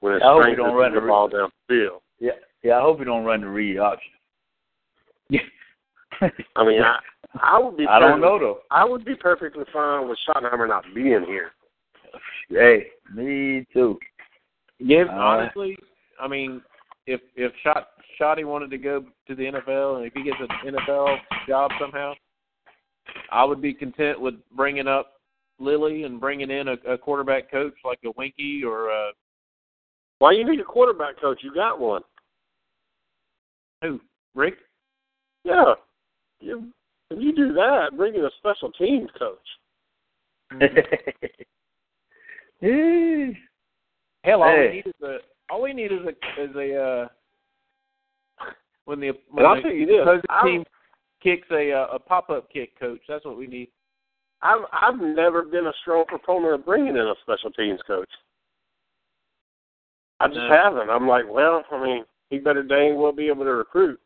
when 0.00 0.14
his 0.14 0.22
I 0.24 0.26
hope 0.26 0.44
he 0.44 0.54
strength 0.54 0.58
don't 0.58 0.70
is 0.70 0.74
run 0.74 0.94
the 0.94 1.00
the 1.00 1.06
ball 1.06 1.28
down 1.28 1.50
the 1.68 1.74
field. 1.74 2.02
yeah, 2.18 2.32
yeah. 2.64 2.78
I 2.78 2.80
hope 2.80 2.98
he 2.98 3.04
don't 3.04 3.24
run 3.24 3.42
the 3.42 3.48
read 3.48 3.78
option. 3.78 4.10
I 6.56 6.64
mean, 6.64 6.82
I 6.82 6.98
I 7.40 7.58
would 7.58 7.76
be 7.76 7.86
I 7.90 7.98
don't 7.98 8.20
know 8.20 8.38
though. 8.38 8.58
I 8.70 8.84
would 8.84 9.04
be 9.04 9.14
perfectly 9.14 9.64
fine 9.72 10.08
with 10.08 10.18
Schottenheimer 10.28 10.68
not 10.68 10.84
being 10.94 11.24
here. 11.26 11.52
Hey, 12.48 12.86
me 13.14 13.66
too. 13.72 13.98
Yeah, 14.78 15.04
Uh, 15.10 15.14
honestly, 15.14 15.76
I 16.20 16.28
mean, 16.28 16.62
if 17.06 17.20
if 17.36 17.52
Shot 17.62 17.88
Shotty 18.20 18.44
wanted 18.44 18.70
to 18.70 18.78
go 18.78 19.04
to 19.26 19.34
the 19.34 19.44
NFL 19.44 19.96
and 19.98 20.06
if 20.06 20.12
he 20.14 20.22
gets 20.22 20.38
an 20.40 20.74
NFL 20.74 21.16
job 21.46 21.70
somehow, 21.80 22.14
I 23.30 23.44
would 23.44 23.60
be 23.60 23.74
content 23.74 24.20
with 24.20 24.34
bringing 24.56 24.86
up 24.88 25.14
Lilly 25.58 26.04
and 26.04 26.20
bringing 26.20 26.50
in 26.50 26.68
a, 26.68 26.76
a 26.88 26.98
quarterback 26.98 27.50
coach 27.50 27.74
like 27.84 27.98
a 28.04 28.10
Winky 28.16 28.62
or 28.64 28.90
uh 28.90 29.10
Why 30.18 30.32
you 30.32 30.48
need 30.48 30.60
a 30.60 30.64
quarterback 30.64 31.20
coach? 31.20 31.40
You 31.42 31.52
got 31.54 31.80
one. 31.80 32.02
who 33.82 34.00
Richt. 34.34 34.58
Yeah. 35.44 35.74
You 36.40 36.68
if 37.10 37.18
you 37.20 37.34
do 37.34 37.52
that, 37.54 37.96
bring 37.96 38.14
in 38.14 38.24
a 38.24 38.30
special 38.38 38.70
teams 38.72 39.08
coach. 39.18 39.38
Hell, 44.24 44.42
all 44.42 44.50
Hey. 44.50 44.68
we 44.68 44.74
need 44.76 44.86
is 44.86 44.94
a 45.02 45.18
all 45.50 45.62
we 45.62 45.72
need 45.72 45.92
is 45.92 46.00
a 46.04 46.42
is 46.42 46.54
a 46.56 46.74
uh, 46.82 47.08
when 48.84 49.00
the 49.00 49.12
when 49.30 49.46
I'll 49.46 49.56
the 49.56 49.62
tell 49.62 49.72
you 49.72 49.86
this, 49.86 50.00
opposing 50.02 50.24
I- 50.28 50.44
team 50.44 50.64
kicks 51.22 51.48
a 51.50 51.72
uh, 51.72 51.86
a 51.92 51.98
pop 51.98 52.30
up 52.30 52.50
kick, 52.52 52.78
coach. 52.78 53.00
That's 53.08 53.24
what 53.24 53.36
we 53.38 53.46
need. 53.46 53.68
I've 54.42 54.62
I've 54.72 55.00
never 55.00 55.42
been 55.42 55.66
a 55.66 55.72
strong 55.82 56.04
proponent 56.06 56.54
of 56.54 56.64
bringing 56.64 56.96
in 56.96 56.98
a 56.98 57.14
special 57.22 57.50
teams 57.50 57.80
coach. 57.86 58.10
I 60.20 60.26
just 60.28 60.38
No. 60.38 60.48
haven't. 60.52 60.90
I'm 60.90 61.06
like, 61.06 61.24
well, 61.28 61.62
I 61.70 61.82
mean, 61.84 62.04
he 62.30 62.38
better 62.38 62.62
dang 62.62 62.96
well 62.96 63.12
be 63.12 63.28
able 63.28 63.44
to 63.44 63.54
recruit. 63.54 64.00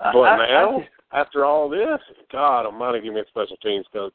I- 0.00 0.12
But 0.12 0.20
I- 0.20 0.34
I 0.34 0.46
now, 0.52 0.78
just- 0.80 0.90
after 1.12 1.44
all 1.44 1.68
this, 1.68 1.98
God 2.30 2.66
Almighty, 2.66 3.00
give 3.00 3.14
me 3.14 3.20
a 3.20 3.26
special 3.28 3.56
teams 3.58 3.86
coach. 3.92 4.14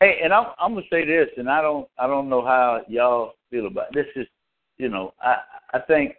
Hey, 0.00 0.18
and 0.22 0.32
I'm 0.32 0.46
I'm 0.58 0.74
gonna 0.74 0.86
say 0.90 1.04
this, 1.06 1.28
and 1.36 1.48
I 1.48 1.62
don't 1.62 1.88
I 1.98 2.06
don't 2.06 2.28
know 2.28 2.44
how 2.44 2.82
y'all 2.88 3.34
feel 3.50 3.66
about 3.66 3.88
it. 3.90 3.94
this. 3.94 4.22
Is 4.22 4.28
you 4.78 4.88
know 4.88 5.14
I 5.20 5.36
I 5.72 5.78
think 5.80 6.16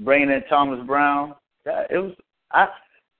bringing 0.00 0.30
in 0.30 0.42
Thomas 0.48 0.84
Brown, 0.86 1.34
it 1.66 1.98
was 1.98 2.12
I 2.52 2.68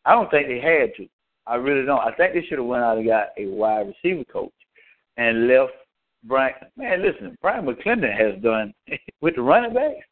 I 0.04 0.12
don't 0.12 0.30
think 0.30 0.48
they 0.48 0.60
had 0.60 0.94
to. 0.96 1.08
I 1.46 1.56
really 1.56 1.84
don't. 1.84 2.00
I 2.00 2.14
think 2.14 2.34
they 2.34 2.44
should 2.46 2.58
have 2.58 2.66
went 2.66 2.84
out 2.84 2.98
and 2.98 3.06
got 3.06 3.28
a 3.36 3.46
wide 3.46 3.88
receiver 3.88 4.24
coach 4.24 4.52
and 5.16 5.48
left 5.48 5.72
Brian. 6.24 6.54
Man, 6.76 7.02
listen, 7.02 7.36
Brian 7.42 7.66
McClendon 7.66 8.16
has 8.16 8.40
done 8.42 8.72
with 9.20 9.36
the 9.36 9.42
running 9.42 9.74
backs. 9.74 10.06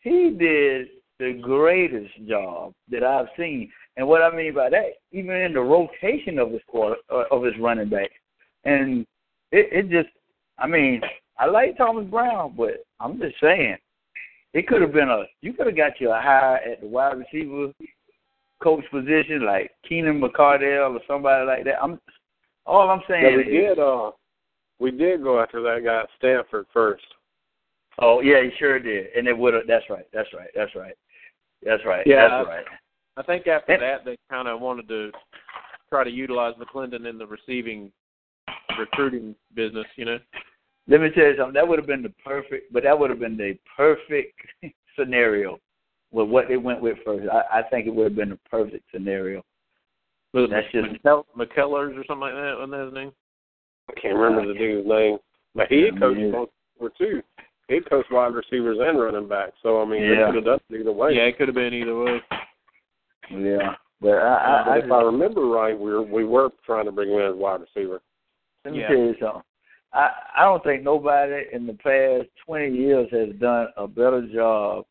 He 0.00 0.34
did 0.38 0.88
the 1.18 1.38
greatest 1.40 2.10
job 2.26 2.72
that 2.90 3.04
I've 3.04 3.28
seen. 3.36 3.70
And 4.00 4.08
what 4.08 4.22
I 4.22 4.34
mean 4.34 4.54
by 4.54 4.70
that, 4.70 4.92
even 5.12 5.36
in 5.36 5.52
the 5.52 5.60
rotation 5.60 6.38
of 6.38 6.52
his 6.52 6.62
quarter, 6.66 6.96
uh, 7.12 7.24
of 7.30 7.44
his 7.44 7.52
running 7.60 7.90
back, 7.90 8.10
and 8.64 9.06
it, 9.52 9.68
it 9.70 9.90
just, 9.90 10.08
I 10.58 10.66
mean, 10.66 11.02
I 11.38 11.44
like 11.44 11.76
Thomas 11.76 12.06
Brown, 12.06 12.54
but 12.56 12.82
I'm 12.98 13.20
just 13.20 13.34
saying, 13.42 13.76
it 14.54 14.66
could 14.66 14.80
have 14.80 14.94
been 14.94 15.10
a, 15.10 15.24
you 15.42 15.52
could 15.52 15.66
have 15.66 15.76
got 15.76 16.00
you 16.00 16.10
a 16.12 16.18
hire 16.18 16.56
at 16.56 16.80
the 16.80 16.86
wide 16.86 17.18
receiver 17.18 17.74
coach 18.62 18.84
position, 18.90 19.44
like 19.44 19.70
Keenan 19.86 20.18
McCardell 20.18 20.94
or 20.94 21.00
somebody 21.06 21.44
like 21.44 21.64
that. 21.64 21.82
I'm, 21.82 22.00
all 22.64 22.88
I'm 22.88 23.02
saying 23.06 23.22
yeah, 23.22 23.36
we 23.36 23.42
is, 23.42 23.76
did. 23.76 23.78
Uh, 23.78 24.12
we 24.78 24.92
did 24.92 25.22
go 25.22 25.42
after 25.42 25.60
that 25.60 25.84
guy 25.84 26.00
at 26.00 26.08
Stanford 26.16 26.64
first. 26.72 27.04
Oh 27.98 28.22
yeah, 28.22 28.42
he 28.42 28.48
sure 28.58 28.78
did, 28.78 29.08
and 29.14 29.28
it 29.28 29.36
would 29.36 29.52
have. 29.52 29.66
That's 29.66 29.84
right. 29.90 30.06
That's 30.14 30.32
right. 30.32 30.48
That's 30.54 30.74
right. 30.74 30.94
That's 31.62 31.84
right. 31.84 32.06
Yeah, 32.06 32.28
that's 32.28 32.48
right. 32.48 32.64
I 33.16 33.22
think 33.22 33.46
after 33.46 33.78
that 33.78 34.04
they 34.04 34.16
kind 34.30 34.48
of 34.48 34.60
wanted 34.60 34.88
to 34.88 35.10
try 35.88 36.04
to 36.04 36.10
utilize 36.10 36.54
McClendon 36.54 37.08
in 37.08 37.18
the 37.18 37.26
receiving 37.26 37.90
recruiting 38.78 39.34
business. 39.54 39.86
You 39.96 40.04
know. 40.06 40.18
Let 40.88 41.00
me 41.02 41.10
tell 41.14 41.24
you 41.24 41.34
something. 41.36 41.54
That 41.54 41.66
would 41.68 41.78
have 41.78 41.86
been 41.86 42.02
the 42.02 42.12
perfect, 42.24 42.72
but 42.72 42.82
that 42.84 42.98
would 42.98 43.10
have 43.10 43.20
been 43.20 43.36
the 43.36 43.56
perfect 43.76 44.34
scenario 44.98 45.58
with 46.12 46.28
what 46.28 46.48
they 46.48 46.56
went 46.56 46.80
with 46.80 46.96
first. 47.04 47.28
I, 47.30 47.60
I 47.60 47.62
think 47.70 47.86
it 47.86 47.94
would 47.94 48.04
have 48.04 48.16
been 48.16 48.30
the 48.30 48.38
perfect 48.50 48.84
scenario. 48.92 49.42
Was 50.32 50.48
That's 50.50 50.66
it 50.72 50.82
just- 50.90 51.02
McKell- 51.04 51.24
McKellers 51.36 51.96
or 51.98 52.04
something 52.06 52.20
like 52.20 52.34
that? 52.34 52.54
Wasn't 52.58 52.72
that 52.72 52.84
his 52.86 52.94
name? 52.94 53.12
I 53.88 54.00
can't 54.00 54.16
remember 54.16 54.52
the 54.52 54.58
dude's 54.58 54.88
name, 54.88 55.18
but 55.54 55.66
he 55.68 55.86
Yeah, 55.92 55.98
coached 55.98 56.20
me 56.20 56.30
both 56.30 56.48
or 56.78 56.90
two. 56.96 57.20
He 57.68 57.80
coached 57.80 58.10
wide 58.12 58.34
receivers 58.34 58.78
and 58.80 58.98
running 59.00 59.28
backs. 59.28 59.56
So 59.62 59.82
I 59.82 59.84
mean, 59.84 60.02
they 60.02 60.14
Yeah. 60.16 60.26
could 60.26 60.36
have 60.36 60.44
done 60.44 60.60
either 60.72 60.92
way. 60.92 61.14
Yeah, 61.14 61.22
it 61.24 61.36
could 61.38 61.48
have 61.48 61.54
been 61.56 61.74
either 61.74 61.96
way. 61.98 62.20
Yeah, 63.30 63.74
but 64.00 64.10
I, 64.14 64.34
I, 64.34 64.62
but 64.64 64.70
I 64.70 64.76
if 64.76 64.82
just, 64.84 64.92
I 64.92 65.02
remember 65.02 65.42
right, 65.46 65.78
we 65.78 65.90
were 65.90 66.02
we 66.02 66.24
were 66.24 66.50
trying 66.64 66.86
to 66.86 66.92
bring 66.92 67.10
in 67.12 67.20
as 67.20 67.34
wide 67.34 67.60
receiver. 67.60 68.00
let 68.64 68.74
me 68.74 68.80
Yeah. 68.80 68.88
tell 68.88 68.96
you 68.96 69.14
something. 69.20 69.42
I 69.92 70.10
I 70.36 70.42
don't 70.42 70.62
think 70.64 70.82
nobody 70.82 71.44
in 71.52 71.66
the 71.66 71.74
past 71.74 72.28
twenty 72.44 72.76
years 72.76 73.08
has 73.12 73.34
done 73.40 73.68
a 73.76 73.86
better 73.86 74.26
job 74.32 74.84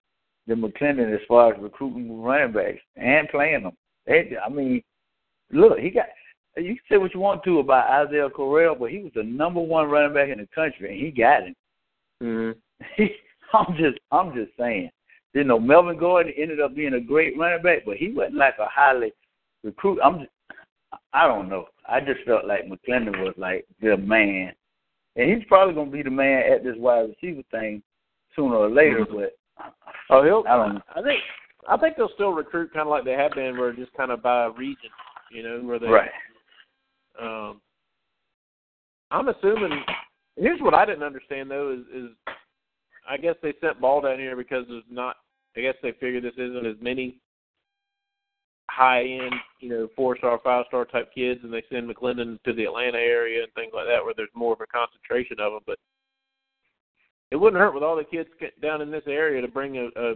than 0.47 0.61
McClendon 0.61 1.13
as 1.13 1.21
far 1.27 1.53
as 1.53 1.61
recruiting 1.61 2.21
running 2.21 2.53
backs 2.53 2.79
and 2.95 3.29
playing 3.29 3.63
them. 3.63 3.77
They, 4.05 4.31
I 4.43 4.49
mean, 4.49 4.81
look, 5.51 5.79
he 5.79 5.89
got. 5.89 6.05
You 6.57 6.75
can 6.75 6.79
say 6.89 6.97
what 6.97 7.13
you 7.13 7.19
want 7.19 7.43
to 7.43 7.59
about 7.59 8.07
Isaiah 8.07 8.29
Crowell, 8.29 8.75
but 8.75 8.89
he 8.89 8.99
was 8.99 9.11
the 9.15 9.23
number 9.23 9.61
one 9.61 9.89
running 9.89 10.13
back 10.13 10.29
in 10.29 10.39
the 10.39 10.47
country, 10.53 10.89
and 10.91 10.99
he 10.99 11.11
got 11.11 11.43
him. 11.43 11.55
Mm-hmm. 12.21 13.03
I'm 13.53 13.77
just 13.77 13.99
I'm 14.11 14.33
just 14.33 14.51
saying. 14.57 14.89
You 15.33 15.43
know, 15.43 15.59
Melvin 15.59 15.97
Gordon 15.97 16.33
ended 16.37 16.59
up 16.59 16.75
being 16.75 16.95
a 16.95 16.99
great 16.99 17.37
running 17.37 17.61
back, 17.61 17.83
but 17.85 17.97
he 17.97 18.11
wasn't 18.11 18.35
like 18.35 18.55
a 18.59 18.65
highly 18.65 19.13
recruit. 19.63 19.99
I'm 20.03 20.19
just, 20.19 20.31
I 21.13 21.27
don't 21.27 21.49
know. 21.49 21.65
I 21.87 21.99
just 21.99 22.21
felt 22.25 22.45
like 22.45 22.65
McClendon 22.65 23.23
was 23.23 23.35
like 23.37 23.65
the 23.81 23.97
man, 23.97 24.53
and 25.15 25.29
he's 25.29 25.47
probably 25.47 25.75
gonna 25.75 25.91
be 25.91 26.01
the 26.01 26.09
man 26.09 26.51
at 26.51 26.63
this 26.63 26.75
wide 26.77 27.09
receiver 27.09 27.43
thing 27.51 27.83
sooner 28.35 28.55
or 28.55 28.69
later. 28.69 29.05
But 29.05 29.35
Oh, 30.09 30.23
he'll. 30.23 30.43
I 30.47 30.55
don't 30.55 30.75
know. 30.75 30.81
I 30.95 31.01
think. 31.01 31.21
I 31.67 31.77
think 31.77 31.97
they'll 31.97 32.09
still 32.15 32.31
recruit 32.31 32.73
kind 32.73 32.87
of 32.87 32.91
like 32.91 33.03
they 33.03 33.11
have 33.13 33.33
been, 33.33 33.57
where 33.57 33.73
just 33.73 33.93
kind 33.93 34.11
of 34.11 34.23
by 34.23 34.45
region, 34.45 34.89
you 35.31 35.43
know, 35.43 35.59
where 35.59 35.77
they. 35.77 35.87
right, 35.87 36.09
Um, 37.21 37.61
I'm 39.11 39.27
assuming. 39.27 39.83
Here's 40.35 40.61
what 40.61 40.73
I 40.73 40.85
didn't 40.85 41.03
understand 41.03 41.51
though 41.51 41.73
is, 41.73 41.79
is 41.93 42.09
I 43.09 43.17
guess 43.17 43.35
they 43.41 43.53
sent 43.59 43.81
Ball 43.81 44.01
down 44.01 44.19
here 44.19 44.35
because 44.35 44.65
there's 44.69 44.83
not. 44.89 45.15
I 45.57 45.61
guess 45.61 45.75
they 45.81 45.93
figured 45.99 46.23
this 46.23 46.33
isn't 46.37 46.65
as 46.65 46.75
many 46.79 47.17
high 48.69 49.01
end, 49.03 49.33
you 49.59 49.69
know, 49.69 49.89
four 49.95 50.15
star, 50.17 50.39
five 50.43 50.65
star 50.67 50.85
type 50.85 51.09
kids, 51.13 51.39
and 51.43 51.51
they 51.51 51.63
send 51.71 51.89
McClendon 51.89 52.41
to 52.43 52.53
the 52.53 52.65
Atlanta 52.65 52.99
area 52.99 53.43
and 53.43 53.51
things 53.53 53.71
like 53.73 53.87
that, 53.87 54.03
where 54.05 54.13
there's 54.15 54.29
more 54.35 54.53
of 54.53 54.61
a 54.61 54.67
concentration 54.67 55.37
of 55.39 55.53
them. 55.53 55.61
But 55.65 55.79
it 57.31 57.35
wouldn't 57.35 57.59
hurt 57.59 57.73
with 57.73 57.83
all 57.83 57.95
the 57.95 58.03
kids 58.03 58.29
down 58.61 58.81
in 58.81 58.91
this 58.91 59.03
area 59.07 59.41
to 59.41 59.47
bring 59.47 59.77
a 59.77 59.89
a, 59.99 60.13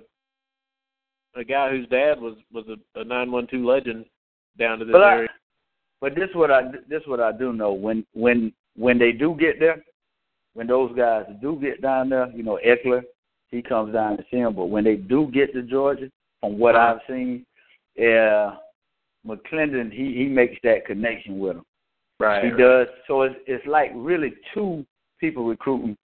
a 1.35 1.43
guy 1.43 1.71
whose 1.71 1.87
dad 1.89 2.21
was 2.21 2.35
was 2.53 2.65
a, 2.69 2.99
a 2.99 3.03
nine 3.03 3.31
one 3.31 3.47
two 3.47 3.65
legend 3.65 4.05
down 4.59 4.77
to 4.79 4.85
this 4.85 4.93
But 4.93 5.01
I- 5.03 5.13
area. 5.15 5.29
but 5.99 6.13
this 6.15 6.29
what 6.33 6.51
I 6.51 6.61
this 6.87 7.01
what 7.07 7.19
I 7.19 7.31
do 7.31 7.53
know 7.53 7.73
when 7.73 8.05
when 8.13 8.53
when 8.75 8.99
they 8.99 9.11
do 9.11 9.35
get 9.39 9.59
there, 9.59 9.83
when 10.53 10.67
those 10.67 10.95
guys 10.95 11.25
do 11.41 11.57
get 11.61 11.81
down 11.81 12.09
there, 12.09 12.29
you 12.31 12.43
know, 12.43 12.59
Eckler, 12.65 13.03
he 13.49 13.61
comes 13.61 13.93
down 13.93 14.17
to 14.17 14.23
see 14.29 14.37
him. 14.37 14.55
But 14.55 14.65
when 14.65 14.83
they 14.83 14.95
do 14.95 15.29
get 15.33 15.53
to 15.53 15.61
Georgia, 15.61 16.09
from 16.41 16.57
what 16.57 16.75
uh-huh. 16.75 16.95
I've 16.95 17.01
seen, 17.07 17.45
yeah, 17.95 18.55
McClendon 19.25 19.91
he 19.91 20.13
he 20.13 20.25
makes 20.25 20.57
that 20.63 20.85
connection 20.85 21.39
with 21.39 21.55
them. 21.55 21.65
Right. 22.19 22.45
He 22.45 22.51
does. 22.51 22.87
So 23.07 23.23
it's 23.23 23.35
it's 23.47 23.65
like 23.65 23.91
really 23.95 24.33
two 24.53 24.85
people 25.19 25.45
recruiting 25.45 25.97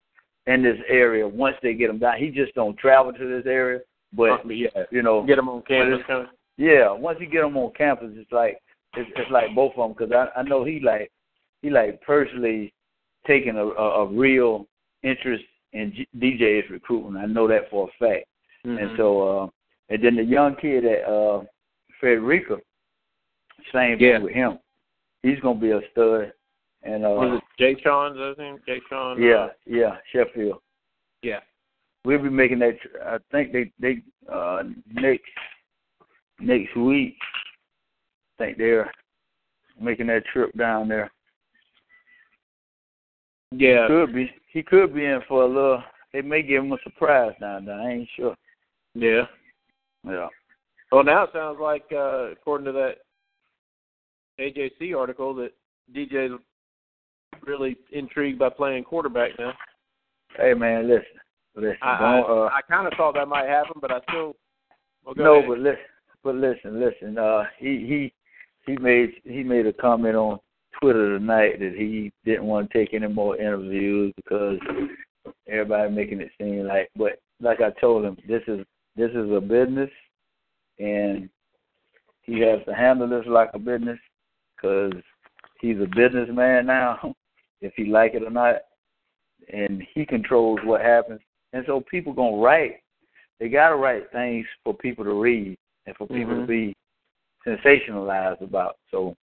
in 0.47 0.63
this 0.63 0.79
area. 0.89 1.27
Once 1.27 1.57
they 1.63 1.75
get 1.75 1.89
them 1.89 1.99
down, 1.99 2.19
he 2.19 2.31
just 2.31 2.55
don't 2.55 2.79
travel 2.79 3.13
to 3.13 3.29
this 3.29 3.47
area, 3.47 3.81
but 4.13 4.45
uh, 4.45 4.49
yeah. 4.49 4.69
you 4.91 5.03
know, 5.03 5.25
Get 5.27 5.37
them 5.37 5.49
on 5.49 5.63
campus, 5.63 6.05
kind 6.07 6.23
of. 6.23 6.29
yeah. 6.57 6.91
Once 6.91 7.19
you 7.21 7.27
get 7.27 7.43
them 7.43 7.57
on 7.57 7.73
campus, 7.77 8.11
it's 8.15 8.33
like 8.33 8.59
it's, 8.97 9.11
it's 9.17 9.31
like 9.31 9.55
both 9.55 9.73
of 9.77 9.89
them 9.89 9.97
because 9.97 10.13
I 10.13 10.41
I 10.41 10.43
know 10.43 10.65
he 10.65 10.81
like 10.81 11.11
he 11.63 11.71
like 11.71 12.01
personally 12.03 12.73
taking 13.29 13.57
a 13.57 13.65
a, 13.65 14.05
a 14.05 14.07
real 14.07 14.67
interest 15.05 15.45
in 15.73 15.93
G- 15.95 16.09
DJ's 16.19 16.69
recruiting. 16.71 17.17
I 17.17 17.27
know 17.27 17.47
that 17.47 17.71
for 17.71 17.89
a 17.89 18.05
fact. 18.05 18.27
Mm-hmm. 18.67 18.79
And 18.79 18.97
so, 18.97 19.43
uh, 19.43 19.47
and 19.91 20.03
then 20.03 20.17
the 20.17 20.25
young 20.25 20.57
kid 20.57 20.85
at 20.85 21.05
uh, 21.05 21.43
Frederica, 22.01 22.57
same 23.73 23.99
Yeah. 24.01 24.17
thing 24.17 24.23
with 24.25 24.35
him. 24.35 24.59
He's 25.23 25.39
gonna 25.41 25.61
be 25.61 25.71
a 25.71 25.81
stud. 25.93 26.33
And 26.83 27.05
uh, 27.05 27.11
was 27.11 27.41
it 27.41 27.45
Jay 27.59 27.81
Sean? 27.83 28.13
Is 28.13 28.19
that 28.19 28.29
his 28.31 28.39
name? 28.39 28.59
Jay 28.67 28.81
Sean? 28.89 29.21
yeah, 29.23 29.49
yeah, 29.67 29.97
Sheffield. 30.13 30.61
Yeah. 31.23 31.41
We'll 32.05 32.23
be 32.23 32.31
making 32.31 32.61
that. 32.61 32.79
I 33.05 33.19
think 33.31 33.53
they 33.53 33.71
they 33.79 34.03
uh, 34.33 34.63
next 34.93 35.25
next 36.41 36.77
week. 36.77 37.17
I 38.39 38.45
think 38.45 38.59
they're 38.59 38.91
making 39.81 40.07
that 40.07 40.25
trip 40.33 40.57
down 40.57 40.89
there. 40.89 41.11
Yeah. 43.53 43.87
Could 43.87 44.15
be. 44.15 44.31
He 44.53 44.63
could 44.63 44.95
be 44.95 45.05
in 45.05 45.21
for 45.29 45.43
a 45.43 45.47
little. 45.47 45.83
They 46.13 46.23
may 46.23 46.43
give 46.43 46.65
him 46.65 46.73
a 46.73 46.79
surprise 46.83 47.33
now. 47.41 47.61
there. 47.61 47.75
I 47.75 47.93
ain't 47.93 48.09
sure. 48.17 48.35
Yeah. 48.95 49.23
Yeah. 50.07 50.29
Well, 50.91 51.05
now 51.05 51.25
it 51.25 51.31
sounds 51.35 51.59
like, 51.61 51.85
uh, 51.93 52.31
according 52.31 52.65
to 52.67 52.73
that 52.73 52.95
AJC 54.41 54.97
article, 54.97 55.35
that 55.35 55.53
DJ's 55.95 56.41
really 57.47 57.77
intrigued 57.93 58.39
by 58.39 58.49
playing 58.49 58.85
quarterback 58.85 59.33
now. 59.39 59.53
Hey 60.37 60.55
man, 60.55 60.89
listen, 60.89 61.05
listen. 61.57 61.79
I 61.83 62.21
uh, 62.21 62.49
I, 62.53 62.61
kind 62.71 62.87
of 62.87 62.93
thought 62.97 63.15
that 63.15 63.29
might 63.29 63.49
happen, 63.49 63.75
but 63.81 63.91
I 63.91 64.01
still. 64.09 64.37
Well, 65.05 65.15
go 65.15 65.25
no, 65.25 65.35
ahead. 65.37 65.49
but 65.49 65.59
listen, 65.59 65.79
but 66.23 66.35
listen, 66.35 66.81
listen. 66.81 67.19
Uh, 67.19 67.45
he 67.59 68.13
he 68.67 68.71
he 68.71 68.79
made 68.79 69.11
he 69.25 69.43
made 69.43 69.67
a 69.67 69.73
comment 69.73 70.17
on 70.17 70.39
Twitter 70.81 71.19
tonight 71.19 71.59
that 71.61 71.75
he 71.77 72.13
didn't 72.25 72.45
want 72.45 72.71
to 72.71 72.79
take 72.79 72.95
any 72.95 73.09
more 73.09 73.37
interviews 73.37 74.13
because 74.17 74.59
everybody 75.49 75.91
making 75.91 76.21
it 76.21 76.31
seem 76.39 76.67
like. 76.67 76.91
But 76.97 77.19
like 77.41 77.61
I 77.61 77.71
told 77.81 78.05
him, 78.05 78.17
this 78.27 78.43
is 78.47 78.65
this 78.97 79.11
is 79.11 79.31
a 79.33 79.41
business, 79.41 79.91
and 80.79 81.29
he 82.23 82.41
has 82.41 82.61
to 82.67 82.75
handle 82.75 83.09
this 83.09 83.27
like 83.27 83.51
a 83.55 83.59
business 83.59 83.99
because 84.57 84.93
he's 85.61 85.79
a 85.81 85.87
businessman 85.97 86.67
now, 86.67 87.15
if 87.61 87.73
he 87.77 87.85
like 87.87 88.15
it 88.15 88.23
or 88.23 88.31
not, 88.31 88.57
and 89.53 89.83
he 89.95 90.05
controls 90.05 90.61
what 90.65 90.81
happens. 90.81 91.21
And 91.53 91.65
so 91.67 91.83
people 91.91 92.13
gonna 92.13 92.37
write 92.37 92.81
they 93.41 93.49
got 93.49 93.71
to 93.71 93.77
write 93.77 94.11
things 94.13 94.47
for 94.65 94.75
people 94.75 95.05
to 95.05 95.13
read 95.13 95.57
and 95.87 95.97
for 95.97 96.07
people 96.07 96.35
Mhm. 96.35 96.41
to 96.41 96.47
be 96.47 96.77
sensationalized 97.47 98.41
about. 98.41 98.77
So, 98.91 99.17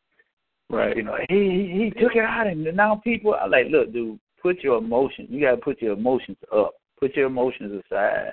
Right. 0.70 0.97
you 0.97 1.02
know, 1.02 1.16
he 1.28 1.34
he, 1.34 1.84
he 1.94 2.01
took 2.01 2.14
it 2.16 2.24
out, 2.24 2.47
and 2.47 2.64
now 2.76 2.97
people 3.05 3.34
are 3.34 3.48
like, 3.48 3.66
"Look, 3.70 3.93
dude, 3.93 4.18
put 4.40 4.60
your 4.62 4.78
emotions. 4.78 5.28
You 5.30 5.40
got 5.40 5.51
to 5.52 5.56
put 5.59 5.82
your 5.82 5.93
emotions 5.93 6.39
up. 6.55 6.72
Put 6.98 7.14
your 7.16 7.26
emotions 7.26 7.82
aside, 7.90 8.32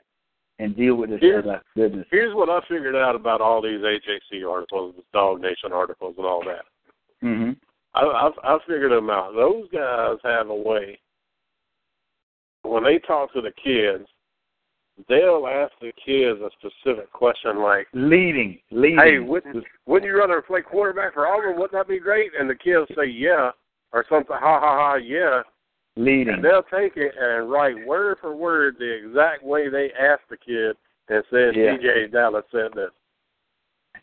and 0.60 0.76
deal 0.76 0.96
with 0.96 1.10
this 1.10 1.20
Here's- 1.22 1.44
thing 1.44 1.52
like 1.54 1.62
business." 1.76 2.08
Here's 2.12 2.34
what 2.36 2.50
I 2.50 2.62
figured 2.70 2.96
out 2.96 3.16
about 3.16 3.42
all 3.42 3.62
these 3.62 3.82
AJC 3.82 4.50
articles, 4.50 4.96
the 4.96 5.04
Dog 5.12 5.42
Nation 5.42 5.74
articles, 5.74 6.16
and 6.18 6.26
all 6.26 6.44
that. 6.46 6.66
hmm 7.22 7.52
I, 7.96 8.02
I 8.02 8.30
I 8.56 8.58
figured 8.68 8.92
them 8.92 9.10
out. 9.10 9.34
Those 9.36 9.68
guys 9.74 10.18
have 10.24 10.50
a 10.50 10.56
way. 10.56 10.98
When 12.64 12.84
they 12.84 13.00
talk 13.00 13.34
to 13.34 13.42
the 13.42 13.52
kids, 13.64 14.08
they'll 15.08 15.48
ask 15.48 15.72
the 15.82 15.92
kids 16.04 16.40
a 16.42 16.50
specific 16.60 17.12
question 17.12 17.60
like, 17.62 17.88
Leading, 17.94 18.60
leading. 18.72 19.00
"Hey, 19.00 19.20
wouldn't 19.20 19.64
wouldn't 19.86 20.12
you 20.12 20.18
rather 20.18 20.42
play 20.42 20.62
quarterback 20.62 21.14
for 21.14 21.28
Auburn? 21.28 21.54
Wouldn't 21.56 21.72
that 21.74 21.88
be 21.88 22.00
great?" 22.00 22.32
And 22.38 22.50
the 22.50 22.56
kids 22.56 22.88
say, 22.96 23.06
"Yeah," 23.06 23.52
or 23.94 24.06
something, 24.10 24.36
"Ha 24.38 24.60
ha 24.60 24.76
ha, 24.78 24.94
yeah." 24.96 25.44
leading. 25.96 26.36
And 26.36 26.44
they'll 26.44 26.64
take 26.64 26.96
it 26.96 27.14
and 27.20 27.50
write 27.52 27.86
word 27.86 28.20
for 28.22 28.34
word 28.34 28.78
the 28.80 28.90
exact 28.90 29.44
way 29.44 29.68
they 29.68 29.92
asked 30.00 30.30
the 30.30 30.38
kid 30.38 30.78
and 31.10 31.24
said, 31.30 31.56
Yeah. 31.56 31.76
"DJ 31.78 32.08
Dallas 32.08 32.46
said 32.52 32.72
this," 32.74 32.92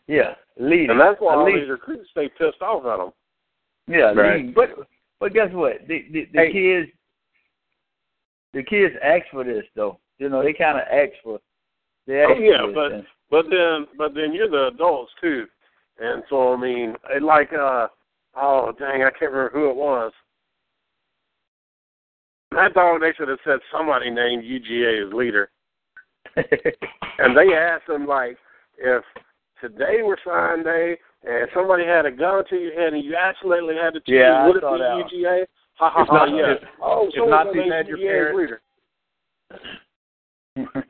Yeah, 0.05 0.35
leading. 0.57 0.91
and 0.91 0.99
that's 0.99 1.19
why 1.19 1.33
A 1.33 1.37
all 1.37 1.45
lead- 1.45 1.61
these 1.61 1.69
recruits 1.69 2.09
stay 2.11 2.29
pissed 2.29 2.61
off 2.61 2.85
at 2.85 2.97
them. 2.97 3.13
Yeah, 3.87 4.13
Right. 4.13 4.35
leading. 4.37 4.51
But 4.53 4.87
but 5.19 5.33
guess 5.33 5.51
what? 5.53 5.87
The 5.87 6.03
the, 6.11 6.25
the 6.25 6.39
Hey. 6.39 6.51
kids 6.51 6.91
the 8.53 8.63
kids 8.63 8.95
ask 9.01 9.25
for 9.31 9.43
this 9.43 9.65
though. 9.73 9.99
You 10.19 10.29
know, 10.29 10.43
they 10.43 10.53
kind 10.53 10.77
of 10.77 10.83
ask 10.91 11.11
for. 11.23 11.39
They 12.07 12.21
ask 12.21 12.31
Oh, 12.35 12.39
yeah, 12.39 12.71
but- 12.73 12.91
and- 12.91 13.07
But 13.29 13.45
then, 13.49 13.85
but 13.97 14.13
then 14.13 14.31
you're 14.33 14.49
the 14.49 14.67
adults 14.67 15.11
too, 15.19 15.47
and 15.99 16.23
so 16.29 16.53
I 16.53 16.55
mean, 16.57 16.95
like, 17.21 17.51
uh, 17.51 17.89
oh 18.35 18.71
dang, 18.79 19.03
I 19.03 19.09
can't 19.11 19.31
remember 19.33 19.49
who 19.51 19.69
it 19.69 19.75
was. 19.75 20.13
That 22.51 22.73
dog, 22.73 23.01
they 23.01 23.11
should 23.17 23.27
have 23.27 23.39
said 23.43 23.59
somebody 23.69 24.09
named 24.09 24.45
UGA 24.45 25.07
as 25.07 25.13
leader, 25.13 25.49
and 26.37 27.35
they 27.35 27.53
asked 27.53 27.87
them 27.87 28.07
like, 28.07 28.37
if 28.77 29.03
today 29.59 30.01
were 30.03 30.17
sign 30.25 30.63
day 30.63 30.97
and 31.27 31.49
somebody 31.53 31.83
had 31.85 32.05
a 32.05 32.11
gun 32.11 32.45
to 32.49 32.55
your 32.55 32.73
head 32.79 32.93
and 32.93 33.03
you 33.03 33.15
accidentally 33.17 33.75
had 33.75 33.93
to 33.93 33.99
choose, 33.99 34.15
Yeah, 34.19 34.47
would 34.47 34.55
it 34.55 34.61
be. 34.61 35.17
UGA? 35.17 35.45
Ha 35.79 35.89
ha 35.89 36.05
ha, 36.05 36.25
not- 36.25 36.29
yeah. 36.33 36.53
if- 36.53 36.63
oh, 36.81 37.07
if 37.09 37.13
so 37.15 37.25
not, 37.25 37.47
and 37.53 37.73
had 37.73 37.87
your 37.89 37.97
parents- 37.97 38.37
leader. 38.39 38.61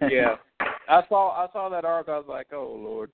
Yeah. 0.10 0.36
I 0.90 1.02
saw 1.10 1.32
I 1.32 1.52
saw 1.52 1.70
that 1.70 1.86
article. 1.86 2.14
I 2.14 2.18
was 2.18 2.26
like, 2.28 2.48
oh 2.54 2.78
lord. 2.80 3.12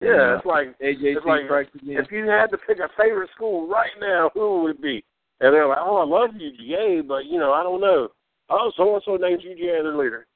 Yeah, 0.00 0.34
uh, 0.34 0.36
it's 0.36 0.46
like 0.46 0.68
AJC 0.78 1.16
It's 1.16 1.26
like- 1.26 1.68
If 1.82 2.12
you 2.12 2.28
had 2.28 2.50
to 2.52 2.58
pick 2.58 2.78
a 2.78 2.88
favorite 2.96 3.30
school 3.34 3.66
right 3.68 3.90
now, 4.00 4.30
who 4.32 4.62
would 4.62 4.76
it 4.76 4.82
be? 4.82 5.04
And 5.40 5.52
they're 5.52 5.66
like, 5.66 5.78
oh, 5.80 5.96
I 5.96 6.04
love 6.04 6.30
UGA, 6.36 7.06
but 7.06 7.26
you 7.26 7.38
know, 7.38 7.52
I 7.52 7.62
don't 7.64 7.80
know. 7.80 8.08
Oh, 8.50 8.72
so 8.76 8.94
and 8.94 9.02
so 9.04 9.16
named 9.16 9.42
UGA 9.42 9.82
their 9.82 9.96
leader. 9.96 10.26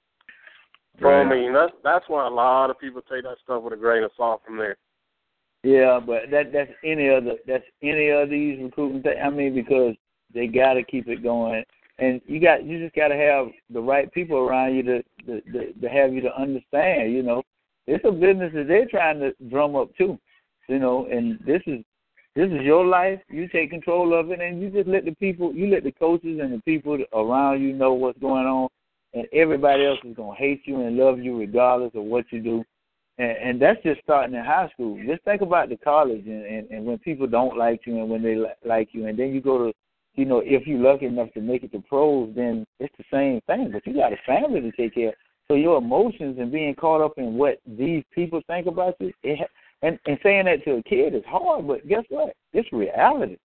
So 1.01 1.09
I 1.09 1.29
mean, 1.29 1.53
that's 1.53 1.73
that's 1.83 2.05
why 2.09 2.27
a 2.27 2.31
lot 2.31 2.71
of 2.71 2.79
people 2.79 3.01
take 3.03 3.23
that 3.25 3.39
stuff 3.43 3.63
with 3.63 3.73
a 3.73 3.77
grain 3.77 4.03
of 4.03 4.11
salt 4.17 4.43
from 4.45 4.59
there. 4.59 4.77
Yeah, 5.63 6.01
but 6.05 6.31
that 6.31 6.53
that's 6.53 6.71
any 6.85 7.09
other 7.09 7.37
that's 7.47 7.65
any 7.83 8.11
of 8.11 8.29
these 8.31 8.59
recruiting 8.63 9.03
thing. 9.03 9.15
I 9.25 9.31
mean, 9.31 9.55
because 9.55 9.95
they 10.35 10.47
got 10.47 10.75
to 10.75 10.83
keep 10.83 11.09
it 11.09 11.23
going, 11.23 11.65
and 12.03 12.21
you 12.27 12.41
got 12.41 12.65
you 12.65 12.79
just 12.83 12.95
got 12.95 13.09
to 13.09 13.17
have 13.17 13.47
the 13.71 13.81
right 13.81 14.13
people 14.13 14.37
around 14.37 14.75
you 14.75 14.83
to, 14.83 15.03
to 15.27 15.41
to 15.53 15.73
to 15.73 15.89
have 15.89 16.13
you 16.13 16.21
to 16.23 16.41
understand. 16.41 17.13
You 17.13 17.23
know, 17.23 17.43
it's 17.87 18.05
a 18.05 18.11
business 18.11 18.53
that 18.55 18.67
they're 18.69 18.89
trying 18.89 19.21
to 19.21 19.33
drum 19.49 19.77
up 19.77 19.95
too. 19.97 20.19
You 20.69 20.79
know, 20.79 21.07
and 21.11 21.39
this 21.47 21.63
is 21.67 21.85
this 22.35 22.51
is 22.51 22.63
your 22.63 22.85
life. 22.85 23.21
You 23.29 23.49
take 23.49 23.71
control 23.71 24.19
of 24.19 24.31
it, 24.31 24.41
and 24.41 24.61
you 24.61 24.71
just 24.71 24.89
let 24.89 25.05
the 25.05 25.15
people, 25.17 25.55
you 25.55 25.69
let 25.69 25.85
the 25.85 25.93
coaches 25.93 26.41
and 26.43 26.53
the 26.53 26.63
people 26.63 26.99
around 27.13 27.63
you 27.63 27.73
know 27.73 27.93
what's 27.93 28.19
going 28.19 28.47
on, 28.47 28.69
and 29.15 29.27
everybody 29.33 29.87
else 29.87 29.99
is 30.05 30.17
gonna 30.17 30.35
hate 30.35 30.63
you 30.65 30.81
and 30.81 30.97
love 30.97 31.21
you 31.21 31.39
regardless 31.39 31.93
of 31.95 32.05
what 32.05 32.25
you 32.31 32.41
do 32.41 32.65
and, 33.19 33.31
and 33.31 33.63
that's 33.63 33.83
just 33.83 34.01
starting 34.03 34.35
in 34.35 34.45
high 34.45 34.69
school. 34.73 34.99
Just 35.07 35.23
think 35.25 35.43
about 35.43 35.69
the 35.69 35.77
college 35.77 36.25
and, 36.27 36.45
and, 36.47 36.71
and 36.71 36.85
when 36.85 36.99
people 36.99 37.27
don't 37.27 37.57
like 37.57 37.83
you 37.87 37.99
and 37.99 38.09
when 38.09 38.23
they 38.23 38.37
li- 38.37 38.55
like 38.65 38.89
you, 38.93 39.07
and 39.07 39.19
then 39.19 39.35
you 39.35 39.41
go 39.41 39.67
to, 39.67 39.73
you 40.15 40.25
know, 40.25 40.43
if 40.45 40.67
you're 40.67 40.79
lucky 40.79 41.07
enough 41.07 41.33
to 41.35 41.41
make 41.41 41.63
it 41.63 41.73
to 41.73 41.81
pros, 41.81 42.31
then 42.35 42.67
it's 42.79 42.95
the 42.99 43.05
same 43.11 43.41
thing. 43.47 43.71
But 43.73 43.87
you 43.87 43.95
got 43.95 44.13
a 44.13 44.17
family 44.27 44.61
to 44.61 44.73
take 44.73 44.95
care. 44.95 45.09
of. 45.09 45.15
So 45.49 45.55
your 45.55 45.79
emotions 45.79 46.39
and 46.39 46.53
being 46.53 46.75
caught 46.75 47.05
up 47.05 47.15
in 47.17 47.35
what 47.35 47.59
these 47.67 48.05
people 48.15 48.41
think 48.47 48.67
about 48.67 48.95
you, 49.01 49.13
it, 49.23 49.51
and 49.83 49.99
and 50.07 50.19
saying 50.23 50.45
that 50.47 50.65
to 50.65 50.77
a 50.77 50.83
kid 50.83 51.15
is 51.15 51.25
hard. 51.27 51.67
But 51.67 51.87
guess 51.89 52.05
what? 52.09 52.35
It's 52.53 52.73
reality. 52.73 53.37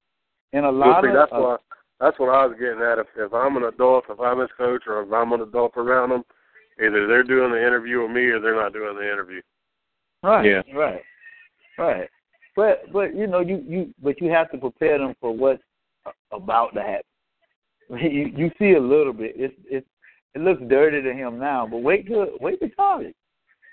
And 0.53 0.67
a 0.67 0.71
lot 0.71 1.03
See, 1.03 1.09
of 1.09 1.15
that's 1.15 1.33
uh, 1.33 1.41
what 1.41 1.61
that's 2.01 2.19
what 2.19 2.29
I 2.29 2.47
was 2.47 2.57
getting 2.59 2.83
at. 2.83 2.99
If 2.99 3.07
if 3.17 3.33
I'm 3.33 3.57
an 3.57 3.65
adult, 3.65 4.05
if 4.09 4.21
I'm 4.21 4.41
his 4.41 4.51
coach, 4.57 4.83
or 4.87 5.03
if 5.03 5.13
I'm 5.13 5.33
an 5.33 5.41
adult 5.41 5.73
around 5.77 6.11
them, 6.11 6.25
either 6.79 7.07
they're 7.07 7.25
doing 7.25 7.53
the 7.53 7.65
interview 7.65 8.03
with 8.03 8.11
me 8.11 8.27
or 8.27 8.41
they're 8.41 8.55
not 8.55 8.73
doing 8.73 8.97
the 8.97 9.03
interview. 9.03 9.41
Right. 10.23 10.45
Yeah. 10.45 10.63
Right. 10.75 11.03
Right. 11.79 12.09
But 12.55 12.93
but 12.93 13.15
you 13.15 13.27
know 13.27 13.41
you 13.41 13.65
you 13.67 13.95
but 14.03 14.21
you 14.21 14.31
have 14.31 14.51
to 14.51 14.59
prepare 14.59 14.99
them 14.99 15.15
for 15.21 15.35
what's 15.35 15.63
about 16.33 16.75
that. 16.75 17.03
You 17.89 18.33
you 18.37 18.51
see 18.59 18.73
a 18.73 18.81
little 18.81 19.13
bit. 19.13 19.35
It's 19.37 19.55
it's 19.71 19.87
it 20.35 20.41
looks 20.41 20.61
dirty 20.69 21.03
to 21.03 21.13
him 21.15 21.39
now, 21.39 21.69
but 21.71 21.79
wait 21.79 22.09
to 22.09 22.27
wait 22.41 22.59
till 22.59 22.69
college. 22.77 23.15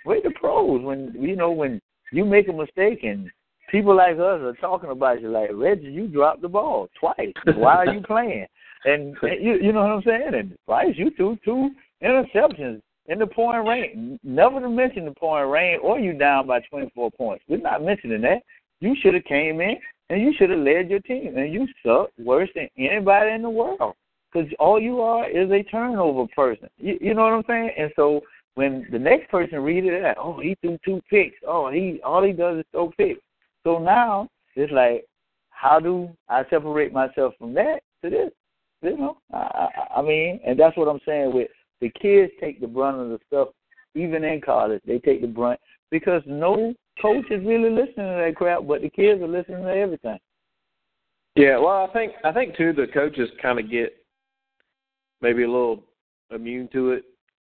Wait 0.06 0.22
till 0.22 0.32
pros 0.34 0.84
when 0.84 1.16
you 1.18 1.36
know 1.36 1.50
when 1.50 1.82
you 2.12 2.24
make 2.24 2.48
a 2.48 2.54
mistake 2.54 3.04
and 3.04 3.32
people 3.72 3.96
like 3.96 4.14
us 4.14 4.40
are 4.42 4.56
talking 4.62 4.92
about 4.92 5.20
you 5.20 5.30
like 5.30 5.50
Reggie, 5.52 5.92
you 5.92 6.08
dropped 6.08 6.44
the 6.44 6.48
ball 6.48 6.90
twice. 7.00 7.34
Why 7.56 7.78
are 7.78 7.92
you 7.92 8.02
playing? 8.08 8.46
And, 8.86 9.18
and 9.24 9.44
you 9.44 9.56
you 9.56 9.74
know 9.74 9.82
what 9.82 9.92
I'm 9.92 10.04
saying? 10.04 10.36
And 10.36 10.56
twice 10.66 10.94
you 10.96 11.10
threw 11.18 11.36
two 11.44 11.72
interceptions 12.04 12.82
in 13.08 13.20
the 13.20 13.28
pouring 13.28 13.68
rain. 13.68 14.20
Never 14.24 14.60
to 14.60 14.70
mention 14.70 15.06
the 15.06 15.12
pouring 15.12 15.50
rain 15.50 15.80
or 15.82 16.00
you 16.00 16.14
down 16.14 16.48
by 16.48 16.62
24 16.70 17.12
points. 17.12 17.44
We're 17.48 17.58
not 17.58 17.84
mentioning 17.84 18.22
that. 18.22 18.44
You 18.80 18.96
should 19.02 19.14
have 19.14 19.24
came 19.26 19.62
in 19.62 19.78
and 20.10 20.22
you 20.22 20.34
should 20.38 20.50
have 20.50 20.60
led 20.60 20.90
your 20.90 21.00
team, 21.00 21.38
and 21.38 21.54
you 21.54 21.68
suck 21.86 22.10
worse 22.18 22.50
than 22.56 22.70
anybody 22.78 23.32
in 23.32 23.42
the 23.42 23.50
world. 23.50 23.96
Because 24.32 24.50
all 24.60 24.80
you 24.80 25.02
are 25.02 25.30
is 25.30 25.50
a 25.52 25.64
turnover 25.64 26.28
person. 26.36 26.70
You, 26.78 26.98
you 27.00 27.14
know 27.14 27.24
what 27.24 27.34
I'm 27.34 27.44
saying? 27.48 27.72
And 27.78 27.92
so 27.96 28.22
when 28.56 28.88
the 28.92 29.00
next 29.00 29.30
person 29.30 29.60
reads 29.60 29.88
it, 29.88 30.04
like, 30.04 30.18
oh, 30.20 30.40
he 30.40 30.56
threw 30.62 30.78
two 30.84 31.02
picks. 31.10 31.36
Oh, 31.48 31.72
he 31.72 32.00
all 32.04 32.24
he 32.24 32.32
does 32.32 32.60
is 32.60 32.66
throw 32.72 32.92
picks. 32.98 33.22
So 33.64 33.80
now 33.80 34.30
it's 34.56 34.72
like, 34.72 35.06
how 35.50 35.80
do 35.80 36.10
I 36.30 36.44
separate 36.50 36.92
myself 36.92 37.34
from 37.40 37.54
that 37.54 37.82
to 38.04 38.10
this? 38.10 38.32
You 38.82 38.98
know, 38.98 39.18
I, 39.34 39.38
I, 39.38 40.00
I 40.00 40.02
mean, 40.02 40.40
and 40.46 40.60
that's 40.60 40.76
what 40.76 40.90
I'm 40.90 41.00
saying 41.06 41.34
with 41.34 41.50
the 41.80 41.90
kids 41.90 42.32
take 42.40 42.60
the 42.60 42.68
brunt 42.68 43.00
of 43.00 43.10
the 43.10 43.20
stuff, 43.28 43.50
even 43.96 44.24
in 44.24 44.42
college. 44.42 44.82
They 44.86 45.00
take 45.00 45.22
the 45.22 45.28
brunt 45.28 45.60
because 45.94 46.24
no 46.26 46.74
coach 47.00 47.26
is 47.30 47.46
really 47.46 47.70
listening 47.70 48.08
to 48.08 48.24
that 48.26 48.34
crap, 48.36 48.66
but 48.68 48.82
the 48.82 48.90
kids 48.90 49.22
are 49.22 49.28
listening 49.28 49.62
to 49.64 49.70
everything. 49.70 50.18
Yeah, 51.36 51.60
well, 51.60 51.88
I 51.88 51.94
think 51.94 52.14
I 52.24 52.32
think 52.32 52.58
too 52.58 52.74
the 52.74 52.88
coaches 52.92 53.30
kind 53.40 53.60
of 53.60 53.70
get 53.70 53.96
maybe 55.22 55.44
a 55.44 55.48
little 55.48 55.84
immune 56.34 56.68
to 56.74 56.92
it 56.94 57.06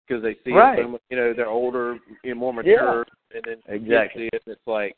because 0.06 0.22
they 0.22 0.36
see 0.44 0.52
Right. 0.52 0.78
it, 0.80 1.02
you 1.10 1.18
know, 1.18 1.34
they're 1.34 1.48
older, 1.48 1.98
and 2.26 2.38
more 2.38 2.54
mature, 2.54 3.06
and 3.34 3.44
then 3.46 3.58
Exactly. 3.68 4.24
see 4.24 4.30
it, 4.34 4.44
it's 4.46 4.68
like 4.68 4.94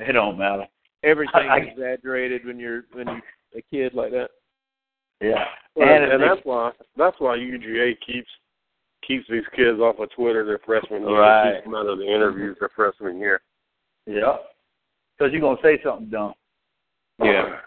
It 0.00 0.12
don't 0.12 0.36
matter. 0.36 0.66
everything's 1.04 1.32
I- 1.50 1.58
exaggerated 1.58 2.44
when 2.44 2.58
you're 2.58 2.82
when 2.92 3.06
you're 3.06 3.22
a 3.56 3.62
kid 3.70 3.94
like 3.94 4.10
that. 4.10 4.30
Yeah, 5.20 5.44
Well, 5.76 5.88
and, 5.88 6.12
and, 6.12 6.22
that's 6.22 6.40
why 6.44 6.72
that's 6.96 7.16
why 7.20 7.36
UGA 7.36 7.94
keeps 8.04 8.28
keeps 9.06 9.24
these 9.30 9.44
kids 9.56 9.80
off 9.80 9.98
of 9.98 10.10
Twitter 10.12 10.44
their 10.44 10.58
freshman 10.64 11.02
year, 11.02 11.20
Right. 11.20 11.54
keeps 11.54 11.64
them 11.64 11.74
out 11.74 11.86
of 11.86 11.98
the 11.98 12.06
interviews 12.06 12.56
their 12.60 12.68
freshman 12.70 13.18
year. 13.18 13.40
yeah, 14.06 14.36
because 15.16 15.32
you're 15.32 15.40
gonna 15.40 15.60
say 15.62 15.80
something 15.82 16.08
dumb. 16.10 16.34
Yeah. 17.22 17.60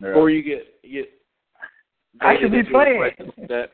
Yeah. 0.00 0.08
Or 0.08 0.30
you 0.30 0.42
get 0.42 0.66
you 0.82 1.02
get. 1.02 1.12
I 2.20 2.38
should 2.40 2.52
be 2.52 2.62
baited 2.62 3.18
into 3.18 3.32
playing. 3.32 3.48
That 3.48 3.70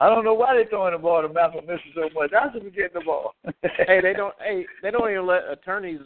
I 0.00 0.08
don't 0.08 0.24
know 0.24 0.34
why 0.34 0.54
they're 0.54 0.66
throwing 0.66 0.92
the 0.92 0.98
ball 0.98 1.20
to 1.22 1.28
Malcolm 1.28 1.66
Mitchell 1.66 1.90
so 1.94 2.08
much. 2.14 2.32
I 2.32 2.50
should 2.52 2.64
be 2.64 2.70
getting 2.70 2.94
the 2.94 3.00
ball. 3.04 3.34
hey, 3.86 4.00
they 4.00 4.12
don't. 4.14 4.34
Hey, 4.40 4.66
they 4.82 4.90
don't 4.90 5.10
even 5.10 5.26
let 5.26 5.48
attorneys 5.50 6.00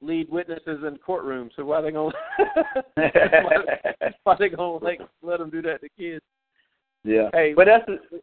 lead 0.00 0.28
witnesses 0.28 0.82
in 0.86 0.98
courtrooms. 1.06 1.50
So 1.56 1.64
why 1.64 1.80
they 1.80 1.90
gonna? 1.92 2.12
why, 2.94 3.56
why 4.24 4.36
they 4.38 4.48
gonna 4.48 4.84
like 4.84 5.00
let 5.22 5.38
them 5.38 5.50
do 5.50 5.62
that 5.62 5.80
to 5.80 5.88
kids? 5.98 6.24
yeah, 7.04 7.28
Hey, 7.32 7.52
but 7.54 7.66
that's 7.66 7.86
the, 7.86 8.20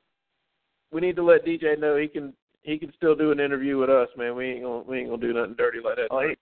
we 0.94 1.02
need 1.02 1.16
to 1.16 1.24
let 1.24 1.46
DJ 1.46 1.80
know 1.80 1.98
he 1.98 2.08
can 2.08 2.34
he 2.62 2.78
can 2.78 2.94
still 2.96 3.16
do 3.16 3.32
an 3.32 3.40
interview 3.40 3.78
with 3.78 3.90
us, 3.90 4.10
man. 4.18 4.36
We 4.36 4.46
ain't 4.52 4.64
gonna 4.64 4.84
we 4.84 5.00
ain't 5.00 5.10
gonna 5.10 5.22
do 5.22 5.34
nothing 5.34 5.56
dirty 5.58 5.80
like 5.84 5.96
that. 5.98 6.08
oh 6.12 6.28
he 6.28 6.36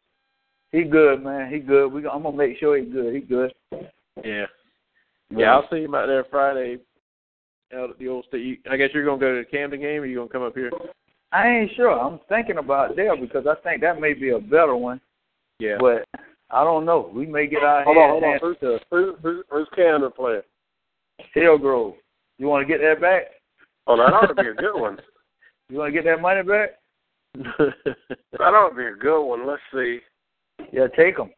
he 0.77 0.83
good 0.83 1.23
man. 1.23 1.51
He 1.51 1.59
good. 1.59 1.87
We 1.87 2.07
I'm 2.07 2.23
gonna 2.23 2.37
make 2.37 2.57
sure 2.59 2.77
he 2.77 2.85
good. 2.85 3.13
He 3.13 3.21
good. 3.21 3.53
yeah, 4.23 4.45
yeah. 5.29 5.51
I'll 5.51 5.67
see 5.69 5.83
him 5.83 5.95
out 5.95 6.07
there 6.07 6.25
Friday 6.29 6.77
out 7.73 7.89
at 7.89 7.99
the 7.99 8.07
old 8.07 8.25
state. 8.25 8.61
I 8.69 8.77
guess 8.77 8.89
you're 8.93 9.05
gonna 9.05 9.19
go 9.19 9.35
to 9.35 9.43
the 9.43 9.49
Camden 9.49 9.79
game, 9.79 10.01
or 10.01 10.05
you 10.05 10.17
gonna 10.17 10.29
come 10.29 10.43
up 10.43 10.55
here? 10.55 10.71
I 11.31 11.47
ain't 11.47 11.71
sure. 11.75 11.97
I'm 11.97 12.19
thinking 12.27 12.57
about 12.57 12.95
there 12.95 13.15
because 13.15 13.45
I 13.47 13.55
think 13.63 13.81
that 13.81 14.01
may 14.01 14.13
be 14.13 14.31
a 14.31 14.39
better 14.39 14.75
one. 14.75 14.99
Yeah. 15.59 15.77
But 15.79 16.07
I 16.49 16.63
don't 16.63 16.85
know. 16.85 17.09
We 17.13 17.25
may 17.25 17.47
get 17.47 17.63
our 17.63 17.83
Hold 17.83 17.97
on, 17.97 18.09
hold 18.09 18.23
on. 18.23 18.39
Who's 18.41 18.81
who, 18.89 19.15
who, 19.21 19.43
who's 19.49 19.67
Camden 19.75 20.11
playing? 20.11 20.41
Hillgrove. 21.33 21.93
You 22.37 22.47
want 22.47 22.67
to 22.67 22.71
get 22.71 22.81
that 22.81 22.99
back? 22.99 23.23
Oh, 23.87 23.97
that 23.97 24.13
ought 24.13 24.27
to 24.27 24.35
be 24.35 24.47
a 24.49 24.53
good 24.53 24.79
one. 24.79 24.99
You 25.69 25.77
want 25.77 25.93
to 25.93 26.01
get 26.01 26.03
that 26.03 26.21
money 26.21 26.43
back? 26.43 26.71
That 28.33 28.41
ought 28.41 28.71
to 28.71 28.75
be 28.75 28.83
a 28.83 28.91
good 28.91 29.23
one. 29.23 29.47
Let's 29.47 29.61
see. 29.73 29.99
Yeah, 30.73 30.87
take 30.97 31.15
them. 31.15 31.29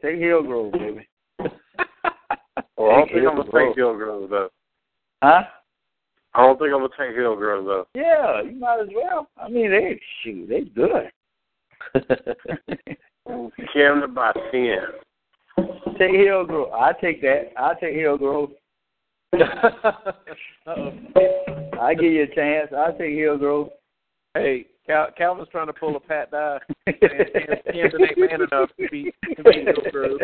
Take 0.00 0.18
Hillgrove, 0.18 0.72
baby. 0.72 1.06
Well, 1.38 1.50
oh, 2.78 2.86
I 2.86 2.94
don't 2.94 3.06
Take 3.06 3.14
think 3.14 3.28
I'm 3.28 3.36
gonna 3.36 3.66
take 3.66 3.76
Hillgrove 3.76 4.30
though. 4.30 4.48
Huh? 5.22 5.42
I 6.34 6.42
don't 6.42 6.58
think 6.58 6.72
I'm 6.72 6.80
gonna 6.80 6.88
take 6.98 7.16
Hillgrove 7.16 7.64
though. 7.64 7.86
Yeah, 7.94 8.42
you 8.42 8.58
might 8.58 8.80
as 8.80 8.88
well. 8.94 9.28
I 9.36 9.48
mean, 9.48 9.70
they 9.70 10.00
shoot, 10.22 10.48
they 10.48 10.62
good. 10.62 11.10
Camden 13.72 14.14
by 14.14 14.32
ten. 14.50 14.78
take 15.98 16.12
Hillgrove. 16.12 16.72
I 16.72 16.92
take 17.00 17.20
that. 17.22 17.52
I 17.56 17.74
take 17.74 17.94
Hillgrove. 17.94 18.50
Uh-oh. 19.34 20.12
I 21.82 21.94
give 21.94 22.12
you 22.12 22.22
a 22.22 22.34
chance. 22.34 22.72
I 22.76 22.92
take 22.92 23.14
Hillgrove. 23.14 23.70
Hey, 24.34 24.66
Cal- 24.86 25.10
Calvin's 25.16 25.48
trying 25.50 25.66
to 25.66 25.72
pull 25.72 25.96
a 25.96 26.00
Pat 26.00 26.30
Dye. 26.30 26.58
Camden 26.86 28.02
ain't 28.08 28.18
man 28.18 28.42
enough 28.42 28.70
to 28.78 28.88
beat 28.90 29.14
to 29.36 29.42
Hillgrove. 29.42 30.20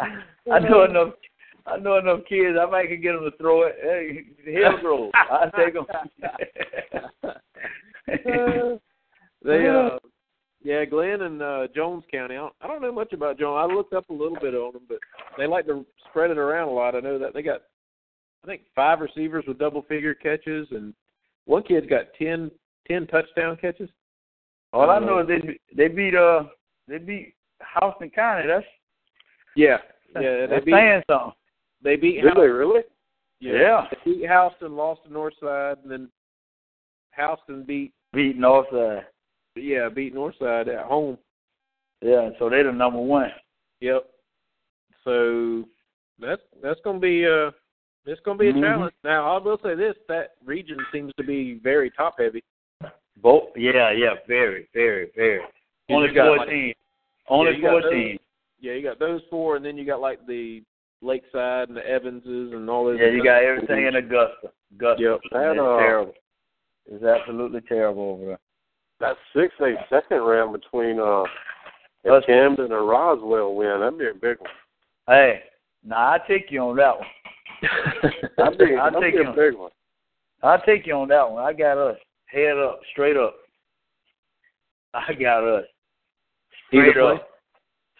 I 0.00 0.58
know 0.60 0.84
enough. 0.84 1.14
I 1.66 1.76
know 1.78 1.98
enough 1.98 2.20
kids. 2.28 2.56
I 2.60 2.66
might 2.70 2.88
could 2.88 3.02
get 3.02 3.12
them 3.12 3.24
to 3.24 3.36
throw 3.36 3.62
it. 3.64 3.76
Hey, 3.82 4.24
Hillgrove. 4.52 5.10
I 5.14 5.50
take 5.56 5.74
them. 5.74 5.86
They 9.44 9.66
uh 9.68 9.98
yeah, 10.62 10.84
Glynn 10.84 11.22
and 11.22 11.42
uh 11.42 11.66
Jones 11.74 12.04
County. 12.12 12.36
I 12.36 12.38
don't, 12.38 12.54
I 12.60 12.68
don't 12.68 12.80
know 12.80 12.92
much 12.92 13.12
about 13.12 13.40
Jones. 13.40 13.58
I 13.60 13.74
looked 13.74 13.92
up 13.92 14.08
a 14.08 14.12
little 14.12 14.38
bit 14.40 14.54
on 14.54 14.72
them, 14.74 14.82
but 14.88 14.98
they 15.36 15.48
like 15.48 15.66
to 15.66 15.84
spread 16.08 16.30
it 16.30 16.38
around 16.38 16.68
a 16.68 16.72
lot. 16.72 16.94
I 16.94 17.00
know 17.00 17.18
that 17.18 17.34
they 17.34 17.42
got 17.42 17.62
I 18.42 18.46
think 18.46 18.62
five 18.74 19.00
receivers 19.00 19.44
with 19.46 19.58
double 19.58 19.82
figure 19.82 20.14
catches 20.14 20.68
and 20.72 20.92
one 21.46 21.62
kid's 21.62 21.86
got 21.88 22.12
ten 22.18 22.50
ten 22.88 23.06
touchdown 23.06 23.56
catches. 23.60 23.88
All 24.72 24.90
I 24.90 24.98
know 24.98 25.20
is 25.20 25.28
they 25.28 25.58
they 25.76 25.88
beat 25.88 26.14
uh 26.14 26.44
they 26.88 26.98
beat 26.98 27.34
Houston 27.80 28.10
County. 28.10 28.46
That's 28.48 28.64
Yeah. 29.56 29.78
Yeah, 30.14 30.20
they 30.20 30.46
that's 30.50 30.64
beat 30.64 30.72
saying 30.74 31.02
something. 31.10 31.32
they 31.82 31.96
beat 31.96 32.16
Did 32.16 32.24
they 32.24 32.40
Houston. 32.40 32.50
really? 32.52 32.82
Yeah. 33.40 33.86
They 33.90 34.12
beat 34.12 34.28
Houston, 34.28 34.76
lost 34.76 35.02
to 35.04 35.10
Northside, 35.10 35.82
and 35.82 35.90
then 35.90 36.08
Houston 37.16 37.64
beat 37.64 37.92
Beat 38.12 38.38
Northside. 38.38 39.04
yeah, 39.56 39.88
beat 39.88 40.14
Northside 40.14 40.68
at 40.68 40.84
home. 40.86 41.16
Yeah, 42.02 42.30
so 42.38 42.48
they're 42.50 42.64
the 42.64 42.72
number 42.72 42.98
one. 43.00 43.30
Yep. 43.80 44.04
So 45.04 45.64
that's 46.18 46.42
that's 46.62 46.80
gonna 46.84 46.98
be 46.98 47.26
uh 47.26 47.50
it's 48.06 48.20
gonna 48.22 48.38
be 48.38 48.48
a 48.48 48.52
Mhm. 48.52 48.60
challenge. 48.62 48.94
Now 49.04 49.34
I 49.34 49.38
will 49.38 49.58
say 49.58 49.74
this, 49.74 49.96
that 50.08 50.32
region 50.44 50.78
seems 50.92 51.12
to 51.14 51.24
be 51.24 51.54
very 51.54 51.90
top 51.90 52.18
heavy. 52.18 52.42
Both. 53.18 53.56
Yeah, 53.56 53.90
yeah, 53.90 54.14
very, 54.26 54.68
very, 54.74 55.10
very. 55.14 55.42
You 55.88 55.96
Only 55.96 56.08
just 56.08 56.16
got, 56.16 56.30
like- 56.30 56.38
fourteen. 56.40 56.74
Only 57.28 57.50
Yeah, 57.52 57.56
you 57.56 57.62
got 57.62 57.70
those- 57.72 57.82
fourteen. 57.84 58.18
Yeah, 58.60 58.72
you 58.74 58.82
got 58.82 58.98
those 58.98 59.22
four 59.30 59.56
and 59.56 59.64
then 59.64 59.76
you 59.76 59.84
got 59.84 60.00
like 60.00 60.24
the 60.26 60.62
Lakeside 61.02 61.68
and 61.68 61.76
the 61.76 61.94
Evanses 61.94 62.52
and 62.52 62.68
all 62.70 62.84
those 62.84 62.98
Yeah, 62.98 63.06
you 63.08 63.22
got 63.24 63.42
everything 63.42 63.86
in 63.86 63.96
Augusta. 63.96 64.52
Augusta. 64.74 65.02
Yep. 65.02 65.20
It's 65.24 65.32
That, 65.32 65.58
uh, 65.58 65.78
terrible. 65.78 66.14
It's 66.86 67.04
absolutely 67.04 67.60
terrible 67.62 68.10
over 68.12 68.24
there. 68.26 68.38
That 69.00 69.16
six 69.32 69.54
A 69.60 69.84
second 69.88 70.22
round 70.22 70.52
between 70.52 70.98
uh 71.00 71.24
Us- 72.04 72.24
Camden 72.24 72.72
and 72.72 72.88
Roswell 72.88 73.54
win, 73.54 73.80
that'd 73.80 73.98
be 73.98 74.08
a 74.08 74.14
big 74.14 74.38
one. 74.40 74.50
Hey, 75.06 75.44
now 75.84 76.12
I 76.12 76.18
take 76.26 76.50
you 76.50 76.60
on 76.60 76.76
that 76.76 76.98
one. 76.98 77.06
I'll 78.38 79.00
take 79.00 79.14
him. 79.14 79.26
a 79.28 79.32
big 79.34 79.54
one. 79.54 79.70
I'll 80.42 80.60
take 80.62 80.86
you 80.86 80.94
on 80.94 81.08
that 81.08 81.30
one. 81.30 81.44
I 81.44 81.52
got 81.52 81.78
us 81.78 81.96
head 82.26 82.58
up, 82.58 82.80
straight 82.92 83.16
up. 83.16 83.36
I 84.94 85.12
got 85.14 85.44
us 85.44 85.64
straight 86.68 86.90
Either 86.90 87.14
up, 87.14 87.28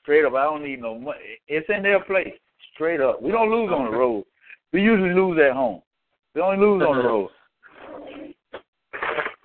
straight 0.03 0.25
up. 0.25 0.35
I 0.35 0.45
don't 0.45 0.65
need 0.65 0.81
no 0.81 0.99
money. 0.99 1.19
It's 1.49 1.69
in 1.75 1.83
their 1.83 2.03
place, 2.05 2.35
straight 2.75 3.01
up. 3.01 3.23
We 3.23 3.31
don't 3.31 3.51
lose 3.51 3.71
on 3.73 3.91
the 3.91 3.97
road. 3.97 4.25
We 4.73 4.83
usually 4.83 5.15
lose 5.15 5.39
at 5.39 5.55
home. 5.55 5.83
We 6.35 6.41
only 6.41 6.59
lose 6.59 6.83
on 6.83 6.99
the 6.99 7.05
road. 7.05 7.31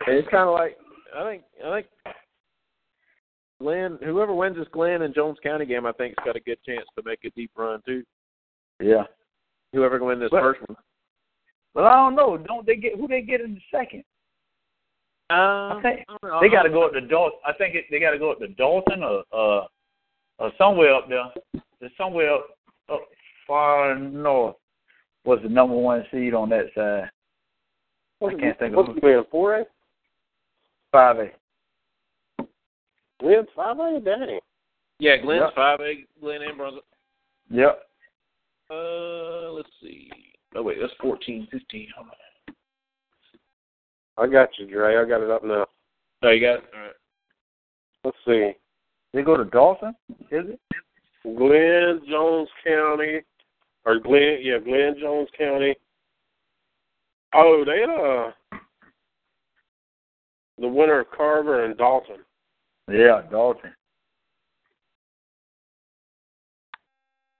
And 0.07 0.15
it's 0.15 0.27
kinda 0.29 0.49
like 0.49 0.77
I 1.15 1.23
think 1.23 1.43
I 1.65 1.75
think 1.75 1.87
Glynn 3.59 3.99
whoever 4.03 4.33
wins 4.33 4.55
this 4.55 4.67
Glynn 4.71 5.01
and 5.01 5.13
Jones 5.13 5.37
County 5.43 5.65
game 5.65 5.85
I 5.85 5.91
think's 5.93 6.23
got 6.23 6.35
a 6.35 6.39
good 6.39 6.59
chance 6.65 6.85
to 6.95 7.03
make 7.03 7.19
a 7.25 7.29
deep 7.31 7.51
run 7.57 7.81
too. 7.85 8.03
Yeah. 8.81 9.03
Whoever 9.73 9.97
can 9.99 10.07
win 10.07 10.19
this 10.19 10.29
But- 10.29 10.41
first 10.41 10.61
one. 10.67 10.77
Well, 11.73 11.85
I 11.85 11.95
don't 11.95 12.15
know. 12.15 12.37
Don't 12.37 12.65
they 12.65 12.75
get 12.75 12.95
who 12.95 13.07
they 13.07 13.21
get 13.21 13.41
in 13.41 13.53
the 13.55 13.61
second? 13.71 14.03
Um, 15.29 15.77
I 15.77 15.79
think 15.83 16.05
I 16.09 16.39
they 16.41 16.49
got 16.49 16.63
to 16.63 16.69
go 16.69 16.85
up 16.85 16.93
to 16.93 17.01
Dalton. 17.01 17.39
I 17.45 17.53
think 17.53 17.75
it, 17.75 17.85
they 17.91 17.99
got 17.99 18.11
to 18.11 18.17
go 18.17 18.31
up 18.31 18.39
to 18.39 18.47
Dalton 18.47 19.03
or 19.03 19.23
uh, 19.31 19.67
or 20.39 20.51
somewhere 20.57 20.95
up 20.95 21.07
there. 21.09 21.25
There's 21.79 21.91
somewhere 21.97 22.33
up, 22.33 22.57
up 22.91 23.01
far 23.45 23.93
north. 23.95 24.55
Was 25.25 25.39
the 25.43 25.49
number 25.49 25.75
one 25.75 26.05
seed 26.11 26.33
on 26.33 26.49
that 26.49 26.67
side? 26.73 27.09
I 28.25 28.33
can't 28.39 28.57
think 28.57 28.71
of 28.75 28.77
What's 28.87 28.99
who. 29.01 29.07
it 29.09 29.15
win? 29.17 29.23
Four 29.29 29.55
A? 29.59 29.65
Five 30.91 31.17
A. 31.19 32.43
Win 33.21 33.45
five 33.55 33.77
A? 33.79 33.99
Dang. 33.99 34.39
Yeah, 34.99 35.17
Glynn's 35.17 35.41
Yep. 35.47 35.55
five 35.55 35.79
A, 35.81 36.05
Glynn 36.19 36.41
and 36.43 36.57
Brunswick. 36.57 36.83
Yep. 37.51 37.86
Uh, 38.69 39.51
let's 39.51 39.69
see. 39.81 40.09
Oh 40.55 40.63
wait, 40.63 40.77
that's 40.81 40.93
fourteen, 40.99 41.47
fifteen. 41.51 41.87
Hold 41.95 42.07
on. 42.07 42.13
I 44.17 44.31
got 44.31 44.49
you, 44.57 44.67
Dre. 44.67 44.97
I 44.97 45.07
got 45.07 45.21
it 45.21 45.29
up 45.29 45.43
now. 45.43 45.67
Oh, 46.23 46.29
you 46.29 46.41
got 46.41 46.55
it. 46.55 46.63
All 46.73 46.81
right. 46.81 46.91
Let's 48.03 48.17
see. 48.25 48.51
They 49.13 49.21
go 49.21 49.37
to 49.37 49.45
Dalton. 49.45 49.95
Is 50.31 50.45
it? 50.49 50.59
Glynn 51.23 52.01
Jones 52.09 52.49
County, 52.65 53.21
or 53.85 53.99
Glynn, 53.99 54.39
yeah, 54.41 54.59
Glynn 54.59 54.95
Jones 54.99 55.29
County. 55.37 55.75
Oh, 57.33 57.63
they 57.65 57.83
uh, 57.83 58.59
the 60.59 60.67
winner 60.67 61.01
of 61.01 61.11
Carver 61.11 61.65
and 61.65 61.77
Dalton. 61.77 62.17
Yeah, 62.89 63.21
Dalton. 63.29 63.71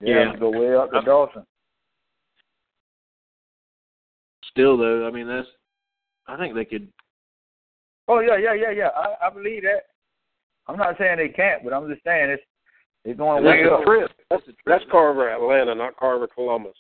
Yeah, 0.02 0.32
Yeah. 0.32 0.36
go 0.40 0.50
way 0.50 0.76
up 0.76 0.92
to 0.92 1.02
Dawson. 1.02 1.46
Still 4.52 4.78
though, 4.78 5.08
I 5.08 5.12
mean 5.12 5.28
that's. 5.28 5.48
I 6.28 6.38
think 6.38 6.56
they 6.56 6.66
could. 6.66 6.88
Oh 8.08 8.20
yeah, 8.20 8.38
yeah, 8.38 8.54
yeah, 8.54 8.72
yeah. 8.72 8.90
I, 8.96 9.28
I 9.28 9.30
believe 9.30 9.64
that. 9.64 9.84
I'm 10.68 10.78
not 10.78 10.98
saying 10.98 11.18
they 11.18 11.30
can't, 11.30 11.64
but 11.64 11.74
I'm 11.74 11.90
just 11.90 12.04
saying 12.04 12.30
it's 12.30 12.44
it's 13.06 13.18
going 13.18 13.38
And 13.38 13.46
way 13.46 13.64
that's 13.64 13.74
up. 13.74 13.82
a 13.82 13.86
trip. 13.86 14.12
That's, 14.30 14.44
that's 14.66 14.84
Carver 14.92 15.30
Atlanta, 15.30 15.74
not 15.74 15.96
Carver 15.98 16.28
Columbus. 16.28 16.76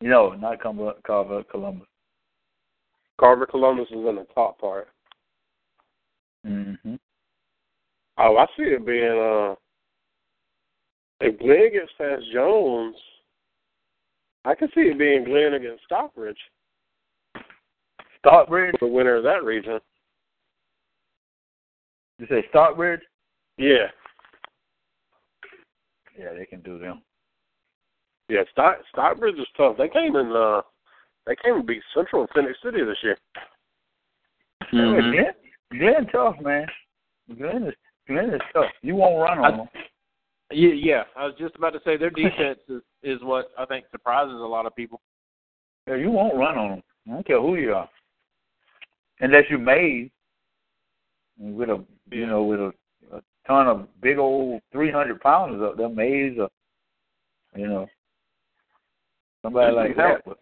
No, 0.00 0.32
not 0.32 0.60
Carver, 0.60 0.94
Carver 1.06 1.44
Columbus. 1.44 1.86
Carver 3.20 3.46
Columbus 3.46 3.86
is 3.90 3.98
in 3.98 4.16
the 4.16 4.26
top 4.34 4.58
part. 4.60 4.88
Mm-hmm. 6.44 6.96
Oh, 8.18 8.36
I 8.36 8.46
see 8.56 8.64
it 8.64 8.84
being 8.84 9.04
uh, 9.04 9.54
if 11.22 11.38
Glynn 11.38 11.72
gets 11.72 11.92
past 11.98 12.22
Jones, 12.32 12.96
I 14.44 14.54
can 14.54 14.68
see 14.74 14.82
it 14.82 14.98
being 14.98 15.24
Glynn 15.24 15.54
against 15.54 15.84
Stockbridge, 15.84 16.38
Stockbridge. 18.18 18.74
the 18.80 18.86
winner 18.86 19.16
of 19.16 19.22
that 19.24 19.44
region. 19.44 19.78
You 22.18 22.26
say 22.28 22.44
Stockbridge? 22.50 23.00
Yeah, 23.58 23.86
Yeah, 26.18 26.32
they 26.36 26.46
can 26.46 26.60
do 26.62 26.78
them. 26.78 27.02
yeah. 28.28 28.42
Stock 28.52 28.78
Stockbridge 28.90 29.38
is 29.38 29.46
tough. 29.56 29.76
They 29.76 29.88
came 29.88 30.16
in 30.16 30.32
uh, 30.34 30.62
they 31.26 31.36
came 31.44 31.54
and 31.56 31.66
beat 31.66 31.82
Central 31.94 32.22
and 32.22 32.30
Phenix 32.34 32.58
City 32.64 32.84
this 32.84 32.96
year. 33.02 33.16
Hey, 34.70 34.78
Glynn, 34.78 35.24
Glynn 35.78 36.06
tough 36.12 36.36
man. 36.40 36.66
Glynn 37.36 37.64
is 37.68 37.74
Glynn 38.08 38.30
is 38.34 38.40
tough. 38.52 38.70
You 38.82 38.96
won't 38.96 39.20
run 39.22 39.38
on 39.38 39.56
them. 39.58 39.68
Yeah, 40.54 40.74
yeah. 40.74 41.02
I 41.16 41.26
was 41.26 41.34
just 41.38 41.56
about 41.56 41.70
to 41.70 41.80
say 41.84 41.96
their 41.96 42.10
defense 42.10 42.58
is 42.68 42.82
is 43.02 43.18
what 43.22 43.50
I 43.58 43.64
think 43.66 43.86
surprises 43.90 44.34
a 44.34 44.36
lot 44.36 44.66
of 44.66 44.74
people. 44.76 45.00
Yeah, 45.86 45.96
you 45.96 46.10
won't 46.10 46.36
run 46.36 46.56
on 46.56 46.70
them. 46.70 46.82
I 47.08 47.10
don't 47.14 47.26
care 47.26 47.40
who 47.40 47.56
you 47.56 47.74
are, 47.74 47.88
unless 49.20 49.44
you're 49.50 49.58
made 49.58 50.10
with 51.38 51.68
a 51.68 51.84
you 52.10 52.26
know 52.26 52.44
with 52.44 52.60
a, 52.60 52.72
a 53.16 53.20
ton 53.46 53.66
of 53.66 53.88
big 54.00 54.18
old 54.18 54.60
three 54.70 54.92
hundred 54.92 55.20
pounders 55.20 55.62
up 55.62 55.76
there, 55.76 55.88
Mays 55.88 56.38
or 56.38 56.48
you 57.56 57.66
know 57.66 57.86
somebody 59.42 59.72
like 59.74 59.96
that. 59.96 60.22
But, 60.24 60.38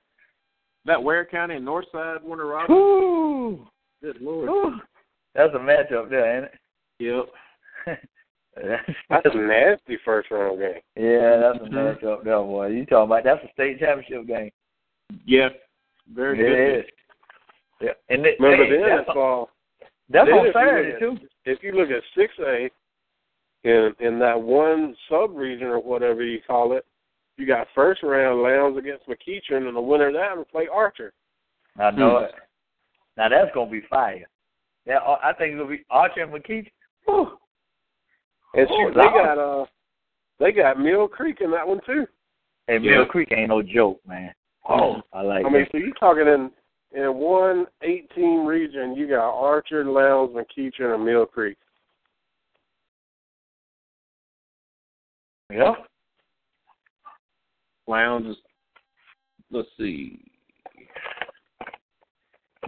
That 0.84 1.02
Ware 1.02 1.24
County 1.24 1.56
and 1.56 1.66
Northside 1.66 2.22
Warner 2.22 2.46
Robins. 2.46 2.68
whoo, 2.70 3.66
Good 4.02 4.20
lord. 4.20 4.48
whoo, 4.48 4.74
that's 5.34 5.54
a 5.54 5.58
matchup 5.58 6.10
there, 6.10 6.36
ain't 6.36 6.44
it? 6.46 6.52
that's, 7.86 7.98
That's 8.56 9.26
a 9.26 9.36
nasty 9.38 9.96
first 10.04 10.30
round 10.30 10.58
game. 10.58 10.80
yeah, 10.96 11.36
that's 11.38 11.58
a 11.64 11.68
matchup 11.70 12.24
there, 12.24 12.38
boy. 12.38 12.66
You 12.68 12.84
talking 12.86 13.10
about 13.10 13.24
that's 13.24 13.44
a 13.44 13.52
state 13.52 13.78
championship 13.78 14.26
game? 14.26 14.50
Yeah. 15.24 15.48
Very 16.12 16.38
it 16.38 16.42
good. 16.42 16.78
is. 16.80 16.84
Yeah, 17.80 18.14
and 18.14 18.26
it, 18.26 18.36
Remember 18.40 18.64
hey, 18.64 18.70
then 18.72 18.80
that's, 18.88 19.00
it's 19.08 19.16
all 19.16 19.50
that's 20.10 20.26
then 20.28 20.34
on 20.38 20.46
if 20.46 20.52
Saturday 20.52 21.04
look 21.06 21.20
too. 21.20 21.26
if 21.46 21.62
you 21.62 21.72
look 21.72 21.88
at 21.90 22.02
six 22.16 22.32
A 22.40 22.68
in 23.64 23.94
in 24.00 24.18
that 24.18 24.40
one 24.40 24.94
sub 25.08 25.34
region 25.36 25.68
or 25.68 25.78
whatever 25.80 26.22
you 26.22 26.40
call 26.46 26.72
it, 26.76 26.84
you 27.38 27.46
got 27.46 27.68
first 27.74 28.02
round 28.02 28.42
Lowndes 28.42 28.76
against 28.78 29.06
McEachern, 29.06 29.66
and 29.68 29.76
the 29.76 29.80
winner 29.80 30.08
of 30.08 30.14
that 30.14 30.36
will 30.36 30.44
play 30.44 30.66
Archer. 30.70 31.12
I 31.78 31.90
know 31.92 32.18
Hmm. 32.18 32.24
it. 32.24 32.32
Now 33.16 33.28
that's 33.30 33.54
gonna 33.54 33.70
be 33.70 33.80
fire. 33.88 34.26
Yeah, 34.86 34.98
I 35.22 35.32
think 35.32 35.54
it'll 35.54 35.66
be 35.68 35.84
Archer 35.88 36.22
and 36.22 36.32
McKeith. 36.32 36.70
Whew. 37.06 37.38
And 38.54 38.66
Oh, 38.70 38.88
shoot, 38.88 38.94
they 38.94 39.02
got 39.02 39.38
uh, 39.38 39.64
they 40.38 40.52
got 40.52 40.78
Mill 40.78 41.06
Creek 41.06 41.38
in 41.40 41.50
that 41.52 41.66
one 41.66 41.80
too. 41.86 42.06
Hey, 42.66 42.78
Mill 42.78 43.06
Creek 43.06 43.32
ain't 43.32 43.48
no 43.48 43.62
joke, 43.62 44.00
man. 44.06 44.32
Oh, 44.68 45.00
I 45.12 45.22
like 45.22 45.46
I 45.46 45.48
mean, 45.48 45.66
so 45.70 45.78
you're 45.78 45.92
talking 45.94 46.26
in 46.26 46.50
in 46.92 47.14
one 47.14 47.66
eighteen 47.82 48.44
region, 48.44 48.96
you 48.96 49.08
got 49.08 49.30
Archer, 49.30 49.84
Lowndes, 49.84 50.34
McEachern, 50.34 50.94
and 50.94 51.04
Mill 51.04 51.26
Creek. 51.26 51.56
Yeah. 55.52 55.74
Lowndes 57.86 58.30
is, 58.30 58.36
let's 59.50 59.68
see, 59.76 60.20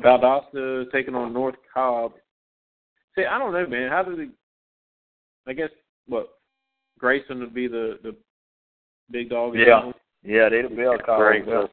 Valdosta 0.00 0.90
taking 0.90 1.14
on 1.14 1.32
North 1.32 1.54
Cobb. 1.72 2.12
See, 3.14 3.24
I 3.24 3.38
don't 3.38 3.52
know, 3.52 3.66
man. 3.66 3.90
How 3.90 4.02
does 4.02 4.18
he? 4.18 4.30
I 5.46 5.52
guess 5.52 5.70
what 6.06 6.28
Grayson 6.98 7.40
would 7.40 7.54
be 7.54 7.68
the 7.68 7.98
the 8.02 8.14
big 9.10 9.30
dog. 9.30 9.54
Yeah. 9.56 9.82
that? 9.86 9.94
Yeah, 10.24 10.48
they 10.48 10.62
the 10.62 10.68
bell 10.68 10.96
cow. 11.04 11.18
Grayson. 11.18 11.68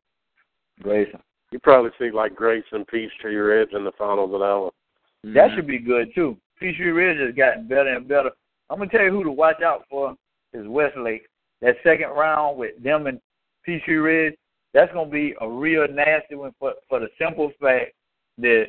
Grayson. 0.81 1.19
You 1.51 1.59
probably 1.59 1.91
see 1.99 2.11
like 2.11 2.35
Grayson, 2.35 2.85
Peachtree 2.85 3.35
Ridge 3.35 3.69
in 3.73 3.83
the 3.83 3.91
finals 3.97 4.33
of 4.33 4.39
that 4.39 4.55
one. 4.55 5.33
That 5.35 5.55
should 5.55 5.67
be 5.67 5.79
good 5.79 6.13
too. 6.13 6.37
Peachtree 6.59 6.91
Ridge 6.91 7.19
has 7.19 7.35
gotten 7.35 7.67
better 7.67 7.95
and 7.95 8.07
better. 8.07 8.31
I'm 8.69 8.79
gonna 8.79 8.89
tell 8.89 9.01
you 9.01 9.11
who 9.11 9.23
to 9.23 9.31
watch 9.31 9.61
out 9.61 9.85
for 9.89 10.15
is 10.53 10.67
Westlake. 10.67 11.27
That 11.61 11.75
second 11.83 12.09
round 12.09 12.57
with 12.57 12.81
them 12.81 13.07
and 13.07 13.19
Peachtree 13.65 13.95
Ridge, 13.95 14.35
that's 14.73 14.93
gonna 14.93 15.09
be 15.09 15.35
a 15.41 15.49
real 15.49 15.87
nasty 15.87 16.35
one 16.35 16.53
for 16.59 16.73
for 16.87 16.99
the 16.99 17.09
simple 17.19 17.51
fact 17.61 17.91
that 18.37 18.65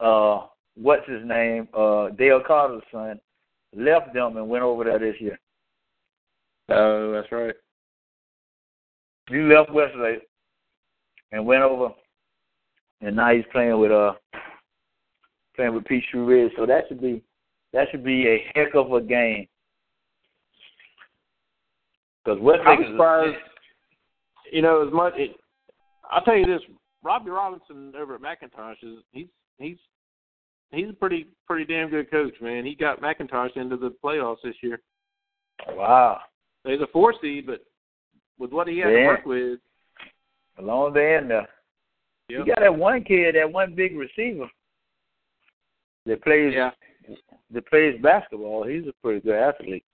uh 0.00 0.46
what's 0.76 1.08
his 1.08 1.24
name? 1.24 1.68
Uh 1.72 2.08
Dale 2.10 2.42
Carter's 2.46 2.82
son 2.92 3.20
left 3.74 4.12
them 4.14 4.36
and 4.36 4.48
went 4.48 4.64
over 4.64 4.84
there 4.84 4.98
this 4.98 5.16
year. 5.20 5.38
Oh, 6.68 7.12
that's 7.12 7.30
right. 7.30 7.54
He 9.28 9.38
left 9.38 9.72
Westlake 9.72 10.22
and 11.32 11.46
went 11.46 11.62
over 11.62 11.92
and 13.00 13.16
now 13.16 13.32
he's 13.34 13.44
playing 13.52 13.78
with 13.78 13.92
uh 13.92 14.12
playing 15.54 15.74
with 15.74 15.84
Peachtree 15.84 16.20
Ridge. 16.20 16.52
So 16.56 16.66
that 16.66 16.84
should 16.88 17.00
be 17.00 17.22
that 17.72 17.88
should 17.90 18.04
be 18.04 18.26
a 18.26 18.50
heck 18.54 18.74
of 18.74 18.92
a 18.92 19.00
game. 19.00 19.46
Because 22.24 22.40
Westlake 22.40 22.66
I'm 22.66 22.82
is 22.82 22.90
surprised. 22.90 23.36
You 24.52 24.62
know, 24.62 24.86
as 24.86 24.92
much. 24.92 25.14
It, 25.16 25.36
I'll 26.10 26.22
tell 26.22 26.36
you 26.36 26.46
this: 26.46 26.62
Robbie 27.02 27.30
Robinson 27.30 27.92
over 27.98 28.14
at 28.14 28.20
McIntosh 28.20 28.82
is 28.82 28.98
he's 29.12 29.26
he's 29.58 29.76
he's 30.72 30.88
a 30.90 30.92
pretty 30.92 31.26
pretty 31.46 31.64
damn 31.64 31.88
good 31.90 32.10
coach, 32.10 32.34
man. 32.40 32.64
He 32.64 32.74
got 32.74 33.00
McIntosh 33.00 33.56
into 33.56 33.76
the 33.76 33.94
playoffs 34.02 34.42
this 34.44 34.56
year. 34.62 34.80
wow. 35.70 36.20
He's 36.64 36.80
a 36.80 36.86
four 36.92 37.14
seed, 37.20 37.46
but 37.46 37.60
with 38.38 38.50
what 38.52 38.66
he 38.68 38.78
had 38.78 38.88
to 38.90 39.04
work 39.06 39.24
with, 39.26 39.60
Along 40.58 40.94
there 40.94 41.18
in 41.18 41.28
there. 41.28 41.48
Yep. 42.28 42.38
You 42.38 42.46
got 42.46 42.60
that 42.60 42.74
one 42.74 43.04
kid, 43.04 43.34
that 43.36 43.50
one 43.52 43.74
big 43.74 43.94
receiver 43.96 44.48
that 46.06 46.22
plays 46.24 46.54
yeah, 46.56 46.70
that 47.52 47.66
plays 47.68 48.00
basketball. 48.02 48.66
He's 48.66 48.86
a 48.88 48.92
pretty 49.02 49.20
good 49.20 49.34
athlete. 49.36 49.84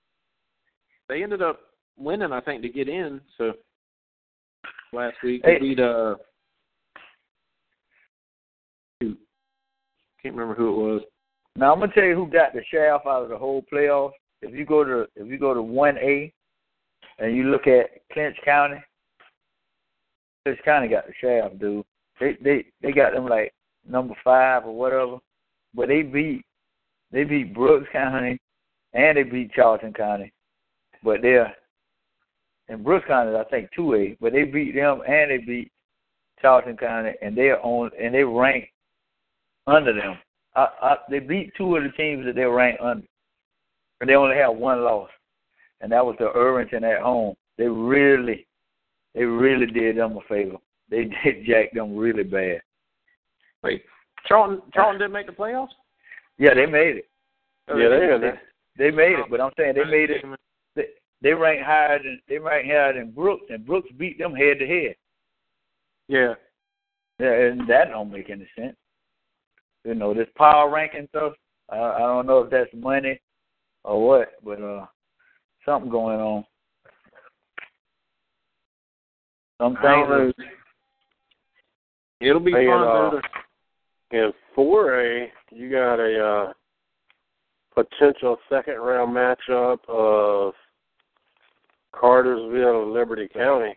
they 1.08 1.22
ended 1.22 1.42
up 1.42 1.60
winning, 1.98 2.32
I 2.32 2.40
think, 2.40 2.62
to 2.62 2.68
get 2.68 2.88
in. 2.88 3.20
So 3.36 3.52
last 4.92 5.16
week 5.22 5.42
Hey. 5.44 5.54
they 5.54 5.60
beat 5.60 5.80
uh, 5.80 6.14
shoot, 9.02 9.18
can't 10.22 10.34
remember 10.34 10.54
who 10.54 10.68
it 10.68 10.92
was. 10.92 11.02
Now 11.56 11.72
I'm 11.72 11.80
gonna 11.80 11.92
tell 11.92 12.04
you 12.04 12.14
who 12.14 12.26
got 12.26 12.52
the 12.52 12.62
shaft 12.70 13.06
out 13.06 13.24
of 13.24 13.28
the 13.28 13.36
whole 13.36 13.64
playoff. 13.72 14.12
If 14.40 14.54
you 14.54 14.64
go 14.64 14.84
to 14.84 15.06
if 15.16 15.28
you 15.28 15.38
go 15.38 15.52
to 15.52 15.62
one 15.62 15.98
A 15.98 16.32
and 17.18 17.36
you 17.36 17.44
look 17.44 17.66
at 17.66 17.90
Clinch 18.12 18.36
County, 18.44 18.82
Clinch 20.44 20.60
County 20.64 20.88
got 20.88 21.06
the 21.06 21.12
shaft, 21.20 21.58
dude. 21.58 21.84
They 22.20 22.36
they 22.42 22.64
they 22.80 22.92
got 22.92 23.12
them 23.12 23.26
like 23.26 23.52
number 23.88 24.14
five 24.24 24.64
or 24.64 24.74
whatever. 24.74 25.18
But 25.74 25.88
they 25.88 26.02
beat 26.02 26.44
they 27.10 27.24
beat 27.24 27.54
Brooks 27.54 27.88
County 27.92 28.40
and 28.94 29.16
they 29.16 29.24
beat 29.24 29.52
Charlton 29.52 29.92
County. 29.92 30.32
But 31.02 31.20
they're 31.20 31.54
in 32.68 32.82
Brooks 32.82 33.06
County 33.08 33.36
I 33.36 33.44
think 33.44 33.70
two 33.74 33.94
A, 33.94 34.16
but 34.20 34.32
they 34.32 34.44
beat 34.44 34.74
them 34.74 35.02
and 35.06 35.30
they 35.30 35.38
beat 35.38 35.70
Charlton 36.40 36.76
County 36.76 37.12
and 37.20 37.36
they're 37.36 37.60
on 37.64 37.90
and 38.00 38.14
they 38.14 38.24
rank 38.24 38.71
under 39.66 39.92
them. 39.92 40.18
I, 40.54 40.66
I, 40.82 40.96
they 41.10 41.18
beat 41.18 41.52
two 41.56 41.76
of 41.76 41.82
the 41.82 41.90
teams 41.90 42.26
that 42.26 42.34
they 42.34 42.44
were 42.44 42.54
ranked 42.54 42.82
under, 42.82 43.06
but 43.98 44.06
they 44.06 44.14
only 44.14 44.36
had 44.36 44.48
one 44.48 44.82
loss, 44.82 45.10
and 45.80 45.90
that 45.92 46.04
was 46.04 46.16
the 46.18 46.30
Irvington 46.34 46.84
at 46.84 47.00
home. 47.00 47.34
They 47.56 47.68
really, 47.68 48.46
they 49.14 49.24
really 49.24 49.66
did 49.66 49.96
them 49.96 50.16
a 50.16 50.20
favor. 50.28 50.56
They 50.90 51.04
did 51.24 51.46
jack 51.46 51.72
them 51.72 51.96
really 51.96 52.24
bad. 52.24 52.60
Wait, 53.62 53.82
Charlton 54.26 54.60
Charlton 54.74 55.00
didn't 55.00 55.12
make 55.12 55.26
the 55.26 55.32
playoffs. 55.32 55.68
Yeah, 56.38 56.54
they 56.54 56.66
made 56.66 56.96
it. 56.96 57.08
Oh, 57.68 57.76
yeah, 57.76 57.88
they 57.88 57.96
they're 57.96 58.18
did. 58.18 58.34
They 58.76 58.90
made 58.90 59.18
it, 59.18 59.26
but 59.30 59.40
I'm 59.40 59.52
saying 59.56 59.74
they 59.74 59.82
oh, 59.82 59.90
made 59.90 60.10
it. 60.10 60.24
They, 60.74 60.86
they 61.22 61.32
ranked 61.32 61.64
higher 61.64 61.98
than 61.98 62.20
they 62.28 62.38
ranked 62.38 62.68
higher 62.68 62.92
than 62.94 63.12
Brooks, 63.12 63.46
and 63.50 63.64
Brooks 63.64 63.88
beat 63.96 64.18
them 64.18 64.34
head 64.34 64.58
to 64.58 64.66
head. 64.66 64.96
Yeah, 66.08 66.34
Yeah, 67.18 67.32
and 67.32 67.68
that 67.68 67.90
don't 67.90 68.10
make 68.10 68.28
any 68.28 68.48
sense. 68.58 68.76
You 69.84 69.94
know, 69.94 70.14
this 70.14 70.28
power 70.36 70.70
ranking 70.70 71.08
stuff. 71.10 71.32
I, 71.68 71.76
I 71.78 71.98
don't 71.98 72.26
know 72.26 72.40
if 72.40 72.50
that's 72.50 72.70
money 72.74 73.20
or 73.84 74.06
what, 74.06 74.28
but 74.44 74.62
uh, 74.62 74.86
something 75.64 75.90
going 75.90 76.20
on. 76.20 76.44
Some 79.60 79.76
I 79.78 79.82
don't 79.82 80.34
things. 80.34 80.48
It'll 82.20 82.40
be 82.40 82.52
fun. 82.52 82.60
and, 82.60 83.14
uh, 83.14 83.20
In 84.12 84.32
four 84.54 85.00
A, 85.00 85.32
you 85.50 85.70
got 85.70 85.96
a 85.98 86.24
uh, 86.24 86.52
potential 87.74 88.36
second 88.48 88.76
round 88.76 89.14
matchup 89.14 89.78
of 89.88 90.54
Cartersville 91.92 92.82
and 92.82 92.92
Liberty 92.92 93.28
County. 93.28 93.74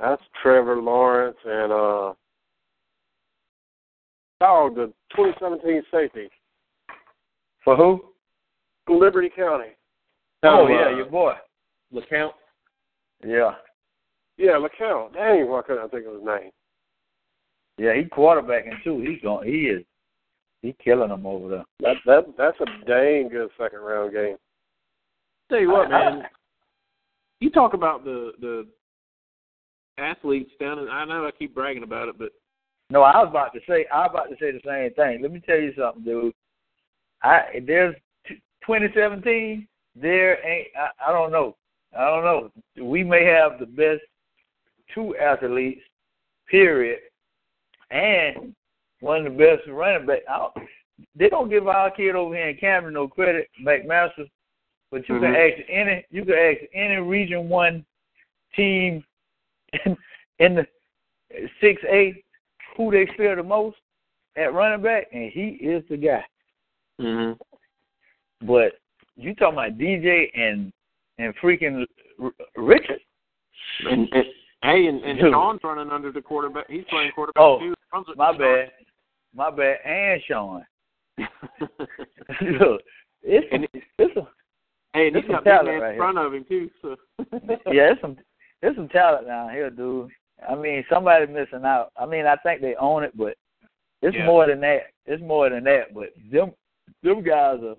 That's 0.00 0.22
Trevor 0.42 0.80
Lawrence 0.80 1.36
and 1.44 1.72
uh 1.72 2.12
oh 4.40 4.70
the 4.74 4.92
twenty 5.14 5.32
seventeen 5.40 5.82
safety. 5.90 6.28
For 7.64 7.76
who? 7.76 8.04
Liberty 8.88 9.30
County. 9.34 9.70
Oh, 10.42 10.64
uh, 10.64 10.68
yeah, 10.68 10.96
your 10.96 11.06
boy. 11.06 11.34
LeCounte. 11.92 12.32
Yeah, 13.26 13.52
Yeah, 14.36 14.52
LeCounte. 14.52 15.14
Dang, 15.14 15.48
why 15.48 15.62
couldn't 15.62 15.84
I 15.84 15.88
think 15.88 16.06
of 16.06 16.14
his 16.14 16.22
name? 16.24 16.50
yeah, 17.78 17.94
he 17.94 18.04
quarterbacking 18.04 18.82
too. 18.84 19.00
He's 19.00 19.20
going. 19.22 19.46
He 19.48 19.62
is. 19.66 19.84
He 20.62 20.74
killing 20.82 21.08
them 21.10 21.26
over 21.26 21.48
there. 21.48 21.64
That 21.80 21.96
that 22.06 22.24
that's 22.36 22.56
a 22.60 22.86
dang 22.86 23.28
good 23.28 23.50
second 23.58 23.80
round 23.80 24.12
game. 24.12 24.36
tell 25.48 25.60
you 25.60 25.70
what, 25.70 25.92
I- 25.92 26.04
I- 26.06 26.10
man. 26.14 26.22
You 27.40 27.50
talk 27.50 27.74
about 27.74 28.04
the 28.04 28.32
the 28.40 28.66
athletes 29.98 30.50
down 30.60 30.78
in. 30.78 30.88
I 30.88 31.04
know 31.04 31.26
I 31.26 31.30
keep 31.32 31.54
bragging 31.54 31.82
about 31.84 32.08
it, 32.08 32.18
but 32.18 32.30
No, 32.90 33.02
I 33.02 33.18
was 33.18 33.28
about 33.30 33.52
to 33.52 33.60
say. 33.68 33.86
I 33.92 34.00
was 34.00 34.10
about 34.12 34.30
to 34.30 34.36
say 34.40 34.50
the 34.50 34.60
same 34.64 34.94
thing. 34.94 35.22
Let 35.22 35.32
me 35.32 35.40
tell 35.40 35.58
you 35.58 35.72
something, 35.76 36.04
dude. 36.04 36.32
I 37.22 37.62
there's 37.66 37.94
t- 38.26 38.40
2017. 38.66 39.68
There 39.94 40.46
ain't. 40.46 40.68
I, 40.76 41.10
I 41.10 41.12
don't 41.12 41.30
know. 41.30 41.56
I 41.96 42.04
don't 42.06 42.24
know. 42.24 42.84
We 42.84 43.04
may 43.04 43.24
have 43.24 43.58
the 43.58 43.66
best 43.66 44.02
two 44.94 45.16
athletes, 45.16 45.82
period, 46.50 47.00
and 47.90 48.54
one 49.00 49.26
of 49.26 49.32
the 49.32 49.38
best 49.38 49.68
running 49.68 50.06
back. 50.06 50.20
I 50.28 50.48
they 51.14 51.28
don't 51.28 51.50
give 51.50 51.68
our 51.68 51.90
kid 51.90 52.16
over 52.16 52.34
here 52.34 52.48
in 52.48 52.56
Cameron 52.56 52.94
no 52.94 53.06
credit, 53.06 53.48
McMaster. 53.62 54.28
But 54.90 55.06
you 55.08 55.20
can 55.20 55.32
mm-hmm. 55.32 55.60
ask 55.60 55.68
any. 55.70 56.06
You 56.10 56.24
can 56.24 56.34
ask 56.34 56.58
any 56.72 56.96
Region 56.96 57.50
One 57.50 57.84
team 58.56 59.04
in, 59.84 59.96
in 60.38 60.54
the 60.54 60.66
six 61.60 61.82
A 61.84 62.22
who 62.78 62.90
they 62.90 63.06
fear 63.16 63.36
the 63.36 63.42
most 63.42 63.76
at 64.36 64.54
running 64.54 64.82
back, 64.82 65.08
and 65.12 65.30
he 65.32 65.58
is 65.60 65.82
the 65.90 65.96
guy. 65.98 66.24
mm-hmm. 67.00 67.32
But 68.46 68.72
you 69.16 69.34
talking 69.34 69.58
about 69.58 69.76
DJ 69.78 70.28
and 70.34 70.72
and 71.18 71.34
freaking 71.42 71.84
R- 72.22 72.30
Richard? 72.56 73.00
and, 73.90 74.08
and 74.12 74.24
hey, 74.62 74.86
and, 74.86 75.02
and 75.04 75.18
Dude. 75.18 75.32
Sean's 75.32 75.60
running 75.64 75.90
under 75.92 76.12
the 76.12 76.22
quarterback. 76.22 76.70
He's 76.70 76.84
playing 76.88 77.10
quarterback 77.14 77.42
Oh, 77.42 77.58
too. 77.58 77.74
My 78.16 78.30
Sean. 78.32 78.38
bad, 78.38 78.70
my 79.34 79.50
bad, 79.50 79.78
and 79.84 80.22
Sean. 80.28 80.64
Look, 82.60 82.80
it's 83.22 83.46
And 83.50 83.66
it's 83.98 84.16
a, 84.16 84.20
hey, 84.94 85.08
and 85.08 85.16
he's 85.16 85.24
got 85.24 85.38
some 85.38 85.44
big 85.44 85.52
talent 85.52 85.66
man 85.66 85.80
right 85.80 85.88
in 85.88 85.92
here. 85.94 85.96
front 85.98 86.18
of 86.18 86.34
him 86.34 86.44
too. 86.48 86.70
So 86.80 86.96
yeah, 87.72 87.92
it's 87.92 88.00
some 88.00 88.16
there's 88.62 88.76
some 88.76 88.88
talent 88.88 89.26
down 89.26 89.50
here, 89.50 89.70
dude. 89.70 90.10
I 90.46 90.54
mean, 90.54 90.84
somebody's 90.88 91.28
missing 91.28 91.64
out. 91.64 91.90
I 91.96 92.06
mean, 92.06 92.26
I 92.26 92.36
think 92.36 92.60
they 92.60 92.74
own 92.76 93.02
it, 93.04 93.16
but 93.16 93.36
it's 94.02 94.16
Yeah. 94.16 94.26
more 94.26 94.46
than 94.46 94.60
that. 94.60 94.92
It's 95.06 95.22
more 95.22 95.48
than 95.50 95.64
that. 95.64 95.94
But 95.94 96.10
them 96.30 96.52
them 97.02 97.22
guys 97.22 97.62
are 97.62 97.76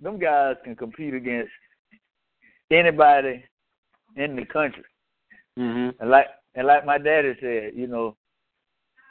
them 0.00 0.18
guys 0.18 0.56
can 0.64 0.76
compete 0.76 1.14
against 1.14 1.52
anybody 2.70 3.44
in 4.16 4.36
the 4.36 4.44
country. 4.44 4.84
Mm-hmm. 5.58 6.00
And 6.00 6.10
like 6.10 6.28
and 6.54 6.66
like 6.66 6.86
my 6.86 6.98
daddy 6.98 7.36
said, 7.40 7.72
you 7.74 7.86
know, 7.86 8.16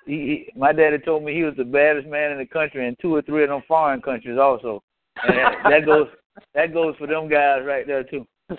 he, 0.05 0.13
he 0.13 0.59
my 0.59 0.73
daddy 0.73 0.97
told 0.97 1.23
me 1.23 1.33
he 1.33 1.43
was 1.43 1.55
the 1.55 1.63
baddest 1.63 2.07
man 2.07 2.31
in 2.31 2.37
the 2.37 2.45
country 2.45 2.87
in 2.87 2.95
two 3.01 3.13
or 3.15 3.21
three 3.21 3.43
of 3.43 3.49
them 3.49 3.61
foreign 3.67 4.01
countries 4.01 4.37
also. 4.39 4.81
And 5.23 5.37
that, 5.37 5.55
that 5.69 5.85
goes 5.85 6.07
that 6.53 6.73
goes 6.73 6.95
for 6.97 7.07
them 7.07 7.29
guys 7.29 7.63
right 7.65 7.85
there 7.85 8.03
too. 8.03 8.25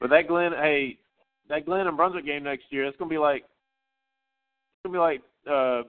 But 0.00 0.08
that 0.08 0.28
Glynn, 0.28 0.54
hey, 0.54 0.96
that 1.50 1.66
Glynn 1.66 1.86
and 1.86 1.96
Brunswick 1.96 2.24
game 2.24 2.44
next 2.44 2.64
year, 2.70 2.84
it's 2.86 2.96
gonna 2.96 3.10
be 3.10 3.18
like, 3.18 3.42
it's 3.42 4.86
gonna 4.86 4.94
be 4.94 4.98
like 4.98 5.20
uh, 5.46 5.82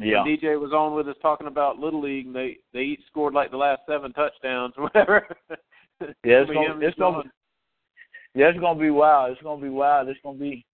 Yeah. 0.00 0.24
DJ 0.24 0.58
was 0.58 0.72
on 0.72 0.94
with 0.94 1.08
us 1.08 1.16
talking 1.20 1.46
about 1.46 1.78
Little 1.78 2.00
League. 2.00 2.26
And 2.26 2.34
they 2.34 2.58
they 2.72 2.80
each 2.80 3.02
scored 3.06 3.34
like 3.34 3.50
the 3.50 3.56
last 3.56 3.82
seven 3.86 4.12
touchdowns 4.12 4.74
or 4.76 4.84
whatever. 4.84 5.26
Yeah, 6.24 6.42
it's 6.42 6.50
gonna 6.54 6.78
it's 6.80 6.96
gonna 6.98 7.22
Sean. 7.22 7.30
yeah, 8.34 8.46
it's 8.50 8.60
gonna 8.60 8.78
be 8.78 8.90
wild. 8.90 9.32
It's 9.32 9.42
gonna 9.42 9.60
be 9.60 9.68
wild. 9.68 10.08
It's 10.08 10.20
gonna 10.22 10.38
be 10.38 10.64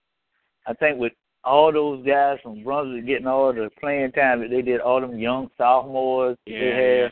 I 0.67 0.73
think 0.73 0.99
with 0.99 1.13
all 1.43 1.71
those 1.73 2.05
guys 2.05 2.37
from 2.43 2.63
Brunswick 2.63 3.05
getting 3.07 3.25
all 3.27 3.51
the 3.53 3.69
playing 3.79 4.11
time 4.11 4.41
that 4.41 4.49
they 4.51 4.61
did, 4.61 4.81
all 4.81 5.01
them 5.01 5.17
young 5.17 5.49
sophomores 5.57 6.37
Yeah, 6.45 6.59
they 6.59 6.99
have, 7.03 7.11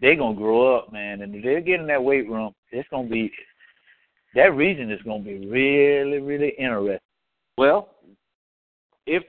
they're 0.00 0.16
gonna 0.16 0.34
grow 0.36 0.76
up, 0.76 0.92
man. 0.92 1.20
And 1.20 1.34
if 1.34 1.42
they're 1.42 1.60
getting 1.60 1.86
that 1.88 2.02
weight 2.02 2.26
room, 2.28 2.54
it's 2.70 2.88
gonna 2.88 3.08
be 3.08 3.30
that 4.34 4.54
region 4.54 4.90
is 4.90 5.00
gonna 5.02 5.22
be 5.22 5.46
really, 5.46 6.18
really 6.18 6.50
interesting. 6.58 6.98
Well, 7.56 7.88
if 9.06 9.22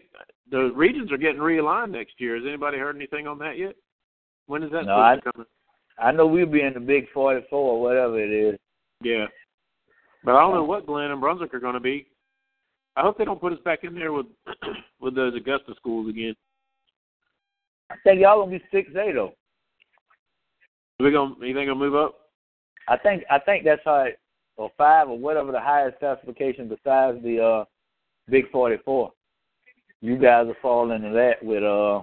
the 0.49 0.71
regions 0.75 1.11
are 1.11 1.17
getting 1.17 1.41
realigned 1.41 1.91
next 1.91 2.19
year, 2.19 2.35
has 2.35 2.45
anybody 2.45 2.77
heard 2.77 2.95
anything 2.95 3.27
on 3.27 3.39
that 3.39 3.57
yet? 3.57 3.75
When 4.47 4.63
is 4.63 4.71
that 4.71 4.85
No, 4.85 4.95
to 5.15 5.21
come? 5.21 5.45
I 5.97 6.11
know 6.11 6.27
we'll 6.27 6.45
be 6.45 6.61
in 6.61 6.73
the 6.73 6.79
big 6.79 7.09
forty 7.11 7.45
four 7.49 7.73
or 7.73 7.81
whatever 7.81 8.19
it 8.19 8.31
is. 8.31 8.59
Yeah. 9.01 9.25
But 10.23 10.35
I 10.35 10.41
don't 10.41 10.53
know 10.53 10.63
what 10.63 10.85
Glynn 10.85 11.11
and 11.11 11.21
Brunswick 11.21 11.53
are 11.53 11.59
going 11.59 11.73
to 11.73 11.79
be. 11.79 12.07
I 12.95 13.01
hope 13.01 13.17
they 13.17 13.25
don't 13.25 13.41
put 13.41 13.53
us 13.53 13.59
back 13.63 13.83
in 13.83 13.95
there 13.95 14.11
with 14.11 14.27
with 14.99 15.15
those 15.15 15.33
Augusta 15.35 15.73
schools 15.75 16.09
again. 16.09 16.35
I 17.89 17.95
think 18.03 18.21
y'all 18.21 18.43
gonna 18.43 18.57
be 18.57 18.63
six 18.71 18.89
A 18.91 19.11
though. 19.13 19.33
We 20.99 21.11
going? 21.11 21.35
You 21.41 21.53
think 21.53 21.67
they'll 21.67 21.75
move 21.75 21.95
up? 21.95 22.15
I 22.87 22.97
think 22.97 23.23
I 23.29 23.39
think 23.39 23.63
that's 23.63 23.81
how 23.85 24.01
it, 24.01 24.19
or 24.57 24.71
five 24.77 25.09
or 25.09 25.17
whatever 25.17 25.51
the 25.51 25.59
highest 25.59 25.99
classification 25.99 26.67
besides 26.67 27.17
the 27.23 27.39
uh 27.43 27.65
Big 28.29 28.49
Forty 28.51 28.77
Four. 28.83 29.11
You 30.01 30.17
guys 30.17 30.47
are 30.47 30.57
falling 30.61 30.95
into 30.95 31.13
that 31.13 31.43
with 31.43 31.63
uh 31.63 32.01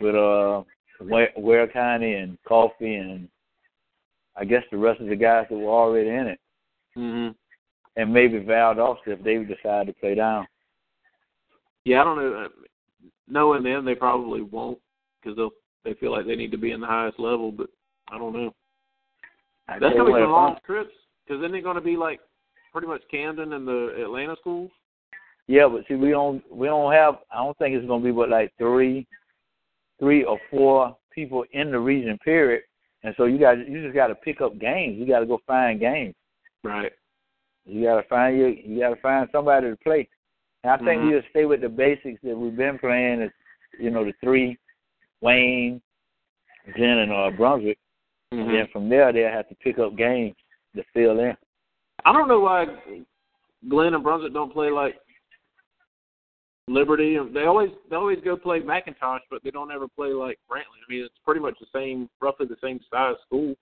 with 0.00 0.14
uh 0.14 0.62
Ware, 1.00 1.30
Ware 1.36 1.68
County 1.68 2.14
and 2.14 2.38
Coffee 2.46 2.96
and 2.96 3.28
I 4.36 4.44
guess 4.44 4.62
the 4.70 4.78
rest 4.78 5.00
of 5.00 5.08
the 5.08 5.16
guys 5.16 5.46
that 5.50 5.56
were 5.56 5.70
already 5.70 6.08
in 6.08 6.26
it, 6.26 6.40
Mm-hmm. 6.96 7.32
and 8.00 8.12
maybe 8.12 8.40
Valdosta 8.40 9.08
if 9.08 9.22
they 9.22 9.36
decide 9.38 9.86
to 9.86 9.92
play 9.92 10.14
down. 10.14 10.46
Yeah, 11.84 12.00
I 12.00 12.04
don't 12.04 12.16
know. 12.16 12.44
Uh, 12.44 12.48
Knowing 13.28 13.62
them, 13.62 13.84
they 13.84 13.94
probably 13.94 14.42
won't 14.42 14.78
because 15.22 15.36
they'll 15.36 15.50
they 15.84 15.94
feel 15.94 16.10
like 16.10 16.26
they 16.26 16.34
need 16.34 16.50
to 16.50 16.58
be 16.58 16.72
in 16.72 16.80
the 16.80 16.86
highest 16.86 17.18
level. 17.20 17.52
But 17.52 17.68
I 18.10 18.18
don't 18.18 18.32
know. 18.32 18.52
I 19.68 19.78
That's 19.78 19.94
going 19.94 20.12
to 20.12 20.18
be 20.18 20.22
some 20.22 20.32
long 20.32 20.56
trips 20.66 20.90
because 21.30 21.40
then 21.40 21.52
they're 21.52 21.62
going 21.62 21.76
to 21.76 21.80
be 21.80 21.96
like 21.96 22.20
pretty 22.72 22.88
much 22.88 23.02
Camden 23.08 23.52
and 23.52 23.66
the 23.66 23.94
Atlanta 24.02 24.34
schools. 24.40 24.70
Yeah, 25.46 25.68
but 25.68 25.84
see, 25.86 25.94
we 25.94 26.10
don't 26.10 26.42
we 26.52 26.66
don't 26.66 26.92
have. 26.92 27.18
I 27.32 27.38
don't 27.38 27.56
think 27.58 27.76
it's 27.76 27.86
gonna 27.86 28.04
be 28.04 28.10
but 28.12 28.28
like 28.28 28.52
three, 28.58 29.06
three 29.98 30.24
or 30.24 30.38
four 30.50 30.96
people 31.12 31.44
in 31.52 31.70
the 31.70 31.78
region. 31.78 32.18
Period. 32.18 32.62
And 33.02 33.14
so 33.16 33.24
you 33.24 33.38
got 33.38 33.66
you 33.68 33.82
just 33.82 33.94
got 33.94 34.08
to 34.08 34.14
pick 34.16 34.40
up 34.40 34.58
games. 34.58 34.98
You 34.98 35.06
got 35.06 35.20
to 35.20 35.26
go 35.26 35.40
find 35.46 35.80
games. 35.80 36.14
Right. 36.62 36.92
You 37.64 37.84
got 37.84 38.00
to 38.00 38.08
find 38.08 38.36
you. 38.36 38.46
You 38.64 38.80
got 38.80 38.90
to 38.90 39.00
find 39.00 39.28
somebody 39.32 39.70
to 39.70 39.76
play. 39.76 40.08
And 40.62 40.72
I 40.72 40.76
think 40.78 41.00
Mhm. 41.00 41.10
we'll 41.10 41.22
stay 41.30 41.46
with 41.46 41.62
the 41.62 41.68
basics 41.68 42.20
that 42.22 42.36
we've 42.36 42.56
been 42.56 42.78
playing. 42.78 43.22
Is 43.22 43.32
you 43.78 43.90
know 43.90 44.04
the 44.04 44.12
three, 44.22 44.58
Wayne, 45.20 45.80
Jen, 46.76 46.98
and 46.98 47.12
uh, 47.12 47.30
Brunswick. 47.30 47.78
Mhm. 48.32 48.40
And 48.40 48.54
then 48.54 48.66
from 48.72 48.88
there 48.88 49.12
they'll 49.12 49.30
have 49.32 49.48
to 49.48 49.54
pick 49.56 49.78
up 49.78 49.96
games 49.96 50.36
to 50.76 50.82
fill 50.94 51.18
in. 51.20 51.36
I 52.04 52.12
don't 52.12 52.28
know 52.28 52.40
why 52.40 52.66
Glynn 53.68 53.94
and 53.94 54.02
Brunswick 54.02 54.32
don't 54.32 54.52
play 54.52 54.70
like 54.70 54.96
Liberty. 56.68 57.18
They 57.34 57.44
always 57.44 57.70
they 57.88 57.96
always 57.96 58.18
go 58.24 58.36
play 58.36 58.60
McIntosh, 58.60 59.20
but 59.30 59.42
they 59.42 59.50
don't 59.50 59.72
ever 59.72 59.88
play 59.88 60.08
like 60.10 60.38
Brantley. 60.50 60.80
I 60.86 60.90
mean, 60.92 61.04
it's 61.04 61.14
pretty 61.24 61.40
much 61.40 61.54
the 61.60 61.66
same, 61.74 62.08
roughly 62.20 62.46
the 62.46 62.56
same 62.62 62.80
size 62.90 63.16
school. 63.26 63.54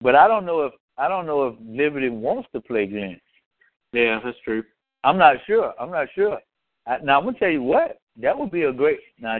But 0.00 0.14
I 0.14 0.28
don't 0.28 0.46
know 0.46 0.62
if 0.62 0.72
I 0.96 1.08
don't 1.08 1.26
know 1.26 1.48
if 1.48 1.54
Liberty 1.60 2.08
wants 2.08 2.48
to 2.54 2.60
play 2.60 2.86
Glynn. 2.86 3.20
Yeah, 3.92 4.20
that's 4.24 4.38
true. 4.44 4.62
I'm 5.04 5.18
not 5.18 5.36
sure. 5.46 5.72
I'm 5.80 5.90
not 5.90 6.08
sure. 6.14 6.38
I, 6.86 6.98
now 7.02 7.18
I'm 7.18 7.24
gonna 7.24 7.38
tell 7.38 7.50
you 7.50 7.62
what. 7.62 7.98
That 8.20 8.38
would 8.38 8.50
be 8.50 8.62
a 8.64 8.72
great. 8.72 9.00
Now 9.18 9.38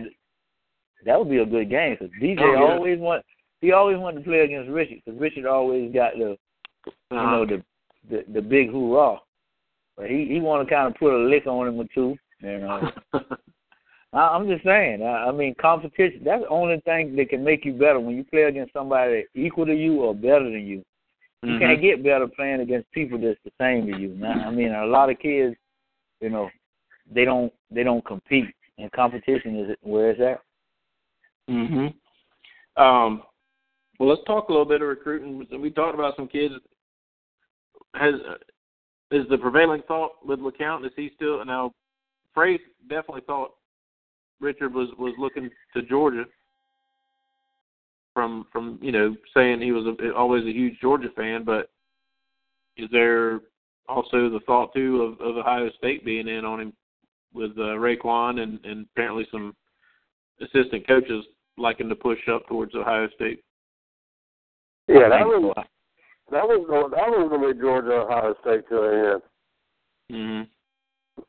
that 1.05 1.19
would 1.19 1.31
be 1.31 1.39
a 1.39 1.47
good 1.47 1.71
game 1.71 1.97
because 1.99 2.13
DJ 2.21 2.41
Oh, 2.41 2.53
yeah. 2.53 2.75
always 2.75 2.99
want. 2.99 3.25
He 3.61 3.73
always 3.73 3.99
wanted 3.99 4.19
to 4.21 4.25
play 4.25 4.41
against 4.41 4.71
Richard 4.71 5.01
because 5.05 5.21
Richard 5.21 5.47
always 5.47 5.93
got 5.93 6.15
the 6.15 6.37
you 7.11 7.17
Uh-huh. 7.19 7.31
know 7.31 7.47
the 7.47 7.63
the 8.11 8.25
the 8.33 8.43
big 8.43 8.71
hoorah. 8.71 9.21
But 9.97 10.11
he 10.11 10.27
he 10.27 10.41
want 10.41 10.67
to 10.67 10.75
kind 10.75 10.87
of 10.87 10.99
put 10.99 11.13
a 11.13 11.29
lick 11.29 11.47
on 11.47 11.69
him 11.69 11.79
or 11.81 11.87
two. 11.95 12.17
You 12.41 12.59
know. 12.59 12.91
I, 14.13 14.19
I'm 14.19 14.49
just 14.49 14.65
saying. 14.65 15.03
I, 15.03 15.29
I 15.29 15.33
mean, 15.33 15.55
competition. 15.61 16.23
That's 16.25 16.43
the 16.43 16.49
only 16.49 16.81
thing 16.81 17.15
that 17.17 17.29
can 17.29 17.45
make 17.45 17.65
you 17.65 17.73
better 17.75 18.01
when 18.01 18.17
you 18.17 18.25
play 18.25 18.43
against 18.45 18.73
somebody 18.73 19.25
equal 19.35 19.67
to 19.67 19.75
you 19.75 20.01
or 20.03 20.15
better 20.15 20.45
than 20.45 20.67
you. 20.67 20.85
You 21.43 21.53
Mhm. 21.55 21.59
can't 21.61 21.81
get 21.83 22.03
better 22.03 22.27
playing 22.27 22.61
against 22.61 22.91
people 22.93 23.19
that's 23.19 23.39
the 23.45 23.53
same 23.61 23.87
to 23.87 23.97
you. 23.97 24.09
Now, 24.15 24.49
I 24.49 24.51
mean, 24.51 24.73
a 24.73 24.87
lot 24.87 25.11
of 25.11 25.19
kids, 25.21 25.57
you 26.21 26.31
know, 26.31 26.51
they 27.11 27.25
don't 27.25 27.53
they 27.71 27.83
don't 27.85 28.05
compete, 28.05 28.53
and 28.79 28.91
competition 28.93 29.57
is 29.57 29.77
where 29.83 30.11
it's 30.11 30.21
at. 30.21 30.43
Mhm. 31.49 31.95
Um. 32.77 33.23
Well, 33.99 34.09
let's 34.09 34.25
talk 34.25 34.49
a 34.49 34.53
little 34.53 34.65
bit 34.65 34.81
of 34.81 34.89
recruiting. 34.89 35.47
We 35.61 35.71
talked 35.71 35.95
about 35.95 36.17
some 36.17 36.29
kids. 36.29 36.55
Has 37.95 38.15
is 39.11 39.27
the 39.31 39.39
prevailing 39.39 39.83
thought 39.89 40.13
with 40.25 40.41
LeCounte 40.41 40.85
is 40.85 40.93
he 40.97 41.11
still 41.17 41.45
now? 41.45 41.73
Frey 42.35 42.59
definitely 42.89 43.23
thought 43.27 43.53
Richard 44.41 44.75
was 44.75 44.89
was 44.99 45.15
looking 45.19 45.51
to 45.75 45.83
Georgia. 45.83 46.25
From 48.15 48.47
from 48.53 48.79
you 48.83 48.93
know 48.93 49.17
saying 49.35 49.61
he 49.61 49.73
was 49.73 49.87
a, 49.87 50.15
always 50.15 50.45
a 50.45 50.53
huge 50.53 50.79
Georgia 50.81 51.09
fan, 51.17 51.45
but 51.45 51.71
is 52.77 52.89
there 52.93 53.41
also 53.89 54.29
the 54.29 54.41
thought 54.47 54.73
too 54.75 55.03
of, 55.03 55.21
of 55.21 55.37
Ohio 55.37 55.71
State 55.79 56.05
being 56.05 56.29
in 56.29 56.45
on 56.45 56.61
him 56.61 56.73
with 57.33 57.53
uh, 57.53 57.77
Raekwon 57.77 58.41
and 58.41 58.59
and 58.65 58.87
apparently 58.93 59.27
some 59.33 59.55
assistant 60.41 60.87
coaches 60.87 61.25
liking 61.57 61.89
to 61.89 61.95
push 61.95 62.21
up 62.31 62.47
towards 62.47 62.75
Ohio 62.75 63.09
State. 63.15 63.43
Yeah, 64.87 65.09
that 65.09 65.27
was. 65.27 65.55
That 66.31 66.47
was 66.47 66.67
going 66.69 66.91
that 66.91 67.09
was 67.09 67.29
going 67.29 67.43
to 67.43 67.55
be 67.55 67.61
Georgia 67.61 67.93
Ohio 67.93 68.35
State 68.41 68.69
to 68.69 68.75
the 68.75 69.13
end. 69.13 69.23
Mm-hmm. 70.13 71.23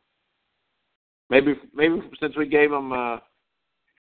Maybe 1.30 1.54
maybe 1.74 2.02
since 2.20 2.36
we 2.36 2.48
gave 2.48 2.72
them 2.72 2.92
uh, 2.92 3.18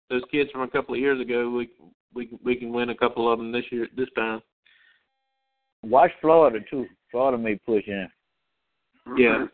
those 0.09 0.23
kids 0.31 0.51
from 0.51 0.63
a 0.63 0.69
couple 0.69 0.95
of 0.95 1.01
years 1.01 1.21
ago, 1.21 1.51
we 1.51 1.71
we 2.15 2.31
we 2.45 2.57
can 2.57 2.73
win 2.73 2.91
a 2.91 2.95
couple 2.95 3.31
of 3.31 3.39
them 3.39 3.53
this 3.53 3.65
year 3.71 3.87
this 3.97 4.09
time. 4.17 4.41
Watch 5.83 6.11
Florida 6.21 6.59
too. 6.71 6.87
Florida 7.11 7.39
may 7.39 7.57
push 7.57 7.85
in. 7.87 8.09
Yeah, 9.17 9.47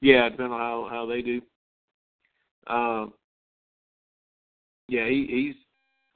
yeah, 0.00 0.28
depending 0.28 0.52
on 0.52 0.60
how 0.60 0.88
how 0.90 1.06
they 1.06 1.22
do. 1.22 1.40
Um, 2.66 3.12
yeah, 4.88 5.06
he 5.08 5.26
he's 5.28 5.54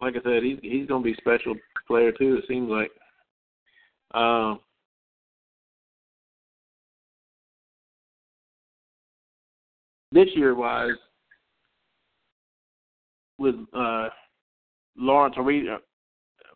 like 0.01 0.15
I 0.17 0.23
said, 0.23 0.43
he's 0.43 0.59
he's 0.63 0.87
gonna 0.87 1.05
be 1.05 1.13
a 1.13 1.17
special 1.17 1.55
player 1.87 2.13
too. 2.13 2.37
It 2.37 2.45
seems 2.49 2.69
like. 2.71 2.91
Um, 4.15 4.61
this 10.13 10.29
year 10.35 10.55
wise, 10.55 10.93
with 13.39 13.57
uh, 13.77 14.09
Lawrence, 14.97 15.35
are 15.37 15.43
we? 15.43 15.69
Uh, 15.69 15.79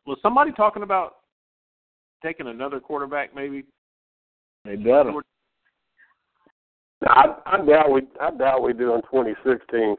was 0.07 0.19
somebody 0.23 0.53
talking 0.53 0.85
about 0.85 1.17
taking 2.23 2.47
another 2.47 2.79
quarterback? 2.79 3.35
Maybe. 3.35 3.65
They 4.65 4.77
better. 4.77 5.13
I, 7.07 7.35
I 7.47 7.57
doubt 7.65 7.93
we 7.93 8.03
I 8.21 8.31
doubt 8.31 8.63
we 8.63 8.73
do 8.73 8.95
in 8.95 9.03
2016 9.03 9.97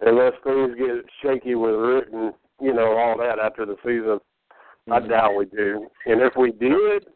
unless 0.00 0.32
things 0.44 0.74
get 0.76 1.04
shaky 1.22 1.54
with 1.54 1.70
Root 1.70 2.12
and 2.12 2.32
you 2.60 2.74
know 2.74 2.96
all 2.96 3.16
that 3.18 3.38
after 3.38 3.64
the 3.64 3.76
season. 3.84 4.18
I 4.90 4.98
mm-hmm. 4.98 5.08
doubt 5.08 5.36
we 5.36 5.46
do. 5.46 5.86
And 6.06 6.22
if 6.22 6.34
we 6.36 6.52
did, 6.52 7.06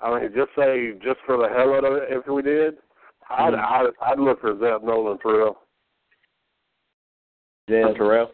I 0.00 0.20
mean, 0.20 0.30
just 0.34 0.50
say 0.56 0.92
just 1.02 1.20
for 1.26 1.36
the 1.36 1.48
hell 1.48 1.74
of 1.74 1.84
it, 2.02 2.08
if 2.10 2.26
we 2.26 2.42
did, 2.42 2.74
I'd, 3.30 3.52
mm-hmm. 3.52 4.06
I'd 4.06 4.12
I'd 4.12 4.18
look 4.18 4.40
for 4.40 4.54
Zeb 4.54 4.86
Noland 4.86 5.20
for 5.22 5.38
real. 5.38 5.56
Yeah. 7.68 7.92
Terrell. 7.96 8.30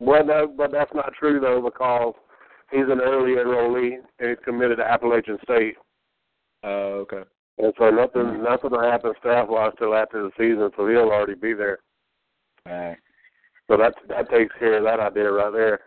Well, 0.00 0.24
no, 0.24 0.52
but 0.56 0.72
that's 0.72 0.94
not 0.94 1.12
true 1.18 1.40
though 1.40 1.60
because 1.62 2.14
he's 2.70 2.88
an 2.88 3.00
early 3.00 3.36
enrollee 3.36 3.98
and 4.18 4.28
he's 4.30 4.44
committed 4.44 4.78
to 4.78 4.84
Appalachian 4.84 5.38
State, 5.42 5.76
Oh, 6.62 7.04
okay. 7.04 7.22
and 7.58 7.72
so 7.78 7.90
nothing 7.90 8.22
mm-hmm. 8.22 8.42
nothing 8.44 8.70
will 8.70 8.80
happen 8.80 9.12
staff 9.20 9.48
wise 9.48 9.72
till 9.78 9.94
after 9.94 10.22
the 10.22 10.30
season, 10.38 10.70
so 10.76 10.88
he'll 10.88 11.10
already 11.10 11.34
be 11.34 11.52
there. 11.52 11.78
Right. 12.66 12.96
So 13.68 13.76
that 13.76 13.94
that 14.08 14.30
takes 14.30 14.54
care 14.58 14.78
of 14.78 14.84
that 14.84 15.00
idea 15.00 15.30
right 15.30 15.52
there. 15.52 15.80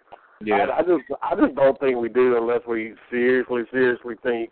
Yeah. 0.43 0.55
I, 0.55 0.79
I 0.79 0.81
just 0.81 1.03
I 1.21 1.35
just 1.35 1.55
don't 1.55 1.79
think 1.79 1.97
we 1.97 2.09
do 2.09 2.37
unless 2.37 2.61
we 2.67 2.93
seriously 3.09 3.63
seriously 3.71 4.15
think 4.23 4.51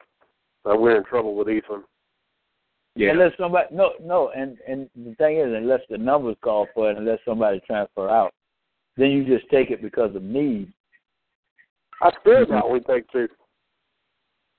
that 0.63 0.79
we're 0.79 0.97
in 0.97 1.03
trouble 1.03 1.35
with 1.35 1.47
Eason. 1.47 1.83
Yeah. 2.95 3.11
Unless 3.11 3.33
somebody 3.37 3.67
no 3.71 3.91
no 4.01 4.31
and 4.35 4.57
and 4.67 4.89
the 4.95 5.13
thing 5.15 5.37
is 5.39 5.53
unless 5.53 5.81
the 5.89 5.97
numbers 5.97 6.37
call 6.41 6.67
for 6.73 6.91
it, 6.91 6.97
unless 6.97 7.19
somebody 7.25 7.61
transfer 7.67 8.09
out, 8.09 8.33
then 8.97 9.11
you 9.11 9.25
just 9.25 9.49
take 9.51 9.69
it 9.69 9.81
because 9.81 10.15
of 10.15 10.23
need. 10.23 10.71
I 12.01 12.11
still 12.21 12.45
doubt 12.45 12.71
we 12.71 12.79
take 12.81 13.09
two. 13.11 13.27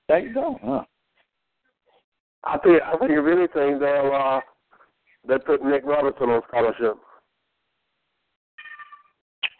There 0.07 0.19
you 0.19 0.33
go. 0.33 0.57
Huh. 0.63 0.83
I 2.43 2.57
think 2.59 2.81
I 2.81 2.97
think 2.97 3.11
if 3.11 3.25
anything 3.25 3.79
they'll 3.79 4.13
uh 4.13 4.39
they 5.27 5.37
put 5.39 5.63
Nick 5.63 5.83
Robinson 5.83 6.29
on 6.29 6.41
scholarship. 6.47 6.97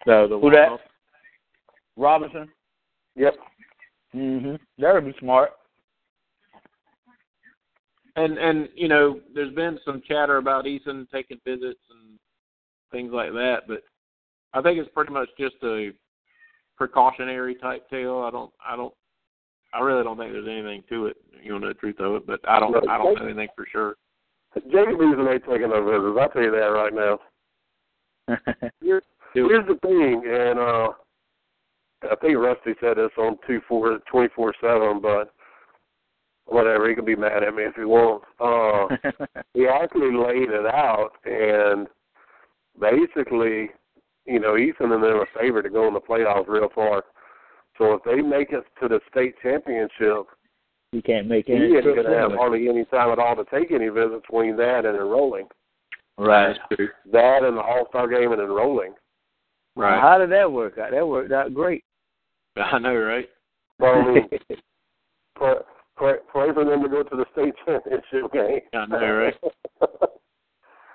No, 0.05 0.27
the 0.27 0.39
Who 0.39 0.51
that? 0.51 0.69
Robinson. 1.97 2.49
Yep. 3.15 3.33
Mhm. 4.15 4.59
That'd 4.77 5.05
be 5.05 5.19
smart. 5.19 5.51
And 8.15 8.37
and 8.37 8.69
you 8.75 8.87
know, 8.87 9.19
there's 9.33 9.53
been 9.53 9.79
some 9.83 10.01
chatter 10.07 10.37
about 10.37 10.65
Eason 10.65 11.09
taking 11.09 11.39
visits 11.45 11.79
and 11.89 12.17
things 12.91 13.11
like 13.11 13.31
that, 13.33 13.63
but 13.67 13.83
I 14.53 14.61
think 14.61 14.79
it's 14.79 14.93
pretty 14.93 15.11
much 15.11 15.29
just 15.37 15.55
a 15.63 15.91
precautionary 16.77 17.55
type 17.55 17.89
tale. 17.89 18.19
I 18.19 18.31
don't 18.31 18.51
I 18.65 18.75
don't 18.75 18.93
I 19.73 19.81
really 19.81 20.03
don't 20.03 20.17
think 20.17 20.31
there's 20.31 20.47
anything 20.47 20.83
to 20.89 21.07
it. 21.07 21.17
You 21.43 21.59
know 21.59 21.67
the 21.67 21.73
truth 21.73 21.99
of 21.99 22.15
it, 22.15 22.27
but 22.27 22.39
I 22.47 22.59
don't 22.59 22.75
I 22.89 22.97
don't 22.97 23.15
know 23.15 23.25
anything 23.25 23.49
for 23.55 23.65
sure. 23.71 23.95
Jacob 24.55 24.99
Eason 24.99 25.31
ain't 25.31 25.43
taking 25.43 25.69
no 25.69 25.83
visits. 25.83 26.17
I'll 26.19 26.29
tell 26.29 26.41
you 26.41 26.51
that 26.51 26.57
right 26.57 26.93
now. 26.93 27.19
Here's, 28.81 29.03
here's 29.33 29.67
the 29.67 29.75
thing, 29.83 30.23
and 30.27 30.59
uh 30.59 30.89
I 32.11 32.15
think 32.15 32.37
Rusty 32.37 32.73
said 32.79 32.97
this 32.97 33.11
on 33.17 33.37
two 33.47 33.61
four 33.67 33.99
twenty 34.09 34.29
four 34.35 34.53
seven, 34.61 35.01
but 35.01 35.33
whatever, 36.45 36.89
he 36.89 36.95
can 36.95 37.05
be 37.05 37.15
mad 37.15 37.43
at 37.43 37.53
me 37.53 37.63
if 37.63 37.75
he 37.75 37.85
wants. 37.85 38.25
Uh 38.39 39.11
he 39.53 39.67
actually 39.67 40.15
laid 40.15 40.49
it 40.49 40.65
out 40.65 41.11
and 41.25 41.87
basically, 42.79 43.69
you 44.25 44.39
know, 44.39 44.53
Eason 44.53 44.93
and 44.93 45.03
them 45.03 45.19
are 45.19 45.27
favored 45.39 45.63
to 45.63 45.69
go 45.69 45.87
in 45.87 45.93
the 45.93 45.99
playoffs 45.99 46.47
real 46.47 46.69
far. 46.73 47.03
So 47.77 47.93
if 47.93 48.03
they 48.03 48.21
make 48.21 48.51
it 48.51 48.63
to 48.81 48.87
the 48.87 48.99
state 49.11 49.35
championship, 49.41 50.27
you 50.91 51.01
can't 51.01 51.27
make 51.27 51.47
he 51.47 51.53
any 51.53 51.65
isn't 51.73 51.83
going 51.83 52.05
to 52.05 52.17
have 52.17 52.31
hardly 52.31 52.69
any 52.69 52.85
time 52.85 53.11
at 53.11 53.19
all 53.19 53.35
to 53.35 53.43
take 53.51 53.71
any 53.71 53.89
visits 53.89 54.21
between 54.21 54.55
that 54.57 54.85
and 54.85 54.95
enrolling. 54.95 55.47
Right. 56.17 56.57
That 57.11 57.43
and 57.43 57.57
the 57.57 57.61
All 57.61 57.85
Star 57.89 58.07
game 58.07 58.31
and 58.31 58.41
enrolling. 58.41 58.93
Right. 59.75 60.01
How 60.01 60.17
did 60.17 60.31
that 60.31 60.51
work 60.51 60.77
out? 60.77 60.91
That 60.91 61.07
worked 61.07 61.31
out 61.31 61.53
great. 61.53 61.83
I 62.71 62.79
know, 62.79 62.95
right? 62.95 63.27
So 63.79 63.85
I 63.85 64.13
mean, 64.13 64.29
pray, 65.35 65.53
pray, 65.95 66.13
pray 66.31 66.53
for 66.53 66.65
them 66.65 66.81
to 66.83 66.89
go 66.89 67.03
to 67.03 67.15
the 67.15 67.25
state 67.33 67.53
championship 67.65 68.31
game. 68.33 68.61
I 68.73 68.85
know, 68.85 69.13
right? 69.13 69.35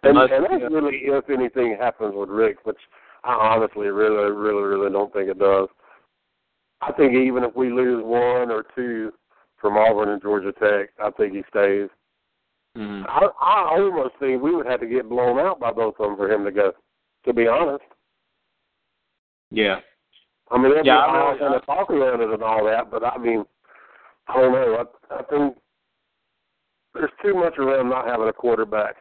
and, 0.02 0.16
Unless- 0.16 0.30
and 0.32 0.44
that's 0.44 0.72
really 0.72 1.00
if 1.04 1.30
anything 1.30 1.76
happens 1.78 2.14
with 2.16 2.28
Richt, 2.28 2.64
which 2.64 2.78
I 3.24 3.32
honestly 3.34 3.88
really, 3.88 4.30
really, 4.32 4.62
really 4.62 4.90
don't 4.90 5.12
think 5.12 5.28
it 5.28 5.38
does. 5.38 5.68
I 6.80 6.90
think 6.92 7.14
even 7.14 7.44
if 7.44 7.54
we 7.54 7.70
lose 7.72 8.02
one 8.04 8.50
or 8.50 8.64
two 8.74 9.12
from 9.60 9.76
Auburn 9.76 10.08
and 10.08 10.20
Georgia 10.20 10.52
Tech, 10.52 10.90
I 11.00 11.10
think 11.12 11.34
he 11.34 11.42
stays. 11.48 11.88
Mm-hmm. 12.76 13.04
I, 13.06 13.28
I 13.40 13.78
almost 13.78 14.14
think 14.18 14.42
we 14.42 14.54
would 14.54 14.66
have 14.66 14.80
to 14.80 14.86
get 14.86 15.08
blown 15.08 15.38
out 15.38 15.60
by 15.60 15.70
both 15.70 15.94
of 16.00 16.08
them 16.08 16.16
for 16.16 16.28
him 16.30 16.44
to 16.44 16.50
go. 16.50 16.72
To 17.26 17.32
be 17.32 17.46
honest, 17.46 17.84
Yeah. 19.52 19.76
I 20.52 20.58
mean, 20.58 20.70
there'd 20.72 20.84
Yeah, 20.86 20.96
be 20.96 21.00
I 21.00 21.18
all 21.18 21.26
really- 21.28 21.38
kind 21.38 21.54
of 21.54 21.66
talk 21.66 21.90
around 21.90 22.20
it 22.20 22.30
and 22.30 22.42
all 22.42 22.64
that, 22.66 22.90
but 22.90 23.02
I 23.04 23.16
mean, 23.18 23.44
I 24.28 24.34
don't 24.40 24.52
know. 24.52 24.84
I, 25.10 25.14
I 25.14 25.22
think 25.24 25.56
there's 26.94 27.10
too 27.22 27.34
much 27.34 27.58
around 27.58 27.88
not 27.88 28.06
having 28.06 28.28
a 28.28 28.32
quarterback, 28.32 28.96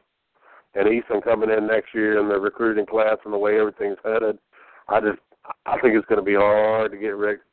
and 0.75 0.87
Eason 0.87 1.21
coming 1.23 1.49
in 1.51 1.67
next 1.67 1.93
year 1.93 2.19
in 2.19 2.29
the 2.29 2.39
recruiting 2.39 2.85
class 2.85 3.17
and 3.25 3.33
the 3.33 3.37
way 3.37 3.59
everything's 3.59 3.97
headed. 4.03 4.39
I 4.87 5.01
just, 5.01 5.19
I 5.65 5.77
think 5.79 5.95
it's 5.95 6.05
going 6.07 6.19
to 6.19 6.25
be 6.25 6.35
hard 6.35 6.91
to 6.91 6.97
get 6.97 7.15
Richt. 7.17 7.43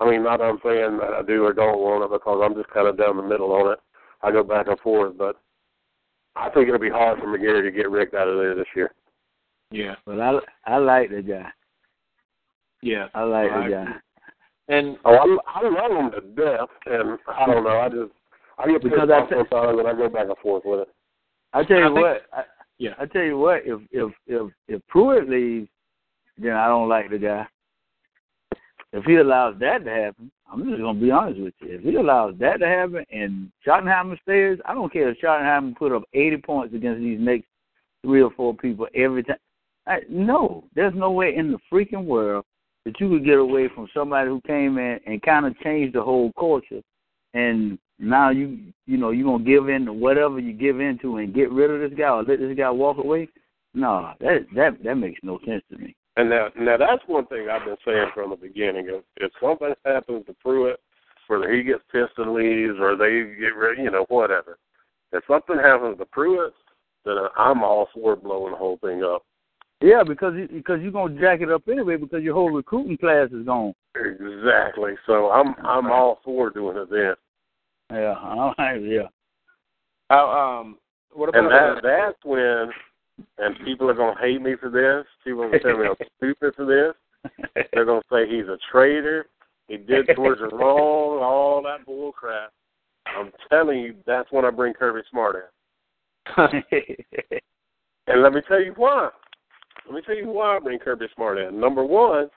I 0.00 0.08
mean, 0.08 0.22
not 0.22 0.38
that 0.38 0.44
I'm 0.44 0.60
saying 0.62 0.98
that 0.98 1.12
I 1.12 1.22
do 1.22 1.44
or 1.44 1.52
don't 1.52 1.80
want 1.80 2.04
it 2.04 2.10
because 2.12 2.40
I'm 2.44 2.54
just 2.54 2.70
kind 2.70 2.86
of 2.86 2.96
down 2.98 3.16
the 3.16 3.22
middle 3.22 3.52
on 3.52 3.72
it. 3.72 3.78
I 4.22 4.30
go 4.30 4.42
back 4.44 4.68
and 4.68 4.78
forth, 4.80 5.16
but 5.16 5.36
I 6.36 6.50
think 6.50 6.68
it'll 6.68 6.78
be 6.78 6.90
hard 6.90 7.18
for 7.18 7.26
McGarity 7.26 7.64
to 7.64 7.70
get 7.72 7.90
Richt 7.90 8.14
out 8.14 8.28
of 8.28 8.36
there 8.36 8.54
this 8.54 8.66
year. 8.76 8.92
Yeah. 9.70 9.96
But 10.06 10.20
I 10.20 10.38
I 10.66 10.76
like 10.78 11.10
the 11.10 11.22
guy. 11.22 11.50
Yeah. 12.82 13.08
I 13.14 13.22
like 13.22 13.50
I 13.50 13.64
the 13.64 13.70
guy. 13.74 13.84
And 14.68 14.96
Oh, 15.04 15.14
I, 15.14 15.60
I 15.60 15.68
love 15.68 15.90
him 15.92 16.10
to 16.10 16.20
death, 16.34 16.68
and 16.86 17.18
I 17.26 17.46
don't 17.46 17.64
know. 17.64 17.78
I 17.78 17.88
just 17.88 18.12
I 18.58 18.66
get 18.66 18.82
pissed 18.82 18.92
Because 18.94 19.08
I 19.10 19.14
off 19.20 19.28
sometimes, 19.30 19.78
and 19.78 19.88
I 19.88 19.92
go 19.94 20.08
back 20.08 20.26
and 20.28 20.36
forth 20.38 20.62
with 20.66 20.80
it. 20.80 20.88
I 21.54 21.64
tell 21.64 21.78
you 21.78 21.84
I 21.84 21.88
think- 21.88 21.98
what. 22.00 22.22
I, 22.32 22.42
Yeah. 22.78 22.94
I 22.98 23.06
tell 23.06 23.22
you 23.22 23.38
what. 23.38 23.62
If 23.64 23.80
if 23.90 24.12
if 24.26 24.52
if 24.68 24.86
Pruitt 24.88 25.28
leaves, 25.28 25.68
then 26.36 26.52
I 26.52 26.66
don't 26.68 26.88
like 26.88 27.10
the 27.10 27.18
guy. 27.18 27.46
If 28.92 29.04
he 29.04 29.16
allows 29.16 29.58
that 29.60 29.84
to 29.84 29.90
happen, 29.90 30.30
I'm 30.50 30.64
just 30.68 30.80
gonna 30.80 30.98
be 30.98 31.10
honest 31.10 31.40
with 31.40 31.54
you. 31.60 31.74
If 31.76 31.82
he 31.82 31.96
allows 31.96 32.34
that 32.38 32.58
to 32.60 32.66
happen 32.66 33.04
and 33.10 33.50
Schottenheimer 33.66 34.18
stays, 34.22 34.58
I 34.64 34.72
don't 34.74 34.92
care 34.92 35.10
if 35.10 35.18
Schottenheimer 35.20 35.76
put 35.76 35.92
up 35.92 36.04
80 36.14 36.38
points 36.38 36.74
against 36.74 37.00
these 37.00 37.20
next 37.20 37.46
three 38.02 38.22
or 38.22 38.30
four 38.30 38.54
people 38.54 38.86
every 38.94 39.24
time. 39.24 39.36
I, 39.86 40.00
no, 40.08 40.64
there's 40.74 40.94
no 40.94 41.10
way 41.10 41.34
in 41.36 41.52
the 41.52 41.58
freaking 41.72 42.04
world 42.04 42.44
that 42.84 42.98
you 43.00 43.08
could 43.08 43.24
get 43.24 43.38
away 43.38 43.68
from 43.74 43.88
somebody 43.94 44.28
who 44.28 44.40
came 44.46 44.78
in 44.78 44.98
and 45.06 45.22
kind 45.22 45.46
of 45.46 45.58
changed 45.60 45.94
the 45.94 46.02
whole 46.02 46.32
culture, 46.38 46.82
and 47.34 47.78
now 47.98 48.30
you 48.30 48.58
you 48.86 48.96
know 48.96 49.10
you're 49.10 49.26
gonna 49.26 49.44
give 49.44 49.68
in 49.68 49.84
to 49.86 49.92
whatever 49.92 50.38
you 50.38 50.52
give 50.52 50.80
into 50.80 51.18
and 51.18 51.34
get 51.34 51.50
rid 51.50 51.70
of 51.70 51.80
this 51.80 51.98
guy 51.98 52.08
or 52.08 52.22
let 52.22 52.38
this 52.38 52.56
guy 52.56 52.70
walk 52.70 52.98
away. 52.98 53.28
No, 53.74 54.12
that 54.20 54.46
that 54.54 54.82
that 54.84 54.94
makes 54.94 55.20
no 55.22 55.38
sense 55.44 55.62
to 55.70 55.78
me. 55.78 55.94
And 56.16 56.30
now, 56.30 56.48
now 56.58 56.76
that's 56.76 57.02
one 57.06 57.26
thing 57.26 57.46
I've 57.48 57.64
been 57.64 57.76
saying 57.84 58.08
from 58.12 58.30
the 58.30 58.36
beginning. 58.36 58.88
If, 58.88 59.04
if 59.18 59.30
something 59.40 59.72
happens 59.84 60.26
to 60.26 60.34
Pruitt, 60.42 60.80
whether 61.28 61.52
he 61.52 61.62
gets 61.62 61.82
pissed 61.92 62.18
and 62.18 62.34
leaves 62.34 62.74
or 62.80 62.96
they 62.96 63.38
get 63.38 63.54
rid, 63.54 63.78
you 63.78 63.90
know, 63.90 64.04
whatever. 64.08 64.58
If 65.12 65.22
something 65.28 65.56
happens 65.56 65.96
to 65.98 66.06
Pruitt, 66.06 66.54
then 67.04 67.14
I'm 67.36 67.62
all 67.62 67.88
for 67.94 68.16
blowing 68.16 68.52
the 68.52 68.58
whole 68.58 68.78
thing 68.78 69.04
up. 69.04 69.22
Yeah, 69.88 70.02
because 70.06 70.34
you, 70.36 70.48
because 70.48 70.80
you're 70.82 70.92
gonna 70.92 71.18
jack 71.18 71.40
it 71.40 71.50
up 71.50 71.62
anyway 71.66 71.96
because 71.96 72.22
your 72.22 72.34
whole 72.34 72.50
recruiting 72.50 72.98
class 72.98 73.28
is 73.32 73.46
gone. 73.46 73.74
Exactly. 73.94 74.92
So 75.06 75.30
I'm 75.30 75.54
I'm 75.64 75.90
all 75.90 76.20
for 76.24 76.50
doing 76.50 76.76
it 76.76 76.90
then. 76.90 77.14
Yeah, 77.90 78.12
I, 78.58 78.74
yeah. 78.74 79.08
how 80.10 80.30
um 80.30 80.78
what 81.14 81.30
about 81.30 81.38
And 81.38 81.50
that 81.50 81.82
that's 81.82 82.18
when, 82.24 82.70
and 83.38 83.64
people 83.64 83.88
are 83.88 83.94
gonna 83.94 84.20
hate 84.20 84.42
me 84.42 84.56
for 84.60 84.68
this. 84.68 85.06
People 85.24 85.44
are 85.44 85.48
gonna 85.48 85.62
tell 85.62 85.78
me 85.78 85.86
I'm 85.86 86.06
stupid 86.18 86.54
for 86.54 86.66
this. 86.66 87.62
They're 87.72 87.86
gonna 87.86 88.02
say 88.12 88.28
he's 88.28 88.46
a 88.46 88.58
traitor. 88.70 89.26
He 89.68 89.78
did 89.78 90.06
Georgia 90.14 90.48
wrong. 90.52 91.22
All 91.22 91.62
that 91.62 91.86
bull 91.86 92.12
crap. 92.12 92.52
I'm 93.06 93.32
telling 93.48 93.80
you, 93.80 93.94
that's 94.06 94.30
when 94.32 94.44
I 94.44 94.50
bring 94.50 94.74
Kirby 94.74 95.00
Smart 95.10 95.50
in. 96.36 96.62
And 98.08 98.22
let 98.22 98.32
me 98.32 98.40
tell 98.48 98.62
you 98.62 98.72
why. 98.74 99.10
Let 99.88 99.94
me 99.94 100.02
tell 100.04 100.16
you 100.16 100.28
why 100.28 100.56
I 100.56 100.58
bring 100.58 100.78
Kirby 100.78 101.06
Smart 101.14 101.38
in. 101.38 101.58
Number 101.58 101.82
one, 101.82 102.28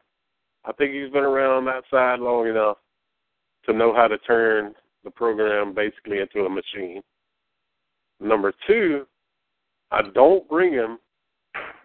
I 0.64 0.72
think 0.72 0.94
he's 0.94 1.12
been 1.12 1.24
around 1.24 1.66
that 1.66 1.84
side 1.92 2.22
long 2.22 2.48
enough 2.48 2.78
to 3.66 3.74
know 3.74 3.94
how 3.94 4.08
to 4.08 4.18
turn 4.20 4.74
the 5.04 5.12
program 5.12 5.74
basically 5.74 6.20
into 6.20 6.46
a 6.46 6.50
machine. 6.50 7.02
Number 8.22 8.54
two, 8.66 9.06
I 9.92 10.02
don't 10.14 10.48
bring 10.48 10.72
him 10.72 10.98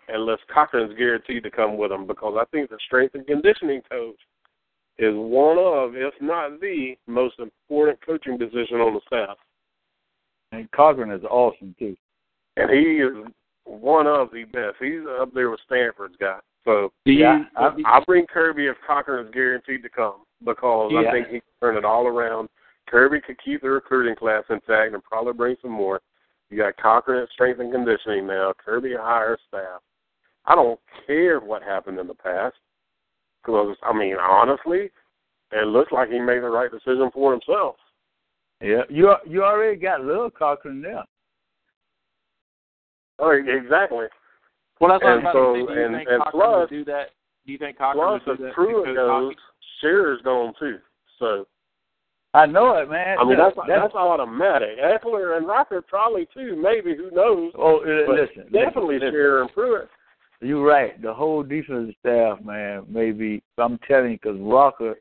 unless 0.09 0.39
Cochran's 0.55 0.97
guaranteed 0.97 1.43
to 1.43 1.51
come 1.51 1.77
with 1.77 1.91
him 1.91 2.07
because 2.07 2.37
I 2.39 2.45
think 2.53 2.71
the 2.71 2.79
strength 2.87 3.17
and 3.17 3.27
conditioning 3.27 3.83
coach 3.91 4.21
is 4.99 5.15
one 5.15 5.59
of, 5.59 5.97
if 5.97 6.15
not 6.21 6.61
the 6.61 6.95
most 7.09 7.41
important 7.41 7.99
coaching 8.07 8.39
position 8.39 8.77
on 8.77 8.95
the 8.95 9.01
staff. 9.07 9.37
and 10.53 10.71
Cochran 10.71 11.11
is 11.11 11.25
awesome 11.25 11.75
too. 11.77 11.97
And 12.57 12.71
he 12.71 13.03
is 13.03 13.13
one 13.67 14.07
of 14.07 14.31
the 14.33 14.45
best. 14.45 14.77
He's 14.81 15.01
up 15.21 15.35
there 15.35 15.51
with 15.51 15.61
Stanford's 15.67 16.17
guy. 16.19 16.39
So 16.65 16.93
do 17.05 17.13
you 17.13 17.21
Yeah, 17.21 17.45
I, 17.57 17.75
I'll 17.85 18.05
bring 18.05 18.27
Kirby 18.27 18.67
if 18.67 18.77
Cochran 18.87 19.27
is 19.27 19.33
guaranteed 19.33 19.83
to 19.83 19.89
come 19.89 20.25
because 20.45 20.93
Yeah. 20.93 21.09
I 21.09 21.13
think 21.13 21.27
he 21.27 21.41
can 21.41 21.51
turn 21.61 21.77
it 21.77 21.85
all 21.85 22.07
around. 22.07 22.49
Kirby 22.89 23.21
could 23.21 23.37
keep 23.45 23.63
the 23.63 23.71
recruiting 23.71 24.17
class 24.17 24.45
intact 24.49 24.95
and 24.95 25.03
probably 25.05 25.33
bring 25.33 25.57
some 25.61 25.73
more. 25.73 26.01
You 26.51 26.59
got 26.59 26.77
Cochran 26.77 27.23
at 27.23 27.29
strength 27.31 27.61
and 27.61 27.73
conditioning 27.73 28.27
now. 28.27 28.53
Kirby 28.65 28.95
hires 28.99 29.41
staff. 29.49 29.81
I 30.45 30.55
don't 30.55 30.79
care 31.07 31.41
what 31.41 31.63
happened 31.63 31.99
in 31.99 32.07
the 32.07 32.15
past 32.15 32.55
because 33.45 33.77
I 33.83 33.93
mean 33.93 34.17
honestly, 34.17 34.91
it 35.53 35.67
looks 35.67 35.93
like 35.93 36.11
he 36.11 36.19
made 36.21 36.43
the 36.43 36.49
right 36.49 36.71
decision 36.71 37.11
for 37.13 37.33
himself. 37.33 37.77
Yeah, 38.61 38.83
you 38.89 39.13
you 39.27 39.45
already 39.45 39.77
got 39.77 40.05
Lil 40.05 40.31
Cochran 40.31 40.83
there. 40.83 41.05
Oh, 43.19 43.31
exactly. 43.31 44.07
Well, 44.81 44.91
that's 44.91 45.03
what 45.03 45.11
I 45.13 45.15
was 45.15 45.19
And 45.19 45.21
about 45.21 45.33
so- 45.33 45.55
Do 45.55 45.59
you 45.61 45.85
and- 45.85 45.95
think 45.97 46.09
and 46.11 46.23
Cochran 46.23 46.33
plus- 46.43 46.61
would 46.61 46.71
do 46.71 46.85
that? 46.85 47.11
Do 47.47 47.53
you 47.53 47.59
think 47.59 47.79
Cochran 47.79 48.21
Plus, 48.21 48.27
would 48.27 48.39
do 48.39 48.45
that? 48.45 48.55
Pruitt 48.55 48.85
because 48.85 48.97
goes, 48.97 49.35
Cochran- 49.35 49.37
Sherrer's 49.83 50.23
gone 50.23 50.55
too. 50.59 50.79
So 51.19 51.47
I 52.35 52.45
know 52.45 52.77
it, 52.77 52.91
man. 52.91 53.19
I 53.19 53.25
mean 53.25 53.39
Look, 53.39 53.55
that's 53.57 53.69
that's 53.69 53.95
automatic. 53.95 54.79
Ekeler 54.79 55.37
and 55.39 55.47
Rocker 55.47 55.81
probably 55.81 56.27
too. 56.35 56.57
Maybe 56.57 56.95
who 56.95 57.11
knows? 57.13 57.53
oh, 57.57 57.79
uh, 57.81 58.11
listen, 58.13 58.45
definitely 58.53 58.97
listen, 58.99 59.09
listen. 59.09 59.15
Sherrer 59.15 59.41
and 59.43 59.53
Pruitt. 59.55 59.89
You're 60.43 60.63
right. 60.67 61.01
The 61.01 61.15
whole 61.15 61.43
defensive 61.43 61.95
staff, 62.01 62.43
man, 62.45 62.85
maybe 62.89 63.43
I'm 63.57 63.79
telling 63.89 64.11
you, 64.13 64.19
because 64.23 64.37
Walker, 64.39 64.97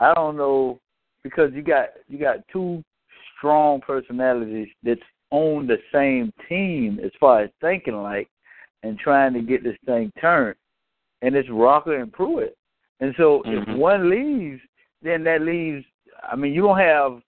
I 0.00 0.12
don't 0.14 0.36
know, 0.36 0.80
because 1.22 1.52
you 1.52 1.62
got 1.62 1.90
you 2.08 2.18
got 2.18 2.38
two 2.52 2.82
strong 3.38 3.80
personalities 3.82 4.68
that's 4.82 5.00
on 5.30 5.66
the 5.66 5.78
same 5.92 6.32
team 6.48 7.00
as 7.04 7.10
far 7.20 7.42
as 7.42 7.50
thinking 7.60 8.02
like 8.02 8.28
and 8.82 8.98
trying 8.98 9.32
to 9.34 9.40
get 9.40 9.62
this 9.62 9.76
thing 9.86 10.10
turned, 10.20 10.56
and 11.22 11.34
it's 11.34 11.48
Rocker 11.50 11.96
and 11.96 12.12
Pruitt. 12.12 12.56
And 13.00 13.14
so 13.16 13.42
Mhm. 13.42 13.68
if 13.68 13.76
one 13.76 14.10
leaves, 14.10 14.62
then 15.02 15.24
that 15.24 15.42
leaves. 15.42 15.84
I 16.22 16.36
mean, 16.36 16.52
you 16.52 16.62
don't 16.62 16.78
have, 16.78 17.22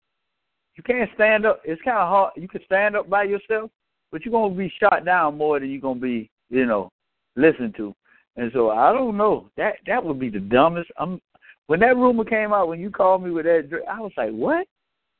you 0.76 0.84
can't 0.84 1.12
stand 1.14 1.46
up. 1.46 1.62
It's 1.64 1.82
kind 1.82 1.98
of 1.98 2.08
hard. 2.08 2.34
You 2.36 2.48
can 2.48 2.64
stand 2.66 2.96
up 2.96 3.10
by 3.10 3.24
yourself, 3.24 3.72
but 4.12 4.26
you're 4.26 4.32
gonna 4.32 4.54
be 4.54 4.70
shot 4.70 5.06
down 5.06 5.38
more 5.38 5.60
than 5.60 5.70
you're 5.70 5.82
gonna 5.82 6.00
be, 6.00 6.30
you 6.50 6.66
know, 6.66 6.92
listened 7.36 7.76
to. 7.76 7.96
And 8.36 8.52
so 8.54 8.72
I 8.72 8.94
don't 8.94 9.18
know. 9.18 9.50
That 9.58 9.78
that 9.86 10.04
would 10.04 10.20
be 10.20 10.30
the 10.30 10.40
dumbest. 10.40 10.92
I'm 10.98 11.22
when 11.68 11.80
that 11.82 11.98
rumor 11.98 12.24
came 12.24 12.52
out 12.52 12.68
when 12.68 12.80
you 12.80 12.90
called 12.90 13.24
me 13.24 13.30
with 13.30 13.46
that, 13.46 13.70
I 13.88 14.00
was 14.00 14.12
like, 14.18 14.32
what? 14.32 14.66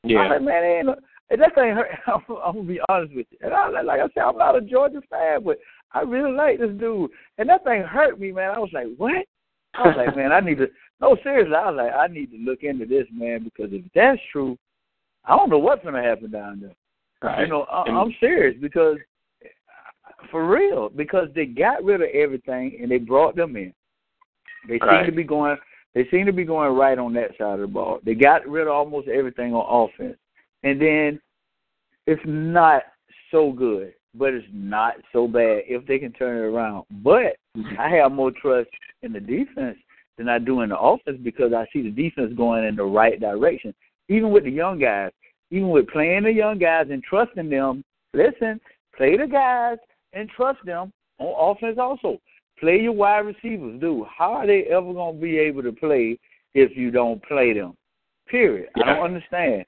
Yeah. 0.02 0.18
I 0.18 0.22
was 0.22 0.30
like, 0.30 0.42
man, 0.42 0.64
ain't 0.64 0.86
no, 0.86 0.96
and 1.30 1.40
that 1.40 1.54
thing 1.54 1.74
hurt. 1.74 1.88
I'm, 2.06 2.22
I'm 2.44 2.54
gonna 2.54 2.62
be 2.68 2.80
honest 2.88 3.14
with 3.14 3.26
you. 3.30 3.38
And 3.42 3.54
I 3.54 3.68
like 3.82 4.00
I 4.00 4.08
said, 4.14 4.22
I'm 4.24 4.36
not 4.36 4.56
a 4.56 4.60
Georgia 4.60 5.00
fan, 5.08 5.42
but 5.44 5.58
I 5.92 6.00
really 6.00 6.32
like 6.32 6.58
this 6.58 6.70
dude. 6.78 7.10
And 7.38 7.48
that 7.48 7.64
thing 7.64 7.82
hurt 7.82 8.20
me, 8.20 8.32
man. 8.32 8.50
I 8.50 8.58
was 8.58 8.70
like, 8.72 8.86
what? 8.96 9.24
I 9.74 9.86
was 9.86 9.96
like, 9.96 10.16
man, 10.16 10.32
I 10.32 10.40
need 10.40 10.58
to. 10.58 10.66
No, 11.02 11.16
seriously, 11.22 11.54
I 11.54 11.70
was 11.70 11.76
like, 11.78 11.94
I 11.94 12.12
need 12.12 12.30
to 12.30 12.36
look 12.36 12.62
into 12.62 12.84
this, 12.84 13.06
man, 13.10 13.42
because 13.42 13.72
if 13.72 13.82
that's 13.94 14.20
true, 14.30 14.58
I 15.24 15.34
don't 15.34 15.48
know 15.48 15.58
what's 15.58 15.82
gonna 15.82 16.02
happen 16.02 16.30
down 16.30 16.60
there. 16.60 16.74
Right. 17.22 17.40
You 17.40 17.46
know, 17.46 17.62
I, 17.62 17.84
And- 17.86 17.96
I'm 17.96 18.14
serious 18.20 18.54
because 18.60 18.98
for 20.30 20.46
real, 20.46 20.90
because 20.90 21.28
they 21.34 21.46
got 21.46 21.82
rid 21.82 22.02
of 22.02 22.08
everything 22.12 22.78
and 22.82 22.90
they 22.90 22.98
brought 22.98 23.34
them 23.34 23.56
in. 23.56 23.72
They 24.68 24.78
seem 24.78 24.88
Right. 24.88 25.06
to 25.06 25.12
be 25.12 25.24
going. 25.24 25.56
They 25.94 26.06
seem 26.10 26.26
to 26.26 26.32
be 26.32 26.44
going 26.44 26.74
right 26.74 26.98
on 26.98 27.14
that 27.14 27.30
side 27.38 27.54
of 27.54 27.60
the 27.60 27.66
ball. 27.66 28.00
They 28.04 28.14
got 28.14 28.46
rid 28.46 28.66
of 28.66 28.74
almost 28.74 29.08
everything 29.08 29.54
on 29.54 29.88
offense, 29.88 30.18
and 30.62 30.80
then 30.80 31.20
it's 32.06 32.22
not 32.24 32.82
so 33.30 33.52
good, 33.52 33.94
but 34.14 34.34
it's 34.34 34.46
not 34.52 34.94
so 35.12 35.28
bad 35.28 35.62
if 35.66 35.86
they 35.86 35.98
can 35.98 36.12
turn 36.12 36.38
it 36.38 36.46
around. 36.46 36.84
But 37.02 37.36
I 37.78 37.88
have 37.90 38.12
more 38.12 38.32
trust 38.32 38.70
in 39.02 39.12
the 39.12 39.20
defense 39.20 39.78
than 40.18 40.28
I 40.28 40.38
do 40.38 40.60
in 40.62 40.70
the 40.70 40.78
offense 40.78 41.18
because 41.22 41.52
I 41.52 41.66
see 41.72 41.82
the 41.82 41.90
defense 41.90 42.32
going 42.36 42.64
in 42.64 42.76
the 42.76 42.84
right 42.84 43.18
direction. 43.20 43.74
Even 44.08 44.30
with 44.30 44.44
the 44.44 44.50
young 44.50 44.78
guys, 44.78 45.12
even 45.50 45.70
with 45.70 45.88
playing 45.88 46.24
the 46.24 46.32
young 46.32 46.58
guys 46.58 46.86
and 46.90 47.02
trusting 47.02 47.50
them. 47.50 47.82
Listen, 48.12 48.60
play 48.96 49.16
the 49.16 49.26
guys 49.26 49.78
and 50.12 50.28
trust 50.30 50.58
them 50.64 50.92
on 51.18 51.56
offense 51.56 51.78
also. 51.80 52.18
Play 52.58 52.80
your 52.80 52.92
wide 52.92 53.20
receivers, 53.20 53.80
dude. 53.80 54.06
How 54.16 54.32
are 54.32 54.46
they 54.46 54.64
ever 54.64 54.92
going 54.92 55.14
to 55.16 55.20
be 55.20 55.38
able 55.38 55.62
to 55.62 55.72
play 55.72 56.18
if 56.54 56.76
you 56.76 56.90
don't 56.90 57.22
play 57.24 57.52
them? 57.52 57.74
Period. 58.28 58.68
I 58.76 58.94
don't 58.94 59.04
understand. 59.04 59.64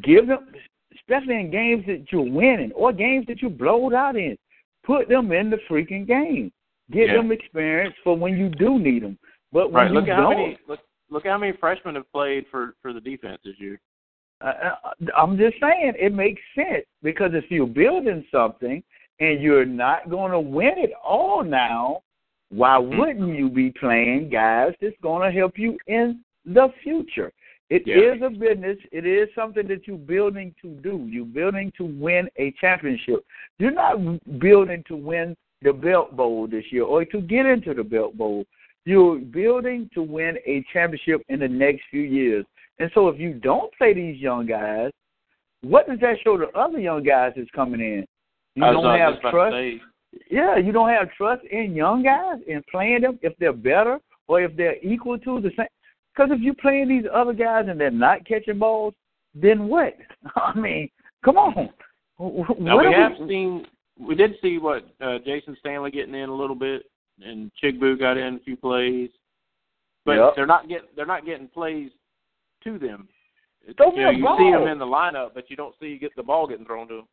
Give 0.00 0.26
them, 0.26 0.48
especially 0.94 1.36
in 1.40 1.50
games 1.50 1.84
that 1.86 2.06
you're 2.10 2.22
winning 2.30 2.72
or 2.72 2.92
games 2.92 3.26
that 3.26 3.42
you 3.42 3.50
blowed 3.50 3.92
out 3.92 4.16
in, 4.16 4.36
put 4.84 5.08
them 5.08 5.32
in 5.32 5.50
the 5.50 5.58
freaking 5.68 6.06
game. 6.06 6.50
Get 6.90 7.08
Yeah. 7.08 7.16
them 7.16 7.30
experience 7.32 7.94
for 8.02 8.16
when 8.16 8.36
you 8.38 8.48
do 8.48 8.78
need 8.78 9.02
them. 9.02 9.18
But 9.52 9.70
when 9.70 9.84
Right. 9.84 9.92
you 9.92 10.00
Look 10.00 10.08
at 10.08 10.16
how 10.16 10.22
don't, 10.22 10.30
many 10.30 10.58
look 10.66 10.80
look 11.10 11.26
how 11.26 11.36
many 11.36 11.52
freshmen 11.52 11.94
have 11.94 12.10
played 12.10 12.46
for 12.48 12.74
for 12.80 12.92
the 12.92 13.00
defense 13.00 13.40
this 13.44 13.58
year. 13.60 13.78
Uh, 14.40 14.74
I'm 15.16 15.36
just 15.38 15.60
saying 15.60 15.94
it 15.98 16.12
makes 16.12 16.40
sense 16.54 16.84
because 17.02 17.32
if 17.34 17.48
you're 17.50 17.66
building 17.66 18.24
something 18.30 18.82
and 19.20 19.40
you're 19.40 19.64
not 19.66 20.10
going 20.10 20.32
to 20.32 20.40
win 20.40 20.72
it 20.78 20.92
all 21.04 21.44
now, 21.44 22.02
why 22.50 22.76
Mm-hmm. 22.78 22.98
wouldn't 22.98 23.36
you 23.38 23.48
be 23.48 23.70
playing 23.72 24.30
guys 24.30 24.74
that's 24.80 24.96
going 25.02 25.22
to 25.30 25.38
help 25.38 25.58
you 25.58 25.78
in 25.86 26.24
the 26.44 26.72
future? 26.82 27.30
It 27.72 27.88
is 27.88 28.20
Yeah. 28.20 28.26
a 28.26 28.30
business. 28.30 28.78
It 28.92 29.06
is 29.06 29.32
something 29.34 29.66
that 29.68 29.86
you're 29.86 29.96
building 29.96 30.54
to 30.60 30.68
do. 30.88 31.06
You're 31.08 31.24
building 31.24 31.72
to 31.78 31.84
win 31.84 32.28
a 32.36 32.50
championship. 32.60 33.24
You're 33.58 33.70
not 33.70 33.96
building 34.38 34.84
to 34.88 34.96
win 34.96 35.34
the 35.62 35.72
Belk 35.72 36.10
Bowl 36.12 36.46
this 36.46 36.70
year 36.70 36.84
or 36.84 37.06
to 37.06 37.20
get 37.22 37.46
into 37.46 37.72
the 37.72 37.82
Belk 37.82 38.12
Bowl. 38.12 38.44
You're 38.84 39.16
building 39.16 39.88
to 39.94 40.02
win 40.02 40.36
a 40.44 40.62
championship 40.70 41.22
in 41.30 41.40
the 41.40 41.48
next 41.48 41.84
few 41.90 42.02
years. 42.02 42.44
And 42.78 42.90
so 42.92 43.08
if 43.08 43.18
you 43.18 43.32
don't 43.32 43.72
play 43.78 43.94
these 43.94 44.20
young 44.20 44.44
guys, 44.44 44.90
what 45.62 45.88
does 45.88 46.00
that 46.00 46.16
show 46.22 46.36
the 46.36 46.50
other 46.50 46.78
young 46.78 47.02
guys 47.02 47.32
that's 47.36 47.50
coming 47.52 47.80
in? 47.80 48.04
You 48.54 48.64
don't 48.64 48.98
have 48.98 49.22
to 49.22 49.30
trust. 49.30 49.56
Yeah, 50.28 50.58
you 50.58 50.72
don't 50.72 50.90
have 50.90 51.10
trust 51.12 51.42
in 51.44 51.74
young 51.74 52.02
guys 52.02 52.36
and 52.46 52.62
playing 52.66 53.00
them 53.00 53.18
if 53.22 53.32
they're 53.38 53.54
better 53.54 53.98
or 54.28 54.42
if 54.42 54.54
they're 54.56 54.76
equal 54.82 55.18
to 55.20 55.40
the 55.40 55.50
same. 55.56 55.68
Because 56.14 56.30
if 56.32 56.40
you're 56.40 56.54
playing 56.54 56.88
these 56.88 57.04
other 57.12 57.32
guys 57.32 57.66
and 57.68 57.80
they're 57.80 57.90
not 57.90 58.26
catching 58.26 58.58
balls, 58.58 58.94
then 59.34 59.68
what? 59.68 59.94
I 60.36 60.54
mean, 60.58 60.90
come 61.24 61.36
on. 61.36 61.70
Wh- 62.18 62.58
Now 62.60 62.76
what 62.76 62.86
we 62.86 62.92
have 62.94 63.12
seen, 63.28 63.66
we 63.98 64.14
did 64.14 64.32
see 64.42 64.58
what 64.58 64.84
uh, 65.00 65.18
Jayson 65.26 65.56
Stanley 65.60 65.90
getting 65.90 66.14
in 66.14 66.28
a 66.28 66.34
little 66.34 66.56
bit, 66.56 66.82
and 67.22 67.50
Chigbu 67.62 67.98
got 67.98 68.16
in 68.16 68.34
a 68.34 68.38
few 68.40 68.56
plays, 68.56 69.10
but 70.04 70.16
Yep. 70.16 70.32
they're 70.36 70.46
not 70.46 70.68
getting 70.68 70.88
they're 70.96 71.06
not 71.06 71.24
getting 71.24 71.48
plays 71.48 71.90
to 72.64 72.78
them. 72.78 73.08
Throw 73.76 73.90
you 73.92 73.96
me 73.98 74.02
know, 74.02 74.10
you 74.10 74.24
ball. 74.24 74.38
see 74.38 74.50
them 74.50 74.66
in 74.66 74.78
the 74.78 74.84
lineup, 74.84 75.30
but 75.34 75.48
you 75.48 75.56
don't 75.56 75.74
see 75.80 75.86
you 75.86 75.98
get 75.98 76.14
the 76.16 76.22
ball 76.22 76.46
getting 76.46 76.64
thrown 76.66 76.88
to 76.88 76.96
them. 76.96 77.08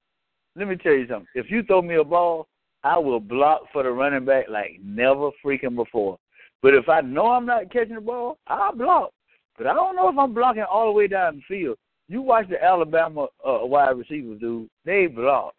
Let 0.55 0.67
me 0.67 0.75
tell 0.75 0.93
you 0.93 1.07
something. 1.07 1.27
If 1.35 1.51
you 1.51 1.63
throw 1.63 1.81
me 1.81 1.95
a 1.95 2.03
ball, 2.03 2.47
I 2.83 2.97
will 2.97 3.19
block 3.19 3.61
for 3.71 3.83
the 3.83 3.91
running 3.91 4.25
back 4.25 4.45
like 4.49 4.79
never 4.83 5.29
freaking 5.45 5.75
before. 5.75 6.17
But 6.61 6.73
if 6.73 6.89
I 6.89 7.01
know 7.01 7.27
I'm 7.27 7.45
not 7.45 7.71
catching 7.71 7.95
the 7.95 8.01
ball, 8.01 8.37
I'll 8.47 8.75
block. 8.75 9.11
But 9.57 9.67
I 9.67 9.73
don't 9.73 9.95
know 9.95 10.09
if 10.09 10.17
I'm 10.17 10.33
blocking 10.33 10.63
all 10.63 10.87
the 10.87 10.91
way 10.93 11.07
down 11.07 11.37
the 11.37 11.41
field. 11.47 11.77
You 12.07 12.21
watch 12.21 12.49
the 12.49 12.61
Alabama 12.63 13.27
uh, 13.45 13.59
wide 13.65 13.97
receivers, 13.97 14.39
dude. 14.39 14.69
They 14.85 15.07
block. 15.07 15.53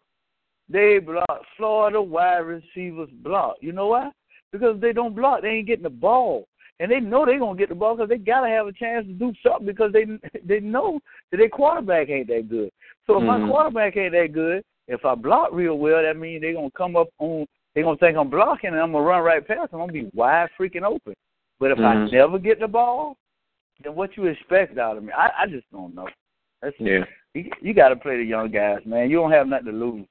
They 0.69 0.99
block. 0.99 1.41
Florida 1.57 2.01
wide 2.01 2.39
receivers 2.39 3.09
block. 3.23 3.55
You 3.61 3.71
know 3.71 3.87
why? 3.87 4.11
Because 4.51 4.75
if 4.75 4.81
they 4.81 4.93
don't 4.93 5.15
block, 5.15 5.41
they 5.41 5.49
ain't 5.49 5.67
getting 5.67 5.83
the 5.83 5.89
ball. 5.89 6.47
And 6.79 6.91
they 6.91 6.99
know 6.99 7.25
they're 7.25 7.39
going 7.39 7.55
to 7.55 7.61
get 7.61 7.69
the 7.69 7.75
ball 7.75 7.95
because 7.95 8.09
they 8.09 8.17
got 8.17 8.41
to 8.41 8.49
have 8.49 8.67
a 8.67 8.73
chance 8.73 9.05
to 9.05 9.13
do 9.13 9.33
something 9.45 9.67
because 9.67 9.93
they 9.93 10.05
they 10.45 10.59
know 10.59 10.99
that 11.29 11.37
their 11.37 11.49
quarterback 11.49 12.09
ain't 12.09 12.27
that 12.27 12.49
good. 12.49 12.71
So 13.07 13.17
if 13.17 13.23
my 13.23 13.37
Mhm. 13.37 13.47
quarterback 13.47 13.97
ain't 13.97 14.13
that 14.13 14.33
good, 14.33 14.63
if 14.87 15.05
I 15.05 15.15
block 15.15 15.49
real 15.51 15.77
well, 15.77 16.01
that 16.01 16.17
means 16.17 16.41
they're 16.41 16.53
gonna 16.53 16.71
come 16.71 16.95
up 16.95 17.09
on. 17.19 17.45
They're 17.73 17.83
gonna 17.83 17.97
think 17.97 18.17
I'm 18.17 18.29
blocking, 18.29 18.71
and 18.71 18.79
I'm 18.79 18.91
gonna 18.91 19.03
run 19.05 19.23
right 19.23 19.45
past 19.45 19.71
them. 19.71 19.81
I'm 19.81 19.87
gonna 19.87 20.03
be 20.03 20.11
wide 20.13 20.49
freaking 20.59 20.83
open. 20.83 21.13
But 21.59 21.71
if 21.71 21.79
I 21.79 21.95
Mhm. 21.95 22.11
never 22.11 22.39
get 22.39 22.59
the 22.59 22.67
ball, 22.67 23.17
then 23.83 23.95
what 23.95 24.17
you 24.17 24.25
expect 24.25 24.77
out 24.77 24.97
of 24.97 25.03
me? 25.03 25.13
I, 25.13 25.31
I 25.43 25.47
just 25.47 25.69
don't 25.71 25.95
know. 25.95 26.07
That's 26.61 26.75
Yeah. 26.79 27.05
you, 27.33 27.49
you 27.61 27.73
got 27.73 27.89
to 27.89 27.95
play 27.95 28.17
the 28.17 28.23
young 28.23 28.51
guys, 28.51 28.85
man. 28.85 29.09
You 29.09 29.17
don't 29.17 29.31
have 29.31 29.47
nothing 29.47 29.67
to 29.67 29.71
lose. 29.71 30.07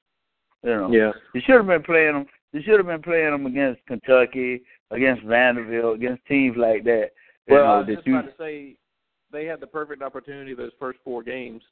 You 0.63 0.69
know. 0.69 0.91
Yeah. 0.91 1.11
You 1.33 1.41
should 1.41 1.55
have 1.55 1.67
been 1.67 1.83
playing 1.83 2.13
them. 2.13 2.25
You 2.51 2.61
should 2.61 2.77
have 2.77 2.87
been 2.87 3.01
playing 3.01 3.31
them 3.31 3.45
against 3.45 3.85
Kentucky, 3.85 4.63
against 4.91 5.23
Vanderbilt, 5.23 5.95
against 5.95 6.25
teams 6.25 6.57
like 6.57 6.83
that. 6.83 7.11
You 7.47 7.55
Well, 7.55 7.63
know, 7.65 7.71
I 7.71 7.77
was 7.77 7.87
that 7.87 7.95
just 7.95 8.07
you, 8.07 8.17
about 8.17 8.29
to 8.29 8.37
say 8.37 8.75
they 9.31 9.45
had 9.45 9.59
the 9.59 9.67
perfect 9.67 10.01
opportunity 10.01 10.53
those 10.53 10.73
first 10.79 10.99
four 11.03 11.23
games 11.23 11.63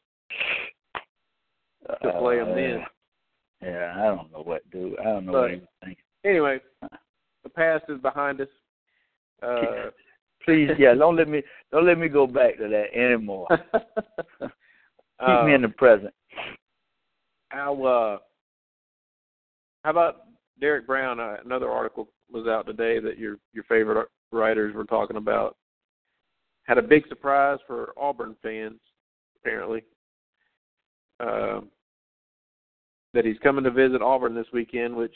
to 2.02 2.12
play 2.20 2.38
them 2.38 2.56
then. 2.56 2.86
Yeah, 3.62 3.94
I 3.98 4.04
don't 4.16 4.32
know 4.32 4.42
what, 4.44 4.70
dude. 4.72 4.98
I 5.00 5.04
don't 5.04 5.26
know 5.26 5.34
But- 5.34 5.42
what 5.42 5.52
he 5.52 5.58
was 5.58 5.68
thinking. 5.84 6.04
Anyway, 6.26 6.60
the 7.44 7.50
past 7.50 7.86
is 7.90 8.00
behind 8.02 8.42
us. 8.42 8.48
Uh, 9.42 9.90
Please, 10.46 10.70
yeah, 10.80 10.94
don't 10.94 11.16
let 11.16 11.28
me 11.28 11.44
don't 11.72 11.86
let 11.86 11.98
me 11.98 12.08
go 12.08 12.26
back 12.26 12.58
to 12.58 12.68
that 12.70 12.94
anymore. 12.94 13.48
Keep 14.42 14.50
uh, 15.20 15.46
me 15.46 15.54
in 15.54 15.62
the 15.62 15.70
present. 15.70 16.14
how 17.50 17.84
uh, 17.84 18.18
how 19.84 19.92
about 19.92 20.22
Derrick 20.60 20.88
Brown? 20.88 21.20
Uh, 21.20 21.38
another 21.44 21.70
article 21.70 22.10
was 22.32 22.48
out 22.48 22.66
today 22.66 23.00
that 23.00 23.18
your 23.18 23.38
your 23.54 23.66
favorite 23.66 24.08
writers 24.32 24.74
were 24.74 24.86
talking 24.86 25.18
about. 25.18 25.58
Had 26.64 26.78
a 26.78 26.84
big 26.84 27.08
surprise 27.08 27.60
for 27.68 27.94
Auburn 27.98 28.36
fans, 28.42 28.80
apparently. 29.42 29.84
Um, 31.20 31.70
that 33.14 33.26
he's 33.26 33.38
coming 33.40 33.64
to 33.64 33.72
visit 33.72 34.02
Auburn 34.02 34.36
this 34.36 34.48
weekend, 34.54 34.96
which 34.96 35.14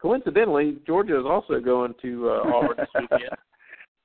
coincidentally 0.00 0.78
Georgia 0.86 1.18
is 1.18 1.26
also 1.26 1.60
going 1.60 1.94
to 2.02 2.30
uh, 2.30 2.54
Auburn 2.54 2.76
this 2.78 2.88
weekend. 2.94 3.30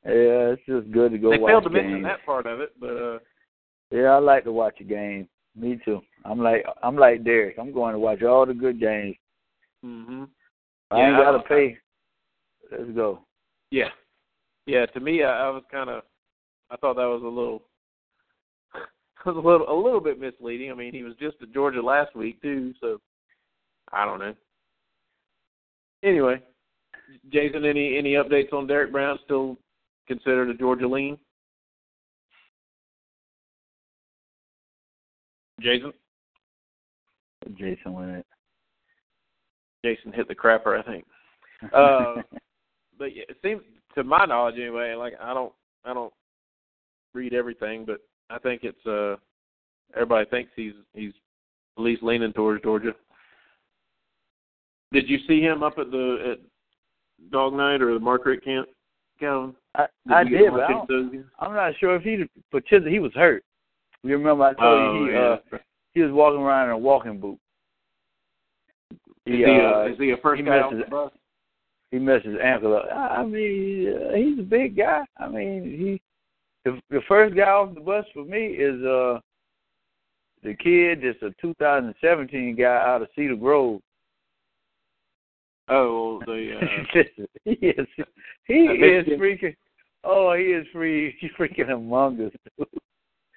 Yeah, 0.05 0.55
it's 0.55 0.61
just 0.65 0.89
good 0.93 1.11
to 1.11 1.17
go 1.17 1.31
they 1.31 1.37
watch 1.39 1.51
failed 1.51 1.63
to 1.65 1.69
games. 1.69 1.83
mention 1.83 2.03
that 2.03 2.25
part 2.25 2.45
of 2.45 2.61
it, 2.61 2.69
but 2.79 2.91
uh, 2.97 3.19
Yeah, 3.91 4.11
I 4.11 4.19
like 4.19 4.45
to 4.45 4.51
watch 4.53 4.75
a 4.79 4.85
game. 4.85 5.27
Me 5.57 5.77
too. 5.83 5.99
I'm 6.23 6.39
like 6.39 6.65
I'm 6.81 6.95
like 6.95 7.25
Derrick. 7.25 7.57
I'm 7.59 7.73
going 7.73 7.91
to 7.93 7.99
watch 7.99 8.23
all 8.23 8.45
the 8.45 8.53
good 8.53 8.79
games. 8.79 9.17
hmm 9.83 10.23
I 10.89 10.99
Yeah, 10.99 11.07
ain't 11.09 11.17
gotta 11.17 11.39
pay. 11.39 11.77
Let's 12.71 12.91
go. 12.95 13.19
yeah, 13.71 13.89
yeah. 14.67 14.85
To 14.85 14.99
me, 15.01 15.21
I, 15.23 15.47
I 15.47 15.49
was 15.49 15.63
kind 15.69 15.89
of, 15.89 16.03
I 16.71 16.77
thought 16.77 16.95
that 16.95 17.03
was 17.03 17.21
a 17.21 17.27
little, 17.27 17.63
was 19.25 19.35
a 19.35 19.39
little, 19.39 19.69
a 19.69 19.75
little 19.75 19.99
bit 19.99 20.19
misleading. 20.19 20.71
I 20.71 20.75
mean, 20.75 20.93
he 20.93 21.03
was 21.03 21.15
just 21.19 21.37
at 21.41 21.53
Georgia 21.53 21.81
last 21.81 22.15
week 22.15 22.41
too, 22.41 22.73
so 22.79 22.99
I 23.91 24.05
don't 24.05 24.19
know. 24.19 24.33
Anyway, 26.03 26.41
Jason, 27.31 27.65
any 27.65 27.97
any 27.97 28.13
updates 28.13 28.53
on 28.53 28.67
Derrick 28.67 28.91
Brown? 28.91 29.19
Still 29.25 29.57
considered 30.07 30.49
a 30.49 30.53
Georgia 30.53 30.87
lean? 30.87 31.17
Jason, 35.59 35.91
Jason 37.57 37.93
went 37.93 38.11
it. 38.11 38.25
Jason 39.83 40.13
hit 40.13 40.27
the 40.27 40.35
crapper, 40.35 40.79
I 40.79 40.83
think. 40.83 41.05
Uh, 41.73 42.15
but 42.97 43.15
yeah, 43.15 43.23
it 43.27 43.37
seems 43.43 43.61
to 43.95 44.03
my 44.03 44.25
knowledge 44.25 44.55
anyway. 44.55 44.93
Like 44.93 45.13
I 45.21 45.33
don't, 45.33 45.51
I 45.83 45.93
don't 45.93 46.13
read 47.13 47.33
everything, 47.33 47.85
but 47.85 47.99
I 48.29 48.37
think 48.39 48.63
it's 48.63 48.85
uh, 48.85 49.15
everybody 49.95 50.25
thinks 50.29 50.51
he's 50.55 50.73
he's 50.93 51.13
at 51.77 51.83
least 51.83 52.03
leaning 52.03 52.33
towards 52.33 52.63
Georgia. 52.63 52.93
Did 54.91 55.09
you 55.09 55.17
see 55.27 55.41
him 55.41 55.63
up 55.63 55.77
at 55.77 55.91
the 55.91 56.33
at 56.33 57.31
Dog 57.31 57.53
Night 57.53 57.81
or 57.81 57.93
the 57.93 57.99
Margaret 57.99 58.43
camp, 58.43 58.67
Calvin? 59.19 59.55
I 59.75 59.85
I 60.11 60.21
you 60.23 60.29
get 60.29 60.37
did, 60.39 60.51
but 60.51 60.61
I 60.61 60.71
watch 60.71 60.71
don't, 60.71 60.71
any 60.71 60.81
of 60.81 60.87
those 61.05 61.11
games? 61.11 61.25
I'm 61.39 61.53
not 61.53 61.73
sure 61.79 61.95
if 61.95 62.03
he 62.03 62.25
participated. 62.51 62.91
He 62.93 62.99
was 62.99 63.13
hurt. 63.13 63.43
You 64.03 64.17
remember 64.17 64.43
I 64.45 64.53
told 64.53 64.79
Oh, 64.79 64.93
you 64.95 65.05
he 65.07 65.13
yeah. 65.13 65.19
uh 65.19 65.57
he 65.93 66.01
was 66.01 66.11
walking 66.11 66.41
around 66.41 66.65
in 66.67 66.71
a 66.71 66.77
walking 66.77 67.19
boot. 67.19 67.39
is, 68.91 68.97
He, 69.25 69.37
he 69.37 69.43
uh, 69.45 69.47
a, 69.49 69.91
is 69.91 69.97
he 69.97 70.11
a 70.11 70.17
first 70.17 70.39
he 70.39 70.45
guy 70.45 70.61
the 70.71 70.83
bus? 70.89 71.11
he 71.91 71.97
messed 71.99 72.25
his 72.25 72.35
ankle 72.41 72.75
up. 72.75 72.85
I 72.93 73.17
I 73.21 73.25
mean, 73.25 73.93
uh, 73.93 74.15
he's 74.15 74.39
a 74.39 74.43
big 74.43 74.77
guy. 74.77 75.01
I 75.17 75.27
mean, 75.27 75.63
he 75.63 76.01
the 76.65 76.79
the 76.89 77.01
first 77.07 77.35
guy 77.35 77.43
off 77.43 77.73
the 77.73 77.81
bus 77.81 78.05
for 78.13 78.25
me 78.25 78.47
is 78.47 78.83
uh 78.83 79.19
the 80.43 80.53
kid 80.55 80.99
that's 81.03 81.21
a 81.21 81.35
2017 81.41 82.55
guy 82.55 82.63
out 82.63 83.01
of 83.01 83.09
Cedar 83.15 83.35
Grove. 83.35 83.81
Oh, 85.67 86.21
the 86.25 86.57
uh, 86.59 87.03
he 87.45 87.51
is 87.51 87.87
he 88.45 88.53
is 88.53 89.05
freaking. 89.19 89.55
Oh, 90.03 90.33
he 90.33 90.45
is 90.45 90.65
free. 90.71 91.15
He's 91.19 91.31
freaking 91.37 91.71
among 91.71 92.21
us. 92.21 92.31
dude. 92.57 92.67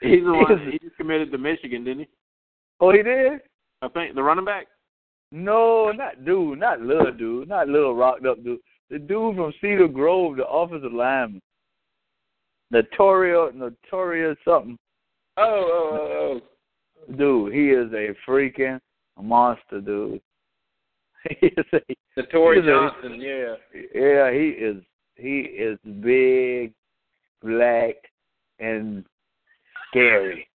he's 0.00 0.24
the 0.24 0.32
one. 0.32 0.64
He 0.64 0.72
He 0.72 0.78
just 0.78 0.96
committed 0.96 1.32
to 1.32 1.38
Michigan, 1.38 1.84
didn't 1.84 2.04
he? 2.04 2.08
Oh, 2.80 2.92
he 2.92 3.02
did. 3.02 3.40
I 3.82 3.88
think 3.88 4.14
the 4.14 4.22
running 4.22 4.44
back. 4.44 4.68
No, 5.32 5.90
not 5.90 6.24
dude, 6.24 6.60
not 6.60 6.80
little 6.80 7.12
dude, 7.12 7.48
not 7.48 7.68
little 7.68 7.94
rocked 7.94 8.26
up 8.26 8.42
dude. 8.44 8.60
The 8.90 8.98
dude 8.98 9.36
from 9.36 9.52
Cedar 9.60 9.88
Grove, 9.88 10.36
the 10.36 10.46
offensive 10.46 10.92
lineman. 10.92 11.40
Notorious, 12.72 13.52
notorious 13.54 14.36
something. 14.44 14.78
Oh, 15.36 15.42
oh, 15.44 15.98
oh, 16.00 16.40
oh, 17.10 17.14
Dude, 17.16 17.52
he 17.52 17.68
is 17.70 17.92
a 17.92 18.14
freaking 18.28 18.80
monster, 19.20 19.80
dude. 19.80 20.20
He 21.40 21.46
is 21.46 21.66
a, 21.72 21.76
oh. 21.76 21.94
The 22.16 22.22
Tory 22.24 22.58
a- 22.58 22.62
Johnson. 22.62 23.20
Yeah. 23.20 23.54
yeah, 23.94 24.32
he 24.32 24.48
is. 24.48 24.82
He 25.16 25.40
is 25.40 25.78
big, 26.00 26.72
black, 27.42 27.94
and 28.58 29.04
scary. 29.88 30.48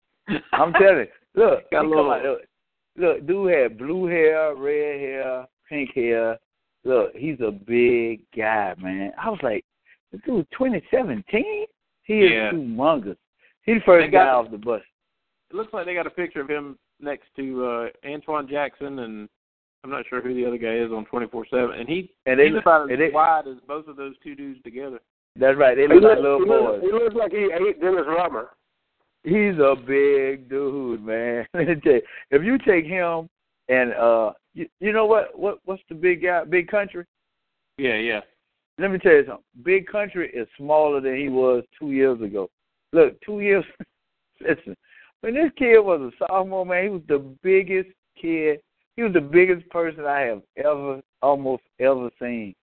I'm 0.53 0.73
telling 0.73 1.07
you. 1.07 1.07
Look, 1.43 1.71
Got 1.71 1.85
a 1.85 1.89
little- 1.89 2.11
out, 2.11 2.23
look, 2.25 2.41
look, 2.97 3.27
dude 3.27 3.53
had 3.53 3.79
blue 3.79 4.07
hair, 4.07 4.55
red 4.57 5.01
hair, 5.01 5.47
pink 5.69 5.91
hair. 5.95 6.39
Look, 6.85 7.15
he's 7.15 7.41
a 7.41 7.51
big 7.53 8.23
guy, 8.37 8.75
man. 8.83 9.13
I 9.23 9.29
was 9.29 9.39
like, 9.43 9.65
this 10.13 10.21
dude, 10.25 10.47
2017? 10.57 11.67
He 12.07 12.21
is 12.21 12.31
Yeah. 12.33 12.53
humongous. 12.53 13.17
He's 13.63 13.77
the 13.77 13.85
first 13.85 14.11
got- 14.13 14.25
guy 14.25 14.31
off 14.31 14.51
the 14.51 14.59
bus. 14.59 14.83
It 15.51 15.57
looks 15.57 15.73
like 15.73 15.87
they 15.87 15.95
got 15.95 16.07
a 16.07 16.11
picture 16.11 16.41
of 16.41 16.49
him 16.49 16.79
next 17.01 17.27
to 17.37 17.65
uh 17.67 17.89
Antoine 18.07 18.49
Jackson 18.49 19.01
and 19.01 19.29
I'm 19.85 19.91
not 19.91 20.05
sure 20.09 20.21
who 20.21 20.35
the 20.35 20.45
other 20.47 20.57
guy 20.59 20.75
is 20.75 20.91
on 20.91 21.05
twenty 21.07 21.27
four 21.29 21.45
seven. 21.51 21.79
And 21.79 21.89
he 21.89 22.11
And 22.27 22.41
they, 22.41 22.49
he's 22.49 22.57
about 22.57 22.85
as 22.85 22.91
and 22.93 23.01
they, 23.01 23.11
wide 23.11 23.47
as 23.47 23.59
both 23.69 23.87
of 23.87 23.97
those 23.97 24.15
two 24.25 24.35
dudes 24.35 24.61
together. 24.63 25.01
that's 25.37 25.57
right. 25.59 25.77
They 25.77 25.83
He 25.83 25.89
look 25.89 26.03
like 26.03 26.19
looks, 26.19 26.23
little 26.23 26.39
he, 26.41 26.45
boys. 26.47 26.63
looks, 26.63 26.83
he 26.83 26.93
looks 26.93 27.15
like 27.15 27.33
he 27.33 27.45
ate 27.53 27.81
Dennis 27.81 28.07
Rodman. 28.09 28.47
He's 29.25 29.59
a 29.59 29.75
big 29.77 30.49
dude, 30.49 31.05
man. 31.05 31.47
Let 31.55 31.67
me 31.69 31.75
tell 31.83 31.93
you, 31.95 32.03
if 32.31 32.43
you 32.45 32.59
take 32.59 32.85
him 32.87 33.29
and 33.69 33.93
uh, 33.95 34.33
you, 34.55 34.69
you 34.81 34.93
know 34.93 35.07
what? 35.07 35.37
What 35.39 35.59
what's 35.65 35.83
the 35.89 35.95
big 35.97 36.23
guy? 36.23 36.45
Big 36.45 36.69
country. 36.69 37.05
Yeah, 37.79 37.97
yeah. 37.97 38.21
Let 38.79 38.91
me 38.91 38.99
tell 38.99 39.13
you 39.13 39.25
something. 39.27 39.45
Big 39.63 39.87
country 39.87 40.31
is 40.31 40.47
smaller 40.59 41.01
than 41.01 41.17
he 41.17 41.29
was 41.29 41.65
two 41.79 41.93
years 41.93 42.21
ago. 42.21 42.49
Look, 42.93 43.21
two 43.23 43.41
years. 43.41 43.65
listen, 44.41 44.77
when 45.21 45.35
this 45.35 45.51
kid 45.57 45.79
was 45.81 46.01
a 46.01 46.27
sophomore, 46.27 46.67
man, 46.67 46.85
he 46.85 46.91
was 46.91 47.03
the 47.09 47.25
biggest 47.43 47.89
kid. 48.21 48.61
He 48.97 49.03
was 49.03 49.13
the 49.13 49.21
biggest 49.21 49.69
person 49.71 50.05
I 50.05 50.21
have 50.21 50.43
ever, 50.57 51.01
almost 51.23 51.63
ever 51.81 52.11
seen. 52.21 52.55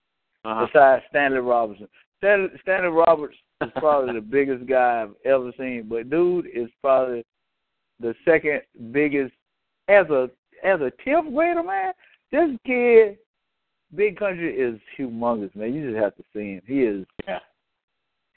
Uh-huh. 0.46 0.68
besides 0.68 1.04
Stanley 1.10 1.40
Robertson. 1.40 1.88
Stanley, 2.18 2.50
Stanley 2.62 2.90
Roberts 2.90 3.38
is 3.62 3.70
probably 3.78 4.14
the 4.14 4.22
biggest 4.22 4.66
guy 4.66 5.04
I've 5.04 5.16
ever 5.26 5.52
seen, 5.58 5.88
but 5.88 6.10
dude 6.10 6.48
is 6.54 6.70
probably 6.82 7.24
the 8.00 8.14
second 8.26 8.62
biggest 8.92 9.34
as 9.88 10.06
a 10.10 10.30
as 10.64 10.82
a 10.82 10.92
tenth 11.04 11.34
grader, 11.34 11.64
man. 11.64 11.94
This 12.32 12.50
kid, 12.66 13.18
Big 13.96 14.18
Country, 14.18 14.54
is 14.56 14.80
humongous, 14.98 15.56
man. 15.56 15.74
You 15.74 15.92
just 15.92 16.04
have 16.04 16.16
to 16.16 16.24
see 16.34 16.54
him. 16.54 16.62
He 16.66 16.82
is. 16.82 17.06
Yeah. 17.28 17.40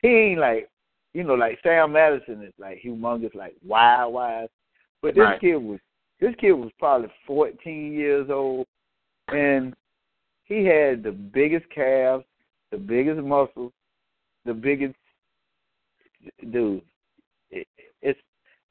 He 0.03 0.09
ain't 0.09 0.41
like 0.41 0.69
you 1.17 1.25
know, 1.25 1.33
like 1.33 1.59
Sam 1.63 1.93
Madison 1.93 2.43
is 2.43 2.53
like 2.59 2.79
humongous, 2.85 3.35
like 3.35 3.55
wild, 3.67 4.13
wise. 4.13 4.49
But 5.01 5.15
this 5.15 5.23
Right. 5.23 5.41
kid 5.41 5.57
was 5.57 5.81
this 6.21 6.35
kid 6.37 6.53
was 6.53 6.71
probably 6.79 7.11
fourteen 7.27 7.95
years 7.95 8.29
old, 8.29 8.67
and 9.29 9.75
he 10.45 10.67
had 10.67 11.03
the 11.03 11.13
biggest 11.13 11.69
calves, 11.71 12.27
the 12.71 12.77
biggest 12.77 13.23
muscles, 13.23 13.73
the 14.45 14.53
biggest 14.53 14.95
dude. 16.51 16.83
It, 17.51 17.67
it's 18.03 18.21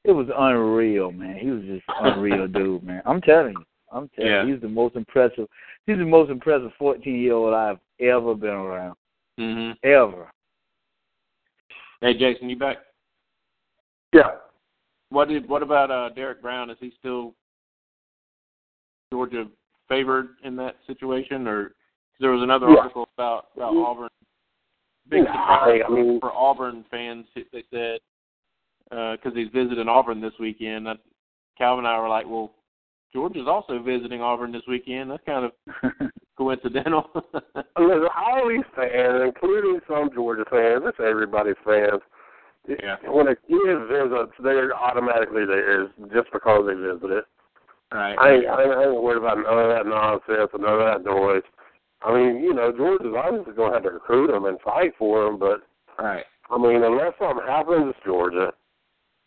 it 0.04 0.12
was 0.12 0.28
unreal, 0.36 1.10
man. 1.10 1.38
He 1.38 1.50
was 1.50 1.64
just 1.64 1.84
unreal, 2.00 2.46
dude, 2.46 2.84
man. 2.84 3.02
I'm 3.06 3.20
telling 3.22 3.54
you, 3.54 3.64
I'm 3.92 4.08
telling 4.10 4.30
Yeah. 4.30 4.42
you, 4.44 4.52
he's 4.54 4.62
the 4.62 4.68
most 4.68 4.96
impressive. 4.96 5.48
He's 5.86 5.98
the 5.98 6.04
most 6.04 6.30
impressive 6.30 6.72
14 6.78 7.14
year 7.14 7.34
old 7.34 7.54
I've 7.54 7.78
ever 8.00 8.34
been 8.34 8.50
around, 8.50 8.96
Mhm. 9.38 9.78
ever. 9.82 10.30
Hey 12.00 12.14
Jason, 12.14 12.50
you 12.50 12.56
back? 12.56 12.78
Yeah. 14.12 14.38
What 15.10 15.28
did 15.28 15.48
what 15.48 15.62
about 15.62 15.90
uh 15.90 16.08
Derrick 16.10 16.42
Brown? 16.42 16.68
Is 16.70 16.78
he 16.80 16.90
still 16.90 17.34
Georgia 19.12 19.48
favored 19.88 20.36
in 20.42 20.56
that 20.56 20.76
situation, 20.86 21.46
or 21.46 21.74
there 22.18 22.32
was 22.32 22.42
another 22.42 22.68
Yeah. 22.70 22.78
article 22.78 23.08
about 23.16 23.48
about 23.56 23.74
Auburn? 23.76 24.10
Big 25.08 25.22
Yeah, 25.24 25.32
surprise 25.32 25.82
I 25.86 25.88
mean- 25.90 26.20
for 26.20 26.32
Auburn 26.32 26.84
fans. 26.84 27.26
They 27.34 27.62
said 27.70 28.00
because 28.90 29.34
he's 29.34 29.48
visiting 29.48 29.88
Auburn 29.88 30.20
this 30.20 30.38
weekend. 30.38 30.86
That, 30.86 31.00
Calvin 31.56 31.86
and 31.86 31.94
I 31.94 31.98
were 32.00 32.08
like, 32.08 32.26
well, 32.26 32.52
Georgia's 33.16 33.48
also 33.48 33.82
visiting 33.82 34.20
Auburn 34.20 34.52
this 34.52 34.68
weekend. 34.68 35.10
That's 35.10 35.24
kind 35.24 35.46
of 35.46 35.52
coincidental. 36.36 37.08
Listen, 37.14 38.08
all 38.14 38.46
these 38.46 38.68
fans, 38.76 39.22
including 39.24 39.80
some 39.88 40.10
Georgia 40.12 40.44
fans, 40.50 40.82
it's 40.84 40.98
everybody's 41.00 41.56
fans. 41.64 42.02
Yeah. 42.68 42.96
When 43.08 43.28
a 43.28 43.34
kid 43.34 43.88
visits, 43.88 44.36
they're 44.42 44.76
automatically 44.76 45.46
theirs 45.46 45.88
just 46.12 46.28
because 46.30 46.66
they 46.68 46.74
visited. 46.74 47.24
right. 47.90 48.16
I 48.20 48.34
ain't, 48.34 48.46
I 48.48 48.62
ain't, 48.64 48.72
I 48.72 48.84
ain't 48.84 49.02
worried 49.02 49.16
about 49.16 49.38
none 49.38 49.64
of 49.64 49.70
that 49.72 49.86
nonsense 49.86 50.50
and 50.52 50.62
none 50.62 50.78
of 50.78 50.84
that 50.84 51.10
noise. 51.10 51.42
I 52.02 52.12
mean, 52.12 52.44
you 52.44 52.52
know, 52.52 52.70
Georgia's 52.70 53.14
obviously 53.16 53.54
going 53.54 53.70
to 53.70 53.76
have 53.76 53.84
to 53.84 53.92
recruit 53.92 54.30
them 54.30 54.44
and 54.44 54.60
fight 54.60 54.92
for 54.98 55.24
them, 55.24 55.38
but 55.38 55.62
right. 55.98 56.24
I 56.50 56.58
mean, 56.58 56.82
unless 56.82 57.14
something 57.18 57.46
happens, 57.48 57.94
it's 57.96 58.04
Georgia. 58.04 58.52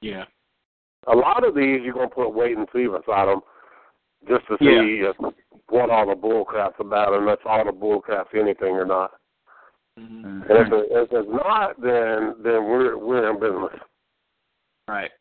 Yeah. 0.02 0.26
A 1.08 1.16
lot 1.16 1.44
of 1.44 1.56
these 1.56 1.82
you're 1.82 1.96
going 1.96 2.10
to 2.10 2.14
put 2.14 2.36
wait 2.36 2.56
and 2.56 2.68
see 2.72 2.86
beside 2.86 3.26
them 3.26 3.42
just 4.28 4.46
to 4.48 4.58
see 4.60 5.04
if, 5.04 5.16
what 5.70 5.90
all 5.90 6.10
the 6.10 6.16
bull 6.16 6.46
crap's 6.46 6.76
about 6.80 7.14
and 7.14 7.30
if 7.30 7.40
all 7.46 7.64
the 7.66 7.72
bull 7.72 8.02
crap's 8.02 8.30
anything 8.34 8.70
or 8.70 8.86
not. 8.86 9.12
hmm 9.98 10.42
And 10.42 10.44
if, 10.50 10.68
it, 10.74 10.88
if 10.92 11.10
it's 11.12 11.30
not, 11.32 11.82
then 11.82 12.36
then 12.44 12.66
we're 12.66 12.98
we're 12.98 13.32
in 13.32 13.40
business. 13.40 13.82
Right. 14.88 15.12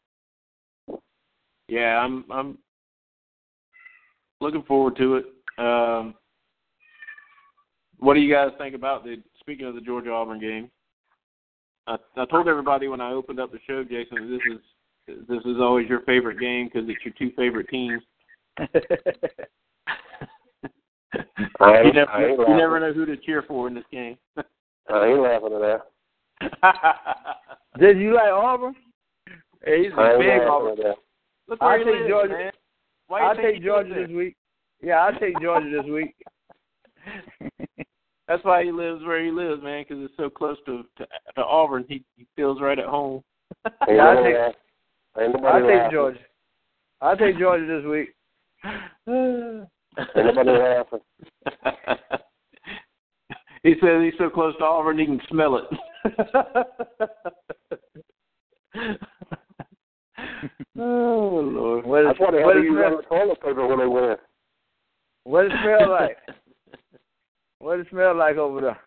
Yeah, 1.69 1.99
I'm 1.99 2.25
I'm 2.31 2.59
looking 4.41 4.62
forward 4.62 4.97
to 4.97 5.16
it. 5.16 5.27
Um, 5.59 6.15
what 7.99 8.15
do 8.15 8.20
you 8.20 8.33
guys 8.33 8.51
think 8.59 8.75
about 8.75 9.05
the? 9.05 9.23
Speaking 9.41 9.66
of 9.66 9.75
the 9.75 9.81
Georgia 9.81 10.11
Auburn 10.11 10.41
game, 10.41 10.70
I, 11.87 11.97
I 12.16 12.27
told 12.27 12.49
everybody 12.49 12.89
when 12.89 13.01
I 13.01 13.12
opened 13.12 13.41
up 13.41 13.51
the 13.51 13.59
show, 13.66 13.83
Jason, 13.83 14.31
this 14.31 14.41
is 14.55 15.27
this 15.29 15.41
is 15.45 15.57
always 15.59 15.89
your 15.89 16.01
favorite 16.03 16.39
game 16.39 16.69
because 16.73 16.89
it's 16.89 17.05
your 17.05 17.15
two 17.19 17.35
favorite 17.35 17.69
teams. 17.69 18.03
I 21.60 21.82
you 21.82 21.93
never, 21.93 22.10
I 22.10 22.24
ain't 22.24 22.30
you 22.32 22.39
laughing. 22.39 22.56
never 22.56 22.80
know 22.80 22.93
who 22.93 23.06
to 23.06 23.16
cheer 23.16 23.43
for 23.43 23.68
in 23.68 23.74
this 23.74 23.85
game. 23.93 24.16
I 24.36 25.06
ain't 25.06 25.20
laughing 25.20 25.52
at 25.55 25.80
that. 26.62 27.24
Did 27.80 27.98
you 27.98 28.14
like 28.14 28.30
Auburn? 28.32 28.74
hey, 29.64 29.85
he's 29.85 29.93
I 29.97 30.12
a 30.12 30.18
big 30.18 30.43
Auburn. 30.48 30.78
at. 30.86 30.97
Look 31.48 31.60
where 31.60 31.70
I'll 31.72 31.78
he 31.78 31.85
take 31.85 31.94
lives, 31.94 32.09
Georgia. 32.09 32.32
man. 32.32 32.52
Why 33.09 33.20
I'll 33.22 33.36
take 33.36 33.62
Georgia 33.62 33.94
this 33.94 34.10
week. 34.14 34.36
Yeah, 34.82 34.97
I'll 35.05 35.18
take 35.18 35.40
Georgia 35.40 35.70
this 35.70 35.90
week. 35.90 36.14
That's 38.28 38.44
why 38.44 38.62
he 38.64 38.70
lives 38.70 39.02
where 39.05 39.24
he 39.24 39.30
lives, 39.30 39.62
man, 39.62 39.85
because 39.89 40.05
it's 40.05 40.14
so 40.18 40.28
close 40.28 40.59
to, 40.66 40.85
to 40.98 41.06
to 41.36 41.43
Auburn. 41.44 41.85
He 41.89 42.05
he 42.16 42.26
feels 42.36 42.60
right 42.60 42.78
at 42.78 42.85
home. 42.86 43.22
Yeah, 43.64 43.70
I 43.89 43.94
nobody 44.14 44.22
think- 44.22 44.36
laugh- 44.39 44.55
ain't 45.20 45.32
nobody 45.35 45.47
I'll 45.47 45.82
take. 45.85 45.93
Georgia. 45.93 46.18
I'll 47.01 47.16
take 47.16 47.39
Georgia 47.39 47.64
this 47.66 47.85
week. 47.90 48.10
Ain't 48.64 49.68
nobody 50.16 50.51
laughing. 50.51 51.01
he 53.62 53.74
says 53.80 54.02
he's 54.02 54.14
so 54.18 54.28
close 54.30 54.55
to 54.59 54.64
Auburn 54.64 54.98
he 54.98 55.06
can 55.06 55.20
smell 55.28 55.56
it. 55.56 55.64
oh 60.78 61.40
Lord. 61.44 61.85
What 61.86 62.01
is, 62.02 62.06
That's 62.09 62.20
why 62.20 62.30
they 62.32 62.39
have 62.39 62.47
what 62.47 62.52
to 62.55 62.59
is 62.60 62.64
use 62.64 62.76
smell, 62.76 63.02
toilet 63.09 63.40
paper 63.40 63.66
when 63.66 63.78
they 63.78 63.86
win. 63.86 64.16
what 65.24 65.43
does 65.43 65.52
it 65.52 65.59
smell 65.62 65.90
like? 65.90 66.16
What 67.60 67.76
does 67.76 67.86
it 67.86 67.90
smell 67.90 68.16
like 68.16 68.36
over 68.36 68.60
there? 68.60 68.78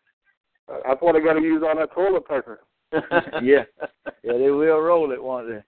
I 0.86 0.96
thought 0.96 1.14
they 1.14 1.22
got 1.22 1.34
to 1.34 1.42
use 1.42 1.64
all 1.66 1.76
that 1.76 1.92
toilet 1.94 2.28
paper. 2.28 2.60
Yeah. 3.42 3.64
Yeah, 4.24 4.34
they 4.38 4.52
will 4.52 4.80
roll 4.82 5.12
it, 5.12 5.24
won't 5.24 5.48
they? 5.48 5.64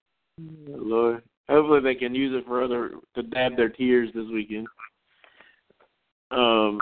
Lord. 0.67 1.23
Hopefully 1.49 1.81
they 1.81 1.95
can 1.95 2.15
use 2.15 2.33
it 2.35 2.47
for 2.47 2.63
other 2.63 2.91
to 3.15 3.23
dab 3.23 3.55
their 3.57 3.69
tears 3.69 4.09
this 4.13 4.27
weekend. 4.31 4.67
Um 6.31 6.79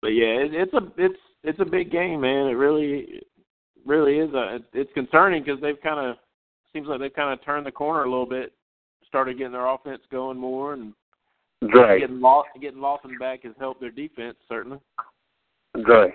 but 0.00 0.08
yeah, 0.08 0.44
it, 0.44 0.54
it's 0.54 0.74
a 0.74 0.80
it's 0.98 1.18
it's 1.44 1.60
a 1.60 1.64
big 1.64 1.90
game, 1.90 2.20
man. 2.20 2.46
It 2.46 2.56
really 2.56 3.22
really 3.86 4.18
is 4.18 4.32
a 4.34 4.58
it's 4.72 4.92
concerning 4.94 5.42
because 5.42 5.60
they've 5.60 5.80
kind 5.82 6.00
of 6.00 6.16
seems 6.72 6.88
like 6.88 7.00
they've 7.00 7.14
kind 7.14 7.32
of 7.32 7.44
turned 7.44 7.66
the 7.66 7.72
corner 7.72 8.04
a 8.04 8.10
little 8.10 8.26
bit, 8.26 8.52
started 9.06 9.38
getting 9.38 9.52
their 9.52 9.66
offense 9.66 10.02
going 10.10 10.38
more, 10.38 10.74
and 10.74 10.92
Dre, 11.70 12.00
getting 12.00 12.20
lost 12.20 12.48
getting 12.60 12.80
Lawson 12.80 13.16
back 13.18 13.44
has 13.44 13.54
helped 13.58 13.80
their 13.80 13.90
defense 13.90 14.36
certainly. 14.48 14.78
Dre. 15.84 16.14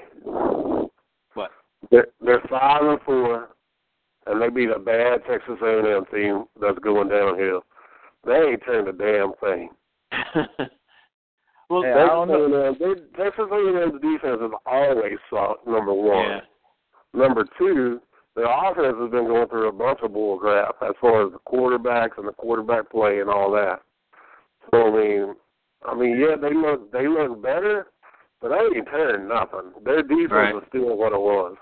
But 1.36 1.52
They're, 1.92 2.08
they're 2.22 2.44
five 2.50 2.84
and 2.84 3.00
four, 3.02 3.50
and 4.28 4.41
they 4.41 4.50
beat 4.50 4.70
a 4.70 4.80
bad 4.80 5.22
Texas 5.30 5.58
A&M 5.62 6.06
team 6.14 6.46
that's 6.62 6.80
going 6.80 7.10
downhill. 7.10 7.64
They 8.26 8.34
ain't 8.34 8.64
turned 8.66 8.88
a 8.88 8.94
damn 8.94 9.34
thing. 9.41 9.70
well, 11.70 11.84
Hey, 11.84 11.91
I. 11.94 12.24
A&M, 12.24 12.76
they, 12.80 13.24
Texas 13.24 13.46
A&M's 13.52 14.02
defense 14.02 14.40
has 14.41 14.52
always 14.66 15.18
sucked. 15.30 15.68
Number 15.68 15.94
one. 15.94 16.26
yeah, 16.26 16.40
Number 17.14 17.46
two, 17.58 18.02
their 18.36 18.46
offense 18.46 18.96
has 19.00 19.12
been 19.12 19.26
going 19.28 19.48
through 19.50 19.70
a 19.70 19.72
bunch 19.72 20.00
of 20.04 20.14
bull 20.14 20.38
crap 20.38 20.76
as 20.82 20.94
far 21.02 21.26
as 21.26 21.32
the 21.34 21.40
quarterbacks 21.48 22.18
and 22.18 22.28
the 22.28 22.32
quarterback 22.34 22.90
play 22.91 23.20
and 23.20 23.30
all 23.30 23.52
that. 23.52 23.82
So 24.72 24.88
I 24.88 24.91
mean, 24.91 25.36
I 25.86 25.96
mean, 25.96 26.20
yeah, 26.20 26.36
they 26.40 26.54
look 26.54 26.91
they 26.91 27.08
look 27.08 27.41
better, 27.41 27.88
but 28.41 28.50
they 28.50 28.78
ain't 28.78 28.88
turned 28.88 29.28
nothing. 29.30 29.72
Their 29.84 30.04
defense 30.04 30.30
Right. 30.32 30.56
is 30.56 30.64
still 30.70 30.96
what 30.98 31.14
it 31.14 31.20
was. 31.20 31.56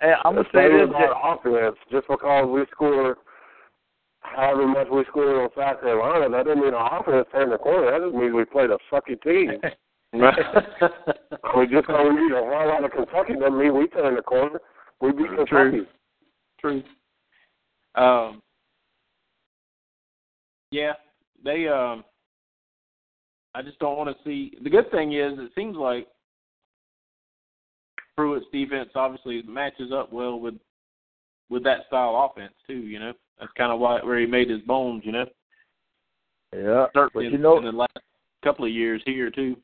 Hey, 0.00 0.12
I'm 0.24 0.34
gonna 0.34 0.48
say 0.52 0.68
this. 0.68 0.88
about 0.88 1.38
offense, 1.38 1.76
just 1.90 2.08
because 2.08 2.48
we 2.48 2.64
score 2.72 3.16
however 4.20 4.66
much 4.66 4.88
we 4.90 5.04
scored 5.08 5.36
on 5.36 5.48
South 5.56 5.80
Carolina, 5.80 6.28
that 6.30 6.46
doesn't 6.46 6.62
mean 6.62 6.74
our 6.74 7.00
offense 7.00 7.26
turned 7.32 7.52
the 7.52 7.58
corner. 7.58 7.90
That 7.90 8.04
just 8.04 8.16
means 8.16 8.34
we 8.34 8.44
played 8.44 8.70
a 8.70 8.78
sucky 8.92 9.20
team. 9.22 9.60
Mean, 10.14 10.30
just 11.70 11.88
because 11.88 12.06
we 12.08 12.28
beat 12.28 12.32
a 12.32 12.40
hell 12.40 12.70
out 12.70 12.84
of 12.84 12.92
Kentucky 12.92 13.34
doesn't 13.34 13.58
mean 13.58 13.76
we 13.76 13.88
turned 13.88 14.16
the 14.16 14.22
corner. 14.22 14.60
We 15.00 15.10
beat 15.10 15.26
True. 15.26 15.44
Kentucky. 15.44 15.90
True. 16.60 16.82
Um. 17.96 18.40
Yeah, 20.70 20.92
they. 21.44 21.66
Um. 21.66 22.04
I 23.56 23.62
just 23.62 23.80
don't 23.80 23.96
want 23.96 24.16
to 24.16 24.24
see. 24.24 24.56
The 24.62 24.70
good 24.70 24.88
thing 24.92 25.14
is, 25.14 25.32
it 25.36 25.50
seems 25.56 25.76
like 25.76 26.06
Pruitt's 28.16 28.46
defense 28.52 28.90
obviously 28.94 29.42
matches 29.42 29.90
up 29.92 30.12
well 30.12 30.38
with 30.38 30.54
with 31.50 31.64
that 31.64 31.86
style 31.86 32.30
offense 32.30 32.54
too. 32.66 32.74
You 32.74 32.98
know, 32.98 33.12
that's 33.38 33.52
kind 33.56 33.72
of 33.72 33.80
why 33.80 34.02
where 34.02 34.18
he 34.18 34.26
made 34.26 34.50
his 34.50 34.60
bones. 34.62 35.02
You 35.04 35.12
know, 35.12 35.26
Yeah, 36.54 36.86
certainly 36.94 37.26
but 37.26 37.26
in, 37.26 37.32
you 37.32 37.38
know, 37.38 37.58
in 37.58 37.64
the 37.64 37.72
last 37.72 37.98
couple 38.42 38.64
of 38.64 38.70
years 38.70 39.02
here 39.04 39.30
too. 39.30 39.56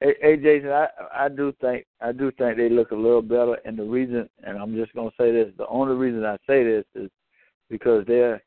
Hey, 0.00 0.14
hey 0.20 0.36
Jason, 0.36 0.70
I 0.70 0.88
I 1.14 1.28
do 1.28 1.52
think 1.60 1.86
I 2.00 2.12
do 2.12 2.30
think 2.32 2.56
they 2.56 2.68
look 2.68 2.90
a 2.90 2.96
little 2.96 3.22
better, 3.22 3.56
and 3.64 3.78
the 3.78 3.84
reason, 3.84 4.28
and 4.44 4.58
I'm 4.58 4.74
just 4.74 4.94
gonna 4.94 5.10
say 5.18 5.32
this, 5.32 5.52
the 5.56 5.66
only 5.66 5.94
reason 5.94 6.24
I 6.24 6.36
say 6.46 6.64
this 6.64 6.84
is 6.94 7.10
because 7.68 8.04
they're 8.06 8.42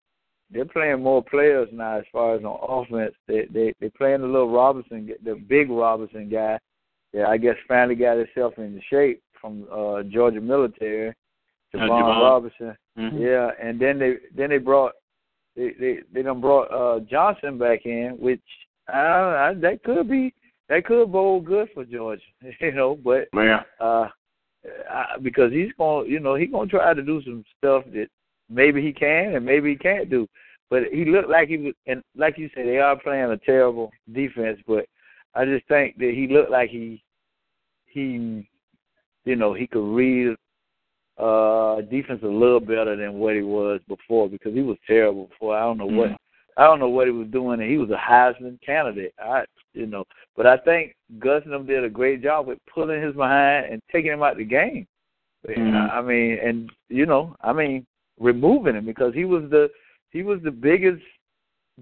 they're 0.51 0.65
playing 0.65 1.01
more 1.01 1.23
players 1.23 1.69
now 1.71 1.97
as 1.97 2.05
far 2.11 2.35
as 2.35 2.43
on 2.43 2.59
offense. 2.61 3.15
They 3.27 3.45
they 3.51 3.73
they 3.79 3.89
playing 3.89 4.21
the 4.21 4.27
little 4.27 4.51
Robinson, 4.51 5.09
the 5.23 5.35
big 5.35 5.69
Robinson 5.69 6.29
guy. 6.29 6.59
Yeah, 7.13 7.27
I 7.27 7.37
guess 7.37 7.55
finally 7.67 7.95
got 7.95 8.17
himself 8.17 8.53
in 8.57 8.81
shape 8.89 9.21
from 9.39 9.67
uh 9.71 10.03
Georgia 10.03 10.41
military. 10.41 11.09
Uh, 11.09 11.77
Jovon 11.77 11.89
Jovon. 11.89 12.21
Robinson. 12.21 12.77
Mhm. 12.97 13.19
Yeah, 13.19 13.51
and 13.61 13.79
then 13.79 13.99
they 13.99 14.15
then 14.35 14.49
they 14.49 14.57
brought 14.57 14.93
they 15.55 15.71
they 15.79 15.99
they 16.11 16.21
done 16.23 16.41
brought 16.41 16.71
uh 16.71 16.99
Johnson 17.01 17.57
back 17.57 17.85
in, 17.85 18.17
which 18.19 18.41
I, 18.87 18.99
I 19.49 19.53
that 19.55 19.83
could 19.83 20.09
be 20.09 20.33
that 20.69 20.85
could 20.85 21.11
bode 21.11 21.45
good 21.45 21.69
for 21.73 21.85
Georgia, 21.85 22.21
you 22.59 22.71
know. 22.71 22.95
But 22.95 23.27
Yeah. 23.33 23.63
uh, 23.79 24.09
I, 24.89 25.17
because 25.21 25.51
he's 25.51 25.71
going, 25.77 26.05
to 26.05 26.11
you 26.11 26.19
know, 26.19 26.35
he's 26.35 26.51
going 26.51 26.69
to 26.69 26.77
try 26.77 26.93
to 26.93 27.01
do 27.01 27.21
some 27.23 27.43
stuff 27.57 27.83
that 27.93 28.07
maybe 28.49 28.81
he 28.81 28.93
can 28.93 29.35
and 29.35 29.45
maybe 29.45 29.71
he 29.71 29.75
can't 29.75 30.09
do. 30.09 30.27
But 30.69 30.83
he 30.91 31.05
looked 31.05 31.29
like 31.29 31.49
he 31.49 31.57
was, 31.57 31.73
and 31.85 32.01
like 32.15 32.37
you 32.37 32.49
said, 32.55 32.65
they 32.65 32.77
are 32.79 32.97
playing 32.97 33.29
a 33.31 33.37
terrible 33.37 33.91
defense. 34.11 34.59
But 34.65 34.85
I 35.35 35.45
just 35.45 35.67
think 35.67 35.97
that 35.97 36.11
he 36.13 36.27
looked 36.27 36.51
like 36.51 36.69
he, 36.69 37.03
he, 37.85 38.47
you 39.25 39.35
know, 39.35 39.53
he 39.53 39.67
could 39.67 39.95
read 39.95 40.35
uh 41.19 41.81
defense 41.91 42.21
a 42.23 42.27
little 42.27 42.59
better 42.59 42.95
than 42.95 43.13
what 43.19 43.35
he 43.35 43.43
was 43.43 43.79
before 43.87 44.27
because 44.27 44.53
he 44.53 44.61
was 44.61 44.77
terrible 44.87 45.27
before. 45.27 45.55
I 45.55 45.61
don't 45.61 45.77
know 45.77 45.85
what 45.85 46.09
Mhm. 46.09 46.17
I 46.57 46.65
don't 46.65 46.79
know 46.79 46.89
what 46.89 47.07
he 47.07 47.13
was 47.13 47.27
doing, 47.29 47.61
and 47.61 47.69
he 47.69 47.77
was 47.77 47.89
a 47.89 47.95
Heisman 47.95 48.59
candidate. 48.61 49.13
I, 49.19 49.43
you 49.73 49.87
know, 49.87 50.05
but 50.35 50.45
I 50.45 50.57
think 50.57 50.95
Gus 51.19 51.43
and 51.45 51.53
them 51.53 51.65
did 51.65 51.83
a 51.83 51.89
great 51.89 52.21
job 52.21 52.47
with 52.47 52.59
pulling 52.71 53.01
his 53.01 53.15
behind 53.15 53.65
and 53.67 53.81
taking 53.91 54.11
him 54.11 54.23
out 54.23 54.37
the 54.37 54.43
game. 54.43 54.87
Mhm. 55.47 55.91
I 55.91 56.01
mean, 56.01 56.39
and 56.39 56.71
you 56.89 57.05
know, 57.05 57.35
I 57.41 57.53
mean, 57.53 57.85
removing 58.19 58.75
him 58.75 58.85
because 58.85 59.13
he 59.13 59.25
was 59.25 59.49
the 59.49 59.69
he 60.11 60.23
was 60.23 60.41
the 60.41 60.51
biggest 60.51 61.03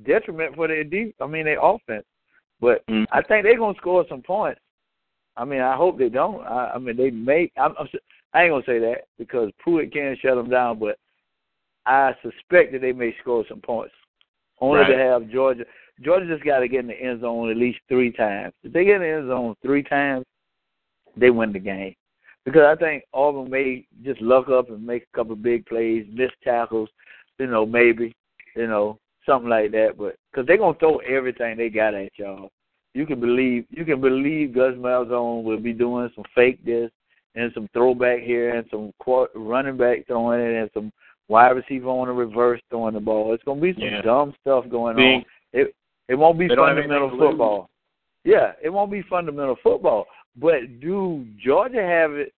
detriment 0.03 0.55
for 0.55 0.67
their 0.67 0.83
deep. 0.83 1.15
I 1.21 1.27
mean, 1.27 1.45
their 1.45 1.59
offense. 1.61 2.05
But 2.61 2.85
Mhm. 2.85 3.07
I 3.11 3.21
think 3.21 3.43
they're 3.43 3.57
gonna 3.57 3.77
score 3.77 4.05
some 4.07 4.21
points. 4.21 4.61
I 5.35 5.45
mean, 5.45 5.61
I 5.61 5.75
hope 5.75 5.97
they 5.97 6.09
don't. 6.09 6.45
I, 6.45 6.73
I 6.75 6.77
mean, 6.77 6.95
they 6.95 7.09
may. 7.09 7.51
I'm, 7.57 7.73
I'm, 7.77 7.87
I 8.33 8.43
ain't 8.43 8.51
gonna 8.51 8.63
say 8.65 8.79
that 8.79 9.05
because 9.17 9.51
Pruitt 9.59 9.91
can 9.91 10.15
shut 10.17 10.35
them 10.35 10.49
down, 10.49 10.79
but 10.79 10.97
I 11.85 12.15
suspect 12.21 12.71
that 12.71 12.81
they 12.81 12.93
may 12.93 13.15
score 13.19 13.43
some 13.49 13.61
points. 13.61 13.95
Only 14.59 14.85
to 14.85 14.97
have 14.97 15.29
Georgia. 15.29 15.65
Georgia 16.01 16.27
just 16.27 16.43
got 16.43 16.59
to 16.59 16.67
get 16.67 16.81
in 16.81 16.87
the 16.87 17.01
end 17.01 17.21
zone 17.21 17.49
at 17.49 17.57
least 17.57 17.79
three 17.87 18.11
times. 18.11 18.53
If 18.63 18.73
they 18.73 18.85
get 18.85 18.95
in 18.97 19.01
the 19.01 19.07
end 19.07 19.27
zone 19.27 19.55
three 19.61 19.83
times, 19.83 20.25
they 21.17 21.29
win 21.29 21.51
the 21.51 21.59
game. 21.59 21.95
Because 22.45 22.63
I 22.63 22.75
think 22.75 23.03
Auburn 23.13 23.49
may 23.49 23.85
just 24.03 24.21
luck 24.21 24.49
up 24.49 24.69
and 24.69 24.85
make 24.85 25.03
a 25.03 25.15
couple 25.15 25.33
of 25.33 25.43
big 25.43 25.65
plays, 25.65 26.07
miss 26.11 26.31
tackles, 26.43 26.89
you 27.37 27.47
know, 27.47 27.65
maybe, 27.65 28.15
you 28.55 28.67
know, 28.67 28.97
something 29.25 29.49
like 29.49 29.71
that. 29.71 29.97
But 29.97 30.15
because 30.31 30.47
they're 30.47 30.57
gonna 30.57 30.77
throw 30.79 30.97
everything 30.99 31.57
they 31.57 31.69
got 31.69 31.93
at 31.93 32.11
y'all, 32.17 32.49
you 32.93 33.05
can 33.05 33.19
believe 33.19 33.65
you 33.69 33.85
can 33.85 34.01
believe 34.01 34.53
Gus 34.53 34.73
Malzahn 34.75 35.43
will 35.43 35.59
be 35.59 35.73
doing 35.73 36.09
some 36.15 36.25
fake 36.35 36.63
this 36.65 36.91
and 37.35 37.51
some 37.53 37.69
throwback 37.73 38.19
here 38.19 38.55
and 38.55 38.67
some 38.69 38.91
running 39.35 39.77
back 39.77 40.05
throwing 40.07 40.41
it 40.41 40.61
and 40.61 40.69
some 40.73 40.91
wide 41.29 41.51
receiver 41.51 41.87
on 41.87 42.07
the 42.07 42.13
reverse 42.13 42.59
throwing 42.69 42.93
the 42.93 42.99
ball. 42.99 43.33
It's 43.33 43.43
gonna 43.43 43.61
be 43.61 43.73
some 43.73 43.83
Yeah. 43.83 44.01
dumb 44.01 44.33
stuff 44.41 44.67
going 44.69 44.97
Being- 44.97 45.19
on. 45.19 45.25
It 45.53 45.75
it 46.09 46.15
won't 46.15 46.37
be 46.37 46.47
They 46.47 46.55
don't 46.55 46.67
have 46.67 46.75
fundamental 46.75 47.03
anything 47.07 47.19
to 47.19 47.25
lose. 47.25 47.31
football. 47.31 47.69
Yeah, 48.25 48.53
it 48.61 48.69
won't 48.69 48.91
be 48.91 49.01
fundamental 49.03 49.55
football. 49.63 50.07
But 50.35 50.79
do 50.81 51.25
Georgia 51.37 51.81
have 51.81 52.13
it 52.13 52.33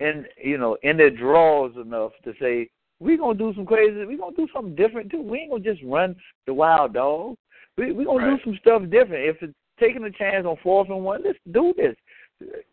in 0.00 0.26
you 0.42 0.58
know 0.58 0.76
in 0.82 0.96
their 0.96 1.10
draws 1.10 1.76
enough 1.76 2.12
to 2.24 2.34
say 2.40 2.68
we're 3.02 3.18
gonna 3.18 3.38
do 3.38 3.52
some 3.54 3.66
crazy, 3.66 4.04
we're 4.04 4.16
gonna 4.16 4.36
do 4.36 4.48
something 4.54 4.74
different 4.74 5.10
too. 5.10 5.20
We 5.22 5.40
ain't 5.40 5.50
gonna 5.50 5.62
just 5.64 5.82
run 5.82 6.14
the 6.46 6.54
wild 6.54 6.94
dog. 6.94 7.36
We 7.76 7.92
we 7.92 8.04
gonna 8.04 8.26
Right. 8.26 8.36
do 8.36 8.44
some 8.44 8.56
stuff 8.58 8.82
different. 8.90 9.24
If 9.24 9.42
it's 9.42 9.54
taking 9.78 10.04
a 10.04 10.10
chance 10.10 10.46
on 10.46 10.56
fourth 10.58 10.88
and 10.88 11.04
one, 11.04 11.22
let's 11.24 11.38
do 11.50 11.74
this. 11.76 11.96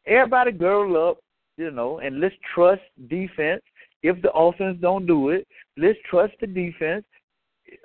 Everybody 0.06 0.52
girdle 0.52 1.10
up, 1.10 1.18
you 1.58 1.72
know, 1.72 2.00
and 2.00 2.20
let's 2.20 2.36
trust 2.54 2.82
defense. 3.08 3.62
If 4.04 4.22
the 4.22 4.32
offense 4.32 4.78
don't 4.80 5.06
do 5.06 5.30
it, 5.30 5.48
let's 5.78 6.00
trust 6.10 6.34
the 6.40 6.48
defense. 6.48 7.06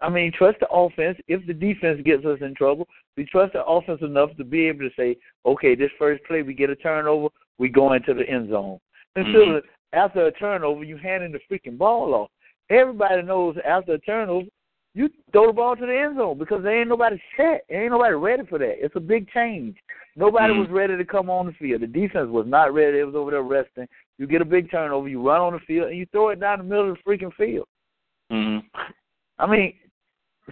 I 0.02 0.08
mean, 0.08 0.32
trust 0.32 0.60
the 0.60 0.68
offense. 0.70 1.18
If 1.28 1.46
the 1.46 1.54
defense 1.54 2.00
gets 2.04 2.24
us 2.24 2.40
in 2.40 2.54
trouble, 2.54 2.88
we 3.16 3.24
trust 3.24 3.52
the 3.52 3.64
offense 3.64 4.00
enough 4.02 4.34
to 4.36 4.44
be 4.44 4.66
able 4.66 4.88
to 4.88 4.94
say, 4.96 5.16
okay, 5.44 5.74
this 5.74 5.90
first 5.98 6.24
play 6.24 6.42
we 6.42 6.54
get 6.54 6.70
a 6.70 6.76
turnover, 6.76 7.28
we 7.58 7.68
go 7.68 7.92
into 7.92 8.14
the 8.14 8.28
end 8.28 8.50
zone. 8.50 8.78
Until 9.16 9.46
Mhm. 9.46 9.62
after 9.92 10.26
a 10.26 10.32
turnover, 10.32 10.84
you 10.84 10.96
handing 10.96 11.32
the 11.32 11.40
freaking 11.40 11.76
ball 11.76 12.14
off. 12.14 12.30
Everybody 12.70 13.22
knows 13.22 13.56
after 13.66 13.94
a 13.94 13.98
turnover, 13.98 14.46
you 14.94 15.10
throw 15.32 15.48
the 15.48 15.52
ball 15.52 15.76
to 15.76 15.86
the 15.86 15.96
end 15.96 16.16
zone 16.16 16.38
because 16.38 16.62
there 16.62 16.80
ain't 16.80 16.88
nobody 16.88 17.20
set. 17.36 17.64
There 17.68 17.82
ain't 17.82 17.92
nobody 17.92 18.14
ready 18.14 18.44
for 18.48 18.58
that. 18.58 18.84
It's 18.84 18.94
a 18.96 19.00
big 19.00 19.28
change. 19.30 19.76
Nobody 20.16 20.54
Mhm. 20.54 20.60
was 20.60 20.70
ready 20.70 20.96
to 20.96 21.04
come 21.04 21.28
on 21.28 21.46
the 21.46 21.52
field. 21.54 21.82
The 21.82 21.88
defense 21.88 22.28
was 22.30 22.46
not 22.46 22.72
ready. 22.72 23.00
It 23.00 23.04
was 23.04 23.16
over 23.16 23.32
there 23.32 23.42
resting. 23.42 23.88
You 24.18 24.28
get 24.28 24.40
a 24.40 24.44
big 24.44 24.70
turnover, 24.70 25.08
you 25.08 25.20
run 25.20 25.40
on 25.40 25.52
the 25.54 25.58
field, 25.60 25.88
and 25.88 25.98
you 25.98 26.06
throw 26.06 26.28
it 26.28 26.38
down 26.38 26.58
the 26.58 26.64
middle 26.64 26.92
of 26.92 26.96
the 26.96 27.02
freaking 27.02 27.34
field. 27.34 27.66
Mhm. 28.30 28.64
I 29.38 29.46
mean, 29.46 29.76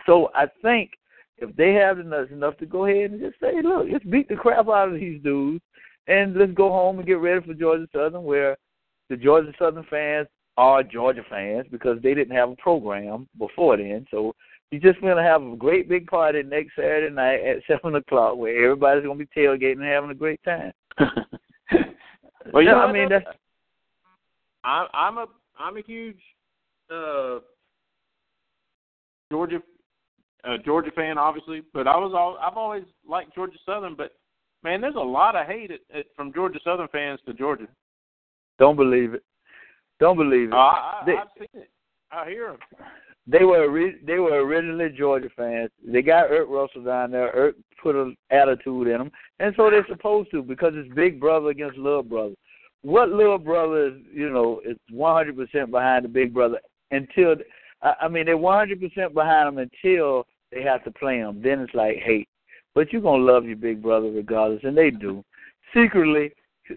so 0.04 0.32
I 0.34 0.46
think 0.46 0.98
if 1.38 1.54
they 1.54 1.74
have 1.74 1.98
the 1.98 2.04
nuts 2.04 2.32
enough 2.32 2.56
to 2.58 2.66
go 2.66 2.86
ahead 2.86 3.12
and 3.12 3.20
just 3.20 3.38
say, 3.38 3.62
look, 3.62 3.88
let's 3.88 4.04
beat 4.04 4.28
the 4.28 4.36
crap 4.36 4.68
out 4.68 4.88
of 4.88 4.94
these 4.94 5.22
dudes 5.22 5.62
and 6.08 6.34
let's 6.36 6.52
go 6.52 6.68
home 6.68 6.98
and 6.98 7.06
get 7.06 7.18
ready 7.18 7.44
for 7.46 7.54
Georgia 7.54 7.86
Southern 7.92 8.24
where 8.24 8.56
the 9.08 9.16
Georgia 9.16 9.52
Southern 9.58 9.84
fans 9.84 10.28
are 10.56 10.82
Georgia 10.82 11.22
fans 11.28 11.66
because 11.70 12.00
they 12.02 12.14
didn't 12.14 12.36
have 12.36 12.50
a 12.50 12.56
program 12.56 13.28
before 13.38 13.76
then. 13.76 14.06
So 14.10 14.34
you're 14.70 14.80
just 14.80 15.00
going 15.00 15.16
to 15.16 15.22
have 15.22 15.42
a 15.42 15.56
great 15.56 15.88
big 15.88 16.06
party 16.06 16.42
next 16.42 16.74
Saturday 16.76 17.14
night 17.14 17.40
at 17.44 17.62
7 17.66 17.94
o'clock 17.94 18.36
where 18.36 18.64
everybody's 18.64 19.04
going 19.04 19.18
to 19.18 19.24
be 19.24 19.40
tailgating 19.40 19.80
and 19.80 19.84
having 19.84 20.10
a 20.10 20.14
great 20.14 20.42
time. 20.44 20.72
well, 22.52 22.62
you 22.62 22.68
Yeah, 22.68 22.72
know, 22.72 22.80
I 22.80 22.92
mean, 22.92 23.08
that's 23.08 23.24
I'm 24.64 24.86
I'm 24.94 25.18
a 25.18 25.26
I'm 25.58 25.76
a 25.76 25.82
huge 25.82 26.20
uh 26.90 27.40
Georgia 29.30 29.60
uh, 30.44 30.56
Georgia 30.64 30.90
fan, 30.92 31.18
obviously, 31.18 31.62
but 31.72 31.86
I 31.86 31.96
was 31.96 32.12
all 32.14 32.38
I've 32.40 32.56
always 32.56 32.84
liked 33.08 33.34
Georgia 33.34 33.58
Southern, 33.64 33.94
but 33.96 34.12
man, 34.62 34.80
there's 34.80 34.94
a 34.94 34.98
lot 34.98 35.36
of 35.36 35.46
hate 35.46 35.70
at, 35.70 35.80
at, 35.96 36.06
from 36.16 36.32
Georgia 36.32 36.58
Southern 36.64 36.88
fans 36.88 37.20
to 37.26 37.32
Georgia. 37.34 37.66
don't 38.58 38.76
believe 38.76 39.14
it. 39.14 39.24
Don't 40.02 40.16
believe 40.16 40.48
it. 40.48 40.52
Uh, 40.52 40.56
I, 40.56 41.00
I, 41.00 41.02
They- 41.06 41.16
I've 41.16 41.28
seen 41.38 41.62
it. 41.62 41.70
I 42.10 42.28
hear 42.28 42.48
them. 42.48 42.58
they 43.26 43.44
were 43.44 43.92
they 44.04 44.18
were 44.18 44.44
originally 44.44 44.90
Georgia 44.90 45.30
fans. 45.36 45.70
They 45.86 46.02
got 46.02 46.28
Erk 46.28 46.48
Russell 46.48 46.82
down 46.82 47.12
there. 47.12 47.30
Ert 47.34 47.56
put 47.80 47.94
an 47.94 48.16
attitude 48.30 48.88
in 48.88 48.98
them, 48.98 49.10
and 49.38 49.54
so 49.56 49.70
they're 49.70 49.86
supposed 49.88 50.30
to 50.32 50.42
because 50.42 50.72
it's 50.74 50.92
big 50.94 51.20
brother 51.20 51.50
against 51.50 51.78
little 51.78 52.02
brother. 52.02 52.34
What 52.82 53.10
little 53.10 53.38
brother 53.38 53.86
is, 53.86 53.94
you 54.12 54.28
know, 54.28 54.60
is 54.64 54.76
one 54.90 55.14
hundred 55.14 55.36
percent 55.36 55.70
behind 55.70 56.04
the 56.04 56.08
big 56.08 56.34
brother 56.34 56.58
until 56.90 57.36
I, 57.80 57.94
I 58.02 58.08
mean 58.08 58.26
they're 58.26 58.36
one 58.36 58.58
hundred 58.58 58.80
percent 58.80 59.14
behind 59.14 59.46
them 59.56 59.68
until 59.70 60.26
they 60.50 60.62
have 60.62 60.82
to 60.84 60.90
play 60.90 61.18
them. 61.20 61.40
Then 61.42 61.60
it's 61.60 61.74
like 61.74 61.96
hate, 61.98 62.28
but 62.74 62.92
you're 62.92 63.02
gonna 63.02 63.22
love 63.22 63.44
your 63.46 63.56
big 63.56 63.80
brother 63.80 64.10
regardless, 64.10 64.64
and 64.64 64.76
they 64.76 64.90
do. 64.90 65.24
Secretly, 65.72 66.32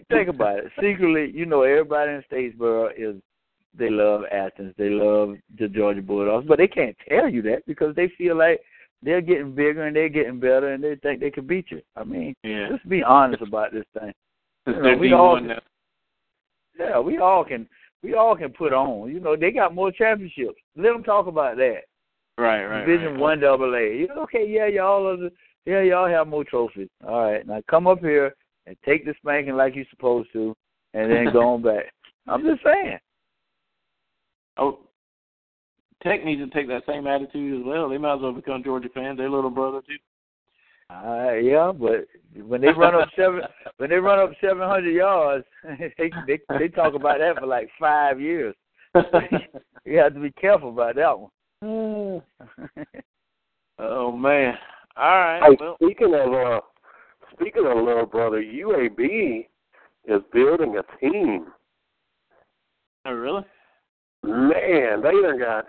think 0.10 0.30
about 0.30 0.60
it. 0.60 0.66
Secretly, 0.82 1.32
you 1.34 1.46
know, 1.46 1.64
everybody 1.64 2.12
in 2.12 2.24
Statesboro 2.32 2.90
is 2.98 3.22
they 3.78 3.90
love 3.90 4.22
Athens, 4.32 4.74
they 4.78 4.90
love 4.90 5.36
the 5.60 5.68
Georgia 5.68 6.02
Bulldogs, 6.02 6.48
but 6.48 6.58
they 6.58 6.68
can't 6.68 6.96
tell 7.10 7.30
you 7.30 7.42
that 7.44 7.66
because 7.68 7.96
they 7.96 8.10
feel 8.18 8.38
like 8.38 8.62
they're 9.02 9.22
getting 9.22 9.54
bigger 9.54 9.86
and 9.86 9.96
they're 9.96 10.10
getting 10.10 10.40
better 10.40 10.74
and 10.74 10.84
they 10.84 10.96
think 10.96 11.20
they 11.20 11.32
can 11.32 11.46
beat 11.46 11.70
you. 11.70 11.82
I 11.96 12.04
mean, 12.04 12.36
Yeah, 12.44 12.70
let's 12.72 12.86
be 12.86 13.04
honest 13.04 13.42
about 13.42 13.74
this 13.74 13.86
thing. 13.98 14.14
You 14.68 14.82
know, 14.82 14.98
we 14.98 15.14
all 15.14 15.40
now. 15.40 15.60
Yeah, 16.80 17.00
we 17.00 17.20
all 17.20 17.44
can 17.44 17.68
we 18.02 18.16
all 18.16 18.36
can 18.36 18.52
put 18.52 18.74
on. 18.74 19.12
You 19.12 19.20
know, 19.20 19.36
they 19.36 19.52
got 19.52 19.76
more 19.76 19.92
championships. 19.92 20.60
Let 20.76 20.94
them 20.94 21.04
talk 21.04 21.28
about 21.28 21.58
that. 21.58 21.82
Right, 22.38 22.66
right. 22.66 22.86
Division 22.86 23.14
right. 23.14 23.20
one 23.20 23.40
double 23.40 23.76
A. 23.76 23.96
You 23.96 24.08
know, 24.08 24.24
okay, 24.24 24.46
yeah, 24.48 24.68
y'all 24.68 25.08
are 25.08 25.18
the 25.18 25.32
yeah, 25.66 25.82
y'all 25.82 26.08
have 26.08 26.28
more 26.28 26.44
trophies. 26.44 26.90
All 27.08 27.32
right. 27.32 27.46
Now 27.46 27.62
come 27.70 27.88
up 27.88 28.00
here 28.00 28.36
and 28.68 28.76
take 28.86 29.06
the 29.06 29.14
spanking 29.20 29.56
like 29.56 29.76
you're 29.76 29.86
supposed 29.90 30.30
to 30.34 30.56
and 30.94 31.12
then 31.12 31.32
go 31.32 31.54
on 31.54 31.62
back. 31.62 31.86
I'm 32.28 32.44
just 32.44 32.64
saying. 32.64 32.98
Oh, 34.58 34.80
Tech 36.02 36.24
needs 36.24 36.42
to 36.42 36.50
take 36.50 36.68
that 36.68 36.84
same 36.88 37.08
attitude 37.08 37.62
as 37.62 37.66
well. 37.66 37.90
They 37.90 37.98
might 37.98 38.16
as 38.16 38.22
well 38.22 38.32
become 38.32 38.64
Georgia 38.64 38.90
fans. 38.94 39.18
Their 39.18 39.30
little 39.30 39.50
brother 39.50 39.82
too. 39.82 39.98
Uh, 40.94 41.34
yeah, 41.34 41.72
but 41.72 42.06
when 42.46 42.62
they 42.62 42.68
run 42.68 42.94
up 42.94 43.10
seven, 43.16 43.42
when 43.78 43.90
they 43.90 43.96
run 43.96 44.20
up 44.20 44.32
seven 44.40 44.68
hundred 44.68 44.92
yards, 44.92 45.46
they, 45.98 46.12
they 46.28 46.40
they 46.60 46.68
talk 46.68 46.94
about 46.94 47.20
that 47.20 47.40
for 47.40 47.48
like 47.48 47.70
five 47.80 48.22
years. 48.22 48.56
you 49.84 49.98
have 49.98 50.14
to 50.14 50.20
be 50.20 50.32
careful 50.32 50.70
about 50.70 50.96
that 50.96 51.20
one. 51.20 51.32
oh 53.80 54.12
man. 54.12 54.54
All 54.96 55.10
right. 55.10 55.42
Hey, 55.50 55.58
Well, 55.60 55.76
speaking 55.82 56.14
of 56.14 56.34
uh, 56.34 56.62
speaking 57.36 57.66
of 57.66 57.78
little 57.78 58.06
brother, 58.06 58.42
UAB 58.42 59.48
is 60.06 60.22
building 60.34 60.78
a 60.78 61.00
team. 61.00 61.48
oh 63.06 63.12
really? 63.14 63.44
Man, 64.24 65.02
they 65.02 65.12
done 65.12 65.40
got 65.40 65.66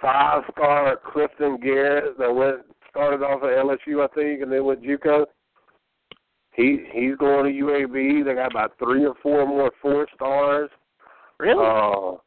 five 0.00 0.42
star 0.52 0.96
Clifton 1.12 1.58
Garrett 1.60 2.18
that 2.18 2.32
went 2.32 2.60
started 2.90 3.24
off 3.24 3.42
at 3.42 3.48
LSU, 3.48 4.04
I 4.04 4.14
think, 4.14 4.42
and 4.42 4.52
then 4.52 4.64
went 4.64 4.82
JUCO. 4.82 5.26
He 6.54 6.84
he's 6.92 7.16
going 7.16 7.52
to 7.52 7.64
UAB. 7.64 8.24
They 8.24 8.34
got 8.34 8.52
about 8.52 8.78
three 8.78 9.04
or 9.04 9.14
four 9.22 9.46
more 9.46 9.72
four 9.82 10.06
stars. 10.14 10.70
Really? 11.40 11.58
Uh, 11.58 12.18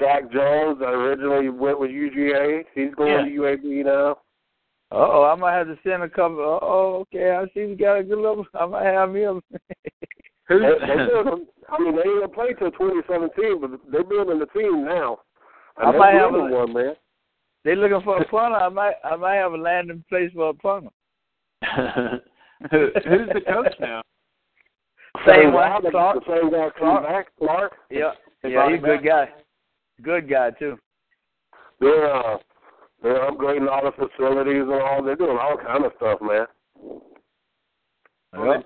Shaq 0.00 0.32
Jones 0.32 0.78
that 0.78 0.90
originally 0.90 1.48
went 1.48 1.80
with 1.80 1.90
UGA. 1.90 2.64
He's 2.74 2.94
going 2.94 3.24
to 3.24 3.30
UAB 3.30 3.84
now. 3.84 4.18
Oh, 4.92 5.24
I 5.24 5.34
might 5.34 5.56
have 5.56 5.66
to 5.66 5.78
send 5.82 6.02
a 6.02 6.08
couple. 6.08 6.58
Oh, 6.62 7.04
okay. 7.12 7.30
I 7.32 7.44
see 7.52 7.66
we 7.66 7.74
got 7.74 7.98
a 7.98 8.04
good 8.04 8.18
little. 8.18 8.46
I 8.54 8.66
might 8.66 8.84
have 8.86 9.14
him. 9.14 9.40
They, 10.48 10.54
they 10.58 10.96
building, 11.12 11.46
I 11.68 11.82
mean, 11.82 11.96
they 11.96 12.04
didn't 12.04 12.32
play 12.32 12.54
till 12.56 12.70
2017, 12.70 13.60
but 13.60 13.80
they're 13.90 14.04
building 14.04 14.38
the 14.38 14.46
team 14.46 14.84
now. 14.84 15.18
And 15.76 15.88
I 15.88 15.90
they're 15.90 15.98
might 15.98 16.14
have 16.14 16.30
building 16.30 16.54
a- 16.54 16.56
one, 16.56 16.72
man. 16.72 16.94
They're 17.64 17.74
looking 17.74 18.00
for 18.04 18.22
a 18.22 18.24
punter. 18.28 18.54
I 18.56 18.68
might. 18.68 18.94
I 19.02 19.16
might 19.16 19.34
have 19.34 19.54
a 19.54 19.56
landing 19.56 20.04
place 20.08 20.30
for 20.32 20.50
a 20.50 20.54
punter. 20.54 20.90
Who, 22.70 22.90
who's 22.94 23.28
the 23.34 23.40
coach 23.40 23.74
now? 23.80 24.02
Same 25.26 25.50
guy, 25.50 25.70
one, 25.72 25.82
the, 25.82 25.90
Clark. 25.90 26.24
the 26.24 26.32
same 26.40 26.50
guy 26.52 26.68
Clark. 26.70 26.76
Clark. 26.78 27.02
back, 27.04 27.26
Clark. 27.38 27.72
Yeah, 27.90 28.12
yeah. 28.44 28.70
He's 28.70 28.78
a 28.78 28.86
good 28.86 29.04
guy. 29.04 29.28
Good 30.02 30.30
guy 30.30 30.50
too. 30.50 30.76
They're 31.80 32.14
uh, 32.14 32.38
they're 33.06 33.30
upgrading 33.30 33.70
all 33.70 33.84
the 33.84 33.92
facilities 33.92 34.62
and 34.62 34.72
all. 34.72 35.02
They're 35.02 35.14
doing 35.14 35.38
all 35.40 35.56
kind 35.56 35.84
of 35.84 35.92
stuff, 35.96 36.20
man. 36.20 36.46
Well, 38.32 38.58
the 38.58 38.64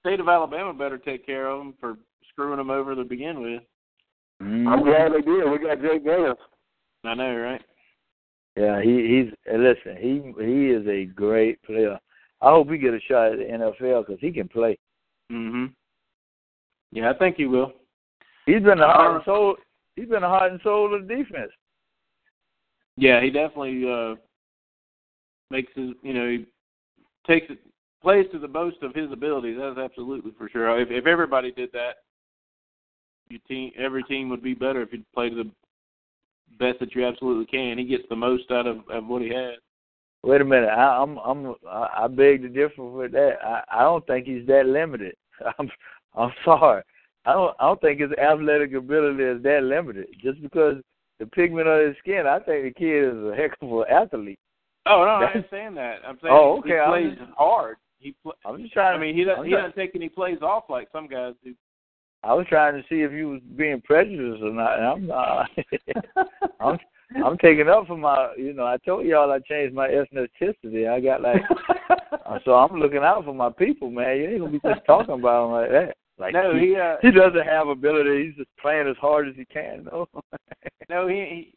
state 0.00 0.20
of 0.20 0.28
Alabama 0.28 0.72
better 0.72 0.98
take 0.98 1.26
care 1.26 1.48
of 1.48 1.58
them 1.58 1.74
for 1.80 1.96
screwing 2.28 2.58
them 2.58 2.70
over 2.70 2.94
to 2.94 3.04
begin 3.04 3.42
with. 3.42 3.62
Mhm. 4.40 4.68
I'm 4.68 4.84
glad 4.84 5.12
they 5.12 5.20
did. 5.20 5.50
We 5.50 5.58
got 5.58 5.80
Jake 5.80 6.04
Ganus. 6.04 6.38
I 7.04 7.14
know, 7.14 7.36
right? 7.36 7.62
Yeah, 8.56 8.80
he 8.80 9.08
he's 9.08 9.34
listen. 9.52 9.96
He 9.96 10.32
he 10.44 10.70
is 10.70 10.86
a 10.86 11.06
great 11.06 11.60
player. 11.62 11.98
I 12.40 12.50
hope 12.50 12.70
he 12.70 12.78
get 12.78 12.94
a 12.94 13.00
shot 13.00 13.32
at 13.32 13.38
the 13.38 13.44
NFL 13.44 14.06
because 14.06 14.20
he 14.20 14.30
can 14.30 14.48
play. 14.48 14.78
Mm 15.30 15.50
Mhm. 15.50 15.74
Yeah, 16.92 17.10
I 17.10 17.14
think 17.14 17.36
he 17.36 17.46
will. 17.46 17.72
He's 18.46 18.62
been 18.62 18.78
the 18.78 18.86
heart 18.86 19.12
Uh, 19.12 19.14
and 19.16 19.24
soul. 19.24 19.56
He's 19.96 20.08
been 20.08 20.22
the 20.22 20.28
heart 20.28 20.52
and 20.52 20.60
soul 20.62 20.94
of 20.94 21.06
the 21.06 21.14
defense. 21.14 21.52
Yeah, 22.96 23.20
he 23.22 23.30
definitely 23.30 23.84
uh 23.90 24.14
makes 25.50 25.72
his 25.74 25.90
you 26.02 26.14
know, 26.14 26.28
he 26.28 26.46
takes 27.26 27.46
it 27.50 27.58
plays 28.02 28.26
to 28.32 28.38
the 28.38 28.48
most 28.48 28.82
of 28.82 28.94
his 28.94 29.10
abilities, 29.12 29.56
that's 29.58 29.78
absolutely 29.78 30.32
for 30.36 30.48
sure. 30.48 30.80
If 30.80 30.90
if 30.90 31.06
everybody 31.06 31.52
did 31.52 31.70
that, 31.72 31.96
your 33.28 33.40
team 33.48 33.72
every 33.78 34.02
team 34.04 34.28
would 34.28 34.42
be 34.42 34.54
better 34.54 34.82
if 34.82 34.92
you 34.92 35.02
play 35.14 35.30
to 35.30 35.36
the 35.36 35.50
best 36.58 36.80
that 36.80 36.94
you 36.94 37.06
absolutely 37.06 37.46
can. 37.46 37.78
He 37.78 37.84
gets 37.84 38.04
the 38.10 38.16
most 38.16 38.50
out 38.50 38.66
of, 38.66 38.78
of 38.90 39.06
what 39.06 39.22
he 39.22 39.28
has. 39.28 39.54
Wait 40.22 40.40
a 40.40 40.44
minute. 40.44 40.68
I, 40.68 41.02
I'm 41.02 41.18
I'm 41.18 41.54
I 41.68 42.06
beg 42.08 42.42
to 42.42 42.48
differ 42.48 42.84
with 42.84 43.12
that. 43.12 43.38
I 43.44 43.62
I 43.70 43.82
don't 43.82 44.06
think 44.06 44.26
he's 44.26 44.46
that 44.46 44.66
limited. 44.66 45.16
I'm 45.58 45.70
I'm 46.14 46.32
sorry. 46.44 46.82
I 47.24 47.32
don't 47.32 47.54
I 47.58 47.66
don't 47.66 47.80
think 47.80 48.00
his 48.00 48.12
athletic 48.12 48.74
ability 48.74 49.22
is 49.22 49.42
that 49.42 49.62
limited. 49.64 50.06
Just 50.22 50.42
because 50.42 50.76
the 51.22 51.30
pigment 51.30 51.68
of 51.68 51.86
his 51.86 51.96
skin, 51.98 52.24
I 52.26 52.38
think 52.40 52.64
the 52.64 52.72
kid 52.76 53.04
is 53.14 53.24
a 53.32 53.34
heck 53.36 53.52
of 53.62 53.70
an 53.70 53.84
athlete. 53.90 54.38
Oh 54.86 55.04
no, 55.04 55.10
I 55.10 55.20
That's- 55.20 55.36
understand 55.36 55.76
that. 55.76 55.98
I'm 56.06 56.18
saying 56.20 56.34
Oh, 56.36 56.58
okay, 56.58 56.70
he 56.70 56.74
I'm 56.78 56.90
plays 56.90 57.18
just- 57.18 57.30
hard. 57.38 57.76
He 57.98 58.14
pl- 58.22 58.34
I'm 58.44 58.60
just 58.60 58.72
trying. 58.72 58.96
I 58.96 59.00
mean, 59.00 59.14
he 59.16 59.22
doesn't 59.22 59.44
he 59.44 59.52
doesn't 59.52 59.76
take 59.76 59.92
any 59.94 60.08
plays 60.08 60.42
off 60.42 60.64
like 60.68 60.88
some 60.90 61.06
guys 61.06 61.34
do. 61.44 61.54
I 62.24 62.34
was 62.34 62.46
trying 62.48 62.74
to 62.74 62.82
see 62.88 63.02
if 63.02 63.12
you 63.12 63.28
was 63.30 63.40
being 63.56 63.80
prejudiced 63.80 64.42
or 64.42 64.52
not. 64.52 64.78
and 64.78 64.86
I'm 64.86 65.06
not. 65.06 65.50
I'm 66.60 66.78
I'm 67.24 67.38
taking 67.38 67.68
up 67.68 67.86
for 67.86 67.96
my, 67.96 68.32
you 68.38 68.54
know, 68.54 68.64
I 68.64 68.78
told 68.78 69.04
y'all 69.06 69.30
I 69.30 69.38
changed 69.40 69.74
my 69.74 69.88
ethnicity. 69.88 70.88
I 70.90 70.98
got 70.98 71.20
like, 71.20 71.42
so 72.44 72.54
I'm 72.54 72.78
looking 72.80 73.04
out 73.04 73.24
for 73.24 73.34
my 73.34 73.50
people, 73.50 73.90
man. 73.90 74.16
You 74.16 74.28
ain't 74.30 74.38
gonna 74.40 74.50
be 74.52 74.60
just 74.64 74.84
talking 74.86 75.14
about 75.14 75.44
them 75.44 75.52
like 75.52 75.70
that. 75.70 75.96
Like 76.22 76.34
no, 76.34 76.54
he 76.54 76.68
he 76.68 76.76
uh, 76.76 76.96
he 77.02 77.10
doesn't 77.10 77.44
have 77.44 77.66
ability. 77.66 78.26
He's 78.26 78.36
just 78.36 78.56
playing 78.60 78.86
as 78.86 78.94
hard 78.98 79.28
as 79.28 79.34
he 79.34 79.44
can. 79.44 79.88
No. 79.90 80.06
no, 80.88 81.08
he, 81.08 81.16
he 81.16 81.54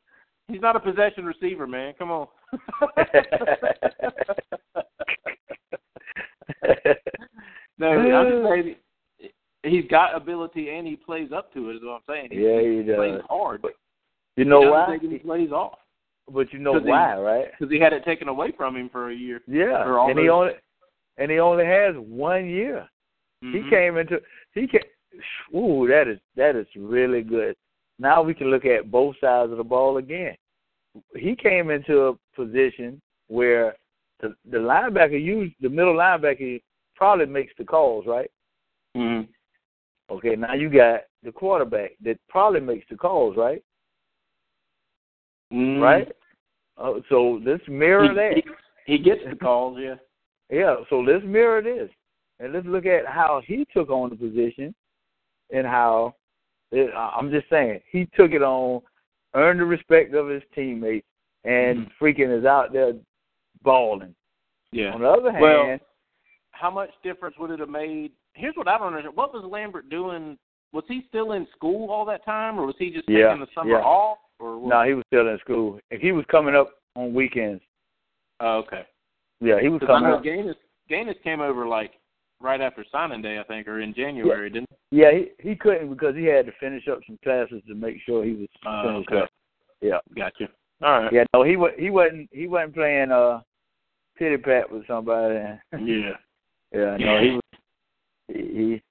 he's 0.51 0.59
not 0.61 0.75
a 0.75 0.79
possession 0.79 1.23
receiver, 1.23 1.67
man. 1.67 1.93
Come 1.99 2.09
on. 2.09 2.27
no, 7.77 7.87
I'm 7.89 8.31
just 8.31 8.49
saying 8.49 8.75
he's 9.61 9.85
got 9.87 10.15
ability 10.15 10.69
and 10.71 10.87
he 10.87 10.95
plays 10.95 11.29
up 11.31 11.53
to 11.53 11.69
it. 11.69 11.75
Is 11.75 11.81
what 11.83 11.91
I'm 11.91 12.01
saying. 12.09 12.29
He, 12.31 12.39
yeah, 12.39 12.59
he 12.59 12.81
does. 12.81 12.95
plays 12.95 13.21
hard. 13.29 13.61
But 13.61 13.73
you 14.35 14.45
know 14.45 14.61
he 14.63 14.67
why? 14.69 14.87
Take 14.97 15.03
any 15.03 15.19
plays 15.19 15.51
off. 15.51 15.77
But 16.33 16.51
you 16.51 16.57
know 16.57 16.73
'Cause 16.73 16.81
he- 16.85 16.89
why, 16.89 17.19
right? 17.19 17.51
Because 17.51 17.71
he 17.71 17.79
had 17.79 17.93
it 17.93 18.03
taken 18.03 18.29
away 18.29 18.51
from 18.57 18.75
him 18.75 18.89
for 18.89 19.11
a 19.11 19.15
year. 19.15 19.41
Yeah, 19.47 20.07
and 20.09 20.17
he 20.17 20.27
only 20.27 20.53
and 21.17 21.29
he 21.29 21.37
only 21.37 21.65
has 21.65 21.93
one 21.97 22.49
year. 22.49 22.89
Mhm. 23.45 23.63
He 23.63 23.69
came 23.69 23.97
into 23.97 24.21
he 24.53 24.67
came. 24.67 24.81
Ooh, 25.55 25.87
that 25.87 26.07
is 26.07 26.19
that 26.35 26.55
is 26.55 26.67
really 26.75 27.21
good. 27.21 27.55
Now 27.99 28.21
we 28.21 28.33
can 28.33 28.47
look 28.47 28.65
at 28.65 28.91
both 28.91 29.15
sides 29.21 29.51
of 29.51 29.57
the 29.57 29.63
ball 29.63 29.97
again. 29.97 30.35
He 31.15 31.35
came 31.35 31.69
into 31.69 32.07
a 32.07 32.13
position 32.35 33.01
where 33.27 33.75
the 34.19 34.35
the 34.49 34.57
linebacker, 34.57 35.21
use 35.21 35.51
the 35.61 35.69
middle 35.69 35.95
linebacker, 35.95 36.61
probably 36.95 37.25
makes 37.25 37.53
the 37.57 37.65
calls, 37.65 38.05
right? 38.05 38.31
Mm-hmm. 38.95 39.31
Okay, 40.13 40.35
now 40.35 40.53
you 40.53 40.69
got 40.69 41.01
the 41.23 41.31
quarterback 41.31 41.91
that 42.03 42.17
probably 42.29 42.61
makes 42.61 42.85
the 42.89 42.95
calls, 42.95 43.35
right? 43.35 43.63
Mhm. 45.51 45.81
Right. 45.81 46.11
Uh, 46.77 46.99
so 47.09 47.41
let's 47.45 47.67
mirror 47.67 48.09
He, 48.09 48.15
that. 48.15 48.35
he, 48.35 48.93
he 48.93 49.03
gets 49.03 49.21
the 49.29 49.35
calls, 49.35 49.77
yeah. 49.79 49.95
Yeah, 50.51 50.75
so 50.91 50.99
let's 50.99 51.25
mirror 51.25 51.63
this, 51.63 51.89
and 52.39 52.53
let's 52.53 52.65
look 52.67 52.85
at 52.85 53.05
how 53.05 53.41
he 53.45 53.65
took 53.73 53.89
on 53.89 54.09
the 54.09 54.15
position, 54.15 54.73
and 55.51 55.65
how 55.65 56.15
it, 56.71 56.91
I'm 56.95 57.31
just 57.31 57.49
saying 57.49 57.81
he 57.91 58.07
took 58.15 58.31
it 58.31 58.41
on, 58.41 58.81
earned 59.35 59.59
the 59.59 59.65
respect 59.65 60.13
of 60.13 60.27
his 60.29 60.43
teammates, 60.53 61.07
and 61.43 61.79
mm-hmm. 61.79 62.03
freaking 62.03 62.37
is 62.37 62.45
out 62.45 62.73
there 62.73 62.93
balling. 63.63 64.15
Yeah. 64.71 64.93
On 64.93 65.01
the 65.01 65.07
other 65.07 65.31
hand, 65.31 65.41
Well, 65.41 65.77
how 66.51 66.71
much 66.71 66.89
difference 67.03 67.35
would 67.39 67.51
it 67.51 67.59
have 67.59 67.69
made? 67.69 68.11
Here's 68.33 68.55
what 68.55 68.67
I 68.67 68.77
don't 68.77 68.87
understand. 68.87 69.15
What 69.15 69.33
was 69.33 69.45
Lambert 69.49 69.89
doing? 69.89 70.37
Was 70.73 70.83
he 70.87 71.05
still 71.07 71.33
in 71.33 71.47
school 71.55 71.89
all 71.89 72.05
that 72.05 72.25
time, 72.25 72.59
or 72.59 72.65
was 72.65 72.75
he 72.77 72.89
just 72.91 73.07
Yeah, 73.07 73.29
taking 73.29 73.41
the 73.41 73.47
summer 73.55 73.71
yeah. 73.71 73.83
off? 73.83 74.17
Or 74.39 74.57
what? 74.59 74.69
no, 74.69 74.83
he 74.83 74.93
was 74.93 75.03
still 75.07 75.27
in 75.29 75.39
school. 75.39 75.79
If 75.89 76.01
he 76.01 76.11
was 76.11 76.25
coming 76.29 76.55
up 76.55 76.69
on 76.95 77.13
weekends, 77.13 77.63
Oh, 78.41 78.57
okay. 78.57 78.85
yeah, 79.39 79.61
he 79.61 79.69
was 79.69 79.79
'Cause 79.79 79.89
I 79.89 79.93
coming 79.93 80.09
know 80.09 80.17
up. 80.17 80.23
Ganus, 80.23 80.55
Ganus 80.89 81.21
came 81.23 81.39
over 81.39 81.65
like 81.65 81.93
right 82.39 82.61
after 82.61 82.85
signing 82.91 83.21
day, 83.21 83.39
I 83.39 83.43
think, 83.43 83.67
or 83.67 83.79
in 83.81 83.93
January, 83.93 84.49
didn't 84.49 84.69
he? 84.91 84.99
Yeah, 85.01 85.11
he 85.11 85.49
he 85.49 85.55
couldn't 85.55 85.89
because 85.89 86.15
he 86.15 86.25
had 86.25 86.45
to 86.45 86.51
finish 86.59 86.87
up 86.87 86.99
some 87.05 87.19
classes 87.23 87.61
to 87.67 87.75
make 87.75 87.97
sure 88.05 88.23
he 88.23 88.33
was 88.33 88.47
Oh, 88.65 88.83
finished 88.83 89.09
okay. 89.11 89.21
up. 89.21 89.29
Yeah. 89.81 89.99
Gotcha. 90.15 90.49
All 90.83 91.01
right. 91.01 91.13
Yeah, 91.13 91.23
no, 91.33 91.43
he 91.43 91.55
wa- 91.57 91.75
he 91.77 91.89
wasn't 91.89 92.29
he 92.31 92.47
wasn't 92.47 92.75
playing 92.75 93.11
uh 93.11 93.41
pity 94.17 94.37
pat 94.37 94.71
with 94.71 94.87
somebody. 94.87 95.35
Yeah. 95.79 96.11
yeah, 96.73 96.97
no, 96.97 97.21
he 97.21 97.31
was 97.31 97.41
he 98.27 98.81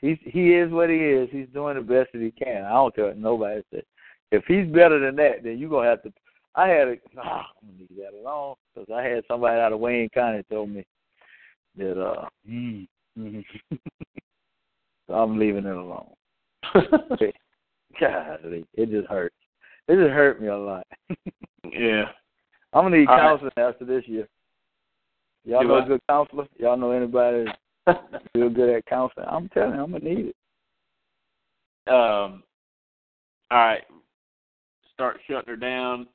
he 0.00 0.18
he 0.24 0.54
is 0.54 0.70
what 0.70 0.90
he 0.90 0.96
is. 0.96 1.28
He's 1.30 1.48
doing 1.52 1.76
the 1.76 1.82
best 1.82 2.10
that 2.12 2.20
he 2.22 2.30
can. 2.32 2.64
I 2.64 2.70
don't 2.70 2.94
care 2.94 3.06
what 3.06 3.18
nobody 3.18 3.62
says. 3.72 3.84
If 4.30 4.44
he's 4.46 4.66
better 4.66 4.98
than 4.98 5.16
that, 5.16 5.42
then 5.44 5.58
you're 5.58 5.70
gonna 5.70 5.88
have 5.88 6.02
to. 6.02 6.12
I 6.54 6.68
had 6.68 6.88
a 6.88 6.96
nah, 7.14 7.22
I'm 7.22 7.68
gonna 7.68 7.78
leave 7.78 7.98
that 7.98 8.18
alone 8.18 8.56
because 8.74 8.88
I 8.94 9.02
had 9.02 9.24
somebody 9.28 9.60
out 9.60 9.72
of 9.72 9.80
Wayne 9.80 10.08
County 10.10 10.42
told 10.50 10.70
me 10.70 10.84
that 11.76 12.00
uh 12.00 12.28
mm, 12.48 12.86
mm. 13.18 13.44
so 15.06 15.14
I'm 15.14 15.38
leaving 15.38 15.66
it 15.66 15.76
alone. 15.76 16.10
Golly, 18.00 18.66
it 18.74 18.90
just 18.90 19.08
hurts. 19.08 19.34
It 19.88 19.96
just 19.96 20.10
hurt 20.10 20.40
me 20.40 20.48
a 20.48 20.56
lot. 20.56 20.86
Yeah. 21.70 22.04
I'm 22.72 22.84
gonna 22.84 22.98
need 22.98 23.08
All 23.08 23.16
right. 23.16 23.22
counseling 23.22 23.52
after 23.56 23.84
this 23.84 24.04
year. 24.06 24.26
Y'all 25.44 25.62
Do 25.62 25.68
know 25.68 25.74
I? 25.74 25.84
a 25.84 25.88
good 25.88 26.00
counselor? 26.08 26.46
Y'all 26.58 26.76
know 26.76 26.92
anybody 26.92 27.44
real 28.34 28.48
good 28.48 28.74
at 28.76 28.86
counseling? 28.86 29.26
I'm 29.28 29.48
telling 29.50 29.74
you, 29.74 29.82
I'm 29.82 29.92
gonna 29.92 30.04
need 30.04 30.26
it. 30.26 30.36
Um. 31.88 32.42
All 33.50 33.58
right. 33.58 33.82
Start 34.94 35.18
shutting 35.28 35.48
her 35.48 35.56
down. 35.56 36.06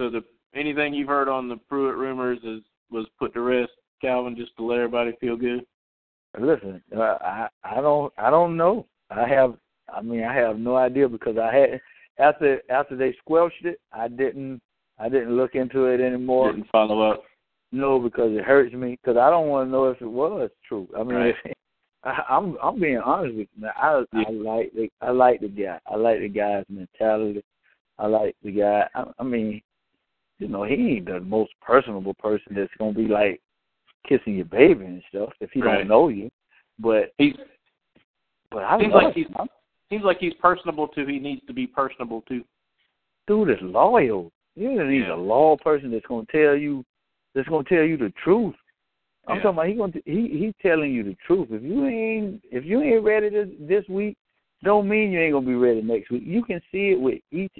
So 0.00 0.10
the 0.10 0.24
anything 0.54 0.94
you've 0.94 1.08
heard 1.08 1.28
on 1.28 1.48
the 1.48 1.56
Pruitt 1.56 1.96
rumors 1.96 2.38
is 2.42 2.62
was 2.90 3.06
put 3.18 3.34
to 3.34 3.40
rest, 3.40 3.72
Calvin, 4.00 4.36
just 4.36 4.56
to 4.56 4.64
let 4.64 4.76
everybody 4.76 5.12
feel 5.20 5.36
good. 5.36 5.64
Listen, 6.38 6.82
uh, 6.96 7.00
I 7.00 7.48
I 7.62 7.80
don't 7.80 8.12
I 8.18 8.30
don't 8.30 8.56
know. 8.56 8.86
I 9.10 9.28
have 9.28 9.54
I 9.94 10.02
mean 10.02 10.24
I 10.24 10.34
have 10.34 10.58
no 10.58 10.76
idea 10.76 11.08
because 11.08 11.36
I 11.38 11.54
had 11.54 11.80
after 12.18 12.60
after 12.70 12.96
they 12.96 13.14
squelched 13.20 13.64
it, 13.64 13.80
I 13.92 14.08
didn't 14.08 14.60
I 14.98 15.08
didn't 15.08 15.36
look 15.36 15.54
into 15.54 15.86
it 15.86 16.00
anymore. 16.00 16.52
Didn't 16.52 16.70
follow 16.70 17.10
up. 17.10 17.22
No, 17.72 17.98
because 17.98 18.36
it 18.36 18.44
hurts 18.44 18.74
me 18.74 18.98
because 19.00 19.16
I 19.16 19.30
don't 19.30 19.48
want 19.48 19.68
to 19.68 19.72
know 19.72 19.86
if 19.86 20.00
it 20.00 20.06
was 20.06 20.50
true. 20.66 20.88
I 20.96 21.02
mean, 21.02 21.16
Right. 21.16 21.34
I, 22.04 22.22
I'm 22.28 22.56
I'm 22.62 22.80
being 22.80 22.98
honest 22.98 23.36
with 23.36 23.48
you. 23.54 23.62
Man. 23.62 23.72
I 23.76 24.04
I 24.12 24.30
like 24.30 24.72
the 24.74 24.90
I 25.00 25.10
like 25.10 25.40
the 25.40 25.48
guy. 25.48 25.78
I 25.86 25.96
like 25.96 26.20
the 26.20 26.28
guy's 26.28 26.64
mentality. 26.68 27.42
I 27.98 28.06
like 28.06 28.36
the 28.42 28.52
guy. 28.52 28.88
I, 28.94 29.04
I 29.18 29.22
mean, 29.22 29.62
you 30.38 30.48
know, 30.48 30.64
he 30.64 30.74
ain't 30.74 31.06
the 31.06 31.20
most 31.20 31.52
personable 31.60 32.14
person 32.14 32.54
that's 32.54 32.72
gonna 32.78 32.92
be 32.92 33.06
like 33.06 33.40
kissing 34.06 34.36
your 34.36 34.44
baby 34.46 34.84
and 34.84 35.02
stuff 35.08 35.30
if 35.40 35.50
he 35.52 35.60
Right. 35.60 35.78
don't 35.78 35.88
know 35.88 36.08
you. 36.08 36.30
But 36.78 37.12
He's 37.18 37.34
but 38.50 38.64
I 38.64 38.78
seems 38.78 38.94
like 38.94 39.14
he's 39.14 39.26
him. 39.28 39.48
seems 39.90 40.04
like 40.04 40.18
he's 40.18 40.34
personable 40.34 40.88
too. 40.88 41.06
He 41.06 41.18
needs 41.18 41.44
to 41.46 41.52
be 41.52 41.66
personable 41.66 42.22
too. 42.22 42.44
dude 43.26 43.50
is 43.50 43.62
loyal. 43.62 44.30
You 44.54 44.76
don't 44.76 44.90
need 44.90 45.02
Yeah. 45.02 45.14
a 45.14 45.16
loyal 45.16 45.56
person 45.56 45.90
that's 45.90 46.06
gonna 46.06 46.26
tell 46.26 46.54
you 46.54 46.84
that's 47.34 47.48
gonna 47.48 47.64
tell 47.64 47.82
you 47.82 47.96
the 47.96 48.10
truth. 48.10 48.54
I'm 49.26 49.36
Yeah. 49.36 49.42
talking 49.42 49.56
about 49.56 49.66
he 49.68 49.74
gonna 49.74 50.02
he 50.04 50.38
he's 50.38 50.54
telling 50.60 50.92
you 50.92 51.02
the 51.02 51.14
truth. 51.26 51.48
If 51.50 51.62
you 51.62 51.86
ain't 51.86 52.44
if 52.50 52.64
you 52.64 52.82
ain't 52.82 53.02
ready 53.02 53.28
this 53.30 53.48
this 53.60 53.88
week, 53.88 54.16
don't 54.62 54.88
mean 54.88 55.10
you 55.12 55.20
ain't 55.20 55.32
gonna 55.32 55.46
be 55.46 55.54
ready 55.54 55.82
next 55.82 56.10
week. 56.10 56.24
You 56.24 56.44
can 56.44 56.60
see 56.70 56.90
it 56.90 57.00
with 57.00 57.20
each. 57.30 57.52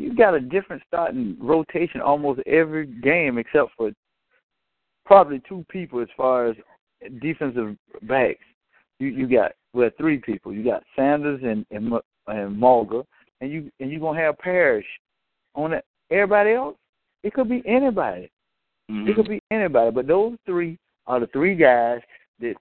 You 0.00 0.14
got 0.14 0.34
a 0.34 0.40
different 0.40 0.82
starting 0.88 1.36
rotation 1.38 2.00
almost 2.00 2.40
every 2.46 2.86
game 2.86 3.36
except 3.36 3.70
for 3.76 3.90
probably 5.04 5.42
two 5.46 5.64
people 5.68 6.00
as 6.00 6.08
far 6.16 6.48
as 6.48 6.56
defensive 7.20 7.76
backs. 8.02 8.44
You 8.98 9.08
you 9.08 9.28
got 9.28 9.52
well 9.74 9.90
three 9.98 10.18
people. 10.18 10.54
You 10.54 10.64
got 10.64 10.82
Sanders 10.96 11.40
and 11.42 11.66
and, 11.70 11.92
and 12.26 12.58
Mauger, 12.58 13.02
and 13.40 13.52
you 13.52 13.70
and 13.78 13.90
you 13.90 14.00
gonna 14.00 14.18
have 14.18 14.38
Parrish 14.38 14.86
on 15.54 15.74
it. 15.74 15.84
Everybody 16.10 16.52
else, 16.52 16.76
it 17.22 17.34
could 17.34 17.48
be 17.48 17.62
anybody. 17.66 18.30
It 18.88 19.14
could 19.14 19.28
be 19.28 19.40
anybody, 19.52 19.92
but 19.92 20.08
those 20.08 20.36
three 20.46 20.76
are 21.06 21.20
the 21.20 21.28
three 21.28 21.54
guys 21.54 22.00
that 22.40 22.54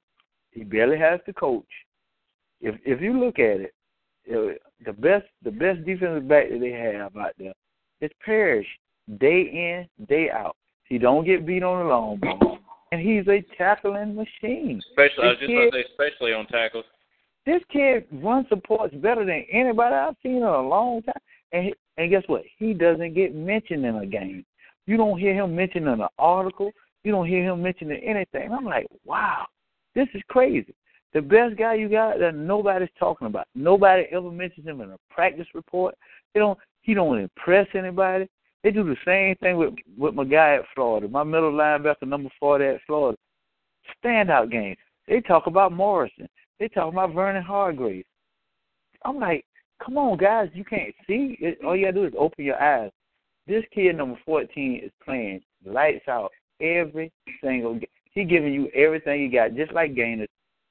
he 0.52 0.64
barely 0.64 0.98
has 0.98 1.20
to 1.26 1.34
coach. 1.34 1.66
If 2.62 2.76
if 2.86 3.02
you 3.02 3.20
look 3.20 3.40
at 3.40 3.62
it, 3.62 3.74
uh, 4.32 4.69
the 4.86 4.94
best 4.94 5.26
the 5.44 5.52
best 5.52 5.86
defensive 5.86 6.28
back 6.28 6.50
that 6.50 6.60
they 6.60 6.72
have 6.72 7.16
out 7.18 7.34
there 7.38 7.54
is 8.02 8.12
Parrish, 8.24 8.68
day 9.20 9.42
in 9.42 10.06
day 10.08 10.30
out. 10.30 10.56
He 10.86 10.98
don't 10.98 11.26
get 11.26 11.46
beat 11.46 11.64
on 11.64 11.80
the 11.86 11.90
long 11.94 12.18
ball, 12.18 12.60
and 12.92 13.02
he's 13.02 13.28
a 13.28 13.44
tackling 13.58 14.16
machine. 14.16 14.82
Especially, 14.92 15.24
I 15.24 15.28
was 15.28 15.38
This 15.40 15.50
just 15.50 15.52
kid- 15.52 15.74
say, 15.74 15.86
especially 15.92 16.34
on 16.34 16.46
tackles. 16.48 16.86
This 17.46 17.62
kid 17.72 18.06
runs 18.12 18.48
supports 18.50 18.94
better 18.96 19.26
than 19.26 19.46
anybody 19.52 19.96
I've 19.96 20.16
seen 20.22 20.38
in 20.38 20.44
a 20.44 20.62
long 20.62 21.02
time. 21.02 21.14
And 21.52 21.66
he, 21.66 21.74
and 21.98 22.10
guess 22.12 22.24
what? 22.28 22.44
He 22.58 22.74
doesn't 22.74 23.14
get 23.16 23.34
mentioned 23.34 23.86
in 23.86 23.96
a 23.96 24.06
game. 24.06 24.46
You 24.86 24.98
don't 24.98 25.18
hear 25.20 25.34
him 25.34 25.56
mentioned 25.56 25.88
in 25.88 26.02
an 26.02 26.08
article. 26.18 26.72
You 27.04 27.12
don't 27.12 27.28
hear 27.28 27.44
him 27.44 27.62
mentioned 27.62 27.92
in 27.92 28.04
anything. 28.04 28.52
I'm 28.52 28.66
like, 28.66 28.88
wow, 29.06 29.46
this 29.96 30.08
is 30.14 30.22
crazy. 30.28 30.74
The 31.14 31.22
best 31.22 31.58
guy 31.58 31.74
you 31.74 31.90
got 31.90 32.20
that 32.20 32.36
nobody's 32.36 32.90
talking 33.00 33.28
about. 33.28 33.48
Nobody 33.56 34.04
ever 34.12 34.30
mentions 34.30 34.68
him 34.68 34.82
in 34.82 34.92
a 34.92 34.98
practice 35.10 35.48
report. 35.54 35.96
They 36.34 36.40
don't. 36.40 36.58
He 36.82 36.94
don't 36.94 37.20
impress 37.20 37.68
anybody. 37.74 38.28
They 38.64 38.72
do 38.72 38.84
the 38.84 38.96
same 39.06 39.36
thing 39.38 39.58
with 39.58 39.74
with 39.98 40.14
my 40.14 40.24
guy 40.24 40.56
at 40.56 40.66
Florida, 40.76 41.08
my 41.08 41.24
middle 41.24 41.52
linebacker, 41.52 42.08
number 42.08 42.30
forty 42.40 42.66
at 42.66 42.82
Florida. 42.86 43.18
Standout 44.04 44.52
game. 44.52 44.76
They 45.08 45.22
talk 45.22 45.48
about 45.48 45.72
Morrison. 45.72 46.30
They 46.60 46.68
talk 46.68 46.92
about 46.92 47.14
Vernon 47.14 47.42
Hargreaves. 47.44 48.08
I'm 49.04 49.20
like, 49.20 49.46
come 49.84 49.98
on, 49.98 50.18
guys, 50.18 50.50
you 50.54 50.64
can't 50.64 50.94
see. 51.08 51.38
It, 51.40 51.60
all 51.66 51.76
you 51.76 51.86
gotta 51.86 51.98
do 51.98 52.06
is 52.06 52.14
open 52.18 52.46
your 52.46 52.62
eyes. 52.62 52.92
This 53.48 53.64
kid, 53.74 53.98
number 53.98 54.20
14, 54.26 54.82
is 54.84 54.92
playing 55.04 55.42
lights 55.66 56.08
out 56.08 56.32
every 56.62 57.12
single 57.44 57.74
game. 57.74 57.88
He 58.12 58.24
giving 58.26 58.54
you 58.54 58.68
everything 58.76 59.22
you 59.22 59.32
got, 59.32 59.56
just 59.56 59.72
like 59.72 59.94
Ganus, 59.94 60.28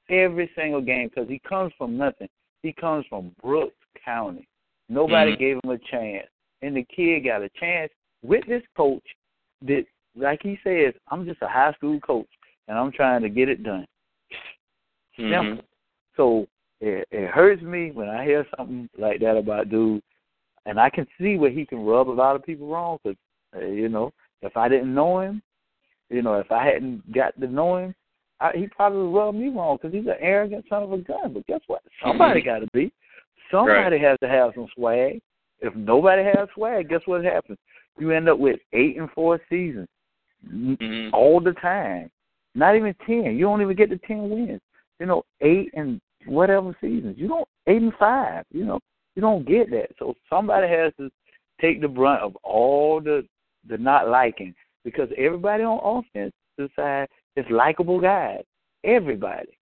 every 0.09 0.49
single 0.55 0.81
game, 0.81 1.09
because 1.09 1.29
he 1.29 1.39
comes 1.39 1.73
from 1.77 1.97
nothing. 1.97 2.29
He 2.63 2.73
comes 2.73 3.05
from 3.07 3.31
Brooks 3.41 3.75
County. 4.03 4.47
Nobody 4.89 5.33
Mhm. 5.33 5.39
gave 5.39 5.59
him 5.63 5.69
a 5.69 5.77
chance. 5.77 6.27
and 6.61 6.75
the 6.75 6.83
kid 6.83 7.21
got 7.21 7.41
a 7.41 7.49
chance 7.49 7.89
with 8.21 8.45
this 8.45 8.63
coach 8.75 9.03
that, 9.61 9.85
like 10.15 10.41
he 10.43 10.59
says, 10.63 10.93
I'm 11.07 11.25
just 11.25 11.41
a 11.41 11.47
high 11.47 11.71
school 11.73 11.99
coach 12.01 12.27
and 12.67 12.77
I'm 12.77 12.91
trying 12.91 13.21
to 13.21 13.29
get 13.29 13.49
it 13.49 13.63
done. 13.63 13.87
Mm-hmm. 15.17 15.31
Simple. 15.31 15.65
So 16.17 16.47
it, 16.81 17.07
it 17.11 17.29
hurts 17.29 17.61
me 17.61 17.91
when 17.91 18.09
I 18.09 18.25
hear 18.25 18.45
something 18.57 18.89
like 18.97 19.19
that 19.21 19.37
about 19.37 19.69
dude, 19.69 20.01
and 20.65 20.79
I 20.79 20.89
can 20.89 21.07
see 21.19 21.37
where 21.37 21.49
he 21.49 21.65
can 21.65 21.85
rub 21.85 22.09
a 22.09 22.11
lot 22.11 22.35
of 22.35 22.43
people 22.43 22.67
wrong. 22.67 22.99
Because 23.03 23.17
uh, 23.55 23.65
you 23.65 23.89
know, 23.89 24.11
if 24.41 24.55
I 24.55 24.67
didn't 24.69 24.93
know 24.93 25.19
him, 25.19 25.41
you 26.09 26.21
know, 26.21 26.35
if 26.35 26.51
I 26.51 26.65
hadn't 26.65 27.11
got 27.13 27.39
to 27.39 27.47
know 27.47 27.77
him, 27.77 27.95
I, 28.41 28.51
he 28.55 28.67
probably 28.67 29.11
rubbed 29.13 29.37
me 29.37 29.49
wrong 29.49 29.77
because 29.81 29.93
he's 29.93 30.07
an 30.07 30.15
arrogant 30.19 30.65
son 30.69 30.83
of 30.83 30.91
a 30.93 30.97
gun. 30.97 31.33
But 31.33 31.45
guess 31.47 31.61
what? 31.67 31.81
Somebody 32.03 32.41
got 32.41 32.59
to 32.59 32.67
be. 32.73 32.91
Somebody 33.51 33.97
has 33.99 34.17
to 34.21 34.29
have 34.29 34.51
some 34.55 34.67
swag. 34.75 35.19
If 35.59 35.75
nobody 35.75 36.23
has 36.23 36.47
swag, 36.53 36.89
guess 36.89 37.01
what 37.05 37.23
happens? 37.23 37.57
You 37.97 38.11
end 38.11 38.29
up 38.29 38.39
with 38.39 38.59
eight 38.73 38.97
and 38.97 39.11
four 39.11 39.41
seasons 39.49 39.87
Mhm. 40.47 41.11
all 41.11 41.41
the 41.41 41.53
time. 41.53 42.09
Not 42.55 42.75
even 42.75 42.93
ten. 43.05 43.37
You 43.37 43.45
don't 43.45 43.61
even 43.61 43.75
get 43.75 43.89
to 43.89 43.97
ten 43.97 44.29
wins. 44.29 44.61
You 44.99 45.05
know, 45.05 45.23
eight 45.41 45.71
and 45.73 45.99
whatever 46.25 46.75
seasons. 46.79 47.17
You 47.17 47.27
don't 47.27 47.47
eight 47.67 47.81
and 47.81 47.93
five. 47.95 48.45
You 48.51 48.65
know, 48.65 48.79
you 49.15 49.21
don't 49.21 49.45
get 49.45 49.69
that. 49.71 49.89
So 49.97 50.15
somebody 50.29 50.67
has 50.67 50.93
to 50.97 51.09
take 51.59 51.81
the 51.81 51.87
brunt 51.87 52.21
of 52.21 52.35
all 52.37 53.01
the 53.01 53.27
the 53.67 53.77
not 53.77 54.07
liking 54.07 54.55
because 54.85 55.09
everybody 55.17 55.63
on 55.63 55.79
offense 55.83 56.33
side 56.75 57.07
is 57.39 57.51
likable 57.51 57.99
guys. 57.99 58.43
Everybody. 58.83 59.57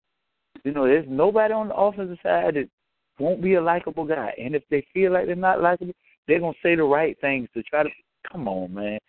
You 0.63 0.71
know, 0.71 0.85
there's 0.85 1.05
nobody 1.07 1.53
on 1.53 1.69
the 1.69 1.75
offensive 1.75 2.17
side 2.23 2.55
that 2.55 2.69
won't 3.19 3.41
be 3.41 3.55
a 3.55 3.61
likable 3.61 4.05
guy. 4.05 4.33
And 4.37 4.55
if 4.55 4.63
they 4.69 4.85
feel 4.93 5.13
like 5.13 5.25
they're 5.25 5.35
not 5.35 5.61
likable, 5.61 5.93
they're 6.27 6.39
gonna 6.39 6.53
say 6.61 6.75
the 6.75 6.83
right 6.83 7.17
things 7.21 7.47
to 7.53 7.63
try 7.63 7.83
to. 7.83 7.89
Come 8.31 8.47
on, 8.47 8.73
man. 8.73 8.99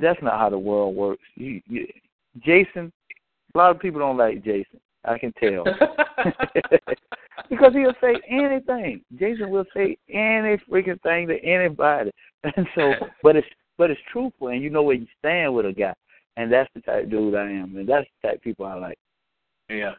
That's 0.00 0.22
not 0.22 0.38
how 0.38 0.48
the 0.48 0.58
world 0.58 0.96
works. 0.96 1.22
You, 1.34 1.60
you, 1.66 1.86
Jason, 2.38 2.90
a 3.54 3.58
lot 3.58 3.70
of 3.70 3.80
people 3.80 4.00
don't 4.00 4.16
like 4.16 4.42
Jason. 4.42 4.80
I 5.04 5.18
can 5.18 5.32
tell 5.40 5.64
because 7.50 7.72
he'll 7.72 7.94
say 8.00 8.14
anything. 8.28 9.02
Jason 9.18 9.50
will 9.50 9.64
say 9.74 9.96
any 10.08 10.56
freaking 10.70 11.00
thing 11.02 11.28
to 11.28 11.42
anybody, 11.42 12.10
and 12.44 12.66
so, 12.74 12.92
but 13.22 13.36
it's 13.36 13.46
but 13.78 13.90
it's 13.90 14.00
truthful, 14.12 14.48
and 14.48 14.62
you 14.62 14.70
know 14.70 14.82
where 14.82 14.96
you 14.96 15.06
stand 15.18 15.54
with 15.54 15.66
a 15.66 15.72
guy, 15.72 15.94
and 16.36 16.52
that's 16.52 16.70
the 16.74 16.80
type 16.80 17.04
of 17.04 17.10
dude 17.10 17.34
I 17.34 17.50
am, 17.50 17.76
and 17.76 17.88
that's 17.88 18.06
the 18.22 18.28
type 18.28 18.36
of 18.36 18.42
people 18.42 18.66
I 18.66 18.74
like. 18.74 18.98
Yeah. 19.68 19.92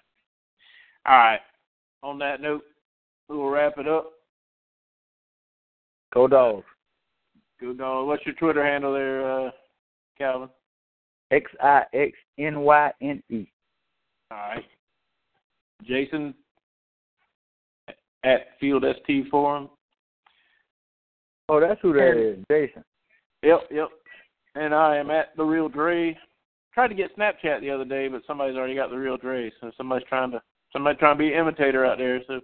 All 1.06 1.18
right. 1.18 1.40
On 2.04 2.18
that 2.20 2.42
note, 2.42 2.64
we'll 3.30 3.50
wrap 3.50 3.78
it 3.78 3.88
up. 3.88 4.12
Go 6.14 6.28
dogs. 6.28 6.66
Go 7.60 7.74
dog. 7.74 8.08
What's 8.08 8.26
your 8.26 8.36
Twitter 8.36 8.66
handle 8.66 8.94
there, 8.94 9.48
uh, 9.48 9.52
Calvin? 10.18 10.50
X 11.32 11.50
I 11.62 11.84
X 11.94 12.12
N 12.38 12.60
Y 12.62 12.92
N 13.02 13.24
E. 13.30 13.48
All 14.32 14.38
right. 14.38 14.66
Jason 15.84 16.34
at 18.24 18.48
Field 18.60 18.84
ST 19.04 19.30
Forum. 19.30 19.70
Oh, 21.50 21.60
that's 21.60 21.80
who 21.82 21.94
that 21.94 22.18
is, 22.18 22.38
Jason. 22.50 22.84
Yep, 23.44 23.62
yep. 23.72 23.90
And 24.56 24.74
I 24.74 24.98
am 24.98 25.10
at 25.12 25.36
the 25.38 25.44
Real 25.44 25.70
Dre. 25.70 26.18
Tried 26.74 26.90
to 26.90 26.96
get 26.96 27.16
Snapchat 27.18 27.62
the 27.62 27.70
other 27.70 27.86
day, 27.86 28.08
but 28.08 28.22
somebody's 28.26 28.56
already 28.56 28.76
got 28.76 28.90
the 28.90 28.98
Real 28.98 29.18
Dre. 29.18 29.52
So 29.62 29.72
somebody's 29.78 30.08
trying 30.08 30.32
to 30.32 30.42
somebody 30.74 30.98
trying 30.98 31.16
to 31.16 31.20
be 31.20 31.34
an 31.34 31.40
imitator 31.40 31.86
out 31.86 31.98
there. 31.98 32.22
So 32.28 32.42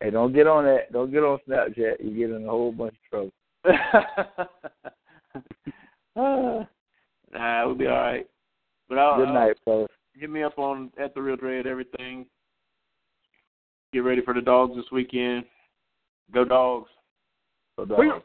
Hey, 0.00 0.10
don't 0.10 0.32
get 0.32 0.46
on 0.46 0.64
that. 0.64 0.90
Don't 0.92 1.10
get 1.10 1.22
on 1.22 1.38
Snapchat. 1.46 2.02
You 2.02 2.16
get 2.16 2.34
in 2.34 2.46
a 2.46 2.50
whole 2.50 2.72
bunch 2.72 2.94
of 2.94 3.10
trouble. 3.10 3.32
uh, 6.16 6.64
nah, 7.34 7.66
we'll 7.66 7.74
be 7.74 7.86
all 7.86 8.00
right. 8.00 8.26
But 8.88 8.98
I'll, 8.98 9.18
Good 9.18 9.32
night, 9.32 9.56
fellas. 9.64 9.90
hit 10.14 10.30
me 10.30 10.42
up 10.42 10.58
on 10.58 10.90
at 10.98 11.14
the 11.14 11.20
Real 11.20 11.36
Dre 11.36 11.60
at 11.60 11.66
everything. 11.66 12.24
Get 13.92 14.00
ready 14.00 14.22
for 14.22 14.32
the 14.32 14.40
dogs 14.40 14.74
this 14.74 14.90
weekend. 14.90 15.44
Go 16.32 16.44
dogs. 16.44 16.88
Go 17.76 17.84
dogs. 17.84 18.24